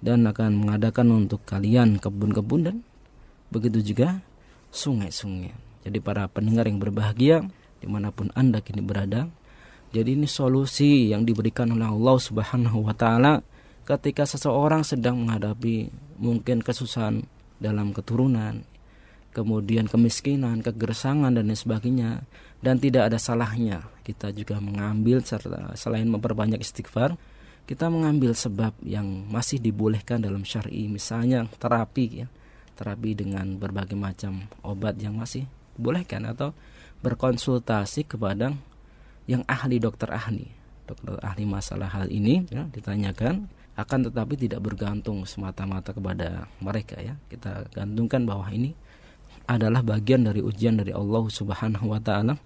Dan 0.05 0.29
akan 0.29 0.61
mengadakan 0.61 1.25
untuk 1.25 1.41
kalian 1.49 1.97
kebun-kebun 1.97 2.61
dan 2.61 2.85
begitu 3.49 3.81
juga 3.81 4.21
sungai-sungai. 4.69 5.81
Jadi 5.81 5.97
para 5.97 6.29
pendengar 6.29 6.69
yang 6.69 6.77
berbahagia 6.77 7.41
di 7.81 7.87
mana 7.89 8.13
pun 8.13 8.29
anda 8.37 8.61
kini 8.61 8.85
berada, 8.85 9.33
jadi 9.95 10.19
ini 10.19 10.27
solusi 10.27 11.15
yang 11.15 11.23
diberikan 11.23 11.71
oleh 11.71 11.87
Allah 11.87 12.19
Subhanahu 12.19 12.83
Wa 12.83 12.95
Taala 12.99 13.39
ketika 13.87 14.27
seseorang 14.27 14.83
sedang 14.83 15.23
menghadapi 15.23 15.87
mungkin 16.19 16.59
kesusahan 16.59 17.23
dalam 17.63 17.95
keturunan, 17.95 18.67
kemudian 19.31 19.87
kemiskinan, 19.87 20.59
kegersangan 20.59 21.31
dan 21.31 21.47
lain 21.47 21.55
sebagainya, 21.55 22.27
dan 22.59 22.75
tidak 22.83 23.07
ada 23.07 23.15
salahnya 23.15 23.87
kita 24.05 24.29
juga 24.35 24.61
mengambil 24.61 25.25
serta 25.25 25.73
selain 25.73 26.05
memperbanyak 26.05 26.61
istighfar, 26.61 27.17
kita 27.65 27.89
mengambil 27.89 28.37
sebab 28.37 28.77
yang 28.85 29.25
masih 29.31 29.57
dibolehkan 29.57 30.21
dalam 30.21 30.45
syar'i, 30.45 30.85
misalnya 30.85 31.49
terapi 31.57 32.25
ya, 32.25 32.27
terapi 32.77 33.17
dengan 33.17 33.57
berbagai 33.57 33.97
macam 33.97 34.45
obat 34.61 35.01
yang 35.01 35.17
masih 35.17 35.49
bolehkan 35.79 36.29
atau 36.29 36.53
berkonsultasi 37.01 38.05
kepada 38.05 38.53
yang 39.25 39.41
ahli 39.49 39.81
dokter 39.81 40.09
ahli. 40.09 40.47
Dokter 40.85 41.17
ahli 41.25 41.43
masalah 41.49 41.89
hal 41.89 42.07
ini 42.13 42.45
ya, 42.49 42.69
ditanyakan 42.69 43.49
akan 43.75 43.99
tetapi 44.07 44.39
tidak 44.39 44.63
bergantung 44.63 45.27
semata-mata 45.27 45.91
kepada 45.91 46.47
mereka 46.63 46.95
ya. 47.01 47.17
Kita 47.27 47.67
gantungkan 47.73 48.23
bahwa 48.23 48.47
ini 48.53 48.71
adalah 49.45 49.83
bagian 49.85 50.25
dari 50.25 50.41
ujian 50.41 50.79
dari 50.79 50.95
Allah 50.95 51.25
Subhanahu 51.27 51.91
wa 51.91 51.99
taala 52.01 52.39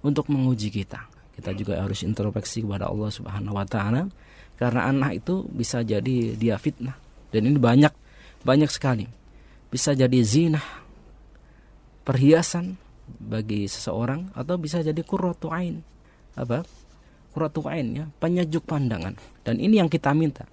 untuk 0.00 0.30
menguji 0.30 0.70
kita. 0.70 1.02
Kita 1.38 1.54
juga 1.54 1.78
harus 1.78 2.02
introspeksi 2.02 2.62
kepada 2.62 2.90
Allah 2.90 3.10
Subhanahu 3.10 3.58
wa 3.58 3.66
taala 3.66 4.08
karena 4.58 4.90
anak 4.90 5.22
itu 5.22 5.46
bisa 5.50 5.82
jadi 5.82 6.34
dia 6.34 6.56
fitnah. 6.58 6.96
Dan 7.30 7.46
ini 7.50 7.58
banyak 7.60 7.92
banyak 8.42 8.70
sekali. 8.70 9.06
Bisa 9.68 9.92
jadi 9.92 10.18
zina 10.24 10.62
perhiasan 12.08 12.80
bagi 13.20 13.68
seseorang 13.68 14.32
atau 14.32 14.56
bisa 14.56 14.80
jadi 14.80 15.00
kurratu 15.04 15.52
ain. 15.52 15.84
Apa? 16.38 16.62
Kurratu 17.34 17.66
ain 17.66 17.86
ya, 17.92 18.04
penyejuk 18.22 18.62
pandangan. 18.62 19.18
Dan 19.42 19.58
ini 19.58 19.82
yang 19.82 19.90
kita 19.90 20.14
minta. 20.14 20.46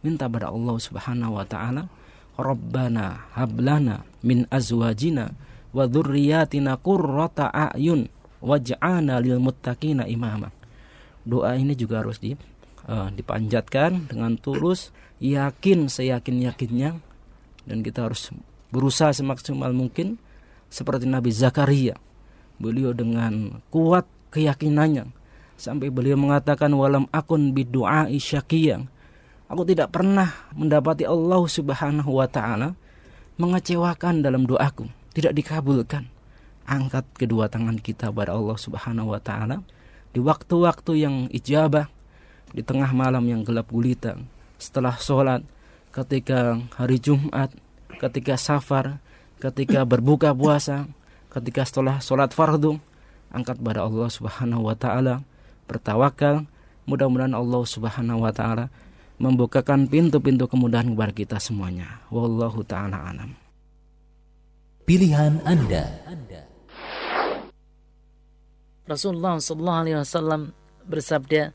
Minta 0.00 0.24
pada 0.24 0.48
Allah 0.48 0.76
Subhanahu 0.80 1.36
wa 1.36 1.44
taala, 1.44 1.84
Rabbana 2.38 3.34
hablana 3.34 4.06
min 4.24 4.48
azwajina 4.48 5.34
wa 5.74 5.84
dzurriyyatina 5.84 6.80
qurrata 6.80 7.50
a'yun 7.52 8.08
waj'alna 8.40 9.18
lil 9.20 9.36
muttaqina 9.42 10.06
imama. 10.06 10.48
Doa 11.28 11.58
ini 11.58 11.74
juga 11.76 12.00
harus 12.00 12.22
di 12.22 12.32
uh, 12.88 13.10
dipanjatkan 13.12 14.08
dengan 14.08 14.38
tulus, 14.38 14.94
yakin 15.18 15.90
seyakin-yakinnya 15.90 16.96
dan 17.68 17.78
kita 17.84 18.06
harus 18.06 18.32
berusaha 18.70 19.12
semaksimal 19.12 19.74
mungkin 19.74 20.16
seperti 20.72 21.04
Nabi 21.04 21.34
Zakaria. 21.34 21.98
Beliau 22.58 22.94
dengan 22.94 23.62
kuat 23.70 24.06
keyakinannya 24.30 25.10
sampai 25.58 25.90
beliau 25.90 26.14
mengatakan 26.14 26.70
walam 26.72 27.10
akun 27.10 27.50
bidu'a 27.50 28.06
isyakiyang. 28.08 28.86
Aku 29.48 29.64
tidak 29.64 29.90
pernah 29.90 30.28
mendapati 30.52 31.08
Allah 31.08 31.42
Subhanahu 31.48 32.20
wa 32.20 32.28
taala 32.28 32.76
mengecewakan 33.40 34.20
dalam 34.20 34.44
doaku, 34.44 34.86
tidak 35.16 35.34
dikabulkan. 35.34 36.06
Angkat 36.68 37.08
kedua 37.16 37.48
tangan 37.48 37.80
kita 37.80 38.12
pada 38.12 38.36
Allah 38.36 38.56
Subhanahu 38.60 39.16
wa 39.16 39.20
taala 39.20 39.64
di 40.12 40.20
waktu-waktu 40.20 40.92
yang 41.00 41.16
ijabah, 41.32 41.88
di 42.52 42.60
tengah 42.60 42.92
malam 42.92 43.24
yang 43.24 43.40
gelap 43.40 43.72
gulita, 43.72 44.20
setelah 44.60 44.96
sholat, 45.00 45.40
ketika 45.92 46.60
hari 46.76 47.00
Jumat, 47.00 47.52
ketika 47.96 48.36
safar, 48.36 49.00
ketika 49.40 49.84
berbuka 49.88 50.34
puasa, 50.36 50.88
ketika 51.32 51.64
setelah 51.64 52.02
sholat 52.04 52.34
fardu, 52.34 52.80
angkat 53.32 53.60
pada 53.60 53.84
Allah 53.84 54.08
Subhanahu 54.08 54.68
wa 54.68 54.76
taala, 54.76 55.24
bertawakal, 55.68 56.48
mudah-mudahan 56.88 57.36
Allah 57.36 57.62
Subhanahu 57.64 58.24
wa 58.24 58.32
taala 58.32 58.72
membukakan 59.18 59.90
pintu-pintu 59.90 60.46
kemudahan 60.46 60.94
kepada 60.94 61.12
kita 61.12 61.36
semuanya. 61.42 62.00
Wallahu 62.08 62.62
taala 62.62 63.10
alam. 63.10 63.34
Pilihan 64.88 65.44
Anda. 65.44 65.84
Rasulullah 68.88 69.36
sallallahu 69.36 69.80
alaihi 69.84 69.98
wasallam 70.00 70.42
bersabda, 70.88 71.52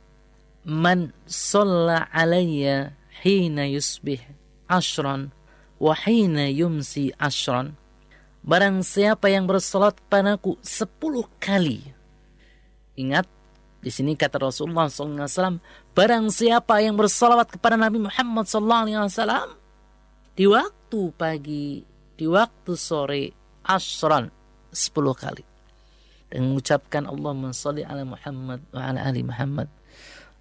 "Man 0.69 1.09
shalla 1.25 2.05
alayya 2.13 2.93
hina 3.25 3.65
yusbih 3.65 4.21
ashran 4.69 5.33
wahina 5.81 6.45
yumsi 6.45 7.09
ashran 7.17 7.73
barang 8.43 8.83
siapa 8.83 9.31
yang 9.31 9.47
bersolat 9.47 9.95
padaku 10.11 10.59
sepuluh 10.61 11.25
kali 11.39 11.81
ingat 12.99 13.25
Di 13.83 13.91
sini 13.91 14.15
kata 14.15 14.39
Rasulullah 14.39 14.87
SAW, 14.87 15.59
barang 15.91 16.31
siapa 16.31 16.79
yang 16.79 16.95
bersalawat 16.95 17.51
kepada 17.51 17.75
Nabi 17.75 17.99
Muhammad 17.99 18.47
SAW 18.47 19.59
di 20.39 20.47
waktu 20.47 20.99
pagi, 21.19 21.83
di 22.15 22.23
waktu 22.23 22.79
sore, 22.79 23.35
asran, 23.67 24.31
sepuluh 24.71 25.11
kali. 25.11 25.43
Dan 26.31 26.49
mengucapkan 26.49 27.05
Allahumma 27.05 27.51
salli 27.51 27.83
ala 27.83 28.07
Muhammad 28.07 28.63
wa 28.71 28.81
ala 28.81 29.03
ali 29.03 29.21
Muhammad. 29.21 29.67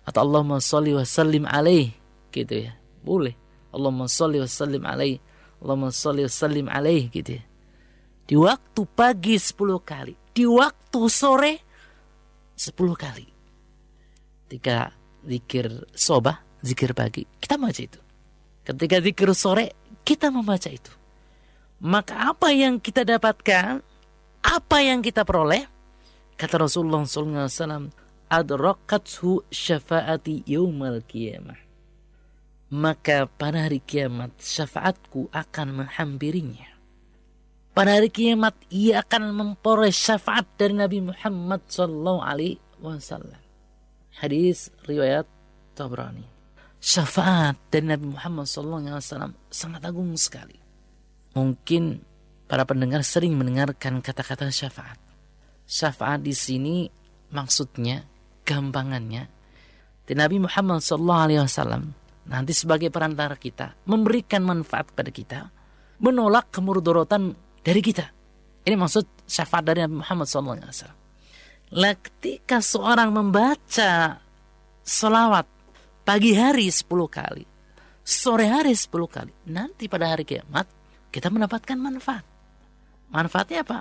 Atau 0.06 0.22
Allahumma 0.24 0.62
salli 0.62 0.96
wa 0.96 1.04
sallim 1.04 1.44
alaih. 1.44 1.92
Gitu 2.32 2.70
ya. 2.70 2.72
Boleh. 3.04 3.36
Allahumma 3.74 4.08
salli 4.08 4.40
wa 4.40 4.48
sallim 4.48 4.86
alaih. 4.88 5.20
Allahumma 5.60 5.92
salli 5.92 6.24
wa 6.24 6.32
sallim 6.32 6.66
alaih. 6.72 7.12
Gitu 7.12 7.36
ya. 7.36 7.42
Di 8.22 8.38
waktu 8.38 8.82
pagi 8.86 9.36
sepuluh 9.36 9.82
kali. 9.82 10.14
Di 10.32 10.48
waktu 10.48 11.00
sore 11.10 11.54
sepuluh 12.56 12.94
kali. 12.94 13.26
Ketika 14.46 14.92
zikir 15.24 15.88
sobah, 15.96 16.40
zikir 16.60 16.92
pagi, 16.92 17.24
kita 17.40 17.56
baca 17.56 17.82
itu. 17.82 18.00
Ketika 18.62 18.96
zikir 19.02 19.28
sore, 19.34 19.66
kita 20.06 20.30
membaca 20.30 20.70
itu. 20.70 20.92
Maka 21.82 22.30
apa 22.30 22.54
yang 22.54 22.78
kita 22.78 23.02
dapatkan, 23.02 23.82
apa 24.42 24.76
yang 24.78 25.02
kita 25.02 25.26
peroleh, 25.26 25.66
kata 26.38 26.62
Rasulullah 26.62 27.02
SAW, 27.02 27.90
adrakathu 28.30 29.44
syafaati 29.50 30.46
yaumal 30.48 31.02
qiyamah. 31.02 31.58
Maka 32.72 33.28
pada 33.28 33.68
hari 33.68 33.84
kiamat 33.84 34.32
syafaatku 34.40 35.28
akan 35.28 35.84
menghampirinya. 35.84 36.71
Pada 37.72 37.96
hari 37.96 38.12
kiamat 38.12 38.52
ia 38.68 39.00
akan 39.00 39.32
memperoleh 39.32 39.96
syafaat 39.96 40.44
dari 40.60 40.76
Nabi 40.76 41.08
Muhammad 41.08 41.64
sallallahu 41.72 42.20
alaihi 42.20 42.60
wasallam. 42.84 43.40
Hadis 44.12 44.68
riwayat 44.84 45.24
Tabrani. 45.72 46.28
Syafaat 46.76 47.56
dari 47.72 47.88
Nabi 47.88 48.12
Muhammad 48.12 48.44
sallallahu 48.44 48.92
alaihi 48.92 49.00
wasallam 49.00 49.32
sangat 49.48 49.80
agung 49.88 50.12
sekali. 50.20 50.60
Mungkin 51.32 52.04
para 52.44 52.68
pendengar 52.68 53.00
sering 53.08 53.40
mendengarkan 53.40 54.04
kata-kata 54.04 54.52
syafaat. 54.52 55.00
Syafaat 55.64 56.20
di 56.20 56.36
sini 56.36 56.92
maksudnya 57.32 58.04
gampangannya 58.44 59.32
di 60.04 60.12
Nabi 60.12 60.44
Muhammad 60.44 60.84
sallallahu 60.84 61.24
alaihi 61.24 61.40
wasallam 61.40 61.96
nanti 62.28 62.52
sebagai 62.52 62.92
perantara 62.92 63.32
kita 63.32 63.80
memberikan 63.88 64.44
manfaat 64.44 64.92
pada 64.92 65.08
kita 65.08 65.48
menolak 66.02 66.50
kemudorotan 66.50 67.32
dari 67.62 67.80
kita. 67.80 68.06
Ini 68.62 68.74
maksud 68.78 69.26
syafaat 69.26 69.64
dari 69.66 69.82
Nabi 69.86 70.02
Muhammad 70.02 70.26
SAW. 70.26 70.94
Lah 71.72 71.94
ketika 71.96 72.60
seorang 72.60 73.10
membaca 73.10 74.20
selawat 74.84 75.46
pagi 76.04 76.36
hari 76.36 76.68
10 76.68 76.86
kali, 77.08 77.46
sore 78.04 78.46
hari 78.50 78.76
10 78.76 78.90
kali, 79.08 79.32
nanti 79.48 79.88
pada 79.88 80.12
hari 80.12 80.26
kiamat 80.28 80.68
kita 81.08 81.30
mendapatkan 81.32 81.78
manfaat. 81.78 82.26
Manfaatnya 83.10 83.64
apa? 83.66 83.78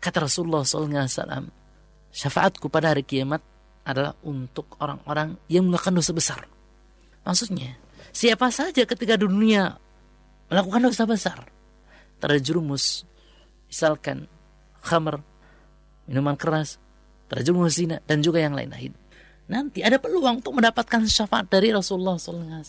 Kata 0.00 0.24
Rasulullah 0.24 0.64
SAW, 0.64 1.50
syafaatku 2.08 2.72
pada 2.72 2.94
hari 2.96 3.04
kiamat 3.04 3.44
adalah 3.84 4.16
untuk 4.24 4.80
orang-orang 4.80 5.36
yang 5.50 5.68
melakukan 5.68 5.98
dosa 5.98 6.12
besar. 6.14 6.40
Maksudnya, 7.26 7.76
siapa 8.14 8.48
saja 8.48 8.86
ketika 8.88 9.20
dunia 9.20 9.76
melakukan 10.48 10.88
dosa 10.88 11.04
besar, 11.04 11.46
terjerumus. 12.20 13.08
Misalkan 13.66 14.28
khamr 14.84 15.24
minuman 16.04 16.36
keras 16.36 16.76
terjerumus 17.30 17.80
zina 17.80 17.98
dan 18.04 18.20
juga 18.20 18.42
yang 18.44 18.52
lain-lain. 18.52 18.92
Nanti 19.50 19.82
ada 19.82 19.98
peluang 19.98 20.44
untuk 20.44 20.54
mendapatkan 20.54 21.02
syafaat 21.08 21.50
dari 21.50 21.74
Rasulullah 21.74 22.14
SAW 22.20 22.62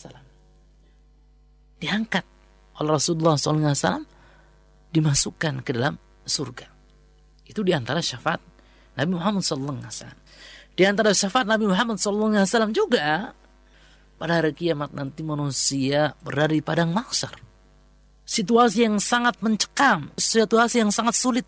diangkat. 1.78 2.24
Oleh 2.82 2.90
Rasulullah 2.96 3.38
SAW 3.38 4.02
dimasukkan 4.90 5.62
ke 5.62 5.70
dalam 5.76 5.94
surga. 6.26 6.66
Itu 7.46 7.62
di 7.62 7.70
antara 7.70 8.02
syafaat 8.02 8.40
Nabi 8.98 9.10
Muhammad 9.14 9.42
SAW 9.44 9.78
di 10.72 10.82
antara 10.88 11.12
syafaat 11.12 11.44
Nabi 11.44 11.68
Muhammad 11.68 12.00
SAW 12.00 12.72
juga 12.72 13.36
pada 14.16 14.32
hari 14.40 14.56
kiamat 14.56 14.96
nanti 14.96 15.20
manusia 15.20 16.16
berada 16.24 16.56
di 16.56 16.64
padang 16.64 16.96
maksar 16.96 17.51
situasi 18.32 18.88
yang 18.88 18.96
sangat 18.96 19.36
mencekam, 19.44 20.08
situasi 20.16 20.80
yang 20.80 20.88
sangat 20.88 21.12
sulit. 21.12 21.44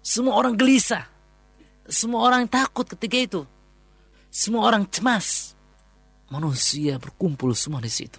Semua 0.00 0.40
orang 0.40 0.56
gelisah. 0.56 1.04
Semua 1.84 2.24
orang 2.24 2.48
takut 2.48 2.88
ketika 2.88 3.18
itu. 3.20 3.42
Semua 4.32 4.72
orang 4.72 4.88
cemas. 4.88 5.52
Manusia 6.32 6.96
berkumpul 6.96 7.52
semua 7.52 7.84
di 7.84 7.92
situ. 7.92 8.18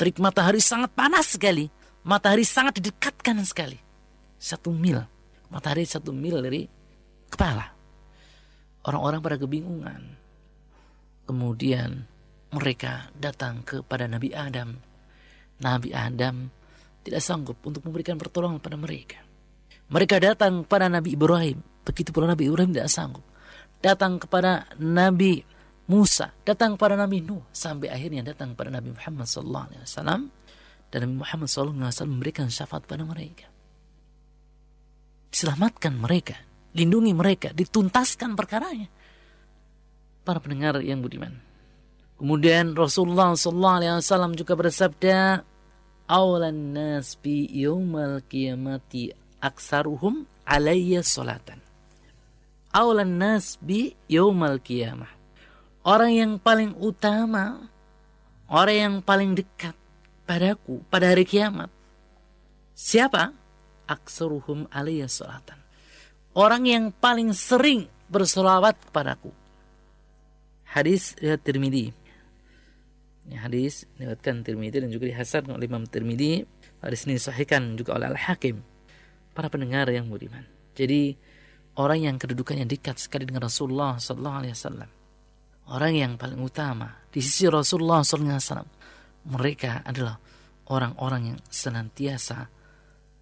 Terik 0.00 0.16
matahari 0.16 0.64
sangat 0.64 0.96
panas 0.96 1.36
sekali. 1.36 1.68
Matahari 2.08 2.48
sangat 2.48 2.80
didekatkan 2.80 3.36
sekali. 3.44 3.76
Satu 4.40 4.72
mil. 4.72 4.96
Matahari 5.52 5.84
satu 5.84 6.16
mil 6.16 6.40
dari 6.40 6.64
kepala. 7.28 7.68
Orang-orang 8.88 9.20
pada 9.20 9.36
kebingungan. 9.36 10.02
Kemudian 11.28 12.08
mereka 12.50 13.12
datang 13.12 13.60
kepada 13.62 14.08
Nabi 14.08 14.32
Adam. 14.32 14.74
Nabi 15.60 15.92
Adam 15.92 16.48
tidak 17.00 17.22
sanggup 17.24 17.56
untuk 17.64 17.84
memberikan 17.86 18.20
pertolongan 18.20 18.60
pada 18.60 18.76
mereka. 18.76 19.18
Mereka 19.90 20.22
datang 20.22 20.62
kepada 20.62 20.86
Nabi 20.86 21.18
Ibrahim, 21.18 21.58
begitu 21.82 22.14
pula 22.14 22.30
Nabi 22.30 22.46
Ibrahim 22.46 22.70
tidak 22.70 22.90
sanggup. 22.92 23.26
Datang 23.80 24.20
kepada 24.22 24.68
Nabi 24.78 25.42
Musa, 25.90 26.30
datang 26.46 26.78
kepada 26.78 26.94
Nabi 26.94 27.18
Nuh, 27.24 27.42
sampai 27.50 27.90
akhirnya 27.90 28.22
datang 28.22 28.54
kepada 28.54 28.70
Nabi 28.70 28.94
Muhammad 28.94 29.26
SAW 29.26 30.30
dan 30.90 30.98
Nabi 31.02 31.16
Muhammad 31.18 31.48
SAW 31.50 32.06
memberikan 32.06 32.46
syafaat 32.46 32.86
pada 32.86 33.02
mereka. 33.02 33.50
Diselamatkan 35.30 35.98
mereka, 35.98 36.38
lindungi 36.78 37.10
mereka, 37.10 37.50
dituntaskan 37.50 38.38
perkaranya. 38.38 38.86
Para 40.22 40.38
pendengar 40.38 40.78
yang 40.84 41.02
budiman. 41.02 41.34
Kemudian 42.20 42.76
Rasulullah 42.76 43.32
SAW 43.34 44.36
juga 44.36 44.54
bersabda, 44.54 45.42
awlan 46.10 46.74
nas 46.74 47.14
bi 47.14 47.46
yaumal 47.46 48.18
qiyamati 48.26 49.14
aksaruhum 49.38 50.26
alayya 50.42 51.06
salatan. 51.06 51.62
Awlan 52.74 53.14
nas 53.22 53.54
bi 53.62 53.94
yaumal 54.10 54.58
qiyamah. 54.58 55.14
Orang 55.86 56.12
yang 56.12 56.32
paling 56.42 56.74
utama, 56.76 57.70
orang 58.50 58.76
yang 58.76 58.96
paling 59.00 59.38
dekat 59.38 59.78
padaku 60.26 60.82
pada 60.90 61.14
hari 61.14 61.22
kiamat. 61.22 61.70
Siapa? 62.74 63.30
Aksaruhum 63.86 64.66
alayya 64.74 65.06
salatan. 65.06 65.62
Orang 66.34 66.66
yang 66.66 66.90
paling 66.90 67.30
sering 67.34 67.86
bersolawat 68.10 68.78
kepadaku. 68.90 69.30
Hadis 70.66 71.18
riwayat 71.18 71.42
Tirmidzi. 71.42 71.90
Ini 73.30 73.38
hadis 73.38 73.86
diriwayatkan 73.94 74.42
Tirmidzi 74.42 74.82
dan 74.82 74.90
juga 74.90 75.06
dihasankan 75.06 75.54
oleh 75.54 75.70
Imam 75.70 75.86
Tirmidzi. 75.86 76.42
Hadis 76.82 77.06
ini 77.06 77.14
disahihkan 77.14 77.78
juga 77.78 77.94
oleh 77.94 78.10
Al-Hakim. 78.10 78.58
Para 79.30 79.46
pendengar 79.46 79.86
yang 79.94 80.10
budiman. 80.10 80.42
Jadi 80.74 81.14
orang 81.78 82.10
yang 82.10 82.16
kedudukannya 82.18 82.66
dekat 82.66 82.98
sekali 82.98 83.30
dengan 83.30 83.46
Rasulullah 83.46 84.02
sallallahu 84.02 84.36
alaihi 84.42 84.54
wasallam. 84.58 84.90
Orang 85.70 85.92
yang 85.94 86.12
paling 86.18 86.42
utama 86.42 87.06
di 87.06 87.22
sisi 87.22 87.46
Rasulullah 87.46 88.02
sallallahu 88.02 88.34
alaihi 88.34 88.50
wasallam. 88.50 88.70
Mereka 89.30 89.86
adalah 89.86 90.18
orang-orang 90.66 91.22
yang 91.30 91.38
senantiasa 91.46 92.50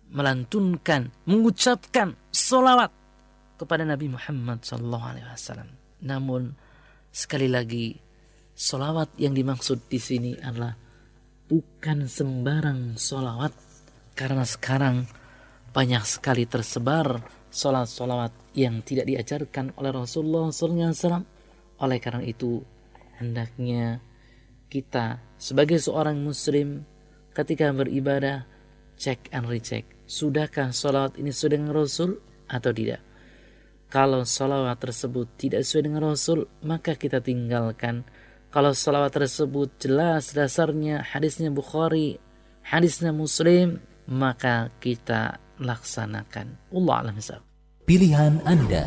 melantunkan, 0.09 1.13
mengucapkan 1.29 2.17
solawat 2.33 2.89
kepada 3.61 3.85
Nabi 3.85 4.09
Muhammad 4.09 4.65
sallallahu 4.65 5.05
alaihi 5.05 5.29
wasallam. 5.29 5.69
Namun 6.01 6.57
sekali 7.13 7.53
lagi 7.53 8.08
Solawat 8.59 9.15
yang 9.23 9.39
dimaksud 9.39 9.87
di 9.87 10.03
sini 10.03 10.35
adalah 10.35 10.75
bukan 11.47 12.11
sembarang 12.11 12.99
solawat 12.99 13.55
karena 14.19 14.43
sekarang 14.43 15.07
banyak 15.71 16.03
sekali 16.03 16.43
tersebar 16.43 17.23
solat-solawat 17.55 18.35
yang 18.59 18.83
tidak 18.83 19.07
diajarkan 19.07 19.79
oleh 19.79 19.95
Rasulullah 19.95 20.51
SAW. 20.51 21.23
Oleh 21.79 21.99
karena 22.03 22.27
itu 22.27 22.59
hendaknya 23.23 24.03
kita 24.67 25.23
sebagai 25.39 25.79
seorang 25.79 26.19
muslim 26.19 26.83
ketika 27.39 27.71
beribadah 27.71 28.43
cek 28.99 29.31
and 29.31 29.47
recheck. 29.47 29.87
Sudahkah 30.11 30.75
solawat 30.75 31.15
ini 31.15 31.31
sesuai 31.31 31.63
dengan 31.63 31.79
Rasul 31.79 32.19
atau 32.51 32.75
tidak? 32.75 33.07
Kalau 33.87 34.27
solawat 34.27 34.83
tersebut 34.83 35.31
tidak 35.39 35.63
sesuai 35.63 35.87
dengan 35.87 36.11
Rasul, 36.11 36.51
maka 36.67 36.99
kita 36.99 37.23
tinggalkan 37.23 38.03
kalau 38.54 38.70
salawat 38.70 39.18
tersebut 39.18 39.82
jelas 39.82 40.30
dasarnya 40.30 41.02
hadisnya 41.02 41.50
Bukhari, 41.50 42.22
hadisnya 42.62 43.10
Muslim, 43.10 43.82
maka 44.06 44.70
kita 44.78 45.42
laksanakan. 45.58 46.54
Allah 46.70 46.96
alam 47.02 47.18
Pilihan 47.84 48.40
Anda. 48.46 48.86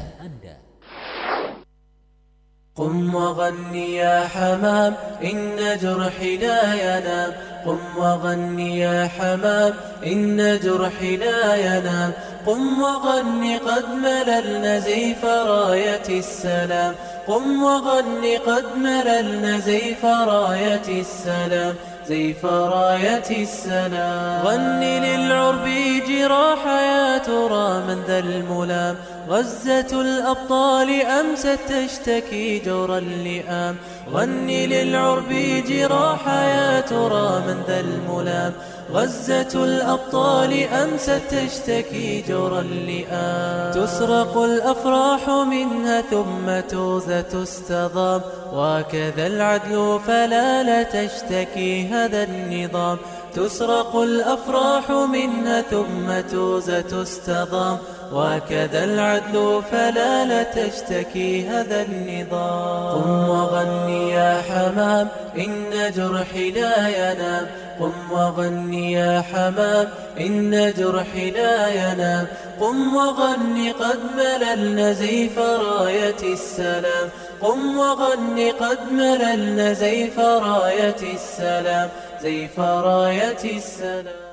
قم 2.77 3.15
وغن 3.15 3.75
يا 3.75 4.29
حمام 4.29 4.95
إن 5.25 5.57
جرحي 5.83 6.37
لا 6.37 6.75
ينام 6.75 7.33
قم 7.67 7.81
وغن 7.97 8.59
يا 8.61 9.09
حمام 9.09 9.75
إن 10.07 10.59
جرحي 10.65 11.17
لا 11.17 11.57
ينام 11.57 12.13
قم 12.47 12.83
وغن 12.83 13.59
قد 13.67 13.85
مللنا 13.89 14.79
زيف 14.79 15.25
راية 15.25 16.09
السلام 16.09 16.95
قم 17.32 17.64
وغن 17.64 18.24
قد 18.48 18.66
مللنا 18.76 19.60
زيف 19.60 20.06
راية 20.06 21.02
السلام 21.02 21.76
زيف 22.08 22.46
راية 22.46 23.44
السلام. 23.44 24.46
غني 24.46 25.00
للعرب 25.00 25.68
جراح 26.08 26.66
يا 26.66 27.18
ترى 27.18 27.84
من 27.88 28.04
ذا 28.08 28.20
الملام. 28.20 28.96
غزة 29.32 30.02
الأبطال 30.02 31.02
أمست 31.02 31.60
تشتكي 31.70 32.60
جور 32.60 32.98
اللئام 32.98 33.76
غني 34.14 34.68
للعرب 34.68 35.30
جراح 35.68 36.28
يا 36.28 36.82
ترى 36.82 37.44
من 37.48 37.64
ذا 37.68 37.80
الملام. 37.80 38.54
غزة 38.92 39.64
الأبطال 39.64 40.64
أمست 40.64 41.22
تشتكي 41.32 42.24
جور 42.30 42.60
اللئام 42.60 43.72
تسرق 43.72 44.38
الأفراح 44.38 45.30
منها 45.30 46.02
ثم 46.02 46.60
توزة 46.70 47.22
تستضام. 47.22 48.22
وكذا 48.54 49.28
العدل 49.28 50.00
فلا 50.08 50.64
لا 50.64 50.84
تشتكي 50.84 51.88
هذا 51.88 52.24
النظام. 52.24 52.98
تسرق 53.36 53.96
الأفراح 53.96 54.92
منها 54.92 55.62
ثم 55.62 56.22
توزة 56.32 56.82
تستضام. 56.82 57.78
وكذا 58.14 58.84
العدل 58.84 59.62
فلا 59.72 60.26
لا 60.26 60.44
تشتكي 60.44 61.48
هذا 61.48 61.82
النظام. 61.82 63.02
قم 63.02 63.30
وغني 63.30 64.12
يا 64.12 64.42
حمام 64.50 65.08
إن 65.38 65.92
جرحي 65.96 66.52
لا 66.52 66.88
ينام. 66.88 67.48
قم 67.80 68.12
وغني 68.12 68.92
يا 68.92 69.24
حمام 69.34 69.88
إن 70.20 70.74
جرحي 70.78 71.32
لا 71.32 71.68
ينام. 71.68 72.28
قم 72.60 72.96
وغني 72.96 73.72
قد 73.72 74.00
مللنا 74.18 74.94
زيف 74.94 75.40
راية 75.40 76.34
السلام. 76.34 77.10
قم 77.42 77.78
وغني 77.78 78.52
قد 78.52 78.92
مللنا 78.92 79.74
زيف 79.74 80.20
راية 80.20 81.02
السلام. 81.14 81.90
زيف 82.22 82.60
راية 82.60 83.44
السلام. 83.58 84.31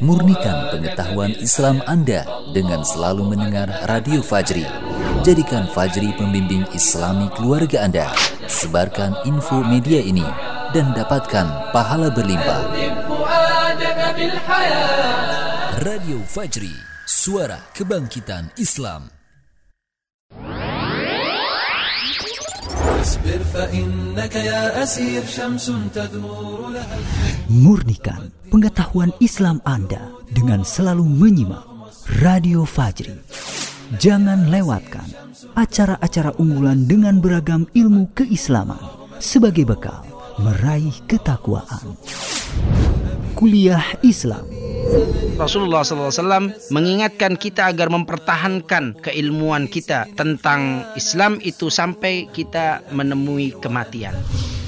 Murnikan 0.00 0.72
pengetahuan 0.72 1.28
Islam 1.36 1.84
Anda 1.84 2.24
dengan 2.56 2.80
selalu 2.80 3.36
mendengar 3.36 3.68
Radio 3.84 4.24
Fajri. 4.24 4.64
Jadikan 5.28 5.68
Fajri 5.68 6.16
pembimbing 6.16 6.64
Islami 6.72 7.28
keluarga 7.36 7.84
Anda. 7.84 8.08
Sebarkan 8.48 9.28
info 9.28 9.60
media 9.60 10.00
ini 10.00 10.24
dan 10.72 10.96
dapatkan 10.96 11.68
pahala 11.68 12.08
berlimpah. 12.08 12.64
Radio 15.84 16.18
Fajri, 16.24 16.72
suara 17.04 17.60
kebangkitan 17.76 18.56
Islam. 18.56 19.15
Murnikan 27.52 28.32
pengetahuan 28.48 29.12
Islam 29.20 29.60
Anda 29.68 30.08
dengan 30.32 30.64
selalu 30.64 31.04
menyimak 31.04 31.60
Radio 32.24 32.64
Fajri. 32.64 33.20
Jangan 34.00 34.48
lewatkan 34.48 35.04
acara-acara 35.52 36.40
unggulan 36.40 36.88
dengan 36.88 37.20
beragam 37.20 37.68
ilmu 37.76 38.16
keislaman 38.16 38.80
sebagai 39.20 39.68
bekal 39.68 40.00
meraih 40.40 40.96
ketakwaan. 41.04 42.00
Kuliah 43.36 43.84
Islam 44.00 44.48
Rasulullah 45.36 45.84
SAW 45.84 46.72
mengingatkan 46.72 47.36
kita 47.36 47.68
agar 47.68 47.92
mempertahankan 47.92 48.96
keilmuan 49.04 49.68
kita 49.68 50.08
tentang 50.16 50.88
Islam 50.96 51.36
itu 51.44 51.68
sampai 51.68 52.32
kita 52.32 52.80
menemui 52.88 53.52
kematian. 53.60 54.16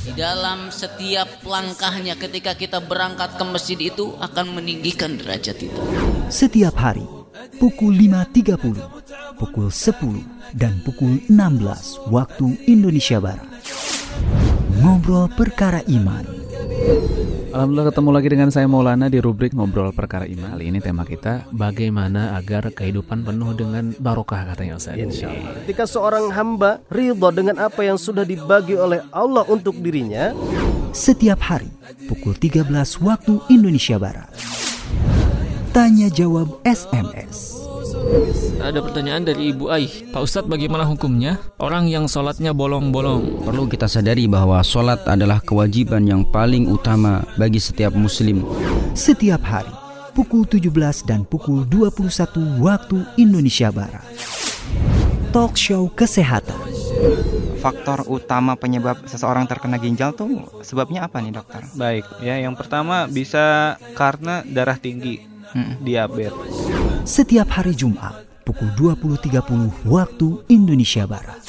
Di 0.05 0.13
dalam 0.13 0.69
setiap 0.69 1.41
langkahnya 1.41 2.21
ketika 2.21 2.53
kita 2.53 2.85
berangkat 2.85 3.41
ke 3.41 3.45
masjid 3.49 3.81
itu 3.81 4.13
akan 4.21 4.61
meninggikan 4.61 5.17
derajat 5.17 5.57
itu. 5.65 5.81
Setiap 6.29 6.77
hari 6.77 7.09
pukul 7.57 7.97
5.30, 7.97 9.41
pukul 9.41 9.73
10 9.73 10.53
dan 10.53 10.77
pukul 10.85 11.25
16 11.33 12.13
waktu 12.13 12.47
Indonesia 12.69 13.17
Barat. 13.25 13.49
Ngobrol 14.85 15.33
perkara 15.33 15.81
iman. 15.89 16.25
Alhamdulillah 17.49 17.89
ketemu 17.89 18.11
lagi 18.13 18.29
dengan 18.29 18.49
saya 18.53 18.67
Maulana 18.69 19.09
di 19.09 19.19
rubrik 19.25 19.57
Ngobrol 19.57 19.97
Perkara 19.97 20.29
Iman. 20.29 20.53
Kali 20.53 20.69
ini 20.69 20.85
tema 20.85 21.09
kita 21.09 21.49
bagaimana 21.49 22.37
agar 22.37 22.69
kehidupan 22.69 23.25
penuh 23.25 23.57
dengan 23.57 23.97
barokah 23.97 24.53
katanya 24.53 24.77
Ustaz. 24.77 25.01
Insyaallah. 25.01 25.65
Ketika 25.65 25.89
seorang 25.89 26.29
hamba 26.33 26.85
ridho 26.93 27.29
dengan 27.33 27.57
apa 27.57 27.81
yang 27.85 27.97
sudah 27.97 28.29
dibagi 28.29 28.77
oleh 28.77 29.01
Allah 29.09 29.49
untuk 29.49 29.81
dirinya, 29.81 30.37
setiap 30.93 31.41
hari 31.41 31.73
pukul 32.05 32.37
13 32.37 32.69
waktu 33.01 33.41
Indonesia 33.49 33.97
Barat. 33.97 34.29
Tanya 35.73 36.13
jawab 36.13 36.61
SMS. 36.69 37.68
Ada 38.59 38.83
pertanyaan 38.83 39.23
dari 39.25 39.55
Ibu 39.55 39.71
Aih 39.71 40.11
Pak 40.11 40.23
Ustadz 40.23 40.51
bagaimana 40.51 40.85
hukumnya 40.85 41.39
Orang 41.63 41.87
yang 41.87 42.11
sholatnya 42.11 42.53
bolong-bolong 42.53 43.47
Perlu 43.47 43.71
kita 43.71 43.87
sadari 43.87 44.27
bahwa 44.27 44.61
sholat 44.61 45.07
adalah 45.07 45.39
kewajiban 45.41 46.05
yang 46.05 46.27
paling 46.29 46.69
utama 46.69 47.25
bagi 47.39 47.63
setiap 47.63 47.95
muslim 47.95 48.45
Setiap 48.93 49.41
hari 49.47 49.73
pukul 50.13 50.43
17 50.43 51.07
dan 51.07 51.23
pukul 51.23 51.63
21 51.71 52.11
waktu 52.59 52.99
Indonesia 53.17 53.71
Barat 53.71 54.03
Talk 55.31 55.55
show 55.55 55.87
kesehatan 55.95 56.59
Faktor 57.59 58.07
utama 58.07 58.55
penyebab 58.55 59.03
seseorang 59.11 59.47
terkena 59.51 59.83
ginjal 59.83 60.15
tuh 60.15 60.47
sebabnya 60.63 61.11
apa 61.11 61.19
nih 61.19 61.35
dokter? 61.35 61.67
Baik, 61.75 62.07
ya 62.23 62.39
yang 62.39 62.55
pertama 62.55 63.11
bisa 63.11 63.75
karena 63.99 64.47
darah 64.47 64.79
tinggi, 64.79 65.27
hmm. 65.55 65.83
diabetes. 65.83 66.55
Setiap 67.09 67.49
hari 67.49 67.73
Jumat 67.73 68.29
pukul 68.45 68.69
20.30 68.77 69.89
waktu 69.89 70.29
Indonesia 70.53 71.09
Barat. 71.09 71.41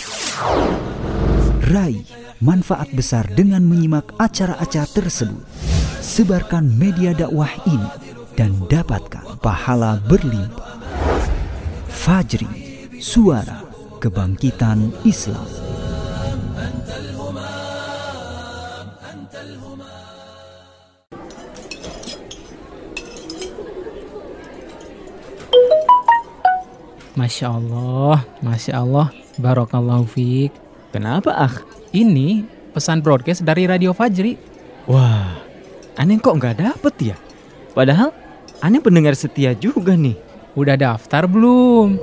Raih 1.67 2.07
manfaat 2.39 2.87
besar 2.95 3.27
dengan 3.27 3.67
menyimak 3.67 4.15
acara-acara 4.15 4.87
tersebut. 4.87 5.43
Sebarkan 5.99 6.63
media 6.63 7.11
dakwah 7.11 7.51
ini 7.67 7.91
dan 8.39 8.55
dapatkan 8.71 9.35
pahala 9.43 9.99
berlimpah. 10.07 10.79
Fajri, 11.91 12.47
suara 13.03 13.59
kebangkitan 13.99 14.95
Islam. 15.03 15.43
Masya 27.17 27.47
Allah, 27.49 28.21
Masya 28.45 28.73
Allah, 28.77 29.07
Barokallahu 29.41 30.05
Fik. 30.05 30.53
Kenapa 30.93 31.33
ah? 31.33 31.53
Ini 31.89 32.45
pesan 32.69 33.01
broadcast 33.01 33.41
dari 33.41 33.65
Radio 33.65 33.97
Fajri. 33.97 34.37
Wah, 34.85 35.41
aneh 35.97 36.21
kok 36.21 36.37
nggak 36.37 36.61
dapet 36.61 37.13
ya? 37.13 37.17
Padahal 37.73 38.13
aneh 38.61 38.81
pendengar 38.81 39.17
setia 39.17 39.57
juga 39.57 39.97
nih. 39.97 40.17
Udah 40.53 40.77
daftar 40.77 41.25
belum? 41.25 41.97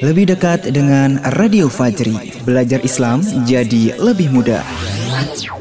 Lebih 0.00 0.32
dekat 0.32 0.72
dengan 0.72 1.20
Radio 1.36 1.68
Fajri, 1.68 2.40
belajar 2.44 2.80
Islam 2.80 3.20
jadi 3.44 3.96
lebih 4.00 4.32
mudah. 4.32 4.64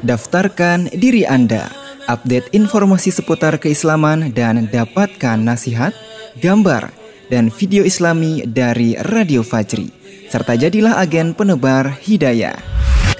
Daftarkan 0.03 0.91
diri 0.95 1.27
Anda 1.27 1.78
update 2.09 2.49
informasi 2.57 3.13
seputar 3.13 3.61
keislaman 3.61 4.33
dan 4.33 4.65
dapatkan 4.65 5.37
nasihat, 5.37 5.93
gambar, 6.41 6.89
dan 7.29 7.53
video 7.53 7.85
islami 7.85 8.41
dari 8.49 8.97
Radio 9.13 9.45
Fajri. 9.45 9.93
Serta 10.27 10.57
jadilah 10.57 10.97
agen 10.97 11.37
penebar 11.37 11.93
hidayah. 12.01 12.57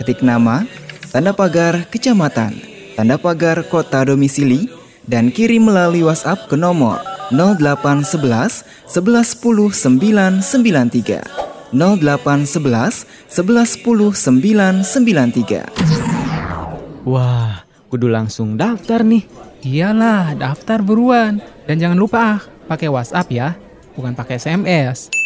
Ketik 0.01 0.25
nama, 0.25 0.65
tanda 1.13 1.37
pagar 1.37 1.85
kecamatan, 1.93 2.57
tanda 2.97 3.21
pagar 3.21 3.61
kota 3.69 4.09
domisili, 4.09 4.65
dan 5.05 5.29
kirim 5.29 5.69
melalui 5.69 6.01
WhatsApp 6.05 6.49
ke 6.49 6.57
nomor 6.57 7.01
0811 7.33 8.65
1110 8.89 9.73
993. 9.73 11.21
0811 11.73 13.05
1110 13.29 14.41
993. 14.41 15.69
Wah, 17.09 17.65
kudu 17.89 18.07
langsung 18.07 18.55
daftar 18.55 19.01
nih. 19.01 19.25
Iyalah, 19.65 20.37
daftar 20.37 20.79
buruan. 20.79 21.41
Dan 21.65 21.81
jangan 21.81 21.97
lupa 21.97 22.17
ah, 22.21 22.39
pakai 22.69 22.87
WhatsApp 22.87 23.27
ya, 23.33 23.57
bukan 23.97 24.13
pakai 24.15 24.39
SMS. 24.39 25.18